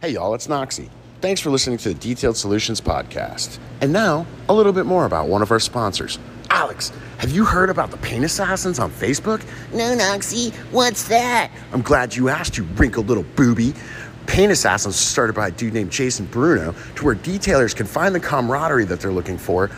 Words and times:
Hey, 0.00 0.10
y'all, 0.10 0.32
it's 0.34 0.46
Noxie. 0.46 0.90
Thanks 1.20 1.40
for 1.40 1.50
listening 1.50 1.76
to 1.78 1.88
the 1.88 1.94
Detailed 1.96 2.36
Solutions 2.36 2.80
Podcast. 2.80 3.58
And 3.80 3.92
now, 3.92 4.26
a 4.48 4.54
little 4.54 4.72
bit 4.72 4.86
more 4.86 5.06
about 5.06 5.26
one 5.26 5.42
of 5.42 5.50
our 5.50 5.58
sponsors. 5.58 6.20
Alex, 6.50 6.92
have 7.16 7.32
you 7.32 7.44
heard 7.44 7.68
about 7.68 7.90
the 7.90 7.96
Paint 7.96 8.24
Assassins 8.24 8.78
on 8.78 8.92
Facebook? 8.92 9.42
No, 9.72 9.96
Noxie, 9.96 10.54
what's 10.70 11.08
that? 11.08 11.50
I'm 11.72 11.82
glad 11.82 12.14
you 12.14 12.28
asked, 12.28 12.56
you 12.56 12.62
wrinkled 12.76 13.08
little 13.08 13.24
booby. 13.34 13.74
Paint 14.28 14.52
Assassins 14.52 14.94
was 14.94 15.04
started 15.04 15.32
by 15.32 15.48
a 15.48 15.50
dude 15.50 15.74
named 15.74 15.90
Jason 15.90 16.26
Bruno 16.26 16.76
to 16.94 17.04
where 17.04 17.16
detailers 17.16 17.74
can 17.74 17.86
find 17.86 18.14
the 18.14 18.20
camaraderie 18.20 18.84
that 18.84 19.00
they're 19.00 19.10
looking 19.10 19.36
for 19.36 19.68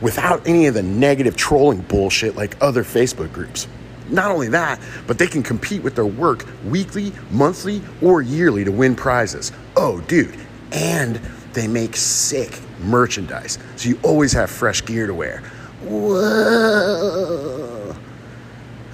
without 0.00 0.46
any 0.46 0.68
of 0.68 0.74
the 0.74 0.84
negative 0.84 1.34
trolling 1.34 1.80
bullshit 1.80 2.36
like 2.36 2.56
other 2.62 2.84
Facebook 2.84 3.32
groups. 3.32 3.66
Not 4.08 4.30
only 4.30 4.48
that, 4.48 4.80
but 5.06 5.18
they 5.18 5.26
can 5.26 5.42
compete 5.42 5.82
with 5.82 5.94
their 5.94 6.06
work 6.06 6.46
weekly, 6.66 7.12
monthly, 7.30 7.82
or 8.02 8.22
yearly 8.22 8.64
to 8.64 8.72
win 8.72 8.94
prizes. 8.94 9.52
Oh, 9.76 10.00
dude, 10.02 10.38
and 10.72 11.20
they 11.52 11.66
make 11.66 11.96
sick 11.96 12.60
merchandise, 12.80 13.58
so 13.76 13.88
you 13.88 13.98
always 14.02 14.32
have 14.32 14.50
fresh 14.50 14.84
gear 14.84 15.06
to 15.06 15.14
wear. 15.14 15.42
Whoa. 15.82 16.94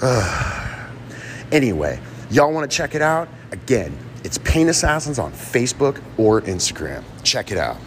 anyway, 1.53 2.01
y'all 2.31 2.53
want 2.53 2.71
to 2.71 2.77
check 2.77 2.95
it 2.95 3.03
out? 3.03 3.29
Again, 3.53 3.97
it's 4.25 4.39
Paint 4.39 4.71
Assassins 4.71 5.19
on 5.19 5.33
Facebook 5.33 6.01
or 6.19 6.43
Instagram. 6.43 7.03
Check 7.23 7.51
it 7.51 7.59
out. 7.59 7.79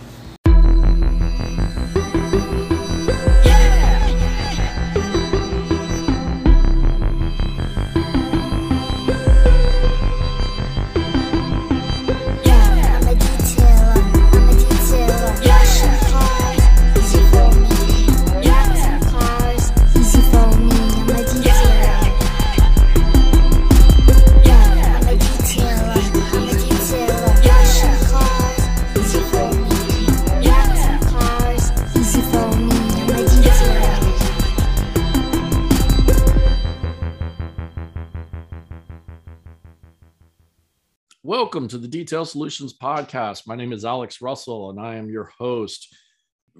Welcome 41.54 41.70
to 41.70 41.77
the 41.77 41.87
Detail 41.87 42.26
Solutions 42.26 42.76
Podcast. 42.76 43.46
My 43.46 43.55
name 43.55 43.73
is 43.73 43.85
Alex 43.85 44.23
Russell, 44.23 44.71
and 44.71 44.79
I 44.79 44.96
am 44.96 45.07
your 45.07 45.26
host. 45.37 45.96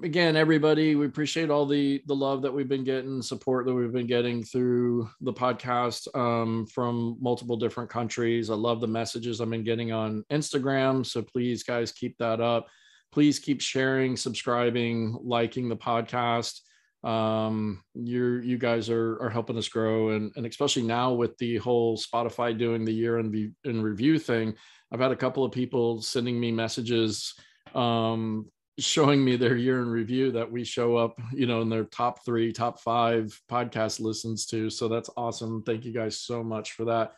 Again, 0.04 0.36
everybody, 0.36 0.94
we 0.94 1.04
appreciate 1.04 1.50
all 1.50 1.66
the 1.66 2.00
the 2.06 2.14
love 2.14 2.42
that 2.42 2.54
we've 2.54 2.68
been 2.68 2.84
getting, 2.84 3.20
support 3.20 3.66
that 3.66 3.74
we've 3.74 3.92
been 3.92 4.06
getting 4.06 4.44
through 4.44 5.10
the 5.20 5.32
podcast 5.32 6.06
um, 6.16 6.64
from 6.66 7.16
multiple 7.20 7.56
different 7.56 7.90
countries. 7.90 8.50
I 8.50 8.54
love 8.54 8.80
the 8.80 8.86
messages 8.86 9.40
I've 9.40 9.50
been 9.50 9.64
getting 9.64 9.90
on 9.90 10.24
Instagram. 10.30 11.04
So 11.04 11.22
please, 11.22 11.64
guys, 11.64 11.90
keep 11.90 12.16
that 12.18 12.40
up. 12.40 12.68
Please 13.10 13.40
keep 13.40 13.60
sharing, 13.60 14.16
subscribing, 14.16 15.18
liking 15.20 15.68
the 15.68 15.76
podcast 15.76 16.60
um 17.04 17.82
you're 17.94 18.42
you 18.42 18.56
guys 18.56 18.88
are 18.88 19.18
are 19.20 19.28
helping 19.28 19.58
us 19.58 19.68
grow 19.68 20.10
and 20.10 20.32
and 20.36 20.46
especially 20.46 20.82
now 20.82 21.12
with 21.12 21.36
the 21.36 21.58
whole 21.58 21.98
spotify 21.98 22.56
doing 22.56 22.82
the 22.82 22.92
year 22.92 23.18
in, 23.18 23.54
in 23.64 23.82
review 23.82 24.18
thing 24.18 24.54
i've 24.94 25.00
had 25.00 25.12
a 25.12 25.16
couple 25.16 25.44
of 25.44 25.52
people 25.52 26.00
sending 26.00 26.40
me 26.40 26.50
messages 26.50 27.34
um 27.74 28.46
showing 28.78 29.24
me 29.24 29.36
their 29.36 29.56
year 29.56 29.80
in 29.80 29.88
review 29.88 30.32
that 30.32 30.50
we 30.50 30.64
show 30.64 30.96
up 30.96 31.20
you 31.32 31.46
know 31.46 31.60
in 31.62 31.68
their 31.68 31.84
top 31.84 32.24
three 32.24 32.52
top 32.52 32.80
five 32.80 33.38
podcast 33.50 34.00
listens 34.00 34.46
to. 34.46 34.68
So 34.70 34.88
that's 34.88 35.10
awesome. 35.16 35.62
Thank 35.62 35.84
you 35.84 35.92
guys 35.92 36.18
so 36.18 36.42
much 36.42 36.72
for 36.72 36.84
that. 36.86 37.12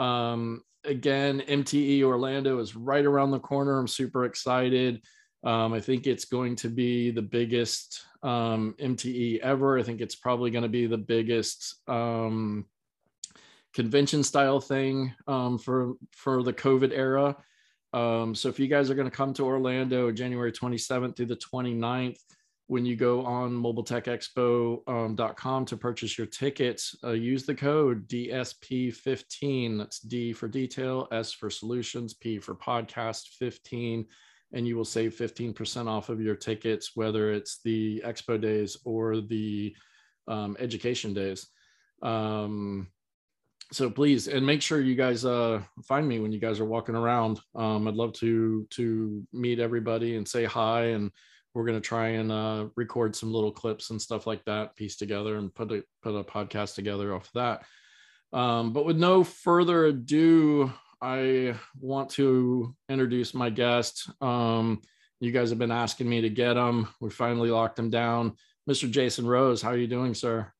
Um 0.00 0.62
again 0.84 1.42
mte 1.48 2.02
orlando 2.02 2.60
is 2.60 2.76
right 2.76 3.04
around 3.04 3.30
the 3.30 3.40
corner. 3.40 3.78
I'm 3.78 3.88
super 3.88 4.24
excited. 4.24 5.02
Um, 5.44 5.74
I 5.74 5.80
think 5.80 6.06
it's 6.06 6.24
going 6.24 6.56
to 6.56 6.68
be 6.68 7.10
the 7.10 7.22
biggest 7.22 8.02
um, 8.22 8.74
MTE 8.80 9.38
ever. 9.40 9.78
I 9.78 9.82
think 9.82 10.00
it's 10.00 10.16
probably 10.16 10.50
going 10.50 10.62
to 10.62 10.68
be 10.68 10.86
the 10.86 10.98
biggest 10.98 11.76
um, 11.86 12.64
convention 13.76 14.24
style 14.24 14.58
thing 14.58 15.14
um, 15.28 15.58
for 15.58 15.92
for 16.12 16.42
the 16.42 16.54
COVID 16.54 16.92
era. 16.92 17.36
Um, 17.92 18.34
so 18.34 18.48
if 18.48 18.58
you 18.58 18.68
guys 18.68 18.90
are 18.90 18.94
going 18.94 19.10
to 19.10 19.16
come 19.16 19.34
to 19.34 19.44
Orlando 19.44 20.10
January 20.10 20.50
27th 20.50 21.14
through 21.14 21.26
the 21.26 21.36
29th, 21.36 22.16
when 22.68 22.86
you 22.86 22.96
go 22.96 23.22
on 23.24 23.52
mobiletechexpo.com 23.52 25.64
to 25.66 25.76
purchase 25.76 26.16
your 26.16 26.26
tickets, 26.26 26.96
uh, 27.04 27.10
use 27.10 27.44
the 27.44 27.54
code 27.54 28.08
DSP15. 28.08 29.78
That's 29.78 30.00
D 30.00 30.32
for 30.32 30.48
detail, 30.48 31.06
S 31.12 31.32
for 31.32 31.50
solutions, 31.50 32.14
P 32.14 32.38
for 32.38 32.54
podcast 32.54 33.28
15 33.38 34.06
and 34.52 34.66
you 34.66 34.76
will 34.76 34.84
save 34.84 35.14
15% 35.14 35.88
off 35.88 36.08
of 36.08 36.20
your 36.20 36.36
tickets, 36.36 36.92
whether 36.94 37.32
it's 37.32 37.58
the 37.64 38.00
expo 38.06 38.40
days 38.40 38.76
or 38.84 39.20
the 39.20 39.74
um, 40.28 40.56
education 40.60 41.12
days. 41.12 41.48
Um, 42.00 42.86
so 43.72 43.90
please, 43.90 44.28
and 44.28 44.46
make 44.46 44.62
sure 44.62 44.80
you 44.80 44.94
guys 44.94 45.24
uh, 45.24 45.60
find 45.84 46.06
me 46.06 46.20
when 46.20 46.32
you 46.32 46.38
guys 46.38 46.60
are 46.60 46.64
walking 46.64 46.94
around. 46.94 47.40
Um, 47.54 47.88
I'd 47.88 47.94
love 47.94 48.12
to 48.14 48.66
to 48.70 49.26
meet 49.32 49.58
everybody 49.58 50.16
and 50.16 50.26
say 50.26 50.44
hi, 50.44 50.86
and 50.86 51.10
we're 51.54 51.64
gonna 51.64 51.80
try 51.80 52.08
and 52.08 52.30
uh, 52.30 52.66
record 52.76 53.16
some 53.16 53.32
little 53.32 53.52
clips 53.52 53.90
and 53.90 54.00
stuff 54.00 54.26
like 54.26 54.44
that, 54.44 54.76
piece 54.76 54.96
together, 54.96 55.36
and 55.36 55.54
put 55.54 55.72
a 55.72 55.82
put 56.02 56.14
a 56.14 56.22
podcast 56.22 56.74
together 56.74 57.14
off 57.14 57.26
of 57.26 57.32
that. 57.34 58.38
Um, 58.38 58.72
but 58.72 58.84
with 58.84 58.96
no 58.96 59.24
further 59.24 59.86
ado, 59.86 60.72
I 61.00 61.54
want 61.80 62.10
to 62.10 62.74
introduce 62.88 63.34
my 63.34 63.50
guest. 63.50 64.10
Um, 64.20 64.82
you 65.20 65.32
guys 65.32 65.50
have 65.50 65.58
been 65.58 65.70
asking 65.70 66.08
me 66.08 66.20
to 66.20 66.30
get 66.30 66.56
him. 66.56 66.88
We 67.00 67.10
finally 67.10 67.50
locked 67.50 67.78
him 67.78 67.90
down. 67.90 68.36
Mr. 68.68 68.90
Jason 68.90 69.26
Rose, 69.26 69.62
how 69.62 69.70
are 69.70 69.76
you 69.76 69.86
doing, 69.86 70.14
sir? 70.14 70.52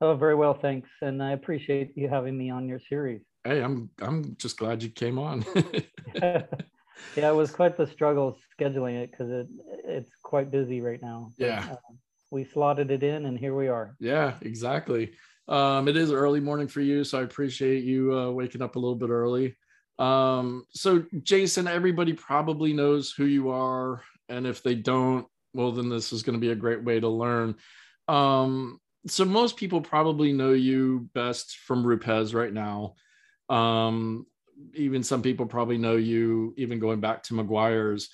Oh, 0.00 0.14
very 0.14 0.34
well, 0.34 0.54
thanks. 0.54 0.88
And 1.02 1.22
I 1.22 1.32
appreciate 1.32 1.92
you 1.96 2.08
having 2.08 2.36
me 2.36 2.50
on 2.50 2.68
your 2.68 2.80
series. 2.80 3.22
Hey, 3.44 3.62
I'm 3.62 3.90
I'm 4.00 4.36
just 4.36 4.58
glad 4.58 4.82
you 4.82 4.88
came 4.90 5.18
on. 5.18 5.44
yeah, 6.14 6.42
it 7.16 7.34
was 7.34 7.50
quite 7.50 7.76
the 7.76 7.86
struggle 7.86 8.38
scheduling 8.58 8.94
it 9.02 9.10
because 9.10 9.30
it 9.30 9.46
it's 9.84 10.10
quite 10.22 10.50
busy 10.50 10.80
right 10.80 11.00
now. 11.02 11.30
But, 11.38 11.46
Yeah. 11.46 11.66
uh, 11.72 11.76
we 12.30 12.44
slotted 12.44 12.90
it 12.90 13.02
in, 13.02 13.26
and 13.26 13.38
here 13.38 13.54
we 13.54 13.68
are. 13.68 13.96
yeah, 13.98 14.34
exactly. 14.42 15.12
Um, 15.48 15.88
it 15.88 15.96
is 15.96 16.12
early 16.12 16.38
morning 16.40 16.68
for 16.68 16.80
you, 16.80 17.02
so 17.02 17.18
I 17.18 17.22
appreciate 17.22 17.82
you 17.82 18.16
uh, 18.16 18.30
waking 18.30 18.62
up 18.62 18.76
a 18.76 18.78
little 18.78 18.94
bit 18.94 19.10
early. 19.10 19.56
Um, 19.98 20.64
so 20.70 21.04
Jason, 21.24 21.66
everybody 21.66 22.12
probably 22.12 22.72
knows 22.72 23.12
who 23.12 23.24
you 23.24 23.50
are, 23.50 24.02
and 24.28 24.46
if 24.46 24.62
they 24.62 24.76
don't, 24.76 25.26
well, 25.52 25.72
then 25.72 25.88
this 25.88 26.12
is 26.12 26.22
going 26.22 26.34
to 26.34 26.40
be 26.40 26.52
a 26.52 26.54
great 26.54 26.84
way 26.84 27.00
to 27.00 27.08
learn. 27.08 27.56
Um, 28.06 28.79
so 29.06 29.24
most 29.24 29.56
people 29.56 29.80
probably 29.80 30.32
know 30.32 30.52
you 30.52 31.08
best 31.14 31.56
from 31.58 31.86
Rupes 31.86 32.34
right 32.34 32.52
now. 32.52 32.94
Um, 33.48 34.26
even 34.74 35.02
some 35.02 35.22
people 35.22 35.46
probably 35.46 35.78
know 35.78 35.96
you 35.96 36.54
even 36.56 36.78
going 36.78 37.00
back 37.00 37.22
to 37.24 37.34
Meguiar's. 37.34 38.10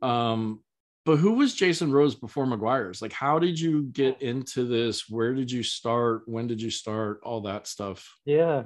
Um, 0.00 0.60
but 1.04 1.16
who 1.16 1.32
was 1.32 1.54
Jason 1.54 1.90
Rose 1.90 2.14
before 2.14 2.46
Meguiar's? 2.46 3.00
Like, 3.02 3.12
how 3.12 3.38
did 3.38 3.58
you 3.58 3.84
get 3.84 4.20
into 4.22 4.66
this? 4.66 5.08
Where 5.08 5.34
did 5.34 5.50
you 5.50 5.62
start? 5.62 6.22
When 6.26 6.46
did 6.46 6.60
you 6.60 6.70
start? 6.70 7.20
All 7.22 7.40
that 7.42 7.66
stuff. 7.66 8.14
Yeah, 8.24 8.64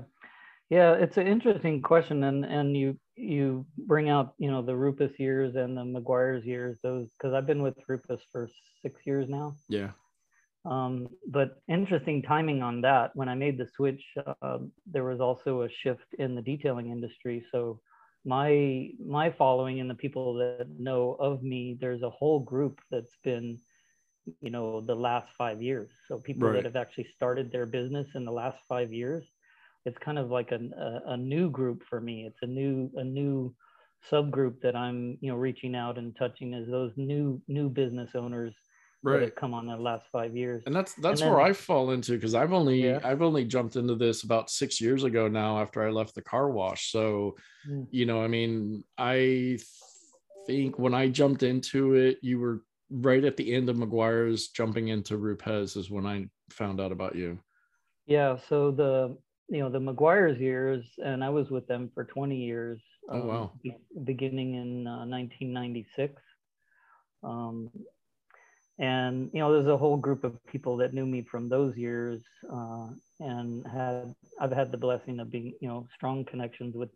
yeah, 0.69 0.95
it's 0.95 1.17
an 1.19 1.27
interesting 1.27 1.83
question, 1.83 2.25
and 2.25 2.45
and 2.45 2.77
you 2.77 2.99
you 3.15 3.67
bring 3.79 4.09
out 4.09 4.35
you 4.39 4.51
know 4.51 4.63
the 4.63 4.75
Rupes 4.75 5.19
years 5.19 5.55
and 5.55 5.77
the 5.77 5.83
Meguiar's 5.83 6.45
years, 6.45 6.79
those 6.83 7.09
because 7.13 7.35
I've 7.35 7.47
been 7.47 7.63
with 7.63 7.77
Rupes 7.87 8.23
for 8.33 8.49
six 8.83 9.07
years 9.07 9.29
now. 9.29 9.55
Yeah. 9.69 9.91
Um, 10.65 11.09
but 11.27 11.63
interesting 11.69 12.23
timing 12.23 12.63
on 12.63 12.81
that. 12.83 13.11
When 13.15 13.29
I 13.29 13.35
made 13.35 13.59
the 13.59 13.67
switch, 13.67 14.05
uh, 14.43 14.59
there 14.87 15.05
was 15.05 15.21
also 15.21 15.63
a 15.63 15.69
shift 15.71 16.15
in 16.19 16.35
the 16.35 16.43
detailing 16.43 16.91
industry. 16.91 17.45
So 17.51 17.81
my 18.25 18.91
my 19.05 19.31
following 19.31 19.81
and 19.81 19.91
the 19.91 19.95
people 19.97 20.35
that 20.35 20.59
know 20.79 21.13
of 21.21 21.43
me, 21.43 21.77
there's 21.81 22.03
a 22.03 22.11
whole 22.11 22.41
group 22.41 22.81
that's 22.91 23.17
been, 23.25 23.61
you 24.41 24.51
know, 24.51 24.81
the 24.81 24.95
last 24.95 25.31
five 25.37 25.63
years. 25.63 25.91
So 26.07 26.19
people 26.19 26.51
Right. 26.51 26.53
that 26.53 26.65
have 26.65 26.77
actually 26.77 27.05
started 27.05 27.51
their 27.51 27.67
business 27.67 28.15
in 28.15 28.25
the 28.25 28.33
last 28.33 28.59
five 28.69 28.93
years. 28.93 29.25
It's 29.85 29.99
kind 29.99 30.19
of 30.19 30.31
like 30.31 30.53
a, 30.53 30.61
a, 31.07 31.13
a 31.13 31.17
new 31.17 31.51
group 31.51 31.83
for 31.89 32.01
me. 32.01 32.27
It's 32.27 32.43
a 32.43 32.47
new 32.47 32.91
a 32.97 33.05
new 33.05 33.55
subgroup 34.11 34.61
that 34.63 34.77
I'm 34.77 35.19
you 35.21 35.31
know 35.31 35.37
reaching 35.37 35.75
out 35.75 35.99
and 35.99 36.15
touching 36.17 36.55
as 36.55 36.69
those 36.69 36.93
new 36.97 37.41
new 37.49 37.69
business 37.69 38.15
owners 38.15 38.55
that 39.05 39.11
Right. 39.11 39.23
have 39.23 39.35
come 39.35 39.53
on 39.55 39.69
in 39.69 39.77
the 39.77 39.83
last 39.83 40.07
five 40.13 40.37
years. 40.37 40.63
And 40.67 40.75
that's 40.75 40.95
that's 40.95 41.21
then- 41.21 41.31
where 41.31 41.41
I 41.41 41.53
fall 41.53 41.91
into 41.91 42.13
because 42.13 42.35
I've 42.35 42.53
only 42.53 42.85
Yeah. 42.85 43.01
I've 43.03 43.23
only 43.23 43.45
jumped 43.45 43.77
into 43.77 43.95
this 43.97 44.23
about 44.23 44.51
six 44.51 44.81
years 44.81 45.05
ago 45.05 45.29
now 45.29 45.59
after 45.61 45.83
I 45.83 45.91
left 45.91 46.15
the 46.15 46.23
car 46.23 46.51
wash. 46.51 46.91
So 46.91 47.37
Mm. 47.69 47.87
you 47.91 48.07
know, 48.07 48.23
I 48.23 48.29
mean, 48.29 48.85
I 48.99 49.59
think 50.47 50.79
when 50.79 50.95
I 50.95 51.09
jumped 51.09 51.43
into 51.43 51.95
it, 51.95 52.19
you 52.23 52.39
were 52.41 52.65
right 52.91 53.25
at 53.25 53.37
the 53.37 53.53
end 53.55 53.69
of 53.69 53.77
Meguiar's 53.77 54.49
jumping 54.49 54.89
into 54.89 55.17
Rupes 55.17 55.77
is 55.77 55.91
when 55.91 56.07
I 56.07 56.29
found 56.51 56.81
out 56.81 56.93
about 56.93 57.15
you. 57.17 57.39
Yeah. 58.07 58.37
So 58.49 58.71
the 58.71 59.17
you 59.49 59.59
know 59.61 59.69
the 59.71 59.81
Meguiar's 59.81 60.39
years, 60.41 60.85
and 61.05 61.23
I 61.25 61.29
was 61.31 61.51
with 61.51 61.67
them 61.67 61.91
for 61.95 62.05
20 62.05 62.37
years. 62.37 62.81
Oh, 63.09 63.27
wow. 63.27 63.53
be- 63.63 63.77
beginning 64.05 64.55
in 64.55 64.87
uh, 64.87 65.05
1996. 65.07 66.23
Um, 67.25 67.71
and 68.83 69.31
you 69.35 69.41
know, 69.41 69.53
there's 69.55 69.69
a 69.69 69.79
whole 69.79 69.99
group 69.99 70.25
of 70.25 70.45
people 70.47 70.79
that 70.79 70.95
knew 70.95 71.07
me 71.07 71.23
from 71.31 71.49
those 71.51 71.77
years, 71.79 72.23
uh, 72.53 72.89
and 73.21 73.67
had 73.69 74.15
I've 74.41 74.53
had 74.53 74.73
the 74.73 74.79
blessing 74.79 75.21
of 75.21 75.31
being 75.31 75.55
you 75.63 75.69
know 75.69 75.89
strong 75.95 76.25
connections 76.27 76.77
with 76.77 76.91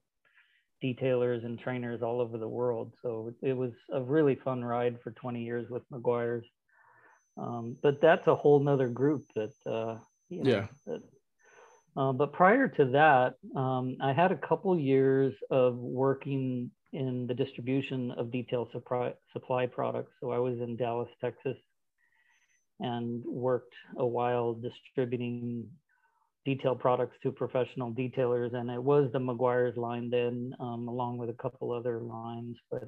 detailers 0.85 1.45
and 1.45 1.59
trainers 1.59 2.03
all 2.03 2.21
over 2.21 2.39
the 2.39 2.49
world. 2.49 2.95
So 3.03 3.33
it 3.43 3.55
was 3.55 3.73
a 3.93 4.03
really 4.03 4.37
fun 4.37 4.65
ride 4.65 5.01
for 5.03 5.13
20 5.13 5.43
years 5.45 5.71
with 5.71 5.85
Meguiar's 5.91 6.47
Um, 7.39 7.77
but 7.83 8.01
that's 8.01 8.27
a 8.29 8.37
whole 8.37 8.61
nother 8.61 8.89
group 8.89 9.27
that, 9.37 9.55
uh, 9.67 9.99
you 10.29 10.45
know, 10.45 10.65
Yeah. 10.65 10.69
that, 10.87 11.03
uh, 11.97 12.13
but 12.13 12.33
prior 12.33 12.69
to 12.69 12.87
that, 12.87 13.35
um, 13.57 13.97
I 14.03 14.13
had 14.13 14.33
a 14.33 14.37
couple 14.49 14.79
years 14.79 15.35
of 15.51 15.77
working 15.79 16.71
in 16.93 17.27
the 17.27 17.35
distribution 17.35 18.13
of 18.13 18.31
detail 18.33 18.69
supply, 18.73 19.15
supply 19.33 19.67
products. 19.67 20.13
So 20.21 20.33
I 20.33 20.39
was 20.39 20.61
in 20.61 20.77
Dallas, 20.77 21.11
Texas, 21.21 21.59
and 22.81 23.23
worked 23.25 23.75
a 23.97 24.07
while 24.07 24.55
distributing 24.55 25.69
detail 26.45 26.75
products 26.75 27.17
to 27.23 27.33
professional 27.33 27.91
detailers. 27.93 28.55
And 28.55 28.71
it 28.71 28.83
was 28.83 29.11
the 29.13 29.19
Meguiar's 29.19 29.77
line 29.77 30.11
then, 30.11 30.55
um, 30.61 30.89
along 30.89 31.19
with 31.19 31.31
a 31.31 31.35
couple 31.35 31.73
other 31.73 32.01
lines. 32.01 32.57
But 32.71 32.85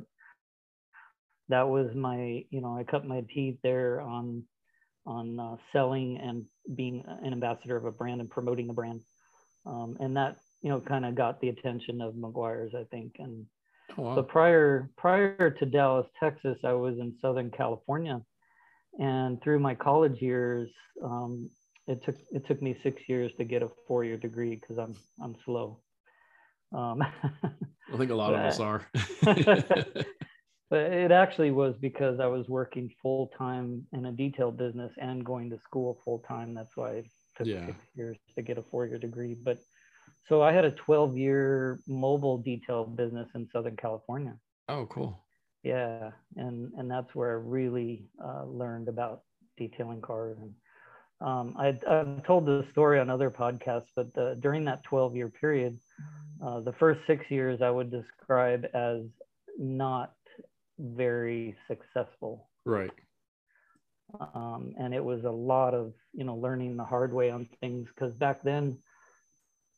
that 1.48 1.68
was 1.68 1.88
my, 1.94 2.44
you 2.50 2.60
know, 2.60 2.76
I 2.76 2.84
cut 2.84 3.06
my 3.06 3.24
teeth 3.34 3.58
there 3.62 4.00
on 4.00 4.44
on 5.06 5.40
uh, 5.40 5.56
selling 5.72 6.18
and 6.18 6.44
being 6.76 7.02
an 7.06 7.32
ambassador 7.32 7.76
of 7.76 7.86
a 7.86 7.90
brand 7.90 8.20
and 8.20 8.28
promoting 8.28 8.66
the 8.66 8.74
brand. 8.74 9.00
Um, 9.64 9.96
and 10.00 10.14
that, 10.18 10.36
you 10.60 10.68
know, 10.68 10.80
kind 10.80 11.06
of 11.06 11.14
got 11.14 11.40
the 11.40 11.48
attention 11.48 12.02
of 12.02 12.12
Meguiar's, 12.14 12.74
I 12.74 12.84
think. 12.90 13.16
And 13.18 13.46
Oh, 13.96 14.02
wow. 14.02 14.14
but 14.16 14.28
prior 14.28 14.90
prior 14.96 15.50
to 15.50 15.66
Dallas, 15.66 16.06
Texas, 16.20 16.58
I 16.64 16.72
was 16.72 16.98
in 16.98 17.14
Southern 17.22 17.50
California, 17.50 18.20
and 18.98 19.40
through 19.42 19.58
my 19.60 19.74
college 19.74 20.20
years, 20.20 20.68
um, 21.02 21.50
it 21.86 22.04
took 22.04 22.16
it 22.32 22.46
took 22.46 22.60
me 22.60 22.76
six 22.82 23.00
years 23.08 23.32
to 23.38 23.44
get 23.44 23.62
a 23.62 23.70
four 23.86 24.04
year 24.04 24.16
degree 24.16 24.54
because 24.56 24.78
I'm 24.78 24.94
I'm 25.22 25.36
slow. 25.44 25.80
Um, 26.74 27.00
I 27.02 27.96
think 27.96 28.10
a 28.10 28.14
lot 28.14 28.34
of 28.34 28.40
us 28.40 28.60
are. 28.68 28.86
but 29.24 30.06
it 30.70 31.10
actually 31.10 31.50
was 31.50 31.74
because 31.80 32.20
I 32.20 32.26
was 32.26 32.46
working 32.48 32.90
full 33.00 33.30
time 33.38 33.86
in 33.92 34.06
a 34.06 34.12
detail 34.12 34.50
business 34.50 34.92
and 35.00 35.24
going 35.24 35.48
to 35.50 35.58
school 35.60 35.98
full 36.04 36.18
time. 36.28 36.52
That's 36.54 36.76
why 36.76 36.90
it 36.90 37.06
took 37.36 37.46
Yeah. 37.46 37.66
six 37.66 37.78
years 37.96 38.16
to 38.36 38.42
get 38.42 38.58
a 38.58 38.62
four 38.62 38.86
year 38.86 38.98
degree. 38.98 39.34
But 39.42 39.58
so 40.28 40.42
I 40.42 40.52
had 40.52 40.66
a 40.66 40.72
12 40.72 41.16
year 41.16 41.78
mobile 41.86 42.36
detail 42.36 42.84
business 42.84 43.28
in 43.34 43.48
Southern 43.50 43.76
California. 43.76 44.36
oh, 44.68 44.84
cool. 44.86 45.24
Yeah, 45.62 46.12
and 46.36 46.72
and 46.76 46.90
that's 46.90 47.14
where 47.14 47.30
I 47.30 47.42
really 47.42 48.06
uh, 48.22 48.44
learned 48.44 48.88
about 48.88 49.22
detailing 49.56 50.00
cars. 50.00 50.36
And 50.40 50.54
um, 51.20 51.54
I, 51.58 51.76
I've 51.88 52.24
told 52.24 52.46
this 52.46 52.70
story 52.70 53.00
on 53.00 53.10
other 53.10 53.30
podcasts, 53.30 53.88
but 53.94 54.14
the, 54.14 54.36
during 54.40 54.64
that 54.66 54.84
12 54.84 55.16
year 55.16 55.28
period, 55.28 55.76
uh, 56.40 56.60
the 56.60 56.72
first 56.72 57.00
six 57.06 57.28
years 57.30 57.60
I 57.60 57.70
would 57.70 57.90
describe 57.90 58.66
as 58.72 59.02
not 59.58 60.14
very 60.78 61.56
successful. 61.66 62.48
Right. 62.64 62.92
Um, 64.34 64.74
and 64.78 64.94
it 64.94 65.04
was 65.04 65.24
a 65.24 65.30
lot 65.30 65.74
of 65.74 65.92
you 66.14 66.24
know 66.24 66.36
learning 66.36 66.76
the 66.76 66.84
hard 66.84 67.12
way 67.12 67.30
on 67.30 67.48
things 67.60 67.88
because 67.88 68.14
back 68.14 68.42
then 68.42 68.78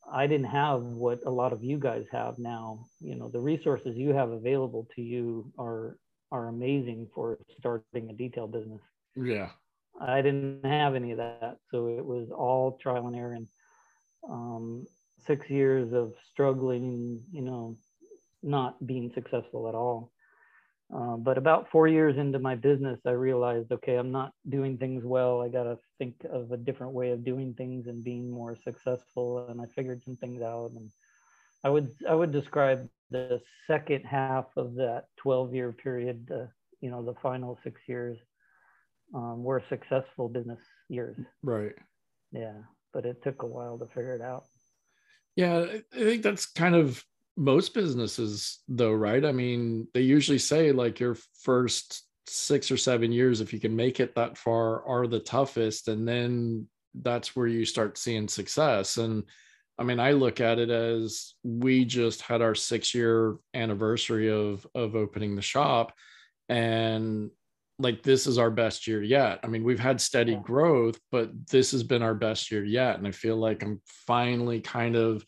I 0.09 0.27
didn't 0.27 0.47
have 0.47 0.81
what 0.81 1.19
a 1.25 1.29
lot 1.29 1.53
of 1.53 1.63
you 1.63 1.77
guys 1.77 2.05
have 2.11 2.37
now. 2.39 2.85
You 2.99 3.15
know, 3.15 3.29
the 3.29 3.39
resources 3.39 3.97
you 3.97 4.13
have 4.13 4.31
available 4.31 4.87
to 4.95 5.01
you 5.01 5.51
are 5.57 5.97
are 6.31 6.47
amazing 6.47 7.09
for 7.13 7.37
starting 7.59 8.09
a 8.09 8.13
detail 8.13 8.47
business. 8.47 8.81
Yeah. 9.15 9.49
I 9.99 10.21
didn't 10.21 10.65
have 10.65 10.95
any 10.95 11.11
of 11.11 11.17
that, 11.17 11.57
so 11.69 11.87
it 11.89 12.05
was 12.05 12.29
all 12.31 12.77
trial 12.81 13.07
and 13.07 13.15
error. 13.15 13.33
And 13.33 13.47
um, 14.27 14.87
six 15.27 15.49
years 15.49 15.93
of 15.93 16.13
struggling, 16.31 17.21
you 17.31 17.41
know, 17.41 17.77
not 18.41 18.85
being 18.85 19.11
successful 19.13 19.67
at 19.67 19.75
all. 19.75 20.11
Uh, 20.93 21.15
but 21.15 21.37
about 21.37 21.69
four 21.71 21.87
years 21.87 22.17
into 22.17 22.37
my 22.37 22.55
business, 22.55 22.99
I 23.05 23.11
realized, 23.11 23.71
okay, 23.71 23.95
I'm 23.95 24.11
not 24.11 24.33
doing 24.49 24.77
things 24.77 25.05
well. 25.05 25.41
I 25.41 25.47
got 25.47 25.63
to 25.63 25.77
think 25.97 26.15
of 26.29 26.51
a 26.51 26.57
different 26.57 26.93
way 26.93 27.11
of 27.11 27.23
doing 27.23 27.53
things 27.53 27.87
and 27.87 28.03
being 28.03 28.29
more 28.29 28.57
successful. 28.61 29.47
And 29.47 29.61
I 29.61 29.65
figured 29.67 30.01
some 30.03 30.17
things 30.17 30.41
out. 30.41 30.71
And 30.75 30.89
I 31.63 31.69
would 31.69 31.91
I 32.09 32.13
would 32.13 32.33
describe 32.33 32.89
the 33.09 33.41
second 33.67 34.03
half 34.03 34.45
of 34.57 34.75
that 34.75 35.05
12 35.17 35.53
year 35.53 35.71
period, 35.71 36.29
uh, 36.33 36.47
you 36.81 36.91
know, 36.91 37.03
the 37.03 37.15
final 37.21 37.57
six 37.63 37.79
years, 37.87 38.17
um, 39.13 39.43
were 39.43 39.63
successful 39.69 40.27
business 40.27 40.59
years. 40.89 41.17
Right. 41.41 41.75
Yeah, 42.33 42.57
but 42.93 43.05
it 43.05 43.23
took 43.23 43.43
a 43.43 43.47
while 43.47 43.77
to 43.77 43.85
figure 43.85 44.15
it 44.15 44.21
out. 44.21 44.43
Yeah, 45.35 45.59
I 45.59 45.83
I 45.93 45.99
think 45.99 46.23
that's 46.23 46.45
kind 46.45 46.75
of 46.75 47.03
most 47.37 47.73
businesses, 47.73 48.59
though, 48.67 48.93
right? 48.93 49.23
I 49.23 49.31
mean, 49.31 49.87
they 49.93 50.01
usually 50.01 50.37
say 50.37 50.71
like 50.71 50.99
your 50.99 51.15
first 51.41 52.03
six 52.27 52.71
or 52.71 52.77
seven 52.77 53.11
years, 53.11 53.41
if 53.41 53.53
you 53.53 53.59
can 53.59 53.75
make 53.75 53.99
it 53.99 54.15
that 54.15 54.37
far, 54.37 54.85
are 54.85 55.07
the 55.07 55.19
toughest. 55.19 55.87
And 55.87 56.07
then 56.07 56.67
that's 56.93 57.35
where 57.35 57.47
you 57.47 57.65
start 57.65 57.97
seeing 57.97 58.27
success. 58.27 58.97
And 58.97 59.23
I 59.77 59.83
mean, 59.83 59.99
I 59.99 60.11
look 60.11 60.41
at 60.41 60.59
it 60.59 60.69
as 60.69 61.33
we 61.43 61.85
just 61.85 62.21
had 62.21 62.41
our 62.41 62.55
six 62.55 62.93
year 62.93 63.37
anniversary 63.53 64.29
of 64.29 64.67
of 64.75 64.95
opening 64.95 65.35
the 65.35 65.41
shop. 65.41 65.93
And 66.49 67.31
like 67.79 68.03
this 68.03 68.27
is 68.27 68.37
our 68.37 68.51
best 68.51 68.85
year 68.85 69.01
yet. 69.01 69.39
I 69.43 69.47
mean, 69.47 69.63
we've 69.63 69.79
had 69.79 69.99
steady 69.99 70.35
growth, 70.35 70.99
but 71.11 71.31
this 71.47 71.71
has 71.71 71.83
been 71.83 72.03
our 72.03 72.13
best 72.13 72.51
year 72.51 72.63
yet. 72.63 72.97
And 72.97 73.07
I 73.07 73.11
feel 73.11 73.37
like 73.37 73.63
I'm 73.63 73.81
finally 74.05 74.61
kind 74.61 74.95
of 74.95 75.25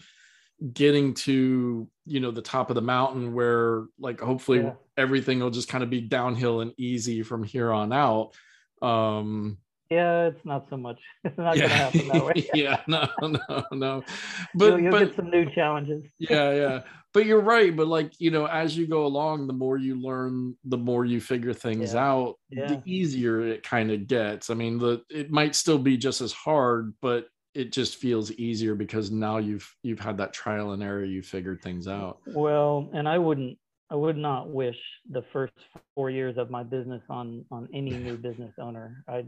getting 0.73 1.13
to, 1.13 1.87
you 2.05 2.19
know, 2.19 2.31
the 2.31 2.41
top 2.41 2.69
of 2.69 2.75
the 2.75 2.81
mountain 2.81 3.33
where 3.33 3.85
like 3.99 4.19
hopefully 4.19 4.59
Yeah. 4.59 4.73
everything 4.97 5.39
will 5.39 5.49
just 5.49 5.69
kind 5.69 5.83
of 5.83 5.89
be 5.89 6.01
downhill 6.01 6.61
and 6.61 6.73
easy 6.77 7.23
from 7.23 7.43
here 7.43 7.71
on 7.71 7.91
out. 7.91 8.33
Um 8.81 9.57
Yeah, 9.89 10.25
it's 10.27 10.43
not 10.45 10.67
so 10.69 10.77
much. 10.77 10.99
It's 11.23 11.37
not 11.37 11.57
yeah, 11.57 11.67
going 11.67 11.69
to 11.71 11.75
happen 11.75 12.07
that 12.07 12.25
way. 12.25 12.49
yeah, 12.53 12.81
no, 12.87 13.07
no, 13.21 13.63
no. 13.71 14.01
But 14.01 14.07
But 14.55 14.65
you'll, 14.65 14.79
you'll 14.81 14.91
but 14.91 15.05
get 15.07 15.15
some 15.15 15.29
new 15.29 15.49
challenges. 15.51 16.03
yeah 16.19 16.53
yeah 16.53 16.81
but 17.13 17.25
you're 17.27 17.41
right 17.41 17.75
but 17.75 17.87
like 17.87 18.11
you 18.19 18.31
know 18.31 18.47
as 18.47 18.75
you 18.75 18.87
go 18.87 19.05
along 19.05 19.45
the 19.47 19.53
more 19.53 19.77
you 19.77 19.95
learn 20.01 20.55
the 20.65 20.77
more 20.77 21.05
you 21.05 21.21
figure 21.21 21.53
things 21.53 21.93
Yeah. 21.93 22.03
out 22.09 22.35
Yeah. 22.49 22.67
the 22.67 22.81
easier 22.85 23.39
it 23.41 23.61
kind 23.61 23.91
of 23.91 24.07
gets 24.07 24.49
i 24.49 24.55
mean 24.55 24.79
the 24.79 25.03
it 25.11 25.29
might 25.29 25.53
still 25.55 25.77
be 25.77 25.95
just 25.97 26.21
as 26.21 26.33
hard 26.33 26.93
but 27.01 27.27
it 27.53 27.71
just 27.71 27.97
feels 27.97 28.31
easier 28.33 28.75
because 28.75 29.11
now 29.11 29.37
you've 29.37 29.75
you've 29.83 29.99
had 29.99 30.17
that 30.17 30.33
trial 30.33 30.71
and 30.71 30.81
error 30.83 31.03
you 31.03 31.21
figured 31.21 31.61
things 31.61 31.87
out 31.87 32.19
Well, 32.27 32.89
and 32.93 33.07
I 33.07 33.17
wouldn't, 33.17 33.57
I 33.89 33.95
would 33.95 34.17
not 34.17 34.49
wish 34.49 34.77
the 35.09 35.23
first 35.31 35.53
four 35.95 36.09
years 36.09 36.37
of 36.37 36.49
my 36.49 36.63
business 36.63 37.01
on 37.09 37.45
on 37.51 37.67
any 37.73 37.91
new 38.07 38.17
business 38.17 38.53
owner. 38.59 39.03
I, 39.07 39.25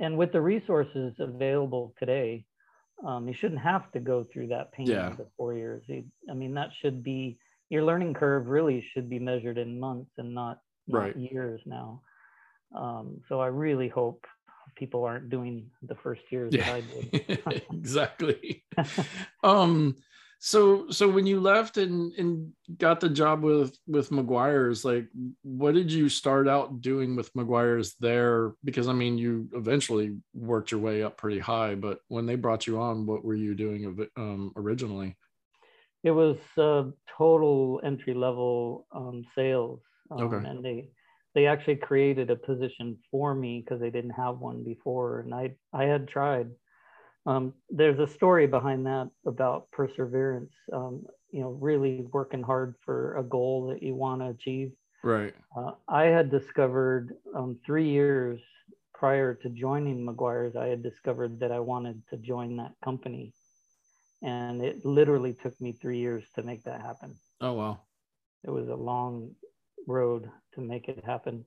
and 0.00 0.18
with 0.18 0.32
the 0.32 0.40
resources 0.40 1.14
available 1.20 1.94
today, 1.98 2.44
um, 3.06 3.28
you 3.28 3.34
shouldn't 3.34 3.60
have 3.60 3.90
to 3.92 4.00
go 4.00 4.24
through 4.32 4.48
that 4.48 4.72
pain 4.72 4.86
Yeah. 4.86 5.10
of 5.10 5.16
the 5.16 5.26
four 5.36 5.54
years. 5.54 5.82
You- 5.86 6.04
I 6.30 6.34
mean, 6.34 6.52
that 6.54 6.70
should 6.80 7.02
be 7.02 7.38
your 7.70 7.84
learning 7.84 8.14
curve. 8.14 8.48
Really, 8.48 8.84
should 8.92 9.08
be 9.08 9.18
measured 9.20 9.56
in 9.58 9.78
months 9.80 10.10
and 10.18 10.34
not, 10.34 10.58
not 10.88 10.98
Right. 10.98 11.16
years 11.16 11.60
now. 11.64 12.02
Um, 12.74 13.20
so 13.28 13.40
I 13.40 13.46
really 13.46 13.88
hope 13.88 14.26
people 14.76 15.04
aren't 15.04 15.30
doing 15.30 15.70
the 15.82 15.94
first 15.96 16.22
years 16.30 16.52
that 16.52 16.68
I 16.68 16.80
did. 16.80 17.38
exactly 17.72 18.64
um 19.44 19.96
so 20.44 20.90
so 20.90 21.08
when 21.08 21.24
you 21.26 21.38
left 21.40 21.76
and 21.76 22.12
and 22.14 22.52
got 22.78 22.98
the 23.00 23.08
job 23.08 23.42
with 23.44 23.78
with 23.86 24.10
Meguiar's 24.10 24.84
like 24.84 25.06
what 25.42 25.74
did 25.74 25.90
you 25.92 26.08
start 26.08 26.48
out 26.48 26.80
doing 26.80 27.14
with 27.14 27.32
Meguiar's 27.34 27.94
there 28.00 28.52
because 28.64 28.88
i 28.88 28.92
mean 28.92 29.18
you 29.18 29.48
eventually 29.54 30.16
worked 30.34 30.72
your 30.72 30.80
way 30.80 31.02
up 31.04 31.16
pretty 31.16 31.38
high 31.38 31.74
but 31.76 31.98
when 32.08 32.26
they 32.26 32.34
brought 32.34 32.66
you 32.66 32.80
on 32.80 33.06
what 33.06 33.24
were 33.24 33.36
you 33.36 33.54
doing 33.54 33.96
um 34.16 34.52
originally 34.56 35.16
It 36.02 36.10
was 36.10 36.38
uh, 36.58 36.90
total 37.16 37.80
entry 37.84 38.14
level 38.14 38.86
um, 38.90 39.22
sales, 39.36 39.80
um, 40.10 40.20
Okay. 40.22 40.42
and 40.48 40.64
they 40.64 40.90
they 41.34 41.46
actually 41.46 41.76
created 41.76 42.30
a 42.30 42.36
position 42.36 42.98
for 43.10 43.34
me 43.34 43.60
because 43.60 43.80
they 43.80 43.90
didn't 43.90 44.10
have 44.10 44.38
one 44.38 44.64
before, 44.64 45.20
and 45.20 45.34
I 45.34 45.54
I 45.72 45.84
had 45.84 46.08
tried. 46.08 46.50
Um, 47.24 47.54
there's 47.70 48.00
a 48.00 48.06
story 48.06 48.46
behind 48.46 48.86
that 48.86 49.08
about 49.26 49.70
perseverance. 49.70 50.52
Um, 50.72 51.04
you 51.30 51.40
know, 51.40 51.50
really 51.50 52.02
working 52.12 52.42
hard 52.42 52.74
for 52.84 53.16
a 53.16 53.22
goal 53.22 53.68
that 53.68 53.82
you 53.82 53.94
want 53.94 54.20
to 54.20 54.28
achieve. 54.28 54.72
Right. 55.02 55.34
Uh, 55.56 55.72
I 55.88 56.04
had 56.04 56.30
discovered 56.30 57.14
um, 57.34 57.58
three 57.64 57.88
years 57.88 58.40
prior 59.02 59.34
to 59.34 59.48
joining 59.48 60.06
Meguiar's, 60.06 60.54
I 60.54 60.66
had 60.68 60.80
discovered 60.80 61.40
that 61.40 61.50
I 61.50 61.58
wanted 61.58 62.02
to 62.10 62.16
join 62.16 62.56
that 62.58 62.70
company. 62.84 63.32
And 64.22 64.62
it 64.62 64.84
literally 64.84 65.34
took 65.34 65.60
me 65.60 65.72
three 65.72 65.98
years 65.98 66.24
to 66.36 66.44
make 66.44 66.62
that 66.64 66.80
happen. 66.82 67.16
Oh 67.40 67.54
wow. 67.54 67.80
It 68.44 68.50
was 68.50 68.68
a 68.68 68.76
long 68.76 69.34
road 69.88 70.30
to 70.54 70.60
make 70.60 70.88
it 70.88 71.04
happen. 71.04 71.44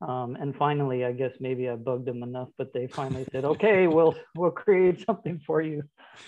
Um, 0.00 0.36
and 0.38 0.54
finally, 0.56 1.04
I 1.04 1.12
guess 1.12 1.32
maybe 1.40 1.68
I 1.68 1.76
bugged 1.76 2.06
them 2.06 2.22
enough, 2.22 2.48
but 2.58 2.72
they 2.74 2.86
finally 2.86 3.26
said, 3.32 3.44
"Okay, 3.54 3.86
we'll 3.86 4.14
we'll 4.34 4.50
create 4.50 5.04
something 5.06 5.40
for 5.46 5.62
you. 5.62 5.82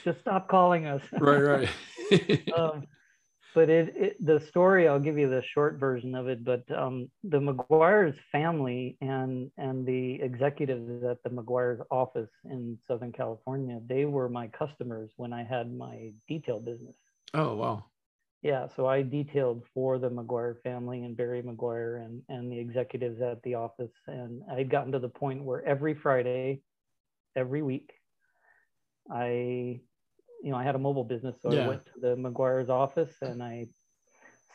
Just 0.04 0.20
stop 0.20 0.48
calling 0.48 0.86
us." 0.86 1.02
Right. 1.20 1.68
Right. 2.10 2.48
um, 2.58 2.84
but 3.54 3.68
it, 3.68 3.92
it, 3.96 4.24
the 4.24 4.38
story 4.48 4.86
i'll 4.86 5.00
give 5.00 5.18
you 5.18 5.28
the 5.28 5.42
short 5.42 5.78
version 5.78 6.14
of 6.14 6.28
it 6.28 6.44
but 6.44 6.62
um, 6.76 7.10
the 7.24 7.38
Meguiar's 7.38 8.16
family 8.30 8.96
and 9.00 9.50
and 9.56 9.86
the 9.86 10.20
executives 10.22 11.02
at 11.04 11.22
the 11.22 11.30
Meguiar's 11.30 11.80
office 11.90 12.30
in 12.44 12.78
southern 12.86 13.12
california 13.12 13.80
they 13.86 14.04
were 14.04 14.28
my 14.28 14.46
customers 14.48 15.10
when 15.16 15.32
i 15.32 15.42
had 15.42 15.72
my 15.72 16.12
detail 16.28 16.60
business 16.60 16.94
oh 17.34 17.54
wow. 17.54 17.84
Yeah 18.42 18.66
so 18.66 18.87
i 18.87 19.02
detailed 19.02 19.64
for 19.75 19.99
the 19.99 20.11
Meguiar 20.11 20.61
family 20.62 21.02
and 21.04 21.16
barry 21.16 21.42
Meguiar 21.42 22.04
and 22.04 22.23
and 22.28 22.50
the 22.50 22.59
executives 22.59 23.21
at 23.21 23.42
the 23.42 23.54
office 23.54 23.95
and 24.07 24.42
i 24.50 24.54
had 24.54 24.71
gotten 24.71 24.92
to 24.92 24.99
the 24.99 25.09
point 25.09 25.42
where 25.42 25.64
every 25.64 25.95
friday 25.95 26.62
every 27.37 27.62
week 27.62 27.92
i 29.11 29.80
you 30.42 30.50
know, 30.50 30.57
I 30.57 30.64
had 30.64 30.75
a 30.75 30.78
mobile 30.78 31.04
business, 31.04 31.40
so 31.42 31.50
Yeah. 31.50 31.64
I 31.64 31.68
went 31.68 31.87
to 31.87 32.00
the 32.00 32.16
Meguiar's 32.16 32.71
office 32.71 33.21
and 33.23 33.42
I 33.42 33.66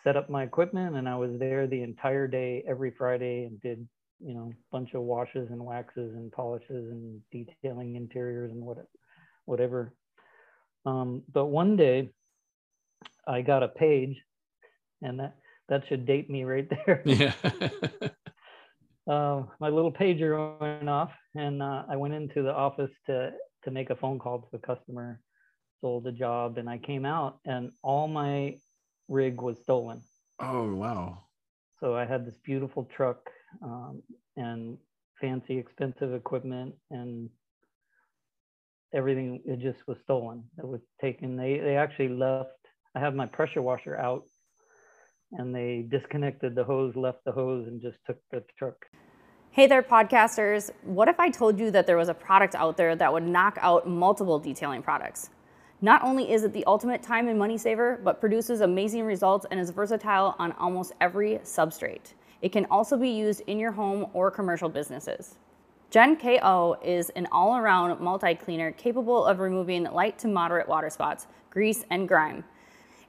set 0.04 0.16
up 0.18 0.30
my 0.30 0.44
equipment, 0.44 0.96
and 0.96 1.08
I 1.08 1.16
was 1.16 1.38
there 1.38 1.68
the 1.68 1.82
entire 1.82 2.28
day 2.28 2.64
every 2.68 2.92
Friday 2.92 3.46
and 3.46 3.60
did, 3.62 3.88
you 4.20 4.34
know, 4.34 4.52
a 4.52 4.72
bunch 4.72 4.94
of 4.94 5.02
washes 5.04 5.52
and 5.52 5.64
waxes 5.64 6.16
and 6.16 6.32
polishes 6.32 6.92
and 6.92 7.22
detailing 7.32 7.96
interiors 7.96 8.52
and 8.52 8.64
what, 8.64 8.86
whatever. 9.46 9.94
Um, 10.86 11.24
but 11.32 11.46
one 11.46 11.76
day, 11.76 12.12
I 13.28 13.42
got 13.42 13.64
a 13.64 13.68
page, 13.68 14.18
and 15.02 15.20
that 15.20 15.36
that 15.70 15.84
should 15.88 16.06
date 16.06 16.30
me 16.30 16.44
right 16.44 16.70
there. 16.70 17.02
Yeah. 17.06 17.34
uh, 19.08 19.44
my 19.60 19.70
little 19.70 19.92
pager 19.92 20.60
went 20.60 20.90
off, 20.90 21.12
and 21.36 21.62
uh, 21.62 21.84
I 21.90 21.96
went 21.96 22.14
into 22.14 22.42
the 22.44 22.54
office 22.54 22.92
to 23.08 23.32
to 23.64 23.72
make 23.72 23.90
a 23.90 23.96
phone 23.96 24.20
call 24.20 24.40
to 24.42 24.48
the 24.52 24.60
customer, 24.60 25.20
sold 25.82 26.04
the 26.04 26.12
job, 26.12 26.58
and 26.58 26.70
I 26.70 26.78
came 26.78 27.06
out, 27.06 27.40
and 27.46 27.72
all 27.82 28.08
my 28.08 28.56
rig 29.08 29.42
was 29.42 29.60
stolen. 29.62 30.02
oh 30.40 30.74
wow. 30.74 31.20
So 31.80 31.96
I 31.96 32.06
had 32.06 32.26
this 32.26 32.38
beautiful 32.46 32.88
truck 32.96 33.30
um, 33.62 34.02
and 34.38 34.78
fancy, 35.20 35.58
expensive 35.58 36.14
equipment, 36.14 36.76
and 36.92 37.30
everything. 38.94 39.42
It 39.46 39.60
just 39.60 39.86
was 39.88 39.98
stolen. 40.04 40.44
It 40.58 40.68
was 40.68 40.82
taken. 41.02 41.36
They 41.36 41.60
they 41.60 41.76
actually 41.78 42.10
left. 42.10 42.63
I 42.96 43.00
have 43.00 43.16
my 43.16 43.26
pressure 43.26 43.62
washer 43.62 43.98
out, 43.98 44.24
and 45.32 45.54
they 45.54 45.88
disconnected 45.90 46.54
the 46.54 46.64
hose, 46.64 46.96
left 46.96 47.24
the 47.26 47.32
hose, 47.32 47.68
and 47.68 47.82
just 47.82 47.98
took 48.06 48.18
the 48.32 48.44
truck. 48.58 48.76
Hey 49.50 49.66
there, 49.66 49.82
podcasters. 49.82 50.70
What 50.84 51.08
if 51.08 51.20
I 51.20 51.32
told 51.32 51.60
you 51.60 51.72
that 51.72 51.88
there 51.88 51.98
was 51.98 52.10
a 52.10 52.14
product 52.14 52.54
out 52.54 52.78
there 52.78 52.96
that 52.96 53.12
would 53.12 53.24
knock 53.24 53.58
out 53.62 53.88
multiple 53.88 54.38
detailing 54.38 54.84
products? 54.84 55.32
Not 55.82 56.04
only 56.04 56.32
is 56.32 56.44
it 56.44 56.54
the 56.54 56.64
ultimate 56.66 57.02
time 57.02 57.28
and 57.28 57.38
money 57.38 57.58
saver, 57.58 58.00
but 58.04 58.20
produces 58.20 58.62
amazing 58.62 59.06
results 59.06 59.48
and 59.50 59.60
is 59.60 59.72
versatile 59.72 60.36
on 60.38 60.52
almost 60.54 60.94
every 61.02 61.40
substrate. 61.44 62.14
It 62.44 62.52
can 62.52 62.66
also 62.70 62.96
be 62.96 63.10
used 63.10 63.42
in 63.48 63.58
your 63.58 63.72
home 63.72 64.06
or 64.14 64.30
commercial 64.30 64.70
businesses. 64.70 65.38
Gen 65.90 66.16
KO 66.16 66.78
is 66.84 67.10
an 67.12 67.28
all 67.32 67.58
around 67.58 68.00
multi 68.00 68.36
cleaner 68.36 68.72
capable 68.72 69.26
of 69.26 69.40
removing 69.40 69.84
light 69.86 70.20
to 70.20 70.28
moderate 70.28 70.68
water 70.68 70.92
spots, 70.92 71.26
grease, 71.50 71.86
and 71.90 72.08
grime. 72.08 72.44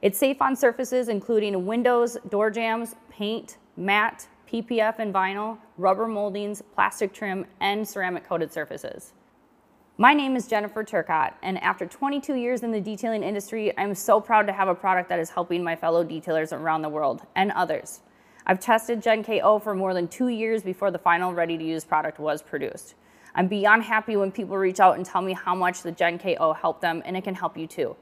It's 0.05 0.19
safe 0.19 0.39
on 0.39 0.55
surfaces 0.55 1.07
including 1.07 1.65
windows, 1.65 2.15
door 2.29 2.51
jams, 2.51 2.93
paint, 3.09 3.57
matte, 3.75 4.27
PPF 4.47 4.99
and 4.99 5.11
vinyl, 5.11 5.57
rubber 5.79 6.07
moldings, 6.07 6.61
plastic 6.75 7.11
trim, 7.11 7.47
and 7.59 7.87
ceramic 7.87 8.23
coated 8.23 8.53
surfaces. 8.53 9.13
My 9.97 10.13
name 10.13 10.35
is 10.35 10.47
Jennifer 10.47 10.83
Turcott, 10.83 11.33
and 11.41 11.57
after 11.63 11.87
22 11.87 12.35
years 12.35 12.61
in 12.61 12.71
the 12.71 12.79
detailing 12.79 13.23
industry, 13.23 13.75
I'm 13.79 13.95
so 13.95 14.21
proud 14.21 14.45
to 14.45 14.53
have 14.53 14.67
a 14.67 14.75
product 14.75 15.09
that 15.09 15.17
is 15.17 15.31
helping 15.31 15.63
my 15.63 15.75
fellow 15.75 16.05
detailers 16.05 16.53
around 16.53 16.83
the 16.83 16.89
world 16.89 17.23
and 17.35 17.51
others. 17.53 18.01
I've 18.45 18.59
tested 18.59 19.01
Gen 19.01 19.23
KO 19.23 19.57
for 19.57 19.73
more 19.73 19.95
than 19.95 20.07
two 20.07 20.27
years 20.27 20.61
before 20.61 20.91
the 20.91 20.99
final 20.99 21.33
ready 21.33 21.57
to 21.57 21.63
use 21.63 21.83
product 21.83 22.19
was 22.19 22.43
produced. 22.43 22.93
I'm 23.33 23.47
beyond 23.47 23.81
happy 23.81 24.17
when 24.17 24.31
people 24.31 24.55
reach 24.55 24.79
out 24.79 24.97
and 24.97 25.03
tell 25.03 25.23
me 25.23 25.33
how 25.33 25.55
much 25.55 25.81
the 25.81 25.91
Gen 25.91 26.19
KO 26.19 26.53
helped 26.53 26.81
them, 26.81 27.01
and 27.05 27.17
it 27.17 27.23
can 27.23 27.33
help 27.33 27.57
you 27.57 27.65
too. 27.65 27.95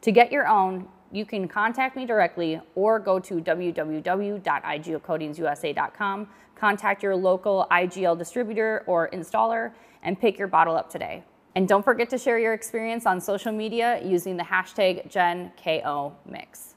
To 0.00 0.12
get 0.12 0.32
your 0.32 0.46
own, 0.46 0.88
you 1.12 1.24
can 1.24 1.46
contact 1.48 1.96
me 1.96 2.04
directly 2.06 2.60
or 2.74 2.98
go 2.98 3.18
to 3.20 3.34
www.igcoatingsusa.com, 3.34 6.28
contact 6.54 7.02
your 7.02 7.16
local 7.16 7.66
IGL 7.70 8.18
distributor 8.18 8.84
or 8.86 9.08
installer, 9.12 9.72
and 10.02 10.20
pick 10.20 10.38
your 10.38 10.48
bottle 10.48 10.76
up 10.76 10.90
today. 10.90 11.24
And 11.54 11.66
don't 11.66 11.82
forget 11.82 12.10
to 12.10 12.18
share 12.18 12.38
your 12.38 12.52
experience 12.52 13.06
on 13.06 13.18
social 13.20 13.52
media 13.52 14.00
using 14.04 14.36
the 14.36 14.42
hashtag 14.42 15.10
GenKOMix. 15.10 16.74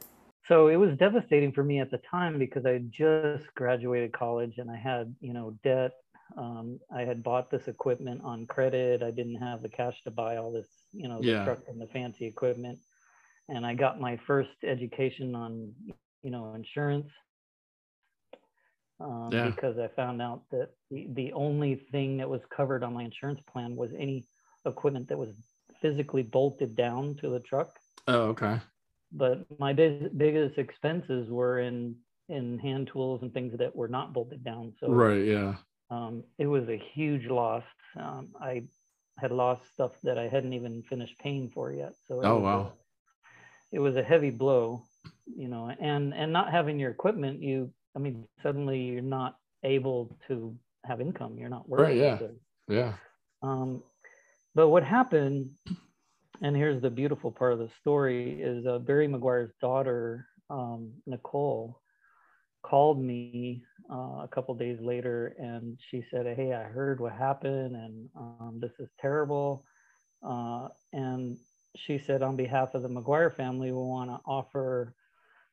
So 0.47 0.69
it 0.69 0.77
was 0.77 0.97
devastating 0.97 1.51
for 1.51 1.63
me 1.63 1.79
at 1.79 1.91
the 1.91 1.99
time 2.09 2.39
because 2.39 2.65
I 2.65 2.79
just 2.89 3.53
graduated 3.55 4.13
college 4.13 4.57
and 4.57 4.71
I 4.71 4.77
had, 4.77 5.13
you 5.21 5.33
know, 5.33 5.53
debt. 5.63 5.91
Um, 6.37 6.79
I 6.95 7.01
had 7.01 7.21
bought 7.23 7.51
this 7.51 7.67
equipment 7.67 8.21
on 8.23 8.45
credit. 8.47 9.03
I 9.03 9.11
didn't 9.11 9.35
have 9.35 9.61
the 9.61 9.69
cash 9.69 10.01
to 10.05 10.11
buy 10.11 10.37
all 10.37 10.51
this, 10.51 10.67
you 10.91 11.07
know, 11.07 11.19
the 11.19 11.27
Yeah. 11.27 11.43
truck 11.43 11.59
and 11.67 11.79
the 11.79 11.85
fancy 11.87 12.25
equipment. 12.25 12.79
And 13.49 13.65
I 13.65 13.75
got 13.75 13.99
my 13.99 14.17
first 14.27 14.51
education 14.63 15.35
on, 15.35 15.73
you 15.87 15.97
know, 16.01 16.25
insurance 16.25 16.75
um, 18.99 19.33
Yeah. 19.33 19.41
because 19.41 19.77
I 19.77 19.87
found 19.87 20.21
out 20.21 20.41
that 20.51 20.69
the, 20.91 21.07
the 21.13 21.31
only 21.33 21.75
thing 21.91 22.17
that 22.17 22.29
was 22.29 22.41
covered 22.55 22.83
on 22.83 22.93
my 22.93 23.03
insurance 23.03 23.39
plan 23.51 23.75
was 23.75 23.91
any 23.97 24.25
equipment 24.65 25.07
that 25.09 25.17
was 25.17 25.29
physically 25.81 26.23
bolted 26.23 26.75
down 26.75 27.15
to 27.21 27.29
the 27.29 27.39
truck 27.39 27.69
Oh 28.07 28.29
okay. 28.29 28.59
but 29.11 29.45
my 29.59 29.73
big, 29.73 30.17
biggest 30.17 30.57
expenses 30.57 31.29
were 31.29 31.59
in 31.59 31.95
in 32.29 32.57
hand 32.59 32.87
tools 32.91 33.21
and 33.21 33.33
things 33.33 33.53
that 33.57 33.75
were 33.75 33.87
not 33.87 34.13
bolted 34.13 34.43
down 34.43 34.73
so 34.79 34.87
Right. 34.87 35.25
Yeah. 35.25 35.55
um, 35.89 36.23
it 36.37 36.47
was 36.47 36.67
a 36.69 36.77
huge 36.93 37.25
loss 37.27 37.63
um, 37.99 38.29
i 38.41 38.63
had 39.19 39.31
lost 39.31 39.61
stuff 39.73 39.91
that 40.03 40.17
i 40.17 40.27
hadn't 40.27 40.53
even 40.53 40.83
finished 40.83 41.17
paying 41.19 41.49
for 41.49 41.71
yet 41.71 41.93
so 42.07 42.21
Oh, 42.23 42.39
wow. 42.39 42.73
It 43.71 43.79
was 43.79 43.95
a 43.95 44.03
heavy 44.03 44.31
blow 44.31 44.83
you 45.35 45.47
know 45.47 45.71
and 45.79 46.13
and 46.13 46.31
not 46.33 46.51
having 46.51 46.79
your 46.79 46.91
equipment 46.91 47.41
you 47.41 47.69
i 47.95 47.99
mean 47.99 48.25
suddenly 48.41 48.79
you're 48.79 49.01
not 49.01 49.35
able 49.63 50.17
to 50.27 50.55
have 50.85 51.01
income 51.01 51.37
you're 51.37 51.49
not 51.49 51.67
working 51.69 51.85
Right, 51.85 51.97
yeah. 51.97 52.17
so 52.19 52.31
Yeah. 52.67 52.93
um, 53.41 53.83
but 54.55 54.69
what 54.69 54.83
happened, 54.83 55.49
and 56.41 56.55
here's 56.55 56.81
the 56.81 56.89
beautiful 56.89 57.31
part 57.31 57.53
of 57.53 57.59
the 57.59 57.69
story, 57.79 58.41
is 58.41 58.65
uh, 58.65 58.79
Barry 58.79 59.07
Meguiar's 59.07 59.51
daughter, 59.61 60.25
um, 60.49 60.91
Nicole, 61.05 61.79
called 62.63 63.01
me 63.01 63.63
uh, 63.91 64.23
a 64.23 64.29
couple 64.33 64.53
days 64.55 64.79
later, 64.81 65.35
and 65.37 65.77
she 65.89 66.03
said, 66.11 66.25
"Hey, 66.35 66.53
I 66.53 66.63
heard 66.63 66.99
what 66.99 67.13
happened, 67.13 67.75
and 67.75 68.09
um, 68.17 68.59
this 68.61 68.71
is 68.79 68.89
terrible." 68.99 69.63
Uh, 70.27 70.67
and 70.93 71.37
she 71.85 71.97
said, 71.99 72.21
on 72.21 72.35
behalf 72.37 72.75
of 72.75 72.83
the 72.83 72.89
Meguiar 72.89 73.35
family, 73.35 73.71
we 73.71 73.77
want 73.79 74.09
to 74.09 74.19
offer 74.25 74.95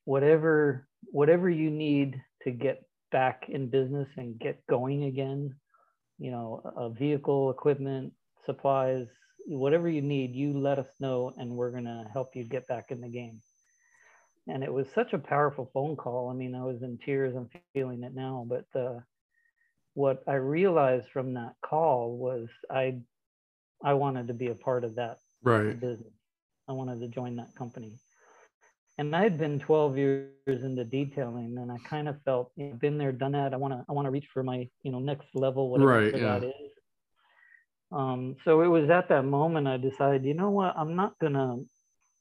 whatever 0.04 0.88
whatever 1.12 1.50
you 1.50 1.71
need 1.71 2.21
to 2.42 2.50
get 2.50 2.83
back 3.12 3.49
in 3.49 3.68
business 3.68 4.09
and 4.16 4.38
get 4.38 4.66
going 4.66 5.04
again 5.04 5.54
you 6.18 6.30
know, 6.30 6.62
a 6.76 6.90
vehicle, 6.90 7.50
equipment, 7.50 8.12
supplies, 8.45 9.09
whatever 9.47 9.88
you 9.88 10.02
need, 10.02 10.35
you 10.35 10.59
let 10.59 10.78
us 10.78 10.88
know 11.00 11.33
and 11.37 11.50
we're 11.50 11.71
going 11.71 11.85
to 11.85 12.06
help 12.12 12.35
you 12.35 12.45
get 12.45 12.66
back 12.66 12.87
in 12.90 13.00
the 13.00 13.09
game. 13.09 13.40
And 14.49 14.62
it 14.62 14.73
was 14.73 14.87
such 14.95 15.12
a 15.12 15.18
powerful 15.18 15.71
phone 15.75 15.97
call. 15.97 16.30
I 16.30 16.35
mean, 16.35 16.54
I 16.54 16.64
was 16.64 16.83
in 16.83 16.99
tears. 16.99 17.35
I'm 17.37 17.50
feeling 17.75 18.02
it 18.04 18.14
now. 18.14 18.47
But 18.49 18.80
uh, 18.80 19.00
what 19.95 20.23
I 20.28 20.35
realized 20.35 21.09
from 21.12 21.35
that 21.35 21.54
call 21.64 22.16
was 22.16 22.49
I, 22.71 23.00
I 23.85 23.95
wanted 23.95 24.28
to 24.28 24.35
be 24.35 24.49
a 24.49 24.54
part 24.54 24.85
of 24.85 24.97
that 24.97 25.18
Right. 25.42 25.78
business. 25.80 26.15
I 26.68 26.73
wanted 26.73 27.00
to 27.00 27.08
join 27.08 27.37
that 27.37 27.54
company. 27.54 27.92
And 28.99 29.14
I 29.14 29.23
had 29.23 29.38
been 29.38 29.58
12 29.58 29.99
years 29.99 30.30
into 30.46 30.85
detailing, 30.85 31.58
and 31.58 31.70
I 31.70 31.76
kind 31.78 32.08
of 32.08 32.20
felt, 32.23 32.50
you 32.56 32.70
know, 32.70 32.75
been 32.76 32.96
there, 32.96 33.12
done 33.12 33.32
that. 33.32 33.52
I 33.52 33.56
want 33.56 33.75
to, 33.75 33.85
I 33.88 33.92
want 33.92 34.06
to 34.06 34.11
reach 34.11 34.28
for 34.32 34.42
my, 34.42 34.68
you 34.82 34.90
know, 34.90 34.99
next 34.99 35.28
level, 35.35 35.70
whatever 35.70 35.90
Right, 35.90 36.16
yeah. 36.16 36.38
is. 36.38 36.70
Um, 37.92 38.37
so 38.44 38.62
it 38.62 38.66
was 38.68 38.90
at 38.90 39.08
that 39.11 39.25
moment 39.25 39.68
I 39.68 39.76
decided, 39.76 40.25
you 40.25 40.35
know 40.35 40.50
what, 40.50 40.75
I'm 40.76 40.96
not 40.96 41.16
gonna, 41.20 41.58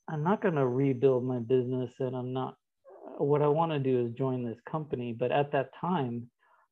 I'm 0.08 0.24
not 0.24 0.42
gonna 0.42 0.68
rebuild 0.68 1.24
my 1.24 1.40
business, 1.40 1.92
and 2.00 2.16
I'm 2.16 2.34
not, 2.34 2.56
what 3.18 3.42
I 3.42 3.48
want 3.48 3.72
to 3.72 3.80
do 3.80 4.06
is 4.06 4.14
join 4.14 4.46
this 4.46 4.60
company. 4.70 5.14
But 5.14 5.32
at 5.32 5.52
that 5.54 5.70
time, 5.80 6.30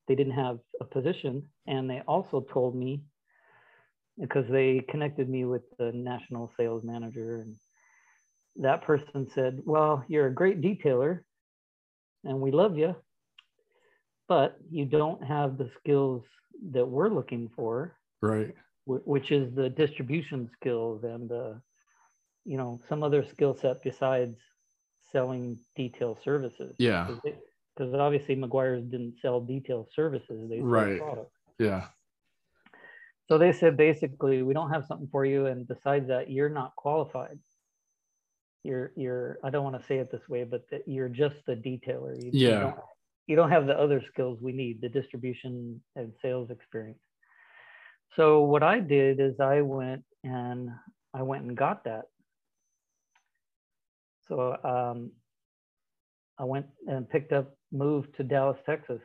they 0.07 0.15
didn't 0.15 0.33
have 0.33 0.59
a 0.81 0.85
position. 0.85 1.49
And 1.65 1.89
they 1.89 2.01
also 2.07 2.45
told 2.53 2.75
me, 2.75 3.01
because 4.19 4.45
they 4.49 4.81
connected 4.89 5.29
me 5.29 5.45
with 5.45 5.63
the 5.79 5.91
national 5.93 6.51
sales 6.57 6.83
manager, 6.83 7.37
and 7.37 7.55
that 8.57 8.83
person 8.83 9.27
said, 9.33 9.61
Well, 9.65 10.03
you're 10.07 10.27
a 10.27 10.33
great 10.33 10.61
detailer 10.61 11.21
and 12.23 12.39
we 12.39 12.51
love 12.51 12.77
you, 12.77 12.95
but 14.27 14.57
you 14.69 14.85
don't 14.85 15.23
have 15.23 15.57
the 15.57 15.69
skills 15.79 16.23
that 16.71 16.85
we're 16.85 17.09
looking 17.09 17.49
for, 17.55 17.97
Right. 18.21 18.55
which 18.85 19.31
is 19.31 19.53
the 19.53 19.69
distribution 19.69 20.49
skills 20.53 21.03
and 21.03 21.29
the, 21.29 21.61
you 22.45 22.57
know, 22.57 22.79
some 22.87 23.03
other 23.03 23.25
skill 23.25 23.55
set 23.55 23.83
besides 23.83 24.37
selling 25.11 25.57
detail 25.75 26.17
services. 26.23 26.75
Yeah. 26.77 27.15
Because 27.75 27.93
obviously 27.93 28.35
Meguiar's 28.35 28.85
didn't 28.85 29.15
sell 29.21 29.41
detail 29.41 29.87
services, 29.93 30.49
they 30.49 30.59
sold 30.59 30.71
Right. 30.71 30.99
products. 30.99 31.37
Yeah. 31.59 31.87
So 33.27 33.37
they 33.37 33.51
said 33.51 33.77
basically, 33.77 34.43
we 34.43 34.53
don't 34.53 34.69
have 34.71 34.85
something 34.85 35.07
for 35.11 35.25
you, 35.25 35.45
and 35.47 35.67
besides 35.67 36.07
that, 36.07 36.29
you're 36.29 36.49
not 36.49 36.75
qualified. 36.75 37.39
You're 38.63 38.91
you're 38.95 39.39
I 39.43 39.49
don't 39.49 39.63
want 39.63 39.79
to 39.79 39.85
say 39.87 39.97
it 39.97 40.11
this 40.11 40.27
way, 40.29 40.43
but 40.43 40.69
that 40.71 40.87
you're 40.87 41.09
just 41.09 41.35
the 41.45 41.55
detailer. 41.55 42.17
You, 42.17 42.25
you 42.27 42.31
Yeah. 42.39 42.59
don't, 42.61 42.75
you 43.27 43.35
don't 43.35 43.51
have 43.51 43.67
the 43.67 43.77
other 43.79 44.01
skills 44.01 44.39
we 44.41 44.51
need, 44.53 44.81
the 44.81 44.89
distribution 44.89 45.81
and 45.95 46.13
sales 46.21 46.49
experience. 46.49 46.99
So 48.15 48.41
what 48.41 48.63
I 48.63 48.79
did 48.79 49.19
is 49.19 49.39
I 49.39 49.61
went 49.61 50.03
and 50.23 50.69
I 51.13 51.23
went 51.23 51.43
and 51.45 51.57
got 51.57 51.83
that. 51.85 52.05
So 54.27 54.57
um, 54.63 55.11
I 56.39 56.45
went 56.45 56.67
and 56.87 57.09
picked 57.09 57.33
up, 57.33 57.55
moved 57.71 58.15
to 58.17 58.23
Dallas, 58.23 58.57
Texas, 58.65 59.01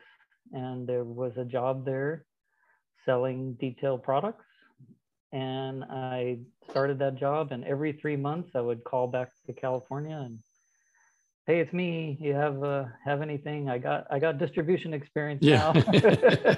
and 0.51 0.87
there 0.87 1.03
was 1.03 1.33
a 1.37 1.45
job 1.45 1.85
there 1.85 2.25
selling 3.05 3.53
detail 3.53 3.97
products. 3.97 4.45
And 5.31 5.83
I 5.83 6.39
started 6.69 6.99
that 6.99 7.15
job, 7.15 7.51
and 7.51 7.63
every 7.63 7.93
three 7.93 8.15
months 8.15 8.49
I 8.55 8.61
would 8.61 8.83
call 8.83 9.07
back 9.07 9.29
to 9.45 9.53
California 9.53 10.17
and, 10.17 10.39
hey, 11.45 11.59
it's 11.59 11.73
me. 11.73 12.17
You 12.19 12.33
have 12.33 12.63
uh, 12.63 12.85
have 13.05 13.21
anything? 13.21 13.69
I 13.69 13.77
got 13.77 14.07
I 14.11 14.19
got 14.19 14.37
distribution 14.39 14.93
experience 14.93 15.43
Yeah. 15.43 15.73
now. 15.73 16.55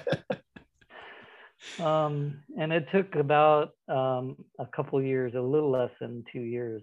um, 1.86 2.40
and 2.58 2.72
it 2.72 2.88
took 2.92 3.16
about 3.16 3.72
um, 3.88 4.38
a 4.60 4.66
couple 4.66 5.02
years, 5.02 5.34
a 5.36 5.42
little 5.42 5.72
less 5.72 5.92
than 6.00 6.24
two 6.32 6.42
years, 6.42 6.82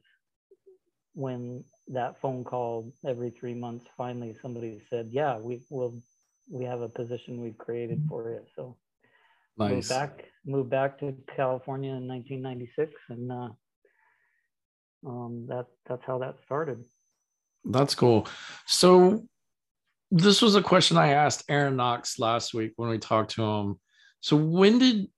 when 1.15 1.65
that 1.89 2.21
phone 2.21 2.45
call 2.45 2.93
every 3.07 3.31
three 3.31 3.55
months 3.55 3.87
finally 3.97 4.37
somebody 4.43 4.83
said, 4.91 5.09
"Yeah, 5.11 5.39
we 5.39 5.61
will. 5.71 5.95
We 6.51 6.65
have 6.65 6.81
a 6.81 6.89
position 6.89 7.41
we've 7.41 7.59
created 7.59 8.03
for 8.09 8.31
you." 8.31 8.41
So 8.57 8.77
moved 9.59 9.89
back 9.89 10.25
moved 10.47 10.71
back 10.71 10.99
to 11.01 11.15
California 11.35 11.91
in 11.91 12.09
1996, 12.09 12.93
and 13.11 13.33
uh, 13.33 13.49
um, 15.07 15.47
that 15.49 15.67
that's 15.87 16.05
how 16.07 16.19
that 16.19 16.37
started. 16.45 16.85
That's 17.65 17.95
cool. 17.95 18.27
So 18.67 19.25
this 20.11 20.41
was 20.41 20.55
a 20.55 20.63
question 20.63 20.97
I 20.97 21.09
asked 21.09 21.45
Aaron 21.49 21.77
Knox 21.77 22.19
last 22.19 22.55
week 22.55 22.73
when 22.77 22.89
we 22.89 22.99
talked 22.99 23.33
to 23.33 23.43
him. 23.43 23.79
So 24.21 24.37
when 24.37 24.79
did 24.79 25.09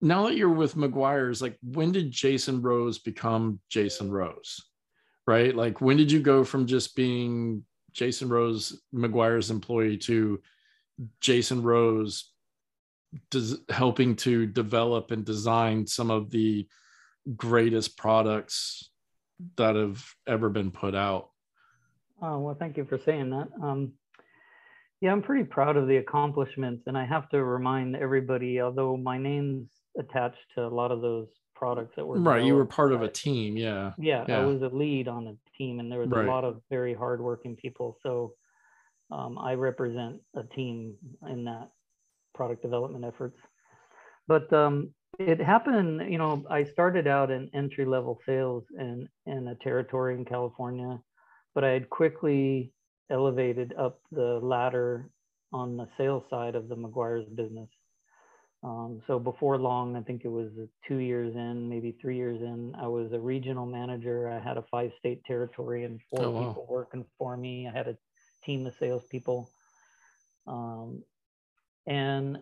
now 0.00 0.26
that 0.26 0.36
you're 0.36 0.50
with 0.50 0.76
Meguiar's, 0.76 1.42
like 1.42 1.56
when 1.62 1.92
did 1.92 2.10
Jason 2.10 2.62
Rose 2.62 2.98
become 2.98 3.60
Jason 3.70 4.10
Rose? 4.10 4.60
Right? 5.26 5.54
Like 5.54 5.80
when 5.80 5.96
did 5.96 6.10
you 6.10 6.20
go 6.20 6.44
from 6.44 6.66
just 6.66 6.96
being 6.96 7.64
Jason 7.92 8.28
Rose, 8.28 8.82
Meguiar's 8.94 9.50
employee 9.50 9.96
to 9.98 10.40
Jason 11.20 11.62
Rose 11.62 12.33
des- 13.30 13.56
helping 13.68 14.16
to 14.16 14.46
develop 14.46 15.10
and 15.10 15.24
design 15.24 15.86
some 15.86 16.10
of 16.10 16.30
the 16.30 16.66
greatest 17.36 17.96
products 17.96 18.90
that 19.56 19.76
have 19.76 20.04
ever 20.26 20.48
been 20.48 20.70
put 20.70 20.94
out? 20.94 21.30
Oh, 22.22 22.38
well, 22.38 22.54
thank 22.58 22.76
you 22.76 22.84
for 22.84 22.98
saying 22.98 23.30
that. 23.30 23.48
Um, 23.62 23.92
yeah, 25.00 25.12
I'm 25.12 25.22
pretty 25.22 25.44
proud 25.44 25.76
of 25.76 25.88
the 25.88 25.96
accomplishments, 25.98 26.84
and 26.86 26.96
I 26.96 27.04
have 27.04 27.28
to 27.30 27.42
remind 27.44 27.96
everybody, 27.96 28.60
although 28.60 28.96
my 28.96 29.18
name's 29.18 29.68
attached 29.98 30.38
to 30.54 30.62
a 30.64 30.68
lot 30.68 30.90
of 30.90 31.00
those 31.02 31.28
products 31.54 31.94
that 31.96 32.06
were 32.06 32.18
Right. 32.18 32.44
You 32.44 32.54
were 32.54 32.64
part 32.64 32.92
of 32.92 33.02
a 33.02 33.08
team. 33.08 33.56
Yeah. 33.56 33.92
yeah, 33.98 34.24
Yeah. 34.26 34.40
I 34.40 34.44
was 34.44 34.62
a 34.62 34.68
lead 34.68 35.08
on 35.08 35.26
a 35.28 35.36
team, 35.58 35.80
and 35.80 35.90
there 35.90 36.00
was 36.00 36.08
Right. 36.08 36.24
a 36.26 36.30
lot 36.30 36.44
of 36.44 36.60
very 36.70 36.94
hardworking 36.94 37.56
people. 37.56 37.98
So 38.02 38.34
um, 39.10 39.38
I 39.38 39.54
represent 39.54 40.20
a 40.34 40.42
team 40.44 40.96
in 41.28 41.44
that 41.44 41.70
product 42.34 42.62
development 42.62 43.04
efforts. 43.04 43.38
But 44.26 44.52
um, 44.52 44.94
it 45.18 45.40
happened, 45.40 46.10
you 46.10 46.18
know, 46.18 46.44
I 46.50 46.64
started 46.64 47.06
out 47.06 47.30
in 47.30 47.50
entry 47.54 47.84
level 47.84 48.18
sales 48.26 48.64
in, 48.78 49.08
in 49.26 49.48
a 49.48 49.54
territory 49.56 50.14
in 50.14 50.24
California, 50.24 51.00
but 51.54 51.64
I 51.64 51.70
had 51.70 51.90
quickly 51.90 52.72
elevated 53.10 53.74
up 53.78 54.00
the 54.10 54.40
ladder 54.42 55.10
on 55.52 55.76
the 55.76 55.88
sales 55.96 56.24
side 56.30 56.54
of 56.54 56.68
the 56.68 56.76
Meguiar's 56.76 57.28
business. 57.28 57.68
Um, 58.64 59.02
so 59.06 59.18
before 59.18 59.58
long, 59.58 59.94
I 59.94 60.00
think 60.00 60.22
it 60.24 60.30
was 60.30 60.50
two 60.88 60.96
years 60.96 61.34
in, 61.34 61.68
maybe 61.68 61.96
three 62.00 62.16
years 62.16 62.40
in, 62.40 62.74
I 62.74 62.86
was 62.86 63.12
a 63.12 63.20
regional 63.20 63.66
manager. 63.66 64.28
I 64.30 64.40
had 64.40 64.56
a 64.56 64.64
five 64.70 64.90
state 64.98 65.22
territory 65.24 65.84
and 65.84 66.00
four 66.10 66.24
Oh, 66.24 66.30
wow. 66.30 66.48
people 66.48 66.66
working 66.68 67.04
for 67.18 67.36
me. 67.36 67.68
I 67.68 67.76
had 67.76 67.88
a 67.88 67.96
team 68.42 68.66
of 68.66 68.74
salespeople. 68.80 69.50
Um, 70.46 71.04
and 71.86 72.38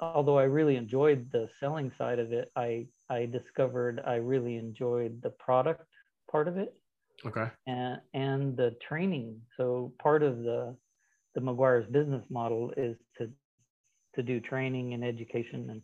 although 0.00 0.38
I 0.38 0.44
really 0.44 0.76
enjoyed 0.76 1.30
the 1.32 1.48
selling 1.60 1.92
side 1.96 2.18
of 2.18 2.32
it, 2.32 2.50
I, 2.56 2.86
I 3.08 3.26
discovered 3.26 4.00
I 4.06 4.16
really 4.16 4.56
enjoyed 4.56 5.22
the 5.22 5.30
product 5.30 5.86
part 6.30 6.48
of 6.48 6.56
it 6.56 6.74
Okay. 7.24 7.48
and, 7.66 8.00
and 8.12 8.56
the 8.56 8.76
training. 8.86 9.40
So 9.56 9.92
part 10.02 10.22
of 10.22 10.38
the, 10.38 10.76
the 11.34 11.40
Meguiar's 11.40 11.90
business 11.90 12.24
model 12.28 12.72
is 12.76 12.96
to, 13.18 13.30
to 14.16 14.22
do 14.22 14.40
training 14.40 14.94
and 14.94 15.04
education. 15.04 15.70
And 15.70 15.82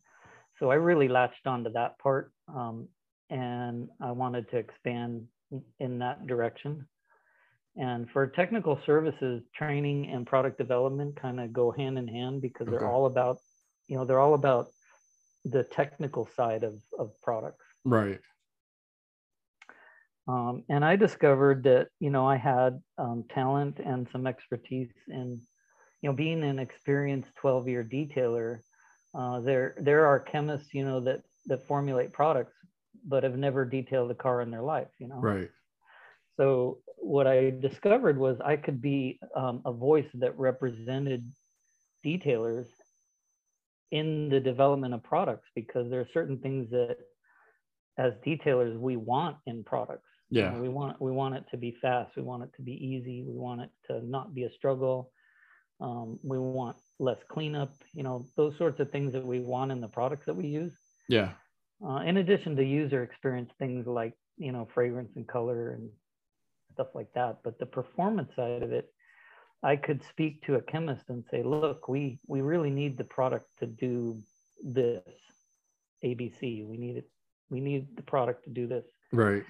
so 0.58 0.70
I 0.70 0.74
really 0.74 1.08
latched 1.08 1.46
onto 1.46 1.72
that 1.72 1.98
part. 1.98 2.32
Um, 2.48 2.88
and 3.30 3.88
I 4.00 4.10
wanted 4.10 4.50
to 4.50 4.56
expand 4.56 5.26
in 5.78 5.98
that 6.00 6.26
direction. 6.26 6.86
And 7.76 8.10
for 8.10 8.26
technical 8.26 8.80
services, 8.84 9.42
training 9.54 10.10
and 10.10 10.26
product 10.26 10.58
development 10.58 11.16
kind 11.16 11.40
of 11.40 11.52
go 11.52 11.70
hand 11.70 11.98
in 11.98 12.08
hand 12.08 12.42
because 12.42 12.68
Okay. 12.68 12.76
they're 12.76 12.88
all 12.88 13.06
about, 13.06 13.38
you 13.86 13.96
know, 13.96 14.04
they're 14.04 14.20
all 14.20 14.34
about 14.34 14.68
the 15.44 15.64
technical 15.64 16.28
side 16.36 16.64
of, 16.64 16.80
of 16.98 17.12
products. 17.22 17.64
Right. 17.84 18.20
Um, 20.28 20.64
and 20.68 20.84
I 20.84 20.96
discovered 20.96 21.64
that, 21.64 21.88
you 21.98 22.10
know, 22.10 22.26
I 22.26 22.36
had 22.36 22.80
um, 22.98 23.24
talent 23.30 23.78
and 23.78 24.06
some 24.12 24.26
expertise 24.26 24.92
in, 25.08 25.40
you 26.02 26.10
know, 26.10 26.14
being 26.14 26.44
an 26.44 26.58
experienced 26.58 27.30
12 27.36 27.68
year 27.68 27.84
detailer. 27.84 28.60
Uh, 29.14 29.40
there, 29.40 29.74
there 29.78 30.06
are 30.06 30.20
chemists, 30.20 30.72
you 30.72 30.84
know, 30.84 31.00
that, 31.00 31.22
that 31.46 31.66
formulate 31.66 32.12
products, 32.12 32.52
but 33.06 33.24
have 33.24 33.36
never 33.38 33.64
detailed 33.64 34.10
a 34.10 34.14
car 34.14 34.40
in 34.40 34.50
their 34.50 34.62
life, 34.62 34.88
you 34.98 35.08
know? 35.08 35.18
Right. 35.20 35.50
So 36.36 36.78
what 37.00 37.26
I 37.26 37.50
discovered 37.50 38.18
was 38.18 38.40
I 38.44 38.56
could 38.56 38.80
be 38.82 39.18
um, 39.36 39.62
a 39.64 39.72
voice 39.72 40.08
that 40.14 40.38
represented 40.38 41.24
detailers 42.04 42.66
in 43.90 44.28
the 44.28 44.40
development 44.40 44.94
of 44.94 45.02
products 45.02 45.48
because 45.54 45.90
there 45.90 46.00
are 46.00 46.08
certain 46.12 46.38
things 46.38 46.70
that 46.70 46.96
as 47.98 48.14
detailers 48.26 48.78
we 48.78 48.96
want 48.96 49.36
in 49.46 49.64
products. 49.64 50.08
You 50.30 50.44
know, 50.44 50.52
Yeah. 50.52 50.60
we 50.60 50.68
want 50.68 51.00
we 51.00 51.10
want 51.12 51.34
it 51.34 51.44
to 51.50 51.56
be 51.56 51.72
fast. 51.82 52.16
We 52.16 52.22
want 52.22 52.44
it 52.44 52.52
to 52.56 52.62
be 52.62 52.72
easy. 52.72 53.24
We 53.26 53.36
want 53.36 53.62
it 53.62 53.70
to 53.88 54.04
not 54.06 54.34
be 54.34 54.44
a 54.44 54.52
struggle. 54.52 55.10
Um, 55.80 56.18
we 56.22 56.38
want 56.38 56.76
less 56.98 57.18
cleanup. 57.28 57.72
You 57.94 58.02
know 58.04 58.26
those 58.36 58.56
sorts 58.58 58.80
of 58.80 58.90
things 58.90 59.12
that 59.12 59.24
we 59.26 59.40
want 59.40 59.72
in 59.72 59.80
the 59.80 59.88
products 59.88 60.26
that 60.26 60.36
we 60.36 60.46
use 60.46 60.72
Yeah. 61.08 61.32
uh, 61.84 62.02
in 62.06 62.18
addition 62.18 62.56
to 62.56 62.64
user 62.64 63.02
experience 63.02 63.50
things 63.58 63.86
like 63.86 64.14
you 64.36 64.52
know 64.52 64.68
fragrance 64.74 65.16
and 65.16 65.26
color 65.26 65.70
and 65.72 65.90
stuff 66.72 66.88
like 66.94 67.12
that 67.14 67.38
but 67.44 67.58
the 67.58 67.66
performance 67.66 68.30
side 68.36 68.62
of 68.62 68.72
it 68.72 68.92
i 69.62 69.76
could 69.76 70.02
speak 70.08 70.42
to 70.42 70.56
a 70.56 70.62
chemist 70.62 71.04
and 71.08 71.24
say 71.30 71.42
look 71.42 71.88
we 71.88 72.18
we 72.26 72.40
really 72.40 72.70
need 72.70 72.96
the 72.96 73.04
product 73.04 73.46
to 73.58 73.66
do 73.66 74.16
this 74.62 75.02
abc 76.04 76.66
we 76.66 76.76
need 76.76 76.96
it 76.96 77.08
we 77.50 77.60
need 77.60 77.96
the 77.96 78.02
product 78.02 78.44
to 78.44 78.50
do 78.50 78.66
this. 78.66 78.84
Right. 79.12 79.42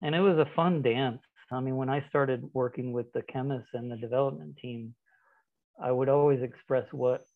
and 0.00 0.14
it 0.14 0.20
was 0.20 0.38
a 0.38 0.48
fun 0.56 0.80
dance. 0.82 1.20
I 1.50 1.60
mean 1.60 1.76
when 1.76 1.90
i 1.90 2.02
started 2.08 2.48
working 2.54 2.92
with 2.92 3.12
the 3.12 3.22
chemists 3.22 3.70
and 3.74 3.90
the 3.90 3.96
development 3.96 4.56
team 4.56 4.94
i 5.80 5.92
would 5.92 6.08
always 6.08 6.42
express 6.42 6.86
what 6.92 7.26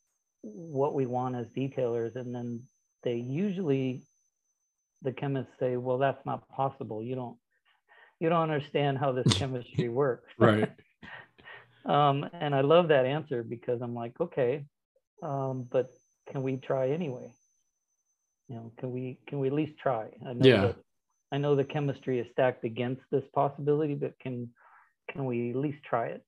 what 0.43 0.95
we 0.95 1.07
want 1.07 1.37
as 1.37 1.47
detailers 1.49 2.17
and 2.17 2.35
then 2.35 2.63
they 3.03 3.17
usually 3.17 4.03
the 5.03 5.13
chemists 5.13 5.53
say 5.61 5.77
well 5.77 5.99
that's 5.99 6.25
not 6.25 6.49
possible. 6.49 7.03
You 7.03 7.15
don't 7.15 7.37
you 8.21 8.29
don't 8.29 8.51
understand 8.51 8.99
how 8.99 9.13
this 9.13 9.27
chemistry 9.35 9.89
works 10.03 10.31
Right. 10.39 10.71
um, 11.87 12.29
and 12.33 12.55
I 12.55 12.61
love 12.61 12.89
that 12.89 13.07
answer 13.07 13.43
because 13.43 13.81
I'm 13.83 13.95
like, 13.95 14.13
okay, 14.21 14.65
um, 15.23 15.67
but 15.71 15.91
can 16.31 16.43
we 16.43 16.57
try 16.57 16.91
anyway? 16.91 17.31
You 18.49 18.57
know, 18.57 18.73
can 18.79 18.93
we 18.93 19.19
can 19.29 19.39
we 19.41 19.49
at 19.49 19.53
least 19.53 19.79
try? 19.79 20.09
I 20.27 20.33
know 20.33 20.45
Yeah. 20.47 20.67
that 20.67 20.77
I 21.33 21.39
know 21.39 21.57
the 21.57 21.65
chemistry 21.65 22.19
is 22.21 22.27
stacked 22.33 22.65
against 22.65 23.03
this 23.11 23.25
possibility, 23.35 23.95
but 23.95 24.19
can 24.21 24.51
can 25.11 25.25
we 25.25 25.51
at 25.51 25.57
least 25.57 25.83
try 25.85 26.07
it? 26.07 26.23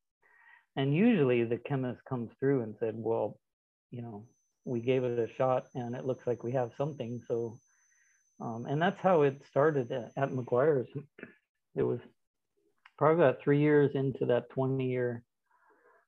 And 0.77 0.95
usually 0.95 1.45
the 1.45 1.59
chemist 1.59 2.01
comes 2.09 2.31
through 2.39 2.63
and 2.63 2.75
said, 2.79 2.95
well, 2.97 3.39
you 3.91 4.03
know, 4.03 4.25
we 4.65 4.81
gave 4.81 5.05
it 5.05 5.19
a 5.19 5.33
shot 5.35 5.67
and 5.75 5.95
it 5.95 6.05
looks 6.05 6.27
like 6.27 6.45
we 6.45 6.53
have 6.53 6.71
something. 6.79 7.21
So, 7.27 7.59
um, 8.41 8.67
and 8.67 8.81
that's 8.81 9.01
how 9.01 9.23
it 9.23 9.43
started 9.51 9.91
at, 9.91 10.13
at 10.17 10.31
Meguiar's. 10.31 10.89
It 11.79 11.85
was 11.85 12.01
probably 12.99 13.23
about 13.25 13.41
three 13.41 13.61
years 13.61 13.93
into 13.95 14.27
that 14.27 14.51
20 14.51 14.85
year 14.85 15.23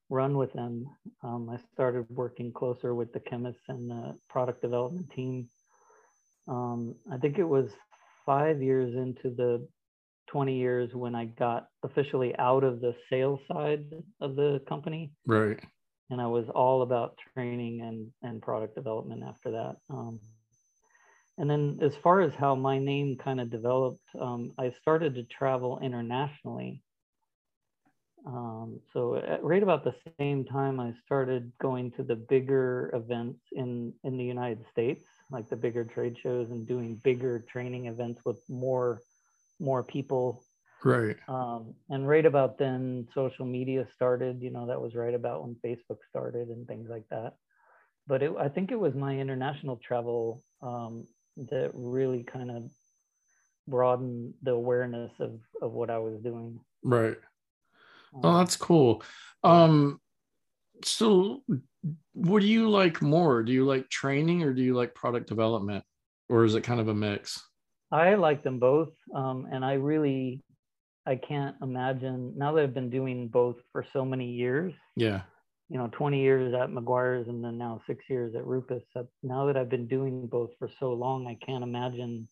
run 0.08 0.36
with 0.36 0.52
them. 0.52 0.86
Um, 1.22 1.48
I 1.48 1.58
started 1.72 2.06
working 2.10 2.52
closer 2.52 2.94
with 2.94 3.12
the 3.12 3.20
chemists 3.20 3.62
and 3.68 3.88
the 3.88 4.18
product 4.28 4.60
development 4.60 5.08
team. 5.14 5.48
Um, 6.48 6.96
I 7.10 7.16
think 7.18 7.38
it 7.38 7.44
was 7.44 7.70
five 8.26 8.60
years 8.60 8.96
into 8.96 9.30
the 9.34 9.68
20 10.26 10.56
years 10.58 10.90
when 10.94 11.14
I 11.14 11.26
got 11.26 11.68
officially 11.84 12.34
out 12.38 12.64
of 12.64 12.80
the 12.80 12.94
sales 13.08 13.40
side 13.52 13.84
of 14.20 14.34
the 14.36 14.60
company 14.68 15.12
Right. 15.26 15.60
and 16.10 16.20
I 16.20 16.26
was 16.26 16.46
all 16.54 16.82
about 16.82 17.16
training 17.34 17.80
and 17.82 18.12
and 18.22 18.42
product 18.42 18.74
development 18.74 19.22
after 19.24 19.50
that. 19.52 19.76
Um, 19.88 20.20
and 21.40 21.50
then 21.50 21.80
as 21.82 21.96
far 21.96 22.22
as 22.22 22.34
how 22.36 22.54
my 22.56 22.78
name 22.78 23.18
kind 23.18 23.40
of 23.40 23.50
developed, 23.50 24.06
um, 24.20 24.54
I 24.58 24.72
started 24.82 25.16
to 25.16 25.24
travel 25.24 25.80
internationally. 25.80 26.84
Um, 28.26 28.80
so 28.92 29.16
at, 29.16 29.42
right 29.44 29.62
about 29.62 29.84
the 29.84 29.94
same 30.18 30.44
time, 30.44 30.78
I 30.80 30.94
started 31.04 31.52
going 31.60 31.92
to 31.92 32.04
the 32.04 32.16
bigger 32.16 32.90
events 32.94 33.40
in 33.52 33.94
in 34.04 34.18
the 34.18 34.24
United 34.24 34.66
States, 34.70 35.06
like 35.30 35.48
the 35.48 35.56
bigger 35.56 35.84
trade 35.84 36.18
shows, 36.18 36.50
and 36.50 36.66
doing 36.66 36.96
bigger 37.02 37.40
training 37.50 37.86
events 37.86 38.22
with 38.24 38.42
more 38.48 39.04
more 39.60 39.84
people 39.84 40.46
Right. 40.84 41.18
um, 41.28 41.74
and 41.90 42.08
right 42.08 42.26
about 42.26 42.58
then 42.58 43.08
social 43.14 43.46
media 43.46 43.86
started 43.94 44.42
you 44.42 44.50
know 44.50 44.66
that 44.66 44.80
was 44.80 44.94
right 44.96 45.14
about 45.14 45.42
when 45.42 45.56
facebook 45.64 45.98
started 46.08 46.48
and 46.48 46.66
things 46.68 46.88
like 46.90 47.08
that 47.10 47.34
but 48.06 48.22
it, 48.22 48.32
i 48.38 48.48
think 48.48 48.72
it 48.72 48.80
was 48.80 48.94
my 48.94 49.18
international 49.18 49.76
travel 49.78 50.44
um, 50.62 51.06
that 51.36 51.70
really 51.74 52.22
kind 52.22 52.50
of 52.50 52.70
broadened 53.68 54.34
the 54.42 54.50
awareness 54.52 55.12
of, 55.20 55.38
of 55.62 55.72
what 55.72 55.90
i 55.90 55.98
was 55.98 56.18
doing 56.20 56.58
Right. 56.82 57.16
Oh, 58.14 58.28
Um, 58.28 58.38
that's 58.38 58.56
cool. 58.56 59.02
Um, 59.44 60.00
so 60.82 61.42
what 62.14 62.40
do 62.40 62.46
you 62.48 62.68
like 62.70 63.02
more? 63.02 63.42
Do 63.42 63.52
you 63.52 63.64
like 63.64 63.88
training 63.88 64.42
or 64.42 64.52
do 64.52 64.62
you 64.62 64.74
like 64.74 64.94
product 64.94 65.28
development? 65.28 65.84
Or 66.28 66.44
is 66.44 66.54
it 66.54 66.62
kind 66.62 66.80
of 66.80 66.88
a 66.88 66.94
mix? 66.94 67.42
I 67.92 68.14
like 68.14 68.42
them 68.42 68.58
both. 68.58 68.90
Um, 69.14 69.46
and 69.50 69.64
I 69.64 69.74
really, 69.74 70.42
I 71.06 71.16
can't 71.16 71.56
imagine 71.62 72.34
now 72.36 72.52
that 72.52 72.62
I've 72.62 72.74
been 72.74 72.90
doing 72.90 73.28
both 73.28 73.56
for 73.72 73.84
so 73.92 74.04
many 74.04 74.30
years, 74.30 74.72
Yeah. 74.96 75.22
You 75.70 75.78
know, 75.78 75.88
20 75.92 76.20
years 76.20 76.52
at 76.52 76.70
Meguiar's 76.70 77.28
and 77.28 77.44
then 77.44 77.56
now 77.56 77.80
six 77.86 78.04
years 78.10 78.34
at 78.34 78.44
Rupes. 78.44 78.82
That 78.94 79.06
now 79.22 79.46
that 79.46 79.56
I've 79.56 79.68
been 79.70 79.86
doing 79.86 80.26
both 80.26 80.50
for 80.58 80.68
so 80.80 80.92
long, 80.92 81.26
I 81.28 81.38
can't 81.46 81.62
imagine, 81.62 82.26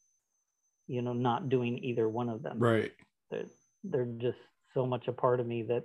you 0.88 1.02
know, 1.02 1.12
not 1.12 1.48
doing 1.48 1.78
either 1.78 2.08
one 2.08 2.28
of 2.28 2.42
them. 2.42 2.58
Right. 2.58 2.92
They're, 3.30 3.46
they're 3.84 4.12
just 4.18 4.38
so 4.74 4.86
much 4.86 5.06
a 5.06 5.12
part 5.12 5.38
of 5.38 5.46
me 5.46 5.62
that 5.62 5.84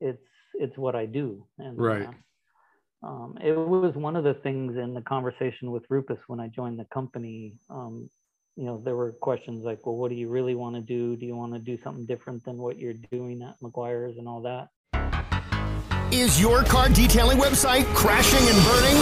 it's, 0.00 0.26
it's 0.54 0.78
what 0.78 0.96
I 0.96 1.04
do. 1.06 1.46
And, 1.58 1.78
Right. 1.78 2.08
uh, 2.08 3.06
um, 3.06 3.38
it 3.42 3.52
was 3.56 3.94
one 3.94 4.16
of 4.16 4.24
the 4.24 4.34
things 4.34 4.76
in 4.76 4.94
the 4.94 5.00
conversation 5.02 5.70
with 5.70 5.84
Rupes 5.88 6.20
when 6.26 6.40
I 6.40 6.48
joined 6.48 6.78
the 6.78 6.84
company. 6.86 7.54
Um, 7.70 8.10
you 8.56 8.64
know, 8.64 8.78
there 8.78 8.96
were 8.96 9.12
questions 9.12 9.64
like, 9.64 9.86
well, 9.86 9.96
what 9.96 10.10
do 10.10 10.16
you 10.16 10.28
really 10.28 10.54
want 10.54 10.74
to 10.76 10.82
do? 10.82 11.16
Do 11.16 11.24
you 11.24 11.36
want 11.36 11.54
to 11.54 11.58
do 11.58 11.78
something 11.82 12.04
different 12.04 12.44
than 12.44 12.58
what 12.58 12.78
you're 12.78 12.94
doing 13.10 13.42
at 13.42 13.60
Meguiar's 13.60 14.18
and 14.18 14.28
all 14.28 14.42
that? 14.42 14.68
Is 16.12 16.40
your 16.40 16.64
car 16.64 16.88
detailing 16.88 17.38
website 17.38 17.84
crashing 17.94 18.40
and 18.48 18.64
burning? 18.66 18.96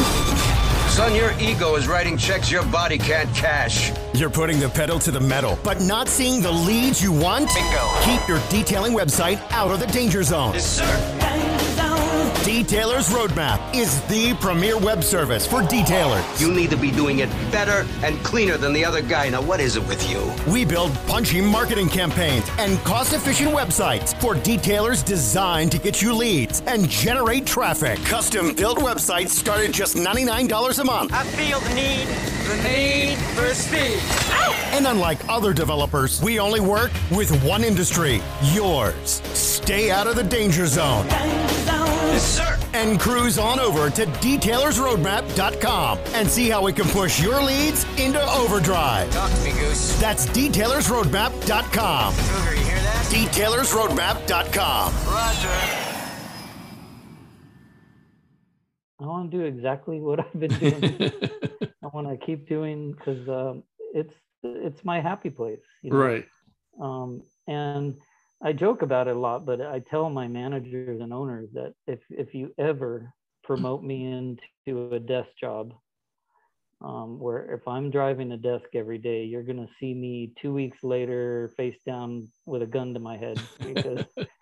Son, 0.91 1.15
your 1.15 1.33
ego 1.41 1.75
is 1.77 1.89
writing 1.89 2.19
checks 2.19 2.51
your 2.51 2.65
body 2.67 2.99
can't 2.99 3.35
cash. 3.35 3.93
You're 4.13 4.29
putting 4.29 4.61
the 4.61 4.69
pedal 4.69 4.99
to 5.01 5.11
the 5.11 5.21
metal, 5.21 5.59
but 5.65 5.81
not 5.81 6.09
seeing 6.09 6.43
the 6.43 6.53
leads 6.53 7.03
you 7.03 7.13
want? 7.13 7.49
Bingo. 7.55 7.89
Keep 8.03 8.29
your 8.29 8.41
detailing 8.51 8.93
website 8.93 9.41
out 9.53 9.71
of 9.71 9.81
the 9.81 9.87
danger 9.87 10.23
zone. 10.23 10.53
Yes, 10.53 10.67
sir. 10.67 11.18
Detailer's 12.49 13.11
Roadmap 13.11 13.77
is 13.77 14.01
the 14.07 14.33
premier 14.41 14.79
web 14.79 15.05
service 15.05 15.47
for 15.47 15.61
detailers. 15.61 16.41
You 16.41 16.51
need 16.51 16.71
to 16.71 16.79
be 16.79 16.91
doing 16.91 17.19
it 17.19 17.29
better 17.53 17.87
and 18.03 18.19
cleaner 18.25 18.57
than 18.57 18.73
the 18.73 18.83
other 18.87 19.03
guy. 19.03 19.29
Now, 19.29 19.43
what 19.43 19.61
is 19.61 19.77
it 19.77 19.87
with 19.87 20.09
you? 20.09 20.33
We 20.51 20.65
build 20.65 20.95
punchy 21.07 21.43
marketing 21.43 21.91
campaigns 21.91 22.47
and 22.59 22.79
cost 22.85 23.13
efficient 23.13 23.51
websites 23.51 24.19
for 24.19 24.35
detailers 24.35 25.05
designed 25.05 25.73
to 25.73 25.79
get 25.79 26.01
you 26.01 26.15
leads 26.15 26.63
and 26.63 26.89
generate 26.89 27.45
traffic. 27.45 28.03
Custom 28.07 28.55
built 28.55 28.79
websites 28.79 29.29
start 29.29 29.61
at 29.69 29.75
just 29.75 29.97
$99 29.97 30.79
a 30.79 30.85
month. 30.85 31.13
I 31.13 31.25
feel 31.25 31.61
the 31.61 31.75
need, 31.75 32.07
the 32.49 32.57
need 32.69 33.17
for 33.37 33.55
speed. 33.55 34.01
And 34.75 34.87
unlike 34.87 35.19
other 35.29 35.53
developers, 35.53 36.21
we 36.23 36.39
only 36.39 36.61
work 36.61 36.91
with 37.11 37.31
one 37.45 37.63
industry 37.65 38.21
yours. 38.53 39.21
Stay 39.35 39.91
out 39.91 40.07
of 40.07 40.17
the 40.17 40.25
danger 40.25 40.67
zone 40.67 41.07
Yes, 41.09 42.23
sir. 42.37 42.59
and 42.75 42.99
cruise 42.99 43.39
on 43.39 43.59
over 43.61 43.91
to 43.91 44.07
detailersroadmap.com 44.07 45.99
and 46.15 46.29
see 46.29 46.49
how 46.49 46.63
we 46.65 46.73
can 46.73 46.87
push 46.89 47.21
your 47.21 47.43
leads 47.43 47.85
into 47.99 48.21
overdrive. 48.33 49.11
Talk 49.13 49.31
to 49.31 49.41
me, 49.45 49.53
Goose. 49.53 49.99
That's 50.01 50.27
detailersroadmap.com. 50.27 52.15
Cougar, 52.15 52.55
you 52.55 52.65
hear 52.65 52.77
that? 52.77 53.07
Detailersroadmap.com. 53.11 54.93
Roger. 55.13 55.88
I 59.01 59.07
want 59.07 59.31
to 59.31 59.37
do 59.37 59.45
exactly 59.45 60.01
what 60.01 60.21
I've 60.21 60.39
been 60.39 60.59
doing. 60.59 61.13
I 61.83 61.87
want 61.93 62.09
to 62.09 62.17
keep 62.25 62.49
doing 62.49 62.93
because 62.93 63.29
um, 63.29 63.63
it's 63.95 64.15
it's 64.43 64.85
my 64.85 65.01
happy 65.01 65.31
place. 65.31 65.65
You 65.83 65.91
know? 65.91 65.97
right. 65.97 66.27
Um, 66.81 67.23
and 67.47 67.97
I 68.43 68.53
joke 68.53 68.83
about 68.83 69.09
it 69.09 69.17
a 69.17 69.19
lot, 69.19 69.45
but 69.45 69.61
I 69.61 69.81
tell 69.81 70.11
my 70.11 70.29
managers 70.29 71.01
and 71.01 71.13
owners 71.13 71.51
that 71.55 71.75
if 71.87 72.01
if 72.11 72.35
you 72.35 72.55
ever 72.59 73.13
promote 73.43 73.83
me 73.83 74.05
into 74.05 74.95
a 74.95 75.01
desk 75.01 75.31
job, 75.41 75.73
um, 76.81 77.19
where 77.19 77.53
if 77.55 77.67
I'm 77.67 77.91
driving 77.91 78.33
a 78.33 78.37
desk 78.37 78.67
every 78.75 78.99
day, 78.99 79.25
you're 79.25 79.43
gonna 79.43 79.69
see 79.81 79.95
me 79.95 80.33
two 80.41 80.53
weeks 80.53 80.85
later 80.85 81.51
face 81.57 81.79
down 81.85 82.29
with 82.47 82.63
a 82.63 82.67
gun 82.67 82.95
to 82.95 83.01
my 83.01 83.17
head 83.17 83.41
because 83.59 84.05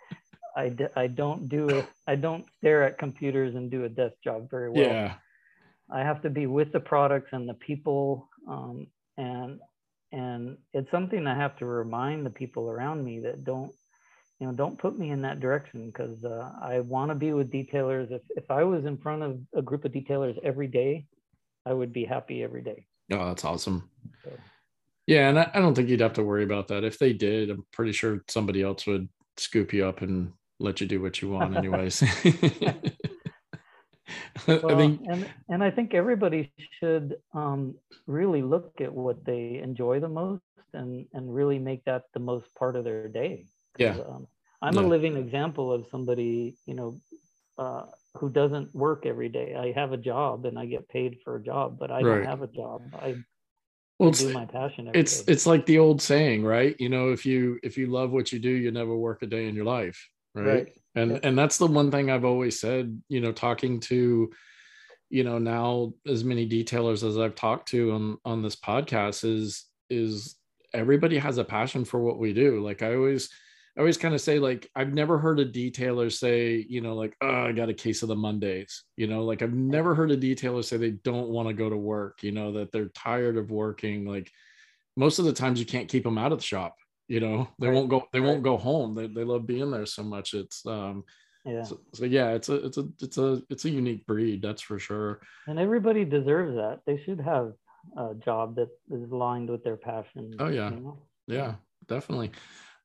I, 0.56 0.70
d- 0.70 0.86
I 0.96 1.06
don't 1.06 1.48
do 1.48 1.68
it. 1.68 1.86
I 2.06 2.16
don't 2.16 2.44
stare 2.58 2.82
at 2.82 2.98
computers 2.98 3.54
and 3.54 3.70
do 3.70 3.84
a 3.84 3.88
desk 3.88 4.14
job 4.24 4.50
very 4.50 4.70
well. 4.70 4.82
Yeah. 4.82 5.14
I 5.90 6.00
have 6.00 6.22
to 6.22 6.30
be 6.30 6.46
with 6.46 6.72
the 6.72 6.80
products 6.80 7.28
and 7.32 7.48
the 7.48 7.54
people, 7.54 8.28
um, 8.48 8.88
and 9.16 9.60
and 10.12 10.56
it's 10.72 10.90
something 10.90 11.26
I 11.26 11.34
have 11.36 11.56
to 11.58 11.66
remind 11.66 12.24
the 12.24 12.30
people 12.30 12.70
around 12.70 13.04
me 13.04 13.20
that 13.20 13.44
don't, 13.44 13.72
you 14.40 14.46
know, 14.46 14.52
don't 14.52 14.78
put 14.78 14.98
me 14.98 15.10
in 15.10 15.22
that 15.22 15.40
direction 15.40 15.86
because 15.86 16.24
uh, 16.24 16.50
I 16.60 16.80
want 16.80 17.10
to 17.10 17.14
be 17.14 17.32
with 17.32 17.52
detailers. 17.52 18.10
If 18.10 18.22
if 18.30 18.50
I 18.50 18.64
was 18.64 18.84
in 18.84 18.96
front 18.96 19.22
of 19.22 19.38
a 19.54 19.62
group 19.62 19.84
of 19.84 19.92
detailers 19.92 20.38
every 20.42 20.66
day, 20.66 21.06
I 21.64 21.72
would 21.72 21.92
be 21.92 22.04
happy 22.04 22.42
every 22.42 22.62
day. 22.62 22.86
Oh, 23.12 23.26
that's 23.26 23.44
awesome. 23.44 23.88
So. 24.24 24.32
Yeah, 25.06 25.28
and 25.28 25.38
I, 25.38 25.50
I 25.54 25.60
don't 25.60 25.74
think 25.74 25.88
you'd 25.88 26.00
have 26.00 26.14
to 26.14 26.24
worry 26.24 26.42
about 26.42 26.66
that. 26.68 26.82
If 26.82 26.98
they 26.98 27.12
did, 27.12 27.50
I'm 27.50 27.64
pretty 27.72 27.92
sure 27.92 28.24
somebody 28.28 28.62
else 28.62 28.86
would 28.86 29.08
scoop 29.36 29.72
you 29.72 29.86
up 29.86 30.02
and 30.02 30.32
let 30.58 30.80
you 30.80 30.86
do 30.86 31.00
what 31.02 31.20
you 31.22 31.30
want, 31.30 31.54
anyways. 31.56 32.02
I 34.48 34.62
Well, 34.62 34.74
think 34.74 35.00
and 35.06 35.26
and 35.48 35.62
I 35.62 35.70
think 35.70 35.94
everybody 35.94 36.50
should 36.80 37.16
um, 37.34 37.74
really 38.06 38.42
look 38.42 38.80
at 38.80 38.92
what 38.92 39.24
they 39.24 39.60
enjoy 39.62 40.00
the 40.00 40.08
most 40.08 40.42
and 40.72 41.06
and 41.12 41.34
really 41.34 41.58
make 41.58 41.84
that 41.84 42.04
the 42.14 42.20
most 42.20 42.46
part 42.58 42.76
of 42.76 42.84
their 42.84 43.08
day. 43.08 43.46
Yeah. 43.76 43.96
um, 44.08 44.26
I'm 44.62 44.76
Yeah. 44.76 44.78
a 44.78 44.88
living 44.88 45.16
example 45.16 45.72
of 45.72 45.86
somebody 45.90 46.56
you 46.66 46.74
know 46.74 47.00
uh, 47.58 47.86
who 48.16 48.30
doesn't 48.30 48.74
work 48.74 49.06
every 49.06 49.28
day. 49.28 49.54
I 49.56 49.72
have 49.78 49.92
a 49.92 49.98
job 49.98 50.46
and 50.46 50.58
I 50.58 50.66
get 50.66 50.88
paid 50.88 51.18
for 51.24 51.36
a 51.36 51.42
job, 51.42 51.78
but 51.78 51.90
I 51.90 51.96
Right. 52.00 52.04
don't 52.04 52.24
have 52.24 52.42
a 52.42 52.48
job. 52.48 52.82
I 52.94 53.16
well, 53.98 54.12
do 54.16 54.30
my 54.30 54.46
passion 54.46 54.88
every 54.88 54.94
it's 54.94 55.08
day. 55.08 55.24
it's 55.28 55.46
like 55.46 55.66
the 55.66 55.78
old 55.78 56.02
saying, 56.02 56.44
right? 56.44 56.76
You 56.80 56.90
know, 56.90 57.12
if 57.12 57.26
you 57.26 57.60
if 57.62 57.78
you 57.78 57.88
love 57.88 58.12
what 58.12 58.32
you 58.32 58.40
do, 58.40 58.50
you 58.50 58.72
never 58.72 58.96
work 58.96 59.22
a 59.22 59.26
day 59.26 59.48
in 59.48 59.56
your 59.56 59.66
life, 59.66 60.08
right? 60.36 60.46
Right. 60.46 60.68
And 60.94 61.10
Yep. 61.12 61.20
and 61.24 61.38
that's 61.38 61.58
the 61.58 61.66
one 61.66 61.90
thing 61.90 62.10
I've 62.10 62.24
always 62.24 62.58
said. 62.60 63.00
You 63.08 63.20
know, 63.20 63.32
talking 63.32 63.80
to, 63.80 64.30
you 65.10 65.24
know, 65.24 65.38
now 65.38 65.92
as 66.06 66.24
many 66.24 66.48
detailers 66.48 67.06
as 67.06 67.18
I've 67.18 67.34
talked 67.34 67.68
to 67.68 67.92
on 67.92 68.18
on 68.24 68.42
this 68.42 68.56
podcast 68.56 69.24
is 69.24 69.66
is 69.90 70.36
everybody 70.72 71.18
has 71.18 71.38
a 71.38 71.44
passion 71.44 71.84
for 71.84 72.00
what 72.00 72.18
we 72.18 72.32
do. 72.32 72.62
Like 72.64 72.82
I 72.82 72.94
always 72.94 73.28
I 73.76 73.80
always 73.80 73.98
kind 73.98 74.14
of 74.14 74.20
say 74.22 74.38
like 74.38 74.70
I've 74.74 74.94
never 74.94 75.18
heard 75.18 75.38
a 75.38 75.44
detailer 75.44 76.10
say, 76.10 76.64
you 76.68 76.80
know, 76.80 76.94
like, 76.94 77.14
oh, 77.20 77.28
I 77.48 77.52
got 77.52 77.68
a 77.68 77.74
case 77.74 78.02
of 78.02 78.08
the 78.08 78.16
Mondays. 78.16 78.84
You 78.96 79.06
know, 79.06 79.24
like 79.24 79.42
I've 79.42 79.52
never 79.54 79.94
heard 79.94 80.10
a 80.10 80.16
detailer 80.16 80.64
say 80.64 80.78
they 80.78 80.92
don't 80.92 81.28
want 81.28 81.48
to 81.48 81.54
go 81.54 81.68
to 81.68 81.76
work, 81.76 82.22
you 82.22 82.32
know, 82.32 82.52
that 82.52 82.72
they're 82.72 82.88
tired 82.88 83.36
of 83.36 83.50
working. 83.50 84.06
Like 84.06 84.30
most 84.96 85.18
of 85.18 85.26
the 85.26 85.32
times 85.34 85.60
you 85.60 85.66
can't 85.66 85.88
keep 85.90 86.04
them 86.04 86.16
out 86.16 86.32
of 86.32 86.38
the 86.38 86.44
shop, 86.44 86.74
you 87.08 87.20
know, 87.20 87.48
they 87.58 87.68
Right. 87.68 87.74
won't 87.74 87.88
go, 87.88 88.08
they 88.12 88.20
Right. 88.20 88.28
won't 88.28 88.42
go 88.42 88.56
home. 88.56 88.94
They, 88.94 89.06
they 89.06 89.24
love 89.24 89.46
being 89.46 89.70
there 89.70 89.86
so 89.86 90.02
much. 90.02 90.34
It's 90.34 90.64
um 90.66 91.04
Yeah. 91.44 91.62
so, 91.62 91.80
so 91.94 92.04
yeah, 92.04 92.30
it's 92.32 92.48
a 92.48 92.56
it's 92.66 92.78
a 92.78 92.88
it's 93.00 93.18
a 93.18 93.42
it's 93.48 93.64
a 93.64 93.70
unique 93.70 94.06
breed, 94.06 94.42
that's 94.42 94.62
for 94.62 94.78
sure. 94.78 95.20
And 95.46 95.58
everybody 95.58 96.04
deserves 96.04 96.56
that. 96.56 96.80
They 96.86 97.00
should 97.04 97.20
have 97.20 97.52
a 97.96 98.14
job 98.14 98.56
that 98.56 98.68
is 98.90 99.10
aligned 99.10 99.48
with 99.48 99.62
their 99.62 99.76
passion. 99.76 100.34
Oh, 100.40 100.48
yeah. 100.48 100.70
you 100.70 100.80
know? 100.80 100.98
Yeah, 101.28 101.54
definitely. 101.86 102.32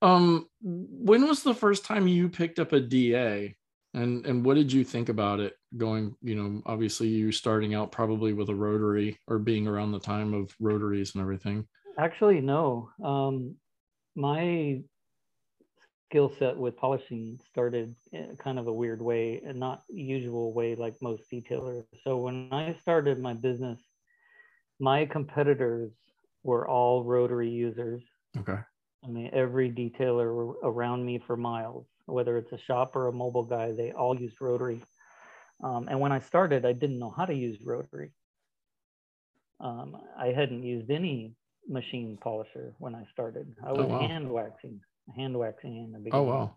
Um, 0.04 0.48
when 0.62 1.28
was 1.28 1.42
the 1.44 1.54
first 1.54 1.86
time 1.86 2.08
you 2.08 2.30
picked 2.30 2.60
up 2.60 2.72
a 2.74 2.80
DA, 2.80 3.56
and 3.94 4.26
and 4.26 4.46
what 4.46 4.56
did 4.56 4.72
you 4.72 4.84
think 4.84 5.10
about 5.10 5.40
it? 5.40 5.54
Going, 5.76 6.16
you 6.22 6.36
know, 6.36 6.62
obviously 6.66 7.08
you 7.08 7.32
starting 7.32 7.74
out 7.74 7.92
probably 7.92 8.34
with 8.34 8.50
a 8.50 8.56
rotary 8.56 9.18
or 9.28 9.38
being 9.40 9.68
around 9.68 9.92
the 9.92 10.00
time 10.00 10.34
of 10.34 10.54
rotaries 10.60 11.14
and 11.14 11.22
everything. 11.22 11.68
Actually, 11.98 12.42
no. 12.42 12.90
Um, 13.04 13.56
my 14.16 14.82
skill 16.10 16.34
set 16.38 16.58
with 16.58 16.76
polishing 16.76 17.40
started 17.50 17.96
in 18.12 18.36
kind 18.38 18.60
of 18.60 18.68
a 18.68 18.74
weird 18.74 19.02
way 19.02 19.42
and 19.46 19.58
not 19.58 19.82
usual 19.90 20.54
way 20.54 20.76
like 20.76 20.94
most 21.02 21.24
detailers. 21.32 21.86
So 22.04 22.18
when 22.18 22.50
I 22.52 22.76
started 22.82 23.20
my 23.20 23.34
business, 23.34 23.80
my 24.80 25.06
competitors 25.06 25.92
were 26.44 26.68
all 26.68 27.04
rotary 27.04 27.50
users. 27.50 28.04
Okay. 28.38 28.58
I 29.04 29.08
mean, 29.08 29.30
every 29.34 29.72
detailer 29.72 30.54
around 30.64 31.06
me 31.06 31.18
for 31.26 31.38
miles, 31.38 31.88
whether 32.06 32.38
it's 32.38 32.52
a 32.52 32.58
shop 32.58 32.96
or 32.96 33.08
a 33.08 33.14
mobile 33.14 33.46
guy, 33.46 33.72
they 33.72 33.92
all 33.92 34.20
used 34.20 34.42
rotary. 34.42 34.82
Um, 35.64 35.88
and 35.88 36.00
when 36.00 36.12
I 36.12 36.20
started, 36.20 36.66
I 36.66 36.74
didn't 36.74 37.00
know 37.00 37.10
how 37.10 37.26
to 37.26 37.34
use 37.34 37.60
rotary. 37.64 38.12
Um, 39.60 39.96
I 40.18 40.28
hadn't 40.28 40.64
used 40.64 40.90
any 40.90 41.36
machine 41.68 42.18
polisher 42.22 42.74
when 42.80 42.96
I 42.96 43.06
started. 43.14 43.56
I 43.64 43.72
was 43.72 43.88
wow. 43.88 44.08
hand 44.08 44.30
waxing, 44.30 44.82
hand 45.16 45.38
waxing 45.38 45.78
in 45.78 45.92
the 45.92 46.00
beginning. 46.00 46.28
Oh 46.28 46.30
wow. 46.32 46.56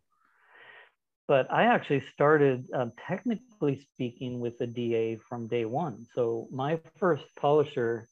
But 1.27 1.51
I 1.51 1.65
actually 1.65 2.03
started, 2.13 2.69
um, 2.75 2.93
technically 3.09 3.81
speaking, 3.95 4.41
with 4.41 4.59
the 4.59 4.67
DA 4.67 5.17
from 5.17 5.47
day 5.47 5.65
one. 5.65 6.07
So 6.15 6.47
my 6.51 6.79
first 6.99 7.25
polisher 7.37 8.09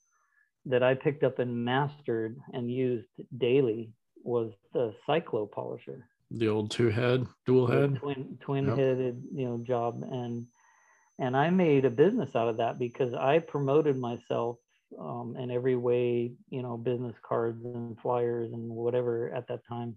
that 0.65 0.83
I 0.83 0.95
picked 0.95 1.23
up 1.23 1.39
and 1.39 1.65
mastered 1.65 2.39
and 2.55 2.71
used 2.71 3.09
daily 3.37 3.93
was 4.25 4.53
the 4.73 4.95
Cyclo 5.07 5.51
polisher, 5.51 6.07
The 6.31 6.49
old 6.49 6.71
two 6.71 6.89
head, 6.89 7.27
dual 7.45 7.67
the 7.67 7.75
head. 7.81 7.97
twin 7.97 8.39
twin 8.41 8.67
Yep. 8.69 8.77
headed 8.79 9.23
you 9.35 9.47
know 9.49 9.59
job, 9.59 10.03
and 10.11 10.47
and 11.19 11.37
I 11.37 11.51
made 11.51 11.85
a 11.85 11.91
business 11.91 12.35
out 12.35 12.49
of 12.49 12.57
that 12.59 12.79
because 12.79 13.13
I 13.13 13.41
promoted 13.41 13.99
myself 13.99 14.57
um, 14.99 15.37
in 15.39 15.51
every 15.51 15.77
way, 15.77 16.33
you 16.51 16.63
know, 16.63 16.77
business 16.77 17.15
cards 17.27 17.65
and 17.65 17.99
flyers 18.01 18.53
and 18.53 18.61
whatever 18.71 19.33
at 19.35 19.47
that 19.49 19.61
time. 19.69 19.97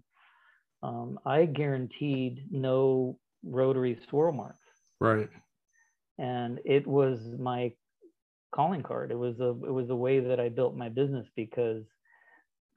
Um, 0.82 1.18
I 1.24 1.44
guaranteed 1.46 2.46
no 2.50 3.18
rotary 3.44 3.98
swirl 4.08 4.32
marks 4.32 4.58
Right. 5.00 5.28
and 6.18 6.58
it 6.64 6.86
was 6.86 7.18
my 7.38 7.72
calling 8.54 8.82
card 8.82 9.10
it 9.10 9.18
was 9.18 9.38
a 9.40 9.50
it 9.50 9.72
was 9.72 9.90
a 9.90 9.94
way 9.96 10.18
that 10.20 10.40
i 10.40 10.48
built 10.48 10.74
my 10.76 10.88
business 10.88 11.26
because 11.36 11.84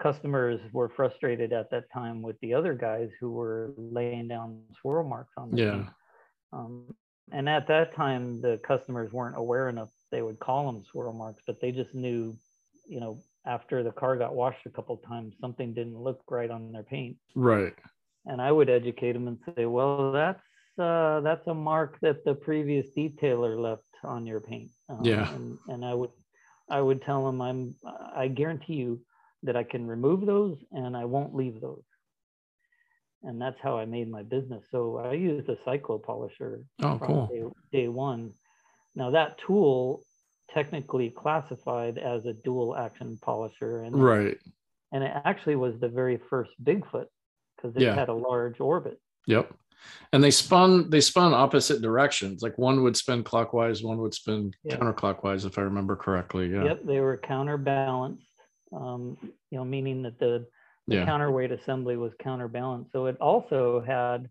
customers 0.02 0.60
were 0.74 0.90
frustrated 0.96 1.52
at 1.54 1.70
that 1.72 1.86
time 1.94 2.22
with 2.22 2.40
the 2.42 2.54
other 2.54 2.74
guys 2.74 3.10
who 3.20 3.32
were 3.32 3.72
laying 3.78 4.28
down 4.28 4.62
swirl 4.82 5.04
marks 5.08 5.34
on 5.38 5.52
the 5.52 5.58
Yeah. 5.58 5.86
um, 6.54 6.94
and 7.32 7.48
at 7.50 7.68
that 7.68 7.94
time 7.96 8.42
the 8.42 8.60
customers 8.68 9.12
weren't 9.14 9.38
aware 9.38 9.70
enough 9.70 9.90
they 10.12 10.22
would 10.22 10.39
call 10.39 10.65
them 10.72 10.84
swirl 10.91 11.13
marks 11.13 11.41
but 11.45 11.60
they 11.62 11.72
just 11.72 11.93
knew 11.93 12.34
you 12.88 13.00
know 13.00 13.17
after 13.45 13.84
the 13.84 13.91
car 13.91 14.15
got 14.17 14.36
washed 14.36 14.65
a 14.65 14.69
couple 14.69 14.98
times 14.98 15.34
something 15.41 15.74
didn't 15.74 15.98
look 15.98 16.22
right 16.30 16.52
on 16.52 16.72
their 16.72 16.84
paint 16.84 17.17
Right. 17.36 17.76
and 18.26 18.41
I 18.41 18.52
would 18.52 18.69
educate 18.69 19.13
them 19.13 19.28
and 19.28 19.38
say, 19.56 19.65
well, 19.65 20.12
that's 20.12 20.41
uh, 20.78 21.22
that's 21.22 21.48
a 21.48 21.54
mark 21.54 21.98
that 22.02 22.24
the 22.26 22.34
previous 22.34 22.88
detailer 22.95 23.58
left 23.60 23.84
on 24.04 24.26
your 24.26 24.39
paint. 24.39 24.69
Um, 24.89 25.04
Yeah. 25.04 25.28
And, 25.34 25.58
and 25.67 25.86
I 25.86 25.93
would 25.93 26.12
I 26.69 26.82
would 26.82 27.02
tell 27.02 27.26
them, 27.26 27.41
I'm 27.41 27.76
I 28.15 28.28
guarantee 28.28 28.74
you 28.76 29.00
that 29.43 29.56
I 29.56 29.63
can 29.63 29.88
remove 29.88 30.26
those 30.26 30.58
and 30.72 30.95
I 30.95 31.06
won't 31.06 31.34
leave 31.36 31.60
those. 31.62 31.84
And 33.24 33.41
that's 33.41 33.58
how 33.62 33.78
I 33.78 33.86
made 33.86 34.10
my 34.10 34.24
business. 34.24 34.63
So 34.72 34.98
I 34.98 35.13
used 35.13 35.50
a 35.50 35.56
cyclo 35.67 36.02
polisher 36.02 36.62
Oh, 36.82 36.98
from 36.98 37.08
cool. 37.08 37.28
day, 37.28 37.43
day 37.82 37.88
one. 37.88 38.32
Now 38.95 39.12
that 39.12 39.38
tool 39.45 40.04
technically 40.54 41.10
classified 41.12 41.97
as 41.97 42.25
a 42.25 42.34
dual 42.34 42.75
action 42.75 43.17
polisher 43.21 43.84
and 43.84 43.95
Right. 44.02 44.38
and 44.91 45.04
it 45.04 45.12
actually 45.25 45.56
was 45.56 45.80
the 45.80 45.89
very 45.89 46.17
first 46.30 46.52
Bigfoot 46.63 47.06
because 47.56 47.75
it 47.75 47.82
Yeah. 47.84 47.93
had 47.93 48.10
a 48.10 48.13
large 48.13 48.60
orbit. 48.60 48.99
Yep. 49.28 49.54
And 50.12 50.23
they 50.23 50.32
spun 50.32 50.89
they 50.89 51.02
spun 51.02 51.34
opposite 51.34 51.82
directions. 51.82 52.41
Like 52.41 52.58
one 52.58 52.84
would 52.84 52.97
spin 52.97 53.23
clockwise, 53.23 53.84
one 53.84 53.99
would 53.99 54.13
spin 54.13 54.52
Yeah. 54.63 54.78
counterclockwise, 54.78 55.45
if 55.45 55.58
I 55.60 55.62
remember 55.62 55.95
correctly. 55.95 56.47
Yeah. 56.52 56.63
Yep, 56.65 56.84
they 56.84 56.99
were 56.99 57.17
counterbalanced, 57.17 58.25
um, 58.73 59.17
you 59.52 59.58
know, 59.58 59.65
meaning 59.65 60.02
that 60.04 60.17
the, 60.19 60.47
the 60.88 60.95
Yeah. 60.95 61.06
counterweight 61.06 61.52
assembly 61.52 61.95
was 61.95 62.12
counterbalanced. 62.19 62.91
So 62.91 63.06
it 63.06 63.17
also 63.21 63.82
had 63.82 64.30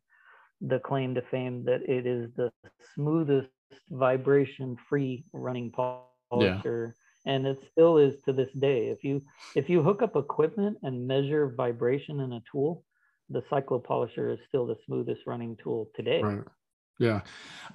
the 0.60 0.80
claim 0.80 1.14
to 1.14 1.22
fame 1.22 1.64
that 1.64 1.82
it 1.88 2.04
is 2.06 2.34
the 2.34 2.50
smoothest 2.94 3.48
vibration-free 3.90 5.24
running 5.32 5.70
polisher, 5.70 6.94
and 7.26 7.46
it 7.46 7.58
still 7.72 7.98
is 7.98 8.14
to 8.24 8.32
this 8.32 8.52
day. 8.58 8.88
If 8.88 9.04
you 9.04 9.22
if 9.54 9.68
you 9.68 9.82
hook 9.82 10.02
up 10.02 10.16
equipment 10.16 10.78
and 10.82 11.06
measure 11.06 11.52
vibration 11.56 12.20
in 12.20 12.32
a 12.32 12.42
tool, 12.50 12.84
the 13.30 13.42
cyclo 13.50 13.82
polisher 13.82 14.30
is 14.30 14.38
still 14.48 14.66
the 14.66 14.76
smoothest 14.86 15.22
running 15.26 15.56
tool 15.62 15.90
today. 15.94 16.22
Right. 16.22 16.44
Yeah. 16.98 17.20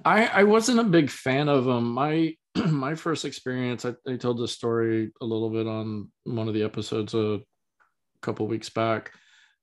I 0.04 0.26
I 0.26 0.44
wasn't 0.44 0.80
a 0.80 0.84
big 0.84 1.10
fan 1.10 1.48
of 1.48 1.64
them. 1.64 1.92
My 1.92 2.34
my 2.66 2.94
first 2.94 3.24
experience, 3.24 3.84
I, 3.84 3.94
I 4.06 4.16
told 4.16 4.38
this 4.38 4.52
story 4.52 5.12
a 5.20 5.24
little 5.24 5.50
bit 5.50 5.66
on 5.66 6.10
one 6.24 6.48
of 6.48 6.54
the 6.54 6.62
episodes 6.62 7.14
a 7.14 7.40
couple 8.22 8.46
weeks 8.46 8.70
back. 8.70 9.12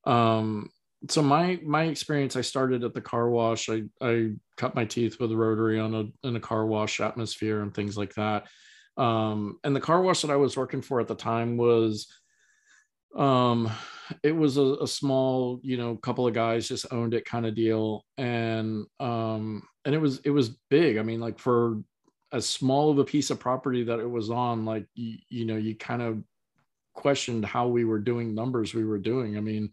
Um, 0.05 0.69
so 1.09 1.21
my 1.21 1.59
my 1.63 1.83
experience, 1.83 2.35
I 2.35 2.41
started 2.41 2.83
at 2.83 2.93
the 2.93 3.01
car 3.01 3.29
wash. 3.29 3.69
I 3.69 3.83
I 4.01 4.31
cut 4.57 4.75
my 4.75 4.85
teeth 4.85 5.17
with 5.19 5.31
a 5.31 5.35
rotary 5.35 5.79
on 5.79 5.95
a 5.95 6.27
in 6.27 6.35
a 6.35 6.39
car 6.39 6.65
wash 6.65 6.99
atmosphere 6.99 7.61
and 7.61 7.73
things 7.73 7.97
like 7.97 8.13
that. 8.15 8.47
Um, 8.97 9.57
and 9.63 9.75
the 9.75 9.81
car 9.81 10.01
wash 10.01 10.21
that 10.21 10.31
I 10.31 10.35
was 10.35 10.57
working 10.57 10.81
for 10.81 10.99
at 10.99 11.07
the 11.07 11.15
time 11.15 11.57
was 11.57 12.07
um 13.17 13.69
it 14.23 14.35
was 14.35 14.57
a, 14.57 14.77
a 14.81 14.87
small 14.87 15.59
you 15.63 15.77
know 15.77 15.95
couple 15.97 16.27
of 16.27 16.33
guys 16.33 16.67
just 16.67 16.85
owned 16.91 17.13
it 17.13 17.25
kind 17.25 17.45
of 17.45 17.55
deal 17.55 18.05
and 18.17 18.85
um 18.99 19.63
and 19.83 19.93
it 19.93 19.97
was 19.97 20.19
it 20.19 20.29
was 20.29 20.57
big 20.69 20.97
i 20.97 21.01
mean 21.01 21.19
like 21.19 21.37
for 21.37 21.81
as 22.31 22.47
small 22.47 22.89
of 22.89 22.99
a 22.99 23.03
piece 23.03 23.29
of 23.29 23.39
property 23.39 23.83
that 23.83 23.99
it 23.99 24.09
was 24.09 24.29
on 24.29 24.63
like 24.63 24.85
you, 24.95 25.17
you 25.27 25.45
know 25.45 25.57
you 25.57 25.75
kind 25.75 26.01
of 26.01 26.23
questioned 26.93 27.45
how 27.45 27.67
we 27.67 27.85
were 27.85 27.99
doing 27.99 28.35
numbers 28.35 28.73
we 28.73 28.83
were 28.83 28.97
doing 28.99 29.37
i 29.37 29.39
mean 29.39 29.69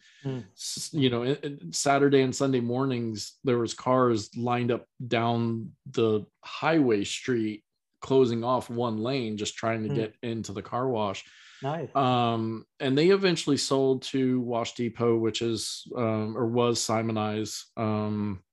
s- 0.54 0.90
you 0.92 1.10
know 1.10 1.22
it- 1.22 1.42
it- 1.42 1.74
saturday 1.74 2.22
and 2.22 2.34
sunday 2.34 2.60
mornings 2.60 3.38
there 3.44 3.58
was 3.58 3.74
cars 3.74 4.30
lined 4.36 4.70
up 4.70 4.86
down 5.08 5.70
the 5.90 6.24
highway 6.44 7.02
street 7.04 7.64
closing 8.00 8.44
off 8.44 8.70
one 8.70 8.98
lane 8.98 9.36
just 9.36 9.56
trying 9.56 9.82
to 9.82 9.88
Hmm. 9.88 9.94
get 9.96 10.14
into 10.22 10.52
the 10.52 10.62
car 10.62 10.88
wash 10.88 11.24
Nice. 11.60 11.94
um, 11.96 12.64
and 12.78 12.96
they 12.96 13.08
eventually 13.10 13.56
sold 13.56 14.02
to 14.02 14.40
Wash 14.42 14.74
Depot, 14.74 15.16
which 15.16 15.42
is 15.42 15.88
um, 15.96 16.38
or 16.38 16.46
was 16.46 16.78
Simoniz. 16.78 17.64
Um, 17.76 18.44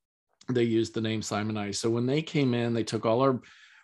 they 0.49 0.63
used 0.63 0.95
the 0.95 1.01
name 1.01 1.21
Simoniz. 1.21 1.75
So 1.75 1.91
when 1.91 2.07
they 2.07 2.23
came 2.23 2.55
in, 2.55 2.73
they 2.73 2.83
took 2.83 3.05
all 3.05 3.21
our 3.21 3.39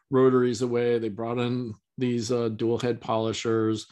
rotaries 0.09 0.63
away. 0.63 0.97
They 0.97 1.09
brought 1.09 1.37
in 1.37 1.75
these 1.99 2.31
uh, 2.31 2.49
dual 2.49 2.79
head 2.79 2.99
polishers. 2.99 3.85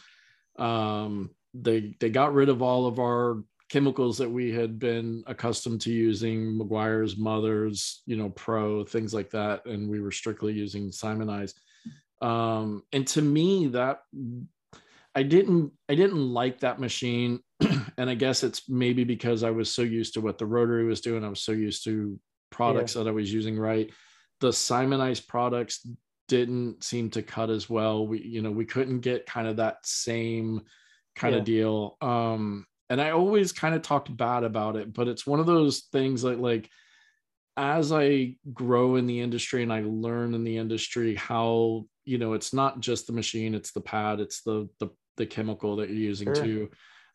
Um, 0.59 1.31
they 1.53 1.95
they 1.99 2.09
got 2.09 2.33
rid 2.33 2.49
of 2.49 2.61
all 2.61 2.85
of 2.85 2.99
our 2.99 3.43
chemicals 3.69 4.17
that 4.17 4.29
we 4.29 4.51
had 4.51 4.79
been 4.79 5.23
accustomed 5.27 5.79
to 5.81 5.91
using, 5.91 6.57
Meguiar's, 6.57 7.17
Mothers, 7.17 8.01
you 8.05 8.17
know, 8.17 8.29
Pro, 8.29 8.83
things 8.83 9.13
like 9.13 9.29
that, 9.31 9.65
and 9.65 9.89
we 9.89 10.01
were 10.01 10.11
strictly 10.11 10.53
using 10.53 10.89
Simoniz. 10.89 11.53
Um, 12.21 12.83
and 12.91 13.07
to 13.09 13.21
me, 13.21 13.67
that 13.67 14.01
I 15.15 15.23
didn't 15.23 15.71
I 15.87 15.95
didn't 15.95 16.33
like 16.33 16.59
that 16.59 16.79
machine, 16.79 17.39
and 17.97 18.09
I 18.09 18.15
guess 18.15 18.43
it's 18.43 18.67
maybe 18.67 19.03
because 19.03 19.43
I 19.43 19.51
was 19.51 19.71
so 19.71 19.81
used 19.81 20.15
to 20.15 20.21
what 20.21 20.37
the 20.37 20.45
rotary 20.45 20.85
was 20.85 21.01
doing. 21.01 21.23
I 21.23 21.29
was 21.29 21.41
so 21.41 21.51
used 21.51 21.83
to 21.85 22.19
products 22.51 22.93
that 22.93 23.07
I 23.07 23.11
was 23.11 23.31
using 23.31 23.57
right. 23.57 23.91
The 24.41 24.49
Simoniz 24.49 25.25
products 25.25 25.85
didn't 26.29 26.83
seem 26.83 27.09
to 27.11 27.21
cut 27.21 27.49
as 27.49 27.69
well. 27.69 28.07
We 28.07 28.21
you 28.21 28.41
know 28.41 28.51
we 28.51 28.65
couldn't 28.65 29.01
get 29.01 29.25
kind 29.25 29.47
of 29.47 29.57
that 29.57 29.85
same 29.85 30.61
kind 31.15 31.33
Yeah. 31.33 31.39
of 31.39 31.45
deal. 31.45 31.97
Um, 32.01 32.65
and 32.89 33.01
I 33.01 33.11
always 33.11 33.51
kind 33.51 33.75
of 33.75 33.81
talked 33.81 34.15
bad 34.15 34.43
about 34.43 34.77
it, 34.77 34.93
but 34.93 35.07
it's 35.09 35.27
one 35.27 35.39
of 35.41 35.45
those 35.45 35.81
things 35.91 36.21
that 36.21 36.39
like 36.39 36.69
as 37.57 37.91
I 37.91 38.37
grow 38.53 38.95
in 38.95 39.05
the 39.05 39.19
industry 39.19 39.63
and 39.63 39.73
I 39.73 39.81
learn 39.85 40.33
in 40.33 40.45
the 40.45 40.57
industry 40.57 41.15
how 41.15 41.85
you 42.05 42.17
know 42.17 42.33
it's 42.33 42.53
not 42.53 42.79
just 42.79 43.07
the 43.07 43.13
machine, 43.13 43.53
it's 43.53 43.71
the 43.71 43.81
pad, 43.81 44.21
it's 44.21 44.41
the 44.43 44.69
the, 44.79 44.89
the 45.17 45.25
chemical 45.25 45.75
that 45.77 45.89
you're 45.89 45.97
using 45.97 46.31
Sure. 46.33 46.43
too. 46.45 46.69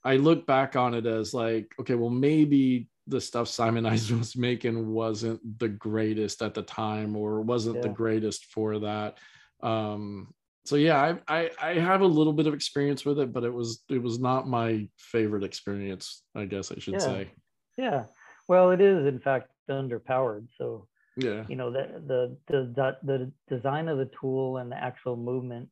I 0.05 0.17
look 0.17 0.47
back 0.47 0.77
on 0.77 0.93
it 0.93 1.07
as 1.07 1.33
like, 1.33 1.75
okay, 1.81 1.95
well 1.95 2.11
maybe 2.11 2.89
the 3.07 3.21
stuff 3.21 3.49
Simon 3.49 3.87
Eisen 3.93 4.19
was 4.19 4.37
making 4.37 4.93
wasn't 4.93 5.59
the 5.59 5.69
greatest 5.69 6.43
at 6.43 6.55
the 6.55 6.63
time 6.63 7.17
or 7.17 7.41
wasn't 7.41 7.83
the 7.83 7.89
greatest 7.89 8.47
for 8.47 8.79
that. 8.81 9.19
Um, 9.63 10.33
so 10.65 10.77
yeah, 10.77 11.17
I, 11.29 11.43
I 11.43 11.51
I 11.61 11.75
have 11.75 12.01
a 12.01 12.07
little 12.07 12.33
bit 12.33 12.47
of 12.47 12.55
experience 12.55 13.05
with 13.05 13.19
it, 13.19 13.33
but 13.33 13.45
it 13.45 13.53
was 13.53 13.85
it 13.91 14.03
was 14.03 14.19
not 14.19 14.49
my 14.49 14.89
favorite 14.97 15.45
experience, 15.45 16.23
I 16.35 16.47
guess 16.47 16.73
I 16.73 16.79
should 16.79 16.95
Yeah. 16.95 17.07
say. 17.07 17.31
Yeah. 17.77 18.05
Well, 18.49 18.71
it 18.71 18.81
is 18.81 19.07
in 19.07 19.21
fact 19.21 19.51
underpowered. 19.71 20.49
So 20.59 20.89
Yeah. 21.17 21.45
you 21.49 21.57
know 21.57 21.71
the 21.71 22.03
the 22.07 22.37
the 22.49 22.97
the 23.03 23.33
design 23.49 23.89
of 23.89 23.99
the 23.99 24.11
tool 24.19 24.57
and 24.59 24.73
the 24.73 24.77
actual 24.83 25.17
movement, 25.17 25.69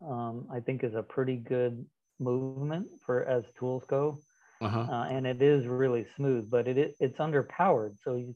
um, 0.00 0.48
I 0.50 0.60
think, 0.60 0.84
is 0.84 0.94
a 0.94 1.02
pretty 1.02 1.36
good 1.36 1.84
movement 2.18 2.88
for 3.04 3.24
as 3.24 3.44
tools 3.58 3.84
go, 3.86 4.18
Uh-huh. 4.60 4.88
uh, 4.90 5.06
and 5.10 5.26
it 5.26 5.42
is 5.42 5.66
really 5.66 6.00
smooth. 6.10 6.44
But 6.44 6.60
it 6.60 6.70
it- 6.72 6.90
it's 6.94 7.12
underpowered. 7.12 7.92
So 8.02 8.14
you 8.14 8.34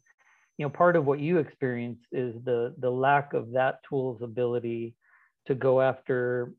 you 0.59 0.65
know 0.67 0.71
part 0.71 0.97
of 0.97 1.07
what 1.07 1.21
you 1.21 1.39
experience 1.39 2.01
is 2.13 2.35
the 2.45 2.75
the 2.79 2.91
lack 2.91 3.33
of 3.35 3.53
that 3.53 3.81
tool's 3.89 4.23
ability 4.23 4.95
to 5.47 5.55
go 5.55 5.81
after 5.81 6.53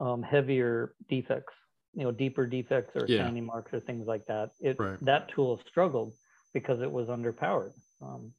um, 0.00 0.22
heavier 0.22 0.94
defects, 1.08 1.54
you 1.94 2.04
know, 2.04 2.12
deeper 2.12 2.46
defects 2.46 2.96
or 2.96 3.08
Yeah. 3.08 3.16
sanding 3.16 3.46
marks 3.46 3.72
or 3.72 3.80
things 3.80 4.06
like 4.06 4.26
that. 4.26 4.50
It 4.60 4.78
Right. 4.78 5.00
that 5.02 5.28
tool 5.34 5.60
struggled 5.68 6.12
because 6.52 6.80
it 6.82 6.90
was 6.90 7.08
underpowered. 7.08 7.72
Um, 8.02 8.32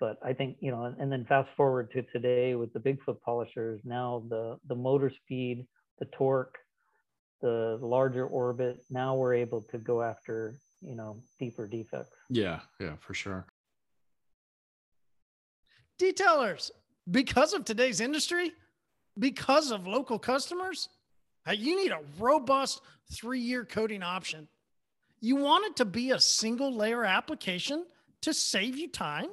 but 0.00 0.18
I 0.24 0.32
think 0.34 0.56
you 0.60 0.70
know, 0.70 0.84
and, 0.84 0.96
and 0.98 1.12
then 1.12 1.24
fast 1.26 1.50
forward 1.56 1.90
to 1.92 2.02
today 2.02 2.48
with 2.48 2.66
the 2.66 2.72
Bigfoot 2.72 3.12
polishers. 3.14 3.72
Now 3.78 4.18
the 4.22 4.56
the 4.66 4.74
motor 4.74 5.10
speed, 5.10 5.66
the 5.98 6.06
torque, 6.16 6.54
the 7.42 7.78
larger 7.82 8.26
orbit. 8.26 8.82
Now 8.90 9.14
we're 9.16 9.34
able 9.34 9.60
to 9.62 9.78
go 9.78 10.00
after 10.00 10.54
you 10.80 10.94
know 10.94 11.16
deeper 11.38 11.66
defects. 11.66 12.16
Yeah, 12.30 12.60
yeah, 12.80 12.94
for 13.00 13.12
sure. 13.12 13.44
Detailers, 16.00 16.70
because 17.10 17.52
of 17.52 17.64
today's 17.64 18.00
industry, 18.00 18.52
because 19.18 19.70
of 19.70 19.86
local 19.86 20.18
customers, 20.18 20.88
uh, 21.46 21.52
you 21.52 21.76
need 21.76 21.92
a 21.92 22.00
robust 22.18 22.80
three 23.12 23.40
year 23.40 23.64
coating 23.64 24.02
option. 24.02 24.48
You 25.20 25.36
want 25.36 25.66
it 25.66 25.76
to 25.76 25.84
be 25.84 26.10
a 26.10 26.18
single 26.18 26.74
layer 26.74 27.04
application 27.04 27.84
to 28.22 28.32
save 28.32 28.76
you 28.76 28.88
time. 28.88 29.28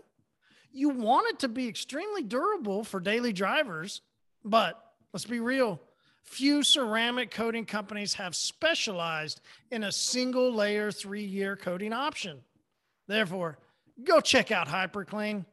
You 0.72 0.90
want 0.90 1.28
it 1.30 1.40
to 1.40 1.48
be 1.48 1.68
extremely 1.68 2.22
durable 2.22 2.84
for 2.84 3.00
daily 3.00 3.34
drivers, 3.34 4.02
but 4.44 4.80
let's 5.14 5.26
be 5.26 5.40
real. 5.40 5.80
Few 6.24 6.64
ceramic 6.64 7.32
coating 7.32 7.66
companies 7.66 8.14
have 8.14 8.36
specialized 8.36 9.42
in 9.72 9.84
a 9.84 9.92
single 9.92 10.54
layer 10.54 10.92
three 10.92 11.24
year 11.24 11.56
coating 11.56 11.94
option. 11.94 12.40
Therefore, 13.08 13.58
go 14.04 14.22
check 14.22 14.52
out 14.52 14.68
HyperClean. 14.68 15.46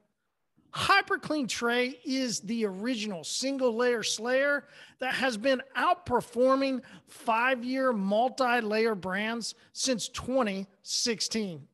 HyperClean 0.77 1.49
Tray 1.49 1.99
is 2.05 2.41
the 2.41 2.67
original 2.67 3.25
single 3.25 3.75
layer 3.75 4.03
slayer 4.03 4.65
that 4.99 5.15
has 5.15 5.39
been 5.39 5.63
outperforming 5.75 6.83
five 7.09 7.65
year 7.65 7.95
multi 7.95 8.61
layer 8.61 8.95
brands 8.95 9.55
since 9.73 10.09
2016. 10.09 11.67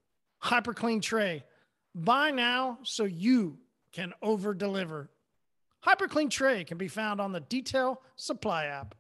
HyperClean 0.44 1.02
Tray. 1.02 1.42
Buy 1.94 2.30
now 2.30 2.78
so 2.84 3.04
you 3.04 3.58
can 3.92 4.12
over 4.22 4.54
deliver. 4.54 5.10
HyperClean 5.86 6.30
Tray 6.30 6.64
can 6.64 6.78
be 6.78 6.88
found 6.88 7.20
on 7.20 7.32
the 7.32 7.40
Detail 7.40 8.02
Supply 8.16 8.66
app. 8.66 8.94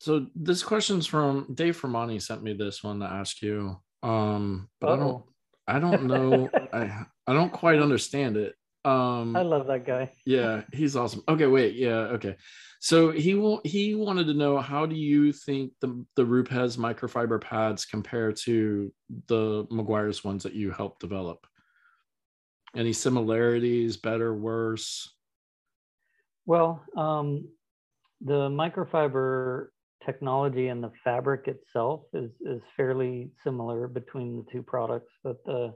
So 0.00 0.26
this 0.34 0.62
question's 0.62 1.06
from 1.06 1.46
Dave 1.54 1.80
Fermani 1.80 2.20
sent 2.20 2.42
me 2.42 2.52
this 2.52 2.82
one 2.82 3.00
to 3.00 3.06
ask 3.06 3.40
you. 3.42 3.76
Um, 4.02 4.68
but 4.80 4.90
I 4.90 4.96
don't 4.96 5.24
I 5.66 5.78
don't 5.78 6.04
know. 6.04 6.50
I 6.72 7.04
I 7.26 7.32
don't 7.32 7.52
quite 7.52 7.80
understand 7.80 8.36
it. 8.36 8.54
Um 8.84 9.34
I 9.34 9.42
love 9.42 9.66
that 9.68 9.84
guy. 9.84 10.12
yeah, 10.26 10.62
he's 10.72 10.96
awesome. 10.96 11.22
Okay, 11.28 11.46
wait, 11.46 11.74
yeah, 11.74 12.14
okay. 12.14 12.36
So 12.80 13.10
he 13.10 13.34
will 13.34 13.60
he 13.64 13.94
wanted 13.94 14.26
to 14.26 14.34
know 14.34 14.58
how 14.58 14.86
do 14.86 14.94
you 14.94 15.32
think 15.32 15.72
the 15.80 16.04
the 16.14 16.24
Rupes 16.24 16.76
microfiber 16.76 17.40
pads 17.40 17.84
compare 17.84 18.32
to 18.32 18.92
the 19.28 19.64
Meguiar's 19.72 20.22
ones 20.22 20.42
that 20.42 20.54
you 20.54 20.70
helped 20.70 21.00
develop? 21.00 21.46
Any 22.76 22.92
similarities, 22.92 23.96
better, 23.96 24.34
worse? 24.34 25.14
Well, 26.44 26.84
um, 26.96 27.48
the 28.20 28.48
microfiber 28.50 29.68
technology 30.04 30.68
and 30.68 30.84
the 30.84 30.92
fabric 31.02 31.48
itself 31.48 32.02
is 32.12 32.30
is 32.42 32.62
fairly 32.76 33.30
similar 33.42 33.88
between 33.88 34.36
the 34.36 34.44
two 34.52 34.62
products, 34.62 35.12
but 35.24 35.42
the 35.44 35.74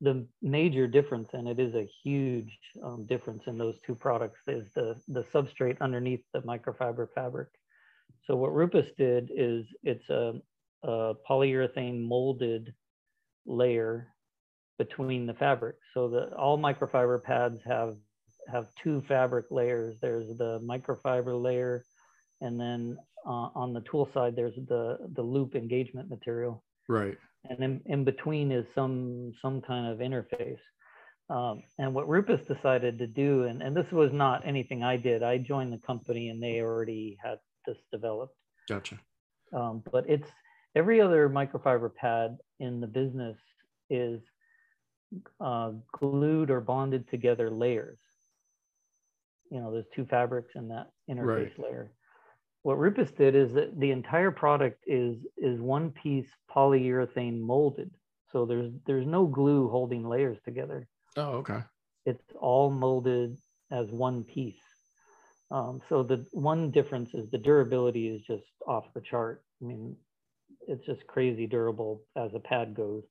the 0.00 0.26
major 0.42 0.88
difference, 0.88 1.28
and 1.32 1.46
it 1.46 1.60
is 1.60 1.74
a 1.76 1.88
huge 2.02 2.58
um, 2.82 3.06
difference 3.06 3.44
in 3.46 3.56
those 3.56 3.80
two 3.86 3.94
products, 3.94 4.40
is 4.48 4.72
the 4.74 5.00
the 5.08 5.22
substrate 5.22 5.80
underneath 5.80 6.24
the 6.34 6.42
microfiber 6.42 7.06
fabric. 7.14 7.48
So 8.24 8.36
what 8.36 8.52
Rupes 8.52 8.90
did 8.98 9.30
is 9.34 9.66
it's 9.82 10.10
a, 10.10 10.34
a 10.82 11.14
polyurethane 11.28 12.00
molded 12.00 12.74
layer 13.46 14.11
between 14.84 15.26
the 15.26 15.34
fabric. 15.34 15.76
So 15.94 16.08
the 16.08 16.22
all 16.36 16.58
microfiber 16.58 17.22
pads 17.22 17.58
have 17.64 17.94
have 18.54 18.66
two 18.82 19.02
fabric 19.08 19.46
layers. 19.50 19.92
There's 20.00 20.28
the 20.36 20.60
microfiber 20.72 21.40
layer, 21.40 21.84
and 22.40 22.58
then 22.58 22.96
uh, 23.24 23.48
on 23.62 23.72
the 23.72 23.82
tool 23.82 24.08
side, 24.14 24.34
there's 24.34 24.56
the 24.72 24.98
the 25.16 25.22
loop 25.22 25.54
engagement 25.54 26.08
material, 26.10 26.64
Right. 26.88 27.16
and 27.48 27.58
in, 27.66 27.80
in 27.86 28.04
between 28.04 28.50
is 28.50 28.66
some 28.74 29.32
some 29.42 29.60
kind 29.60 29.86
of 29.92 29.98
interface. 29.98 30.64
Um, 31.30 31.62
and 31.78 31.94
what 31.94 32.08
Rupes 32.08 32.46
decided 32.46 32.98
to 32.98 33.06
do, 33.06 33.44
and, 33.44 33.62
and 33.62 33.74
this 33.74 33.90
was 33.92 34.12
not 34.12 34.46
anything 34.46 34.82
I 34.82 34.96
did. 34.96 35.22
I 35.22 35.38
joined 35.38 35.72
the 35.72 35.86
company, 35.86 36.28
and 36.30 36.42
they 36.42 36.60
already 36.60 37.16
had 37.24 37.38
this 37.66 37.78
developed. 37.92 38.34
Gotcha. 38.68 38.98
Um, 39.52 39.82
but 39.92 40.04
it's 40.08 40.28
every 40.74 41.00
other 41.00 41.30
microfiber 41.30 41.94
pad 41.94 42.36
in 42.58 42.80
the 42.80 42.86
business 42.86 43.38
is 43.88 44.20
uh, 45.40 45.72
glued 45.92 46.50
or 46.50 46.60
bonded 46.60 47.08
together 47.08 47.50
layers. 47.50 48.00
You 49.50 49.60
know, 49.60 49.72
there's 49.72 49.88
two 49.94 50.06
fabrics 50.06 50.54
in 50.56 50.68
that 50.68 50.90
interface 51.10 51.26
Right. 51.26 51.58
layer. 51.58 51.92
What 52.62 52.78
Rupes 52.78 53.12
did 53.12 53.34
is 53.34 53.52
that 53.54 53.78
the 53.78 53.90
entire 53.90 54.30
product 54.30 54.84
is 54.86 55.26
is 55.36 55.60
one 55.60 55.90
piece 55.90 56.30
polyurethane 56.54 57.40
molded. 57.40 57.90
So 58.32 58.46
there's 58.46 58.72
there's 58.86 59.06
no 59.06 59.26
glue 59.26 59.68
holding 59.68 60.08
layers 60.08 60.38
together 60.44 60.88
Oh, 61.16 61.38
okay. 61.38 61.62
it's 62.06 62.32
all 62.40 62.70
molded 62.70 63.36
as 63.70 63.90
one 63.90 64.24
piece. 64.24 64.62
Um, 65.50 65.80
so 65.88 66.02
the 66.02 66.26
one 66.32 66.70
difference 66.70 67.14
is 67.14 67.30
the 67.30 67.38
durability 67.38 68.08
is 68.08 68.22
just 68.22 68.44
off 68.66 68.92
the 68.94 69.00
chart. 69.00 69.44
I 69.62 69.66
mean, 69.66 69.96
it's 70.68 70.86
just 70.86 71.06
crazy 71.06 71.46
durable 71.46 72.02
as 72.16 72.34
a 72.34 72.40
pad 72.40 72.74
goes. 72.74 73.04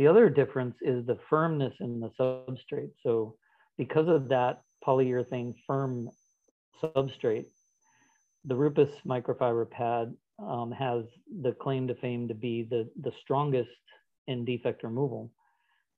The 0.00 0.06
other 0.06 0.30
difference 0.30 0.76
is 0.80 1.04
the 1.04 1.18
firmness 1.28 1.74
in 1.78 2.00
the 2.00 2.08
substrate. 2.18 2.92
So 3.02 3.36
because 3.76 4.08
of 4.08 4.30
that 4.30 4.62
polyurethane 4.82 5.52
firm 5.66 6.08
substrate, 6.82 7.44
the 8.46 8.56
Rupes 8.56 8.94
microfiber 9.06 9.70
pad 9.70 10.14
um, 10.38 10.72
has 10.72 11.04
the 11.42 11.52
claim 11.52 11.86
to 11.88 11.94
fame 11.94 12.28
to 12.28 12.34
be 12.34 12.62
the, 12.62 12.88
the 13.02 13.12
strongest 13.20 13.68
in 14.26 14.46
defect 14.46 14.84
removal. 14.84 15.30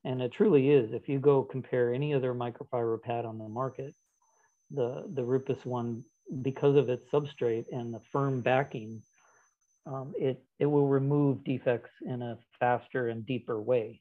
And 0.02 0.20
it 0.20 0.32
truly 0.32 0.70
is. 0.70 0.92
If 0.92 1.08
you 1.08 1.20
go 1.20 1.44
compare 1.44 1.94
any 1.94 2.12
other 2.12 2.34
microfiber 2.34 3.00
pad 3.00 3.24
on 3.24 3.38
the 3.38 3.48
market, 3.48 3.94
the, 4.72 5.04
the 5.14 5.22
Rupes 5.22 5.64
one, 5.64 6.04
because 6.42 6.74
of 6.74 6.88
its 6.88 7.08
substrate 7.12 7.66
and 7.70 7.94
the 7.94 8.00
firm 8.10 8.40
backing, 8.40 9.00
um, 9.86 10.14
it, 10.16 10.42
it 10.58 10.66
will 10.66 10.88
remove 10.88 11.44
defects 11.44 11.90
in 12.04 12.22
a 12.22 12.38
faster 12.58 13.08
and 13.08 13.26
deeper 13.26 13.60
way. 13.60 14.00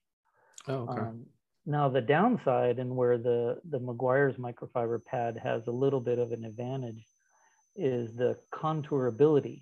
Oh, 0.68 0.74
okay. 0.90 1.02
Um, 1.02 1.26
now 1.66 1.90
the 1.90 2.02
downside 2.02 2.80
and 2.80 2.96
where 2.96 3.18
the, 3.18 3.60
the 3.70 3.80
Meguiar's 3.80 4.38
microfiber 4.38 5.04
pad 5.06 5.40
has 5.44 5.68
a 5.68 5.72
little 5.72 6.00
bit 6.00 6.20
of 6.20 6.32
an 6.32 6.46
advantage 6.46 7.06
is 7.76 8.16
the 8.16 8.38
contourability. 8.54 9.62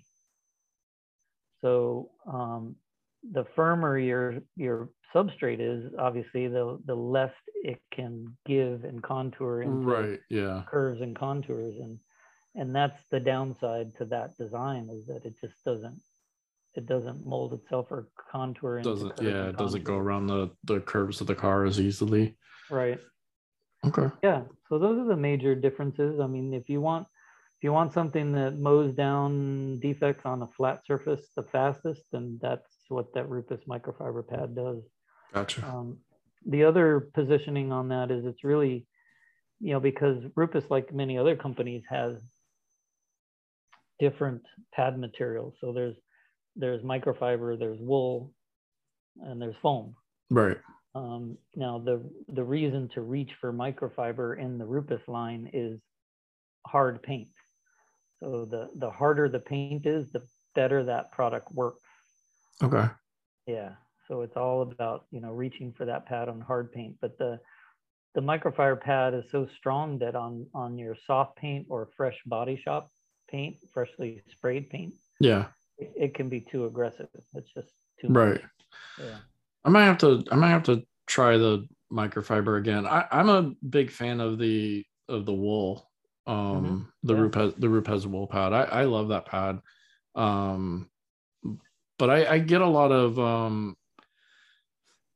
So 1.60 2.10
um, 2.26 2.76
the 3.30 3.44
firmer 3.54 3.98
your 3.98 4.40
your 4.56 4.88
substrate 5.14 5.60
is, 5.60 5.92
obviously, 5.98 6.48
the 6.48 6.78
the 6.86 6.94
less 6.94 7.34
it 7.62 7.80
can 7.90 8.36
give 8.46 8.84
and 8.84 9.02
contour 9.02 9.62
into 9.62 9.84
Right. 9.86 10.20
Yeah. 10.30 10.62
curves 10.66 11.02
and 11.02 11.14
contours. 11.14 11.76
And 11.78 11.98
and 12.54 12.74
that's 12.74 13.04
the 13.10 13.20
downside 13.20 13.94
to 13.96 14.06
that 14.06 14.36
design 14.38 14.88
is 14.90 15.06
that 15.06 15.24
it 15.24 15.34
just 15.40 15.62
doesn't 15.64 16.00
it 16.74 16.86
doesn't 16.86 17.26
mold 17.26 17.52
itself 17.54 17.86
or 17.90 18.08
contour 18.30 18.78
into 18.78 18.90
Doesn't 18.90 19.12
yeah, 19.22 19.48
it 19.48 19.56
doesn't 19.56 19.84
go 19.84 19.96
around 19.96 20.26
the 20.26 20.50
the 20.64 20.80
curves 20.80 21.20
of 21.20 21.26
the 21.26 21.34
car 21.34 21.64
as 21.64 21.80
easily. 21.80 22.36
right 22.70 23.00
Okay. 23.84 24.08
yeah 24.22 24.42
so 24.68 24.78
those 24.78 24.98
are 24.98 25.06
the 25.06 25.16
major 25.16 25.54
differences 25.54 26.20
i 26.20 26.26
mean 26.26 26.52
if 26.52 26.68
you 26.68 26.80
want 26.82 27.06
if 27.58 27.64
you 27.64 27.72
want 27.72 27.92
something 27.94 28.32
that 28.32 28.58
mows 28.58 28.94
down 28.94 29.78
defects 29.80 30.26
on 30.26 30.42
a 30.42 30.46
flat 30.46 30.84
surface 30.86 31.26
the 31.34 31.42
fastest 31.42 32.02
then 32.12 32.38
that's 32.42 32.70
what 32.88 33.12
that 33.14 33.28
Rupes 33.30 33.64
microfiber 33.66 34.26
pad 34.26 34.54
does 34.54 34.82
Gotcha. 35.32 35.66
um, 35.66 35.98
the 36.46 36.64
other 36.64 37.08
positioning 37.14 37.72
on 37.72 37.88
that 37.88 38.10
is 38.10 38.26
it's 38.26 38.44
really 38.44 38.86
you 39.60 39.72
know 39.72 39.80
because 39.80 40.22
Rupes 40.36 40.70
like 40.70 40.92
many 40.92 41.16
other 41.16 41.34
companies 41.36 41.82
has 41.88 42.22
different 43.98 44.42
pad 44.74 44.98
materials 44.98 45.54
so 45.60 45.72
there's 45.72 45.96
there's 46.56 46.82
microfiber 46.82 47.58
there's 47.58 47.80
wool 47.80 48.32
and 49.18 49.40
there's 49.40 49.56
foam 49.62 49.94
Right. 50.30 50.58
um, 50.94 51.38
now, 51.56 51.78
the 51.78 52.02
the 52.28 52.44
reason 52.44 52.88
to 52.90 53.00
reach 53.02 53.34
for 53.40 53.52
microfiber 53.52 54.38
in 54.38 54.58
the 54.58 54.66
Rupes 54.66 55.06
line 55.08 55.50
is 55.52 55.80
hard 56.66 57.02
paint. 57.02 57.28
So 58.20 58.44
the 58.44 58.70
the 58.76 58.90
harder 58.90 59.28
the 59.28 59.40
paint 59.40 59.86
is, 59.86 60.10
the 60.12 60.22
better 60.54 60.84
that 60.84 61.10
product 61.12 61.52
works. 61.52 61.82
Okay. 62.62 62.86
Yeah. 63.46 63.74
So 64.08 64.22
it's 64.22 64.36
all 64.36 64.62
about 64.62 65.06
you 65.10 65.20
know 65.20 65.32
reaching 65.32 65.72
for 65.72 65.84
that 65.86 66.06
pad 66.06 66.28
on 66.28 66.40
hard 66.40 66.72
paint, 66.72 66.96
but 67.00 67.18
the 67.18 67.40
the 68.14 68.20
microfiber 68.20 68.80
pad 68.80 69.14
is 69.14 69.30
so 69.30 69.46
strong 69.46 69.98
that 70.00 70.14
on 70.16 70.46
on 70.54 70.78
your 70.78 70.96
soft 71.06 71.36
paint 71.36 71.66
or 71.70 71.88
fresh 71.96 72.18
body 72.26 72.56
shop 72.56 72.90
paint, 73.28 73.56
freshly 73.72 74.22
sprayed 74.30 74.68
paint, 74.70 74.94
Yeah. 75.20 75.46
It, 75.80 75.92
it 75.96 76.14
can 76.14 76.28
be 76.28 76.40
too 76.40 76.66
aggressive. 76.66 77.08
It's 77.34 77.52
just 77.52 77.72
too 78.00 78.08
Right. 78.08 78.40
much. 78.40 78.42
Yeah. 78.98 79.16
I 79.64 79.68
might 79.70 79.84
have 79.84 79.98
to 79.98 80.24
I 80.30 80.36
might 80.36 80.50
have 80.50 80.64
to 80.64 80.82
try 81.06 81.36
the 81.36 81.66
microfiber 81.92 82.58
again. 82.58 82.86
I, 82.86 83.06
I'm 83.10 83.28
a 83.28 83.52
big 83.68 83.90
fan 83.90 84.20
of 84.20 84.38
the 84.38 84.84
of 85.08 85.26
the 85.26 85.34
wool. 85.34 85.90
Um 86.26 86.92
the 87.02 87.14
Yeah. 87.14 87.20
Rupes 87.22 87.54
the 87.58 87.68
Rupes 87.68 88.06
wool 88.06 88.26
pad. 88.26 88.52
I, 88.52 88.62
I 88.62 88.84
love 88.84 89.08
that 89.08 89.26
pad. 89.26 89.60
Um 90.14 90.88
but 91.98 92.10
I, 92.10 92.34
I 92.34 92.38
get 92.38 92.62
a 92.62 92.66
lot 92.66 92.92
of 92.92 93.18
um 93.18 93.76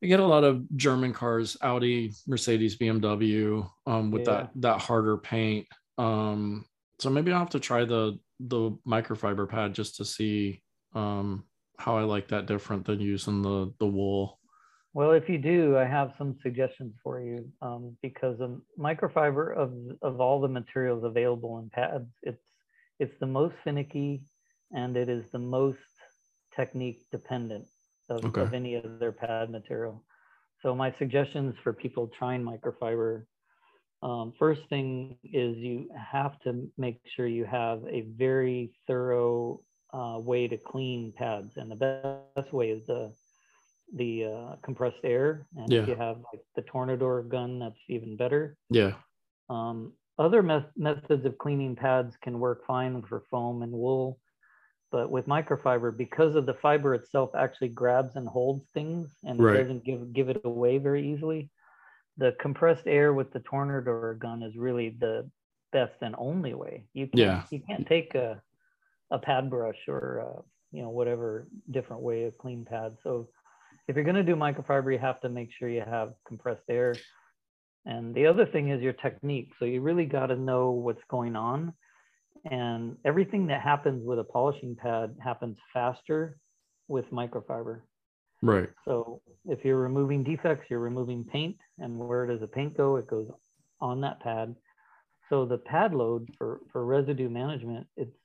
I 0.02 0.06
get 0.06 0.20
a 0.20 0.26
lot 0.26 0.44
of 0.44 0.64
German 0.76 1.14
cars, 1.14 1.56
Audi, 1.62 2.12
Mercedes, 2.26 2.76
BMW, 2.76 3.66
um, 3.86 4.10
with 4.10 4.24
that 4.24 4.50
that 4.56 4.78
harder 4.82 5.16
paint. 5.16 5.66
Um, 5.96 6.66
so 6.98 7.10
maybe 7.10 7.32
I'll 7.32 7.40
have 7.40 7.50
to 7.50 7.60
try 7.60 7.84
the 7.84 8.18
the 8.40 8.72
microfiber 8.86 9.48
pad 9.48 9.74
just 9.74 9.96
to 9.96 10.04
see 10.04 10.62
um 10.94 11.44
how 11.78 11.96
I 11.96 12.02
like 12.02 12.28
that 12.28 12.46
different 12.46 12.86
than 12.86 13.00
using 13.00 13.42
the 13.42 13.72
the 13.78 13.86
wool. 13.86 14.38
Well, 14.92 15.10
if 15.10 15.28
you 15.28 15.38
do, 15.38 15.76
I 15.76 15.84
have 15.84 16.12
some 16.18 16.36
suggestions 16.40 16.94
for 17.02 17.20
you 17.20 17.50
um, 17.60 17.96
because 18.00 18.40
um, 18.40 18.62
microfiber 18.78 19.56
of 19.56 19.72
of 20.02 20.20
all 20.20 20.40
the 20.40 20.48
materials 20.48 21.02
available 21.04 21.58
in 21.58 21.68
pads, 21.70 22.08
it's 22.22 22.42
it's 23.00 23.18
the 23.18 23.26
most 23.26 23.56
finicky 23.64 24.22
and 24.70 24.96
it 24.96 25.08
is 25.08 25.24
the 25.32 25.38
most 25.38 25.78
technique 26.54 27.00
dependent 27.10 27.64
of, 28.08 28.24
Okay. 28.24 28.42
of 28.42 28.54
any 28.54 28.76
other 28.76 29.10
pad 29.12 29.50
material. 29.50 30.04
So 30.62 30.74
my 30.74 30.94
suggestions 30.98 31.54
for 31.62 31.72
people 31.72 32.08
trying 32.16 32.42
microfiber, 32.42 33.24
um, 34.04 34.32
first 34.38 34.62
thing 34.70 35.18
is 35.24 35.56
you 35.58 35.88
have 35.96 36.38
to 36.44 36.68
make 36.78 37.00
sure 37.14 37.26
you 37.26 37.44
have 37.46 37.80
a 37.90 38.02
very 38.16 38.72
thorough 38.86 39.60
uh, 39.92 40.18
way 40.20 40.48
to 40.48 40.58
clean 40.58 41.12
pads, 41.16 41.56
and 41.56 41.70
the 41.70 41.76
best 41.76 42.12
way 42.12 42.26
is 42.26 42.44
the 42.44 42.66
the 43.96 43.96
uh, 43.96 44.56
compressed 44.62 45.04
air. 45.04 45.46
And 45.56 45.72
if 45.72 45.88
you 45.88 45.96
have 45.96 46.16
like 46.32 46.42
the 46.56 46.62
Tornador 46.62 47.28
gun, 47.28 47.58
that's 47.60 47.80
even 47.88 48.16
better. 48.16 48.56
Yeah. 48.70 48.92
Um, 49.48 49.92
other 50.18 50.42
meth- 50.42 50.76
methods 50.76 51.24
of 51.24 51.38
cleaning 51.38 51.76
pads 51.76 52.16
can 52.22 52.38
work 52.40 52.64
fine 52.66 53.02
for 53.02 53.22
foam 53.30 53.62
and 53.62 53.72
wool, 53.72 54.18
but 54.90 55.10
with 55.10 55.26
microfiber, 55.26 55.96
because 55.96 56.34
of 56.36 56.46
the 56.46 56.54
fiber 56.54 56.94
itself 56.94 57.30
actually 57.34 57.68
grabs 57.68 58.16
and 58.16 58.28
holds 58.28 58.64
things 58.72 59.18
and 59.24 59.40
Right. 59.40 59.56
doesn't 59.58 59.84
give 59.84 60.12
give 60.12 60.28
it 60.30 60.40
away 60.44 60.78
very 60.78 61.02
easily, 61.12 61.50
the 62.16 62.34
compressed 62.40 62.86
air 62.86 63.12
with 63.12 63.32
the 63.32 63.40
Tornador 63.40 64.18
gun 64.18 64.42
is 64.42 64.56
really 64.56 64.90
the 65.00 65.28
best 65.72 65.94
and 66.00 66.14
only 66.18 66.54
way. 66.54 66.86
You 66.92 67.08
can't 67.08 67.20
Yeah. 67.20 67.42
you 67.50 67.60
can't 67.66 67.86
take 67.86 68.14
a 68.14 68.40
a 69.10 69.18
pad 69.18 69.50
brush 69.50 69.78
or 69.88 70.20
uh, 70.20 70.42
you 70.72 70.82
know 70.82 70.90
whatever 70.90 71.48
different 71.70 72.02
way 72.02 72.24
of 72.24 72.38
clean 72.38 72.64
pad. 72.64 72.96
So 73.02 73.28
if 73.88 73.96
you're 73.96 74.04
going 74.04 74.16
to 74.16 74.22
do 74.22 74.36
microfiber, 74.36 74.92
you 74.92 74.98
have 74.98 75.20
to 75.22 75.28
make 75.28 75.50
sure 75.58 75.68
you 75.68 75.82
have 75.82 76.14
compressed 76.26 76.62
air. 76.68 76.96
And 77.86 78.14
the 78.14 78.26
other 78.26 78.46
thing 78.46 78.70
is 78.70 78.80
your 78.80 78.94
technique. 78.94 79.52
So 79.58 79.66
you 79.66 79.82
really 79.82 80.06
got 80.06 80.26
to 80.26 80.36
know 80.36 80.70
what's 80.70 81.02
going 81.10 81.36
on. 81.36 81.74
And 82.50 82.96
everything 83.04 83.46
that 83.48 83.60
happens 83.60 84.04
with 84.06 84.18
a 84.18 84.24
polishing 84.24 84.76
pad 84.76 85.16
happens 85.22 85.58
faster 85.72 86.38
with 86.88 87.10
microfiber. 87.10 87.82
Right. 88.44 88.68
So 88.84 89.22
if 89.46 89.64
you're 89.64 89.78
removing 89.78 90.22
defects, 90.22 90.66
you're 90.68 90.80
removing 90.80 91.24
paint. 91.24 91.56
And 91.78 91.98
where 91.98 92.26
does 92.26 92.40
the 92.40 92.46
paint 92.46 92.76
go? 92.76 92.96
It 92.96 93.06
goes 93.06 93.30
on 93.80 94.00
that 94.02 94.20
pad. 94.20 94.54
So 95.30 95.46
the 95.46 95.58
pad 95.58 95.94
load 95.94 96.28
for, 96.36 96.60
for 96.70 96.84
residue 96.84 97.30
management, 97.30 97.86
it's 97.96 98.16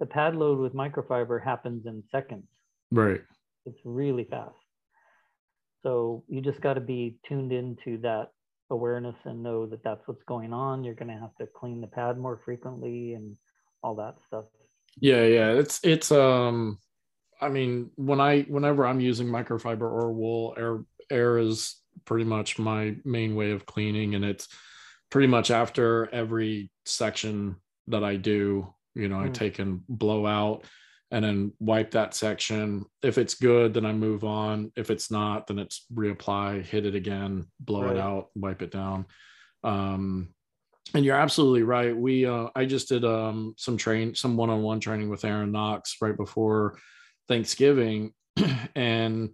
the 0.00 0.06
pad 0.06 0.34
load 0.34 0.58
with 0.58 0.72
microfiber 0.72 1.44
happens 1.44 1.86
in 1.86 2.02
seconds. 2.10 2.46
Right. 2.90 3.22
It's 3.66 3.78
really 3.84 4.24
fast. 4.24 4.54
So 5.82 6.24
you 6.28 6.40
just 6.40 6.62
got 6.62 6.74
to 6.74 6.80
be 6.80 7.18
tuned 7.28 7.52
into 7.52 7.98
that 7.98 8.32
awareness 8.70 9.16
and 9.24 9.42
know 9.42 9.66
that 9.66 9.84
that's 9.84 10.00
what's 10.06 10.22
going 10.24 10.54
on. 10.54 10.82
You're 10.82 10.94
going 10.94 11.08
to 11.08 11.20
have 11.20 11.36
to 11.38 11.46
clean 11.46 11.82
the 11.82 11.86
pad 11.86 12.18
more 12.18 12.40
frequently 12.44 13.12
and 13.12 13.36
all 13.82 13.94
that 13.96 14.14
stuff. 14.26 14.46
Yeah, 14.98 15.24
yeah. 15.24 15.52
It's 15.52 15.80
it's 15.82 16.10
um 16.10 16.78
I 17.44 17.50
mean, 17.50 17.90
when 17.96 18.20
I 18.20 18.42
whenever 18.42 18.86
I'm 18.86 19.00
using 19.00 19.28
microfiber 19.28 19.82
or 19.82 20.12
wool, 20.12 20.54
air 20.56 20.84
air 21.10 21.38
is 21.38 21.76
pretty 22.06 22.24
much 22.24 22.58
my 22.58 22.96
main 23.04 23.34
way 23.36 23.50
of 23.52 23.66
cleaning 23.66 24.14
and 24.14 24.24
it's 24.24 24.48
pretty 25.10 25.28
much 25.28 25.50
after 25.50 26.08
every 26.12 26.70
section 26.86 27.56
that 27.88 28.02
I 28.02 28.16
do, 28.16 28.72
you 28.94 29.08
know, 29.08 29.20
I 29.20 29.28
Mm. 29.28 29.34
take 29.34 29.58
and 29.58 29.82
blow 29.88 30.26
out 30.26 30.64
and 31.10 31.24
then 31.24 31.52
wipe 31.60 31.90
that 31.92 32.14
section. 32.14 32.86
If 33.02 33.18
it's 33.18 33.34
good, 33.34 33.74
then 33.74 33.84
I 33.86 33.92
move 33.92 34.24
on. 34.24 34.72
If 34.74 34.90
it's 34.90 35.10
not, 35.10 35.46
then 35.46 35.58
it's 35.58 35.86
reapply, 35.94 36.64
hit 36.64 36.86
it 36.86 36.94
again, 36.94 37.46
blow 37.60 37.82
Right. 37.82 37.96
it 37.96 38.00
out, 38.00 38.30
wipe 38.34 38.62
it 38.62 38.70
down. 38.70 39.06
Um 39.62 40.30
and 40.94 41.04
you're 41.04 41.16
absolutely 41.16 41.62
right. 41.62 41.96
We 41.96 42.26
uh 42.26 42.48
I 42.56 42.64
just 42.64 42.88
did 42.88 43.04
um 43.04 43.54
some 43.56 43.76
train 43.76 44.14
some 44.14 44.36
one-on-one 44.36 44.80
training 44.80 45.10
with 45.10 45.24
Aaron 45.24 45.52
Knox 45.52 45.96
right 46.00 46.16
before 46.16 46.78
Thanksgiving 47.28 48.12
and 48.74 49.30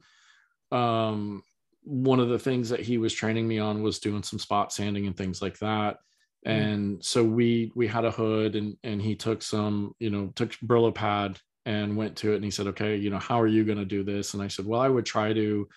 um 0.72 1.42
one 1.82 2.20
of 2.20 2.28
the 2.28 2.38
things 2.38 2.68
that 2.68 2.80
he 2.80 2.98
was 2.98 3.12
training 3.12 3.48
me 3.48 3.58
on 3.58 3.82
was 3.82 3.98
doing 3.98 4.22
some 4.22 4.38
spot 4.38 4.72
sanding 4.72 5.06
and 5.06 5.16
things 5.16 5.40
like 5.40 5.58
that. 5.58 5.96
And 6.44 7.04
so 7.04 7.24
we 7.24 7.72
we 7.74 7.86
had 7.86 8.04
a 8.04 8.10
hood 8.10 8.56
and 8.56 8.76
and 8.82 9.00
he 9.00 9.14
took 9.14 9.42
some 9.42 9.94
you 9.98 10.10
know 10.10 10.32
took 10.34 10.52
Brillo 10.64 10.94
pad 10.94 11.38
and 11.66 11.96
went 11.96 12.16
to 12.18 12.32
it 12.32 12.36
and 12.36 12.44
he 12.44 12.50
said 12.50 12.68
okay 12.68 12.96
you 12.96 13.10
know 13.10 13.18
how 13.18 13.40
are 13.40 13.46
you 13.46 13.64
going 13.64 13.78
to 13.78 13.84
do 13.84 14.02
this? 14.04 14.34
And 14.34 14.42
I 14.42 14.48
said 14.48 14.66
well 14.66 14.80
I 14.80 14.88
would 14.88 15.04
try 15.04 15.32
to 15.32 15.68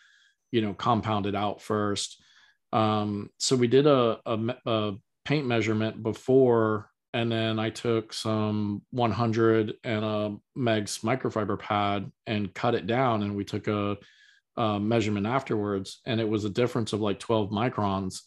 you 0.51 0.61
know 0.61 0.73
compound 0.73 1.25
it 1.25 1.35
out 1.35 1.61
first. 1.61 2.21
Um 2.71 3.29
so 3.39 3.55
we 3.55 3.67
did 3.67 3.87
a, 3.87 4.19
a, 4.25 4.55
a 4.65 4.93
paint 5.25 5.47
measurement 5.47 6.01
before 6.01 6.89
and 7.13 7.31
then 7.31 7.59
I 7.59 7.69
took 7.69 8.11
some 8.11 8.81
100 8.91 9.75
and 9.83 10.03
a 10.03 10.35
Meg's 10.55 10.99
microfiber 10.99 11.59
pad 11.59 12.11
and 12.25 12.53
cut 12.53 12.73
it 12.75 12.87
down 12.87 13.21
and 13.21 13.35
we 13.35 13.45
took 13.45 13.67
a, 13.67 13.97
a 14.57 14.79
measurement 14.79 15.27
afterwards 15.27 16.01
and 16.05 16.19
it 16.19 16.27
was 16.27 16.43
a 16.45 16.49
difference 16.49 16.91
of 16.91 17.01
like 17.01 17.19
12 17.19 17.51
microns. 17.51 18.21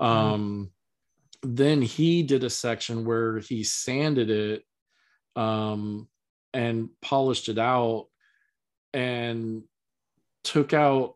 Um 0.00 0.70
then 1.42 1.80
he 1.80 2.22
did 2.22 2.42
a 2.42 2.50
section 2.50 3.04
where 3.04 3.38
he 3.38 3.62
sanded 3.62 4.30
it 4.30 4.62
um 5.36 6.08
and 6.52 6.88
polished 7.00 7.48
it 7.48 7.58
out 7.58 8.06
and 8.92 9.62
took 10.42 10.72
out 10.72 11.14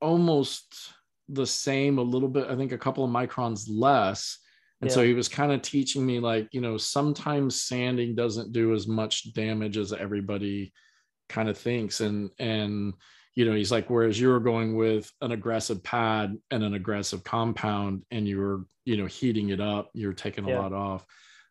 almost 0.00 0.92
the 1.28 1.46
same 1.46 1.98
a 1.98 2.02
little 2.02 2.28
bit 2.28 2.48
i 2.48 2.56
think 2.56 2.72
a 2.72 2.78
couple 2.78 3.04
of 3.04 3.10
microns 3.10 3.66
less 3.68 4.38
and 4.82 4.90
so 4.90 5.02
he 5.02 5.12
was 5.14 5.28
kind 5.28 5.52
of 5.52 5.62
teaching 5.62 6.04
me 6.04 6.20
like 6.20 6.48
you 6.52 6.60
know 6.60 6.76
sometimes 6.76 7.62
sanding 7.62 8.14
doesn't 8.14 8.52
do 8.52 8.74
as 8.74 8.86
much 8.86 9.32
damage 9.34 9.76
as 9.76 9.92
everybody 9.92 10.72
kind 11.28 11.48
of 11.48 11.56
thinks 11.58 12.00
and 12.00 12.30
and 12.38 12.94
you 13.34 13.44
know 13.44 13.54
he's 13.54 13.70
like 13.72 13.88
whereas 13.90 14.18
you 14.20 14.28
were 14.28 14.40
going 14.40 14.76
with 14.76 15.10
an 15.22 15.32
aggressive 15.32 15.82
pad 15.84 16.36
and 16.50 16.64
an 16.64 16.74
aggressive 16.74 17.22
compound 17.24 18.04
and 18.10 18.26
you 18.28 18.38
were 18.38 18.64
you 18.84 18.96
know 18.96 19.06
heating 19.06 19.50
it 19.50 19.60
up 19.60 19.90
you're 19.94 20.12
taking 20.12 20.44
a 20.44 20.48
Yeah. 20.48 20.58
lot 20.58 20.72
off 20.72 21.06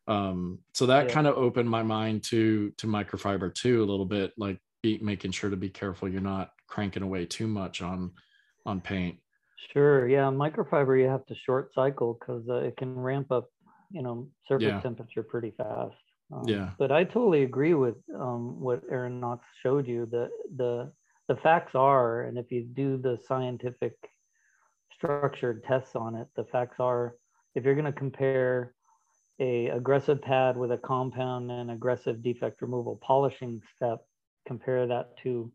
Um, 0.08 0.60
so 0.74 0.88
that 0.88 1.08
Yeah. 1.08 1.14
kind 1.14 1.28
of 1.28 1.38
opened 1.38 1.70
my 1.70 1.84
mind 1.84 2.24
to 2.26 2.72
to 2.78 2.88
microfiber 2.88 3.54
too 3.54 3.84
a 3.84 3.86
little 3.86 4.06
bit, 4.08 4.34
like 4.38 4.60
be 4.82 4.98
making 5.00 5.32
sure 5.32 5.50
to 5.50 5.58
be 5.58 5.70
careful 5.70 6.10
you're 6.10 6.22
not 6.22 6.52
cranking 6.68 7.04
away 7.04 7.26
too 7.26 7.48
much 7.48 7.82
on 7.82 8.14
on 8.66 8.82
paint. 8.82 9.20
Sure. 9.68 10.08
Yeah. 10.08 10.30
Microfiber, 10.32 11.00
you 11.00 11.08
have 11.08 11.26
to 11.28 11.36
short 11.36 11.72
cycle 11.74 12.18
because 12.20 12.48
uh, 12.50 12.56
it 12.68 12.78
can 12.78 12.94
ramp 12.94 13.32
up, 13.32 13.44
you 13.86 13.96
know, 13.96 14.22
surface 14.48 14.66
Yeah. 14.66 14.80
temperature 14.82 15.24
pretty 15.24 15.52
fast. 15.52 15.96
Um, 16.32 16.44
Yeah. 16.48 16.70
But 16.78 16.92
I 16.92 17.04
totally 17.04 17.44
agree 17.44 17.74
with 17.74 17.96
um, 18.16 18.60
what 18.60 18.84
Aaron 18.90 19.20
Knox 19.20 19.46
showed 19.62 19.88
you. 19.88 20.06
The 20.06 20.30
the 20.56 20.92
the 21.28 21.36
facts 21.38 21.76
are, 21.76 22.24
and 22.24 22.38
if 22.38 22.52
you 22.52 22.64
do 22.64 22.98
the 22.98 23.18
scientific 23.28 23.96
structured 24.94 25.64
tests 25.64 25.96
on 25.96 26.16
it, 26.16 26.28
the 26.36 26.46
facts 26.46 26.80
are, 26.80 27.16
if 27.56 27.64
you're 27.64 27.76
going 27.76 27.86
to 27.94 28.00
compare 28.00 28.74
a 29.40 29.68
aggressive 29.70 30.22
pad 30.22 30.58
with 30.58 30.72
a 30.72 30.78
compound 30.78 31.52
and 31.52 31.72
aggressive 31.72 32.22
defect 32.22 32.62
removal 32.62 32.98
polishing 33.02 33.62
step, 33.76 34.00
compare 34.48 34.86
that 34.88 35.16
to 35.24 35.52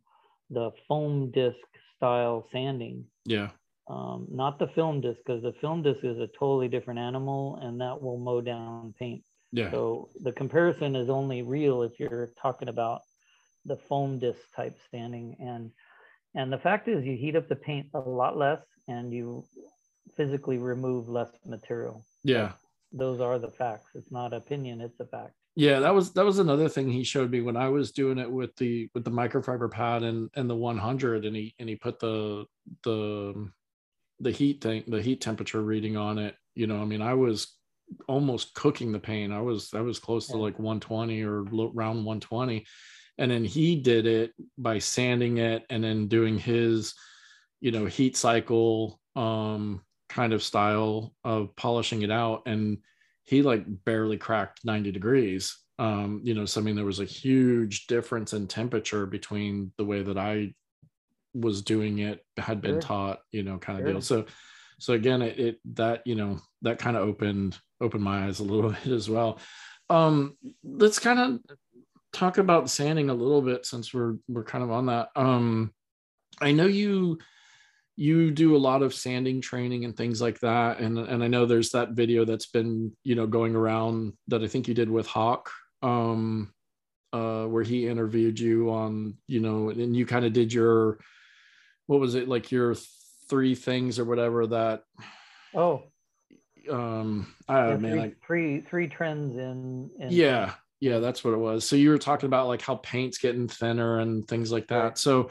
the 0.50 0.70
foam 0.88 1.30
disc 1.32 1.58
style 1.96 2.46
sanding 2.52 3.04
Yeah. 3.24 3.50
Um, 3.86 4.26
not 4.30 4.58
the 4.58 4.68
film 4.68 5.00
disc 5.00 5.20
because 5.24 5.42
the 5.42 5.52
film 5.52 5.82
disc 5.82 6.04
is 6.04 6.18
a 6.18 6.28
totally 6.38 6.68
different 6.68 7.00
animal 7.00 7.58
and 7.62 7.80
that 7.80 8.00
will 8.00 8.18
mow 8.18 8.40
down 8.40 8.94
paint. 8.98 9.22
Yeah. 9.52 9.70
So 9.70 10.08
the 10.22 10.32
comparison 10.32 10.96
is 10.96 11.10
only 11.10 11.42
real 11.42 11.82
if 11.82 12.00
you're 12.00 12.30
talking 12.40 12.68
about 12.68 13.02
the 13.64 13.76
foam 13.76 14.18
disc 14.18 14.40
type 14.56 14.76
standing 14.88 15.36
and 15.38 15.70
and 16.34 16.52
the 16.52 16.58
fact 16.58 16.88
is 16.88 17.04
you 17.04 17.16
heat 17.16 17.36
up 17.36 17.48
the 17.48 17.56
paint 17.56 17.86
a 17.94 18.00
lot 18.00 18.36
less 18.36 18.60
and 18.88 19.12
you 19.12 19.44
physically 20.16 20.58
remove 20.58 21.08
less 21.08 21.30
material. 21.46 22.04
Yeah. 22.24 22.52
Those 22.92 23.20
are 23.20 23.38
the 23.38 23.50
facts. 23.50 23.90
It's 23.94 24.10
not 24.10 24.32
opinion, 24.32 24.80
it's 24.80 24.98
a 25.00 25.06
fact. 25.06 25.34
Yeah, 25.56 25.78
that 25.80 25.94
was 25.94 26.12
that 26.14 26.24
was 26.24 26.40
another 26.40 26.68
thing 26.68 26.90
he 26.90 27.04
showed 27.04 27.30
me 27.30 27.40
when 27.40 27.56
I 27.56 27.68
was 27.68 27.92
doing 27.92 28.18
it 28.18 28.30
with 28.30 28.56
the 28.56 28.88
with 28.94 29.04
the 29.04 29.10
microfiber 29.10 29.70
pad 29.70 30.02
and 30.02 30.28
and 30.34 30.50
the 30.50 30.56
100 30.56 31.24
and 31.24 31.36
he 31.36 31.54
and 31.60 31.68
he 31.68 31.76
put 31.76 32.00
the 32.00 32.46
the 32.82 33.50
the 34.20 34.30
heat 34.30 34.60
thing 34.60 34.84
the 34.86 35.02
heat 35.02 35.20
temperature 35.20 35.60
reading 35.60 35.96
on 35.96 36.18
it 36.18 36.34
you 36.54 36.66
know 36.66 36.80
I 36.80 36.84
mean 36.84 37.02
I 37.02 37.14
was 37.14 37.56
almost 38.08 38.54
cooking 38.54 38.92
the 38.92 38.98
paint 38.98 39.32
I 39.32 39.40
was 39.40 39.74
I 39.74 39.80
was 39.80 39.98
close 39.98 40.28
to 40.28 40.36
like 40.36 40.58
120 40.58 41.22
or 41.22 41.40
around 41.40 42.04
120 42.04 42.64
and 43.18 43.30
then 43.30 43.44
he 43.44 43.76
did 43.76 44.06
it 44.06 44.32
by 44.56 44.78
sanding 44.78 45.38
it 45.38 45.64
and 45.70 45.84
then 45.84 46.08
doing 46.08 46.38
his 46.38 46.94
you 47.60 47.70
know 47.70 47.86
heat 47.86 48.16
cycle 48.16 49.00
um 49.16 49.82
kind 50.14 50.32
of 50.32 50.42
style 50.42 51.12
of 51.24 51.54
polishing 51.56 52.02
it 52.02 52.10
out. 52.10 52.42
And 52.46 52.78
he 53.24 53.42
like 53.42 53.64
barely 53.84 54.16
cracked 54.16 54.64
90 54.64 54.92
degrees. 54.92 55.58
Um 55.78 56.20
you 56.22 56.34
know 56.34 56.44
so 56.44 56.60
i 56.60 56.64
mean 56.64 56.76
there 56.76 56.84
was 56.84 57.00
a 57.00 57.04
huge 57.04 57.88
difference 57.88 58.32
in 58.32 58.46
temperature 58.46 59.06
between 59.06 59.72
the 59.76 59.84
way 59.84 60.04
that 60.04 60.16
i 60.16 60.54
was 61.34 61.62
doing 61.62 61.98
it 61.98 62.24
had 62.38 62.60
been 62.62 62.74
Sure. 62.74 62.80
taught 62.80 63.18
you 63.32 63.42
know 63.42 63.58
kind 63.58 63.78
of 63.78 63.84
Sure. 63.84 63.92
deal 63.92 64.00
so 64.00 64.24
so 64.78 64.94
again 64.94 65.20
it, 65.22 65.38
it 65.38 65.60
that 65.74 66.02
you 66.06 66.14
know 66.14 66.38
that 66.62 66.78
kind 66.78 66.96
of 66.96 67.02
opened 67.06 67.58
opened 67.80 68.02
my 68.02 68.26
eyes 68.26 68.40
a 68.40 68.44
little 68.44 68.70
bit 68.84 68.86
as 68.86 69.10
well 69.10 69.38
um 69.90 70.36
let's 70.62 70.98
kind 70.98 71.18
of 71.18 71.40
talk 72.12 72.38
about 72.38 72.70
sanding 72.70 73.10
a 73.10 73.14
little 73.14 73.42
bit 73.42 73.66
since 73.66 73.92
we're 73.92 74.14
we're 74.28 74.44
kind 74.44 74.62
of 74.64 74.70
on 74.70 74.86
that 74.86 75.08
um 75.16 75.72
i 76.40 76.52
know 76.52 76.66
you 76.66 77.18
you 77.96 78.30
do 78.30 78.56
a 78.56 78.58
lot 78.58 78.82
of 78.82 78.94
sanding 78.94 79.40
training 79.40 79.84
and 79.84 79.96
things 79.96 80.20
like 80.20 80.38
that 80.40 80.78
and 80.80 80.98
and 80.98 81.22
i 81.22 81.28
know 81.28 81.46
there's 81.46 81.70
that 81.70 81.90
video 81.90 82.24
that's 82.24 82.46
been 82.46 82.92
you 83.04 83.14
know 83.14 83.26
going 83.26 83.54
around 83.54 84.12
that 84.28 84.42
i 84.42 84.46
think 84.46 84.66
you 84.68 84.74
did 84.74 84.90
with 84.90 85.06
hawk 85.06 85.50
um 85.82 86.52
uh 87.12 87.44
where 87.44 87.62
he 87.62 87.86
interviewed 87.86 88.38
you 88.38 88.70
on 88.70 89.14
you 89.28 89.40
know 89.40 89.70
and 89.70 89.96
you 89.96 90.06
kind 90.06 90.24
of 90.24 90.32
did 90.32 90.52
your 90.52 90.98
what 91.86 92.00
was 92.00 92.14
it 92.14 92.28
like 92.28 92.50
your 92.50 92.74
three 93.28 93.54
things 93.54 93.98
or 93.98 94.04
whatever 94.04 94.46
that 94.46 94.82
Oh, 95.54 95.82
um 96.70 97.26
i 97.48 97.68
yeah, 97.70 97.76
man 97.76 97.92
three, 97.92 98.00
I, 98.00 98.12
three 98.26 98.60
three 98.60 98.88
trends 98.88 99.36
in, 99.36 99.90
in 100.00 100.08
yeah 100.10 100.54
yeah 100.80 100.98
that's 100.98 101.22
what 101.24 101.32
it 101.34 101.38
was. 101.38 101.66
So 101.66 101.76
you 101.76 101.90
were 101.90 101.98
talking 101.98 102.26
about 102.26 102.48
like 102.48 102.60
how 102.62 102.76
paint's 102.76 103.18
getting 103.18 103.48
thinner 103.48 104.00
and 104.00 104.26
things 104.28 104.50
like 104.52 104.68
that. 104.68 104.82
Right. 104.82 104.98
so 104.98 105.28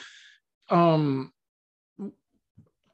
um 0.70 1.32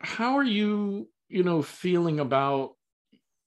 how 0.02 0.36
are 0.38 0.44
you 0.44 1.08
you 1.28 1.44
know 1.44 1.62
feeling 1.62 2.20
about 2.20 2.72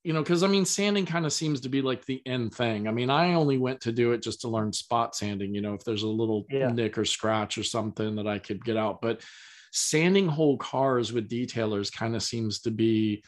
you 0.05 0.13
know 0.13 0.23
because 0.23 0.43
i 0.43 0.47
mean 0.47 0.65
sanding 0.65 1.07
kind 1.07 1.25
of 1.27 1.33
seems 1.33 1.61
to 1.63 1.69
be 1.69 1.83
like 1.83 2.05
the 2.07 2.21
end 2.27 2.55
thing. 2.55 2.87
I 2.87 2.91
mean 2.93 3.11
i 3.11 3.35
only 3.35 3.59
went 3.59 3.81
to 3.83 3.93
do 3.93 4.13
it 4.13 4.23
just 4.23 4.43
to 4.43 4.49
learn 4.49 4.73
spot 4.73 5.15
sanding 5.17 5.55
you 5.55 5.61
know 5.61 5.75
if 5.75 5.85
there's 5.85 6.03
a 6.05 6.09
little 6.09 6.45
Yeah. 6.51 6.69
nick 6.71 6.99
or 6.99 7.05
scratch 7.05 7.57
or 7.59 7.63
something 7.65 8.17
that 8.17 8.27
i 8.27 8.39
could 8.39 8.65
get 8.65 8.77
out. 8.77 9.01
But 9.01 9.23
sanding 9.73 10.29
whole 10.29 10.57
cars 10.59 11.13
with 11.13 11.29
detailers 11.31 11.93
kind 11.93 12.15
of 12.15 12.23
seems 12.23 12.61
to 12.61 12.71
be 12.71 13.23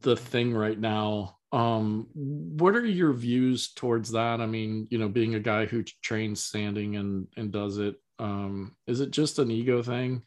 the 0.00 0.16
thing 0.16 0.52
right 0.52 0.78
now 0.78 1.38
um 1.52 2.08
what 2.14 2.76
are 2.76 2.84
your 2.84 3.12
views 3.12 3.72
towards 3.72 4.10
that 4.10 4.40
i 4.40 4.46
mean 4.46 4.86
you 4.90 4.98
know 4.98 5.08
being 5.08 5.34
a 5.34 5.40
guy 5.40 5.64
who 5.64 5.82
trains 6.02 6.42
sanding 6.42 6.96
and 6.96 7.28
and 7.36 7.52
does 7.52 7.78
it 7.78 7.96
um 8.18 8.76
is 8.86 9.00
it 9.00 9.10
just 9.10 9.38
an 9.38 9.50
ego 9.50 9.82
thing 9.82 10.22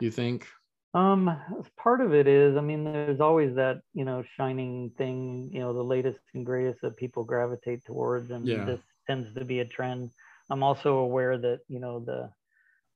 you 0.00 0.10
think 0.10 0.46
Um, 0.94 1.30
part 1.76 2.00
of 2.00 2.14
it 2.14 2.26
is, 2.26 2.56
I 2.56 2.60
mean, 2.62 2.84
there's 2.84 3.20
always 3.20 3.54
that, 3.56 3.82
you 3.92 4.04
know, 4.04 4.22
shining 4.36 4.90
thing, 4.96 5.50
you 5.52 5.60
know, 5.60 5.74
the 5.74 5.84
latest 5.84 6.20
and 6.34 6.46
greatest 6.46 6.80
that 6.82 6.96
people 6.96 7.22
gravitate 7.24 7.84
towards, 7.84 8.30
and 8.30 8.46
Yeah. 8.46 8.64
this 8.66 8.80
tends 9.06 9.34
to 9.34 9.44
be 9.44 9.60
a 9.60 9.66
trend. 9.66 10.10
I'm 10.48 10.62
also 10.62 10.98
aware 10.98 11.36
that, 11.38 11.60
you 11.68 11.80
know, 11.80 12.00
the 12.00 12.30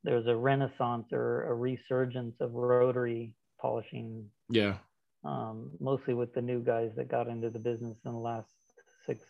there's 0.04 0.26
a 0.26 0.36
renaissance 0.36 1.06
or 1.12 1.44
a 1.44 1.54
resurgence 1.54 2.36
of 2.40 2.52
rotary 2.52 3.34
polishing, 3.60 4.26
yeah 4.48 4.76
um, 5.24 5.70
mostly 5.80 6.14
with 6.14 6.32
the 6.34 6.42
new 6.42 6.60
guys 6.60 6.92
that 6.96 7.08
got 7.08 7.28
into 7.28 7.50
the 7.50 7.58
business 7.58 7.98
in 8.04 8.12
the 8.12 8.18
last 8.18 8.48
six, 9.06 9.24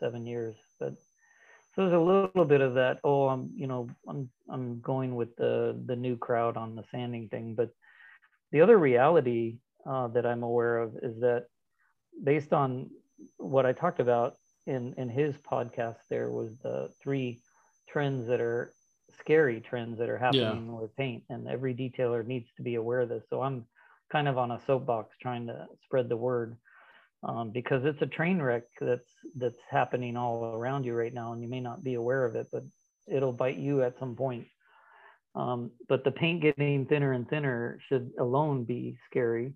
seven 0.00 0.26
years. 0.26 0.56
But 0.80 0.94
so 1.74 1.82
there's 1.82 1.92
a 1.92 1.98
little 1.98 2.44
bit 2.44 2.60
of 2.60 2.74
that. 2.74 3.00
Oh, 3.04 3.28
I'm, 3.28 3.50
you 3.54 3.66
know, 3.66 3.88
I'm 4.08 4.30
I'm 4.48 4.80
going 4.80 5.14
with 5.16 5.36
the 5.36 5.80
the 5.86 5.96
new 5.96 6.16
crowd 6.16 6.56
on 6.56 6.76
the 6.76 6.84
sanding 6.90 7.28
thing, 7.28 7.54
but 7.54 7.70
the 8.52 8.60
other 8.60 8.78
reality 8.78 9.58
uh, 9.86 10.08
that 10.08 10.24
I'm 10.24 10.42
aware 10.42 10.78
of 10.78 10.96
is 11.02 11.20
that 11.20 11.46
based 12.22 12.52
on 12.52 12.90
what 13.36 13.66
I 13.66 13.72
talked 13.72 14.00
about 14.00 14.36
in 14.66 14.94
in 14.96 15.08
his 15.08 15.36
podcast, 15.36 15.98
there 16.08 16.30
was 16.30 16.58
the 16.58 16.90
three 17.02 17.40
trends 17.88 18.26
that 18.28 18.40
are 18.40 18.72
scary 19.18 19.60
trends 19.60 19.98
that 19.98 20.08
are 20.08 20.18
happening 20.18 20.76
with 20.80 20.96
paint, 20.96 21.24
and 21.30 21.48
every 21.48 21.74
detailer 21.74 22.26
needs 22.26 22.48
to 22.56 22.62
be 22.62 22.76
aware 22.76 23.00
of 23.00 23.08
this. 23.08 23.24
So 23.28 23.42
I'm 23.42 23.66
kind 24.10 24.28
of 24.28 24.38
on 24.38 24.50
a 24.50 24.60
soapbox 24.66 25.16
trying 25.20 25.46
to 25.46 25.66
spread 25.84 26.08
the 26.08 26.16
word 26.16 26.56
um, 27.22 27.50
because 27.50 27.84
it's 27.84 28.02
a 28.02 28.06
train 28.06 28.40
wreck 28.40 28.64
that's 28.80 29.10
that's 29.36 29.58
happening 29.70 30.16
all 30.16 30.56
around 30.56 30.84
you 30.84 30.94
right 30.94 31.14
now, 31.14 31.32
and 31.32 31.42
you 31.42 31.48
may 31.48 31.60
not 31.60 31.82
be 31.82 31.94
aware 31.94 32.24
of 32.24 32.36
it, 32.36 32.48
but 32.52 32.62
it'll 33.06 33.32
bite 33.32 33.56
you 33.56 33.82
at 33.82 33.98
some 33.98 34.14
point. 34.14 34.46
Um, 35.34 35.72
but 35.88 36.04
the 36.04 36.12
paint 36.12 36.42
getting 36.42 36.86
thinner 36.86 37.12
and 37.12 37.28
thinner 37.28 37.78
should 37.88 38.12
alone 38.18 38.64
be 38.64 38.96
scary. 39.06 39.54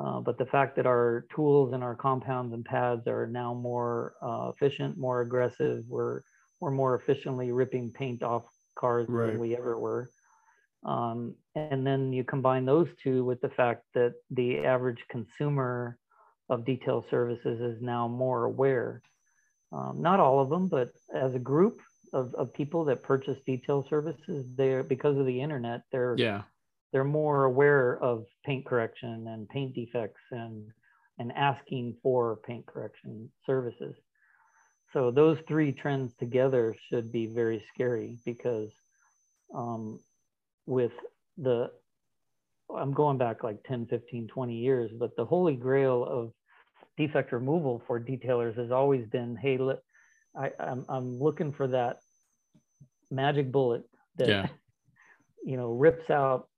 Uh, 0.00 0.20
but 0.20 0.38
the 0.38 0.46
fact 0.46 0.76
that 0.76 0.86
our 0.86 1.26
tools 1.34 1.72
and 1.72 1.84
our 1.84 1.94
compounds 1.94 2.54
and 2.54 2.64
pads 2.64 3.06
are 3.06 3.26
now 3.26 3.52
more 3.52 4.14
uh, 4.22 4.50
efficient, 4.54 4.96
more 4.96 5.20
aggressive, 5.20 5.84
we're 5.88 6.22
we're 6.60 6.70
more 6.70 6.94
efficiently 6.94 7.52
ripping 7.52 7.90
paint 7.90 8.22
off 8.22 8.44
cars 8.80 9.06
Right. 9.08 9.32
than 9.32 9.40
we 9.40 9.56
ever 9.56 9.78
were. 9.78 10.08
Um, 10.82 11.34
and 11.54 11.86
then 11.86 12.12
you 12.12 12.24
combine 12.24 12.64
those 12.64 12.88
two 13.02 13.24
with 13.24 13.40
the 13.42 13.50
fact 13.50 13.84
that 13.94 14.14
the 14.30 14.64
average 14.64 15.04
consumer 15.10 15.98
of 16.48 16.64
detail 16.64 17.04
services 17.10 17.60
is 17.60 17.82
now 17.82 18.08
more 18.08 18.44
aware. 18.44 19.02
Um, 19.72 20.00
not 20.00 20.20
all 20.20 20.40
of 20.40 20.48
them, 20.48 20.68
but 20.68 20.90
as 21.14 21.34
a 21.34 21.38
group 21.38 21.80
of, 22.12 22.34
of 22.34 22.52
people 22.54 22.84
that 22.86 23.02
purchase 23.02 23.38
detail 23.46 23.86
services, 23.88 24.46
they're 24.56 24.82
because 24.82 25.16
of 25.18 25.26
the 25.26 25.40
internet, 25.40 25.82
they're 25.92 26.16
yeah 26.18 26.42
they're 26.92 27.04
more 27.04 27.44
aware 27.44 28.02
of 28.02 28.26
paint 28.44 28.66
correction 28.66 29.28
and 29.28 29.48
paint 29.48 29.74
defects 29.74 30.20
and 30.32 30.72
and 31.18 31.30
asking 31.32 31.96
for 32.02 32.36
paint 32.46 32.66
correction 32.66 33.30
services. 33.46 33.94
So 34.92 35.10
those 35.10 35.38
three 35.46 35.72
trends 35.72 36.12
together 36.18 36.74
should 36.88 37.12
be 37.12 37.26
very 37.26 37.64
scary 37.72 38.18
because 38.24 38.70
um, 39.54 40.00
with 40.66 40.92
the 41.38 41.70
I'm 42.74 42.92
going 42.92 43.18
back 43.18 43.42
like 43.42 43.62
10, 43.64 43.86
15, 43.86 44.28
20 44.28 44.54
years, 44.54 44.90
but 44.96 45.16
the 45.16 45.24
holy 45.24 45.56
grail 45.56 46.04
of 46.04 46.32
defect 46.96 47.32
removal 47.32 47.82
for 47.86 47.98
detailers 48.00 48.56
has 48.56 48.70
always 48.70 49.06
been, 49.06 49.36
hey, 49.36 49.58
let, 49.58 49.80
I, 50.36 50.50
I'm, 50.60 50.84
I'm 50.88 51.18
looking 51.18 51.52
for 51.52 51.66
that 51.68 51.98
magic 53.10 53.50
bullet 53.50 53.82
that 54.16 54.28
Yeah. 54.28 54.46
you 55.44 55.56
know 55.56 55.72
rips 55.72 56.08
out 56.10 56.48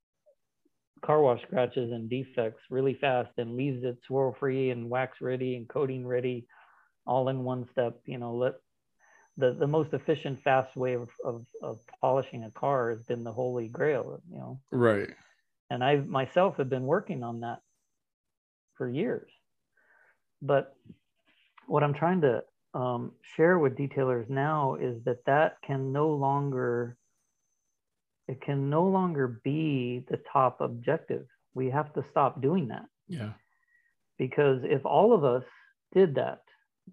car 1.04 1.20
wash 1.20 1.40
scratches 1.42 1.90
and 1.92 2.08
defects 2.08 2.60
really 2.70 2.94
fast 2.94 3.30
and 3.38 3.56
leaves 3.56 3.82
it 3.84 3.96
swirl 4.06 4.36
free 4.38 4.70
and 4.70 4.88
wax 4.88 5.18
ready 5.20 5.56
and 5.56 5.68
coating 5.68 6.06
ready 6.06 6.46
all 7.06 7.28
in 7.28 7.44
one 7.44 7.66
step. 7.72 8.00
You 8.06 8.18
know, 8.18 8.34
let 8.34 8.54
the 9.36 9.52
the 9.54 9.66
most 9.66 9.92
efficient, 9.92 10.42
fast 10.42 10.76
way 10.76 10.94
of 10.94 11.08
of, 11.24 11.44
of 11.62 11.80
polishing 12.00 12.44
a 12.44 12.50
car 12.50 12.90
has 12.90 13.02
been 13.02 13.24
the 13.24 13.32
holy 13.32 13.68
grail. 13.68 14.20
You 14.30 14.38
know, 14.38 14.60
Right. 14.70 15.10
and 15.70 15.82
I 15.82 15.96
myself 15.96 16.56
have 16.58 16.68
been 16.68 16.86
working 16.86 17.22
on 17.22 17.40
that 17.40 17.60
for 18.76 18.88
years. 18.88 19.30
But 20.40 20.74
what 21.66 21.82
I'm 21.82 21.94
trying 21.94 22.20
to 22.22 22.42
um, 22.74 23.12
share 23.36 23.58
with 23.58 23.76
detailers 23.76 24.28
now 24.28 24.74
is 24.74 25.02
that 25.04 25.24
that 25.26 25.58
can 25.62 25.92
no 25.92 26.08
longer 26.10 26.96
it 28.28 28.40
can 28.40 28.70
no 28.70 28.84
longer 28.84 29.40
be 29.44 30.04
the 30.08 30.18
top 30.32 30.60
objective. 30.60 31.26
We 31.54 31.70
have 31.70 31.92
to 31.94 32.04
stop 32.10 32.40
doing 32.40 32.68
that 32.68 32.86
Yeah. 33.08 33.32
because 34.16 34.60
if 34.64 34.86
all 34.86 35.12
of 35.12 35.24
us 35.24 35.44
did 35.92 36.14
that, 36.14 36.42